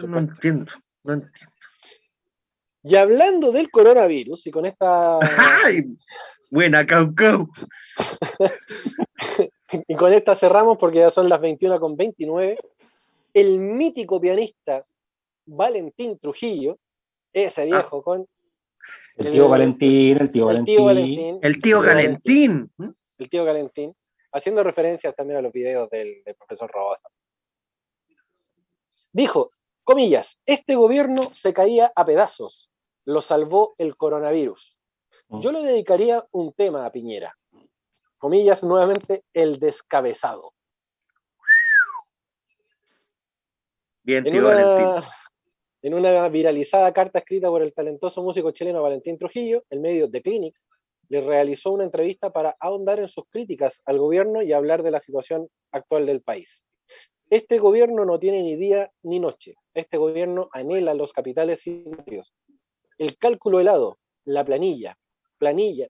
no 0.06 0.18
entiendo, 0.18 0.72
no 1.02 1.14
entiendo. 1.14 1.54
Y 2.82 2.96
hablando 2.96 3.50
del 3.50 3.70
coronavirus, 3.70 4.46
y 4.46 4.50
con 4.50 4.66
esta. 4.66 5.18
¡Ay! 5.64 5.96
Buena, 6.50 6.84
Caucau. 6.84 7.48
y 9.88 9.96
con 9.96 10.12
esta 10.12 10.36
cerramos 10.36 10.78
porque 10.78 10.98
ya 10.98 11.10
son 11.10 11.28
las 11.28 11.40
21 11.40 11.80
con 11.80 11.96
29. 11.96 12.58
El 13.32 13.58
mítico 13.58 14.20
pianista 14.20 14.84
Valentín 15.46 16.18
Trujillo, 16.18 16.78
ese 17.32 17.62
ah. 17.62 17.64
viejo 17.64 18.02
con. 18.02 18.26
El 19.16 19.30
tío 19.30 19.48
Valentín, 19.48 20.18
el 20.18 20.30
tío 20.30 20.46
Valentín. 20.46 21.38
El 21.42 21.62
tío 21.62 21.80
Valentín. 21.80 22.70
El 23.18 23.28
tío 23.28 23.44
Valentín. 23.44 23.94
Haciendo 24.32 24.62
referencias 24.62 25.14
también 25.14 25.38
a 25.38 25.42
los 25.42 25.52
videos 25.52 25.88
del, 25.90 26.22
del 26.24 26.34
profesor 26.34 26.70
Robosa. 26.70 27.08
Dijo, 29.12 29.52
comillas, 29.84 30.40
este 30.44 30.74
gobierno 30.74 31.22
se 31.22 31.54
caía 31.54 31.92
a 31.94 32.04
pedazos 32.04 32.72
lo 33.04 33.22
salvó 33.22 33.74
el 33.78 33.96
coronavirus. 33.96 34.76
Mm. 35.28 35.38
Yo 35.38 35.52
le 35.52 35.62
dedicaría 35.62 36.26
un 36.32 36.52
tema 36.52 36.86
a 36.86 36.92
Piñera. 36.92 37.34
Comillas, 38.24 38.64
nuevamente, 38.64 39.22
el 39.34 39.58
descabezado. 39.58 40.54
Bien, 44.02 44.24
tío 44.24 44.50
en 44.50 44.64
una, 44.64 45.04
en 45.82 45.92
una 45.92 46.28
viralizada 46.30 46.90
carta 46.94 47.18
escrita 47.18 47.50
por 47.50 47.60
el 47.60 47.74
talentoso 47.74 48.22
músico 48.22 48.50
chileno 48.50 48.80
Valentín 48.80 49.18
Trujillo, 49.18 49.64
el 49.68 49.80
medio 49.80 50.10
The 50.10 50.22
Clinic 50.22 50.56
le 51.10 51.20
realizó 51.20 51.70
una 51.70 51.84
entrevista 51.84 52.32
para 52.32 52.56
ahondar 52.60 52.98
en 52.98 53.08
sus 53.08 53.26
críticas 53.28 53.82
al 53.84 53.98
gobierno 53.98 54.40
y 54.40 54.54
hablar 54.54 54.82
de 54.82 54.92
la 54.92 55.00
situación 55.00 55.46
actual 55.70 56.06
del 56.06 56.22
país. 56.22 56.64
Este 57.28 57.58
gobierno 57.58 58.06
no 58.06 58.18
tiene 58.18 58.40
ni 58.40 58.56
día 58.56 58.90
ni 59.02 59.20
noche. 59.20 59.52
Este 59.74 59.98
gobierno 59.98 60.48
anhela 60.52 60.94
los 60.94 61.12
capitales 61.12 61.66
y 61.66 61.84
el 62.96 63.18
cálculo 63.18 63.60
helado, 63.60 63.98
la 64.24 64.46
planilla, 64.46 64.96
planilla, 65.36 65.88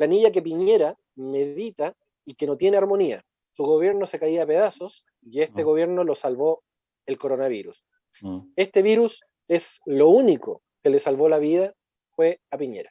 planilla 0.00 0.32
que 0.32 0.40
Piñera 0.40 0.96
medita 1.14 1.94
y 2.24 2.32
que 2.32 2.46
no 2.46 2.56
tiene 2.56 2.78
armonía. 2.78 3.22
Su 3.50 3.64
gobierno 3.64 4.06
se 4.06 4.18
caía 4.18 4.44
a 4.44 4.46
pedazos 4.46 5.04
y 5.20 5.42
este 5.42 5.60
mm. 5.60 5.66
gobierno 5.66 6.04
lo 6.04 6.14
salvó 6.14 6.62
el 7.04 7.18
coronavirus. 7.18 7.84
Mm. 8.22 8.38
Este 8.56 8.80
virus 8.80 9.20
es 9.46 9.78
lo 9.84 10.08
único 10.08 10.62
que 10.82 10.88
le 10.88 11.00
salvó 11.00 11.28
la 11.28 11.38
vida 11.38 11.74
fue 12.12 12.40
a 12.50 12.56
Piñera. 12.56 12.90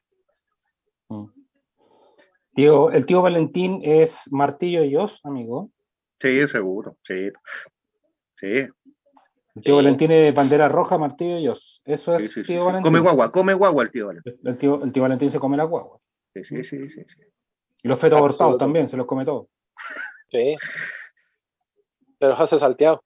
Mm. 1.08 1.26
Tío, 2.54 2.92
el 2.92 3.08
tío 3.08 3.24
Valentín 3.24 3.82
es 3.84 4.32
Martillo 4.32 4.84
y 4.84 4.96
Os, 4.96 5.20
amigo. 5.24 5.72
Sí, 6.20 6.48
seguro, 6.48 6.96
sí. 7.02 7.32
Sí, 8.40 8.68
el 9.56 9.64
tío 9.64 9.78
Valentín 9.78 10.12
es 10.12 10.32
bandera 10.32 10.70
roja, 10.70 11.00
martillo 11.00 11.40
y 11.40 11.48
os. 11.48 11.82
Eso 11.86 12.16
es 12.16 12.32
tío 12.46 12.66
Valentín. 12.66 12.84
Come 12.84 13.00
guagua, 13.00 13.32
come 13.32 13.56
guagua 13.56 13.82
el 13.82 13.90
tío 13.90 14.08
Valentín. 14.08 14.36
El 14.44 14.58
tío, 14.60 14.84
el 14.84 14.94
tío 14.94 15.02
Valentín 15.02 15.32
se 15.32 15.40
come 15.40 15.58
la 15.58 15.64
guagua. 15.64 16.00
Sí, 16.34 16.44
sí, 16.44 16.64
sí, 16.64 16.90
sí. 16.90 17.04
Y 17.84 17.88
los 17.88 18.00
fetos 18.00 18.18
abortados 18.18 18.58
también, 18.58 18.90
se 18.90 18.98
los 18.98 19.06
come 19.06 19.26
todos. 19.26 19.48
Sí. 20.30 20.56
Pero 22.18 22.32
los 22.32 22.40
hace 22.40 22.60
salteado. 22.60 23.04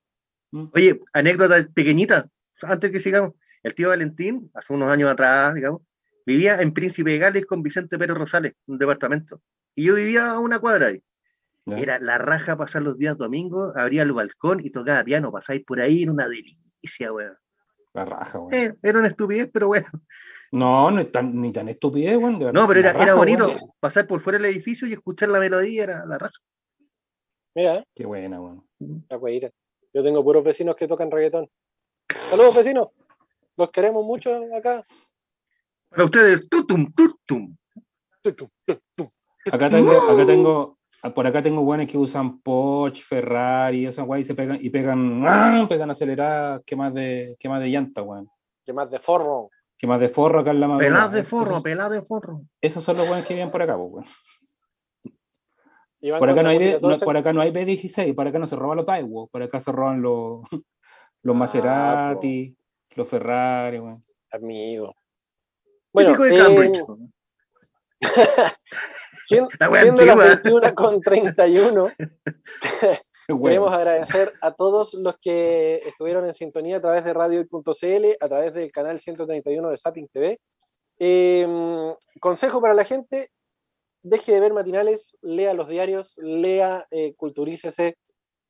Mm. 0.52 0.66
Oye, 0.74 1.00
anécdota 1.14 1.68
pequeñita, 1.74 2.28
antes 2.62 2.92
que 2.92 3.00
sigamos. 3.00 3.34
El 3.62 3.76
tío 3.76 3.90
Valentín, 3.90 4.52
hace 4.54 4.74
unos 4.74 4.92
años 4.92 5.10
atrás, 5.10 5.54
digamos, 5.54 5.82
vivía 6.26 6.62
en 6.62 6.74
Príncipe 6.74 7.12
de 7.12 7.18
Gales 7.18 7.46
con 7.46 7.64
Vicente 7.64 7.98
Pérez 7.98 8.18
Rosales, 8.18 8.54
un 8.66 8.78
departamento. 8.78 9.42
Y 9.74 9.86
yo 9.86 9.96
vivía 9.96 10.32
a 10.32 10.40
una 10.40 10.60
cuadra 10.60 10.88
ahí. 10.88 11.02
Era 11.66 11.98
la 12.00 12.18
raja 12.18 12.58
pasar 12.58 12.82
los 12.82 12.98
días 12.98 13.18
domingos, 13.18 13.74
abría 13.78 14.02
el 14.02 14.12
balcón 14.12 14.60
y 14.60 14.70
tocaba 14.70 15.02
piano, 15.04 15.32
pasáis 15.32 15.64
por 15.64 15.80
ahí, 15.80 16.04
era 16.04 16.12
una 16.12 16.28
delicia, 16.28 17.14
weón. 17.14 17.38
La 17.94 18.04
raja, 18.04 18.38
weón. 18.38 18.54
Eh, 18.54 18.76
era 18.84 19.00
una 19.00 19.08
estupidez, 19.08 19.50
pero 19.52 19.68
bueno. 19.68 19.88
No, 20.54 20.92
no 20.92 21.02
es 21.02 21.12
tan, 21.12 21.42
ni 21.42 21.52
tan 21.52 21.68
estupidez, 21.68 22.16
weón. 22.18 22.38
No, 22.54 22.68
pero 22.68 22.80
era, 22.80 22.92
era 22.92 23.16
bonito 23.16 23.52
pasar 23.80 24.06
por 24.06 24.22
fuera 24.22 24.38
del 24.38 24.54
edificio 24.54 24.88
y 24.88 24.94
escuchar 24.94 25.30
la 25.30 25.40
melodía, 25.40 25.84
era 25.84 26.06
la 26.06 26.20
raja. 26.20 26.40
Mira. 27.56 27.84
Qué 27.96 28.06
buena, 28.06 28.40
weón. 28.40 28.64
La 29.10 29.20
Yo 29.94 30.04
tengo 30.04 30.24
puros 30.24 30.44
vecinos 30.44 30.76
que 30.76 30.88
tocan 30.88 31.10
reggaetón. 31.10 31.50
Saludos, 32.30 32.56
vecinos. 32.56 32.96
Los 33.58 33.72
queremos 33.72 34.06
mucho 34.06 34.30
acá. 34.56 34.84
Para 35.90 36.06
ustedes, 36.06 36.48
tutum, 36.48 36.92
tutum. 36.94 37.56
tutum, 38.22 38.50
tutum. 38.66 39.10
Acá 39.52 39.70
tengo, 39.70 39.92
acá 39.92 40.26
tengo, 40.26 40.78
Ah, 41.06 41.14
por 41.14 41.28
acá 41.28 41.44
tengo 41.44 41.62
guanes 41.64 41.92
que 41.92 41.98
usan 41.98 42.40
Porsche, 42.40 43.04
Ferrari, 43.04 43.86
esas 43.86 44.06
guay, 44.06 44.22
y 44.22 44.26
se 44.26 44.36
pegan, 44.36 44.58
y 44.62 44.70
pegan, 44.70 45.22
¡ah! 45.28 45.66
pegan 45.68 45.92
aceleradas, 45.92 46.62
que 46.66 46.78
más 46.78 46.94
de, 46.94 47.36
que 47.38 47.50
más 47.50 47.60
de 47.60 47.68
llanta, 47.68 48.02
weón. 48.02 48.30
Que 48.64 48.72
más 48.72 48.90
de 48.90 49.00
forro. 49.00 49.50
Que 49.84 49.88
más 49.88 50.00
de 50.00 50.08
forro 50.08 50.40
acá 50.40 50.52
en 50.52 50.62
la 50.62 50.70
madrugada. 50.70 50.96
Pelad 50.96 51.12
de 51.12 51.24
forro, 51.26 51.62
pelad 51.62 51.92
de 51.92 52.02
forro. 52.04 52.44
Esos 52.62 52.82
son 52.86 52.96
los 52.96 53.06
guanes 53.06 53.26
que 53.26 53.34
viven 53.34 53.52
por 53.52 53.62
acá, 53.62 53.76
weón. 53.76 54.06
Por 56.20 56.30
acá, 56.30 56.42
no 56.42 56.48
hay, 56.48 56.80
por 56.80 57.18
acá 57.18 57.34
no 57.34 57.42
hay 57.42 57.52
B16, 57.52 58.16
por 58.16 58.26
acá 58.26 58.40
no 58.40 58.48
se 58.48 58.56
roban 58.56 58.78
los 58.78 58.86
Taiwo, 58.86 59.28
por 59.28 59.44
acá 59.44 59.60
se 59.60 59.74
roban 59.74 60.02
los, 60.02 60.40
los 61.22 61.36
ah, 61.36 61.38
Maserati, 61.38 62.56
los 62.96 63.10
Ferrari, 63.10 63.80
weón. 63.80 64.02
Amigo. 64.32 64.96
Bueno, 65.92 66.14
de 66.14 66.38
Cambridge. 66.38 66.80
Eh, 66.80 66.86
siendo, 69.26 69.50
las 69.60 70.18
21 70.18 70.76
con 70.76 71.02
31, 71.02 71.92
queremos 73.28 73.72
agradecer 73.72 74.34
a 74.42 74.52
todos 74.52 74.94
los 74.94 75.18
que 75.20 75.82
estuvieron 75.86 76.26
en 76.26 76.34
sintonía 76.34 76.78
a 76.78 76.82
través 76.82 77.04
de 77.04 77.14
radio.cl, 77.14 78.06
a 78.20 78.30
través 78.30 78.54
del 78.54 78.72
canal 78.72 79.00
131 79.00 79.70
de 79.70 79.78
Sapping 79.78 80.08
TV. 80.08 80.40
Em, 81.00 81.94
consejo 82.20 82.62
para 82.62 82.74
la 82.74 82.86
gente, 82.86 83.30
deje 84.04 84.34
de 84.34 84.40
ver 84.40 84.54
matinales, 84.54 85.18
lea 85.22 85.54
los 85.54 85.68
diarios, 85.68 86.18
lea, 86.18 86.86
eh, 86.92 87.14
culturícese. 87.16 87.98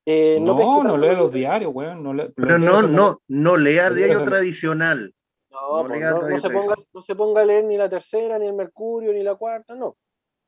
Eh, 0.05 0.39
no, 0.41 0.83
no, 0.83 0.97
lea 0.97 1.13
los 1.13 1.31
diarios, 1.31 1.71
weón. 1.73 2.03
No 2.03 2.13
Pero 2.35 2.59
no, 2.59 2.81
no, 2.81 3.21
no 3.27 3.57
lea 3.57 3.89
diario 3.89 4.23
tradicional. 4.23 5.13
No, 5.49 5.87
no, 5.87 6.29
no, 6.29 6.39
se 6.39 6.49
ponga, 6.49 6.75
no 6.93 7.01
se 7.01 7.15
ponga 7.15 7.41
a 7.41 7.45
leer 7.45 7.65
ni 7.65 7.77
la 7.77 7.87
tercera, 7.87 8.39
ni 8.39 8.47
el 8.47 8.55
Mercurio, 8.55 9.13
ni 9.13 9.21
la 9.21 9.35
cuarta, 9.35 9.75
no. 9.75 9.95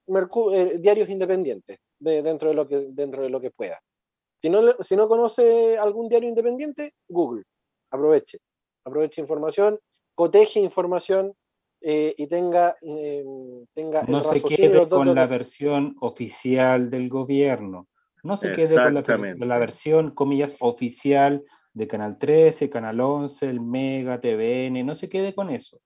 Eh, 0.07 0.77
diarios 0.80 1.10
independientes 1.10 1.80
de, 1.99 2.22
dentro, 2.22 2.49
de 2.49 2.56
lo 2.56 2.68
que, 2.68 2.88
dentro 2.89 3.23
de 3.23 3.30
lo 3.30 3.41
que 3.41 3.52
pueda. 3.52 3.81
Si 4.41 4.49
no, 4.49 4.61
si 4.83 4.95
no 4.95 5.07
conoce 5.07 5.77
algún 5.77 6.07
diario 6.09 6.29
independiente, 6.29 6.93
Google. 7.07 7.43
Aproveche. 7.91 8.39
Aproveche 8.83 9.21
información, 9.21 9.79
coteje 10.13 10.59
información 10.59 11.33
eh, 11.81 12.13
y 12.17 12.27
tenga, 12.27 12.75
eh, 12.81 13.23
tenga 13.73 14.03
no 14.03 14.23
se 14.23 14.41
quede 14.41 14.87
con 14.87 15.13
la 15.13 15.25
versión 15.25 15.95
oficial 15.99 16.89
del 16.89 17.09
gobierno. 17.09 17.87
No 18.23 18.37
se 18.37 18.51
quede 18.51 18.75
con 18.75 18.93
la, 18.93 19.35
la, 19.45 19.59
versión, 19.59 20.11
comillas, 20.11 20.55
oficial 20.59 21.43
de 21.73 21.87
Canal 21.87 22.17
13, 22.17 22.71
Canal 22.71 22.99
11, 22.99 23.49
el 23.49 23.61
Mega, 23.61 24.19
TVN. 24.19 24.83
No 24.83 24.95
se 24.95 25.09
quede 25.09 25.35
con 25.35 25.51
eso. 25.51 25.79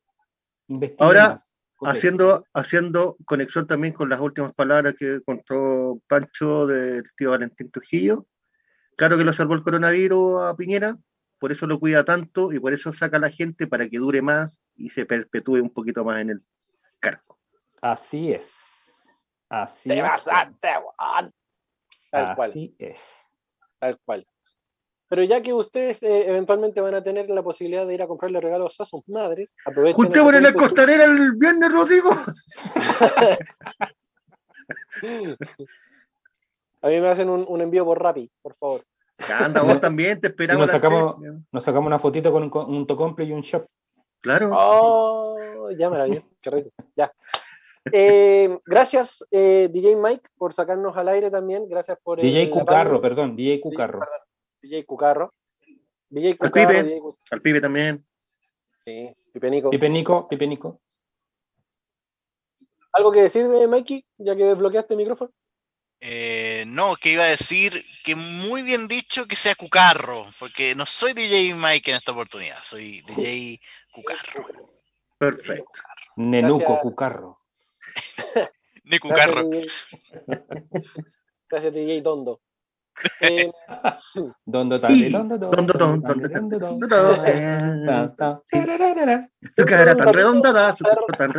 Ahora, 0.99 1.39
haciendo, 1.81 2.45
haciendo 2.53 3.17
conexión 3.25 3.67
también 3.67 3.93
con 3.93 4.09
las 4.09 4.21
últimas 4.21 4.53
palabras 4.53 4.95
que 4.97 5.19
contó 5.25 5.99
Pancho 6.07 6.67
del 6.67 7.03
tío 7.17 7.31
Valentín 7.31 7.71
Trujillo, 7.71 8.25
claro 8.99 9.17
que 9.17 9.23
lo 9.23 9.31
salvó 9.31 9.53
el 9.53 9.63
coronavirus 9.63 10.41
a 10.41 10.55
Piñera, 10.57 10.97
por 11.39 11.53
eso 11.53 11.65
lo 11.65 11.79
cuida 11.79 12.03
tanto 12.03 12.51
y 12.51 12.59
por 12.59 12.73
eso 12.73 12.91
saca 12.91 13.15
a 13.15 13.21
la 13.21 13.29
gente 13.29 13.65
para 13.65 13.87
que 13.87 13.97
dure 13.97 14.21
más 14.21 14.61
y 14.75 14.89
se 14.89 15.05
perpetúe 15.05 15.61
un 15.61 15.69
poquito 15.69 16.03
más 16.03 16.19
en 16.19 16.31
el 16.31 16.37
cargo. 16.99 17.39
Así 17.81 18.33
es. 18.33 18.53
Así 19.47 19.89
es. 19.89 20.03
Tal 20.25 21.33
Así 22.11 22.75
es. 22.77 23.31
Tal 23.79 23.97
cual. 24.03 24.27
Pero 25.07 25.23
ya 25.23 25.41
que 25.41 25.53
ustedes 25.53 26.03
eh, 26.03 26.27
eventualmente 26.27 26.81
van 26.81 26.95
a 26.95 27.01
tener 27.01 27.29
la 27.29 27.41
posibilidad 27.41 27.87
de 27.87 27.93
ir 27.93 28.01
a 28.01 28.07
comprarle 28.07 28.41
regalos 28.41 28.81
a 28.81 28.85
sus 28.85 29.07
madres, 29.07 29.55
aprovechen. 29.65 29.95
Juntémonos 29.95 30.35
en 30.35 30.43
la 30.43 30.53
costanera 30.53 31.05
el 31.05 31.31
viernes, 31.37 31.71
Rodrigo. 31.71 32.11
a 36.81 36.87
mí 36.87 36.99
me 36.99 37.09
hacen 37.09 37.29
un, 37.29 37.61
envío 37.61 37.85
por 37.85 38.01
Rappi, 38.01 38.31
por 38.41 38.55
favor. 38.55 38.83
Ya 39.27 39.39
anda, 39.39 39.61
vos 39.61 39.79
también, 39.81 40.19
te 40.19 40.27
esperamos. 40.27 40.61
Nos 40.61 40.71
sacamos, 40.71 41.15
nos 41.51 41.63
sacamos 41.63 41.87
una 41.87 41.99
fotito 41.99 42.31
con 42.31 42.43
un, 42.43 42.75
un 42.75 42.87
tocomple 42.87 43.25
y 43.25 43.31
un 43.31 43.41
shop. 43.41 43.65
Claro. 44.21 44.49
Oh, 44.53 45.37
ya 45.77 45.89
me 45.89 45.97
la 45.97 46.05
vi, 46.05 46.21
qué 46.41 46.49
rico. 46.49 46.71
Ya. 46.95 47.11
Eh, 47.91 48.59
gracias, 48.65 49.25
eh, 49.31 49.69
DJ 49.71 49.95
Mike, 49.95 50.29
por 50.37 50.53
sacarnos 50.53 50.95
al 50.97 51.09
aire 51.09 51.31
también. 51.31 51.67
Gracias 51.67 51.97
por. 52.03 52.21
DJ 52.21 52.49
Cucarro, 52.49 53.01
perdón, 53.01 53.35
DJ 53.35 53.59
Cucarro. 53.61 54.01
DJ 54.61 54.85
Cucarro. 54.85 55.33
DJ 56.09 56.37
Cucarro. 56.37 56.69
Al 56.69 56.83
pibe, 56.83 57.01
al 57.31 57.41
pibe 57.41 57.61
también. 57.61 58.05
Sí, 58.85 59.15
Pipe 59.33 59.51
Nico. 59.51 59.69
Pipe 59.69 59.89
Nico, 59.89 60.27
Pipe 60.27 60.47
Nico. 60.47 60.81
¿Algo 62.91 63.11
que 63.11 63.21
decir 63.21 63.47
de 63.47 63.67
Mikey, 63.67 64.05
ya 64.17 64.35
que 64.35 64.45
desbloqueaste 64.45 64.93
el 64.93 64.97
micrófono? 64.97 65.31
Eh, 66.01 66.63
no, 66.67 66.95
que 66.95 67.11
iba 67.11 67.23
a 67.23 67.27
decir 67.27 67.85
que 68.03 68.15
muy 68.15 68.63
bien 68.63 68.87
dicho 68.87 69.25
que 69.25 69.35
sea 69.35 69.55
Cucarro, 69.55 70.25
porque 70.39 70.73
no 70.73 70.85
soy 70.85 71.13
DJ 71.13 71.53
Mike 71.55 71.91
en 71.91 71.97
esta 71.97 72.13
oportunidad, 72.13 72.61
soy 72.63 73.01
DJ 73.01 73.59
Cucarro. 73.91 74.47
Perfecto. 75.17 75.71
Nenuco 76.15 76.79
Cucarro. 76.79 77.41
Necucarro. 78.85 79.49
Gracias, 81.49 81.73
DJ 81.73 82.01
Dondo. 82.01 82.41
Tan 91.17 91.31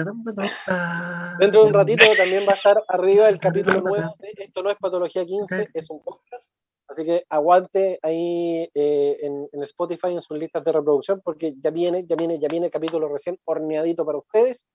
Dentro 1.38 1.62
de 1.62 1.66
un 1.66 1.74
ratito 1.74 2.04
también 2.16 2.46
va 2.46 2.52
a 2.52 2.54
estar 2.54 2.82
arriba 2.88 3.28
el 3.28 3.38
capítulo 3.38 3.80
nuevo 3.80 4.16
Esto 4.36 4.62
no 4.62 4.70
es 4.70 4.76
Patología 4.78 5.24
15, 5.24 5.70
es 5.74 5.90
un 5.90 6.02
podcast. 6.02 6.50
Así 6.88 7.04
que 7.04 7.24
aguante 7.28 8.00
ahí 8.02 8.68
eh, 8.74 9.18
en, 9.22 9.48
en, 9.52 9.62
Spotify 9.62 10.08
en 10.08 10.22
sus 10.22 10.36
listas 10.36 10.64
de 10.64 10.72
reproducción 10.72 11.20
porque 11.24 11.54
ya 11.60 11.70
viene, 11.70 12.04
ya 12.04 12.16
viene, 12.16 12.40
ya 12.40 12.48
viene 12.48 12.66
el 12.66 12.72
capítulo 12.72 13.08
recién 13.08 13.38
horneadito 13.44 14.04
para 14.04 14.18
ustedes. 14.18 14.66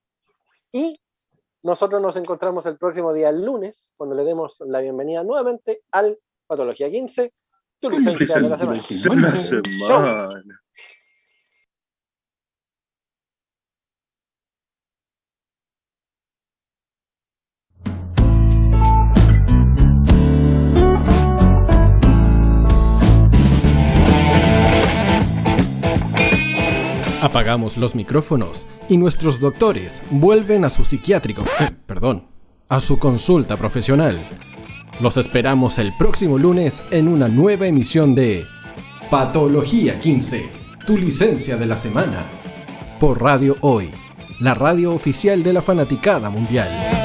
Y 0.72 1.02
nosotros 1.66 2.02
nos 2.02 2.16
encontramos 2.16 2.66
el 2.68 2.78
próximo 2.78 3.12
día, 3.12 3.30
el 3.30 3.44
lunes, 3.44 3.92
cuando 3.98 4.16
le 4.16 4.24
demos 4.24 4.62
la 4.68 4.82
bienvenida 4.82 5.24
nuevamente 5.24 5.82
al 5.92 6.18
Patología 6.48 6.90
15, 6.90 7.34
tu 7.80 7.90
licencia 7.90 8.36
de 8.40 8.50
la 8.50 8.58
semana. 8.58 8.82
De 8.90 9.16
la 9.16 9.36
semana. 9.36 10.62
Apagamos 27.22 27.76
los 27.78 27.96
micrófonos 27.96 28.68
y 28.88 28.98
nuestros 28.98 29.40
doctores 29.40 30.04
vuelven 30.12 30.64
a 30.64 30.70
su 30.70 30.86
psiquiátrico, 30.86 31.44
eh, 31.60 31.72
perdón, 31.88 32.28
a 32.70 32.80
su 32.80 33.00
consulta 33.00 33.58
profesional. 33.58 34.30
Los 35.02 35.18
esperamos 35.18 35.78
el 35.78 35.94
próximo 35.98 36.38
lunes 36.38 36.82
en 36.90 37.10
una 37.10 37.28
nueva 37.28 37.68
emisión 37.68 38.16
de 38.16 38.46
Patología 39.10 40.00
15, 40.00 40.50
tu 40.88 40.98
licencia 40.98 41.58
de 41.58 41.66
la 41.66 41.76
semana, 41.76 42.24
por 42.98 43.22
Radio 43.22 43.58
Hoy, 43.60 43.92
la 44.40 44.54
radio 44.54 44.94
oficial 44.94 45.44
de 45.44 45.52
la 45.52 45.62
fanaticada 45.62 46.30
mundial. 46.30 47.05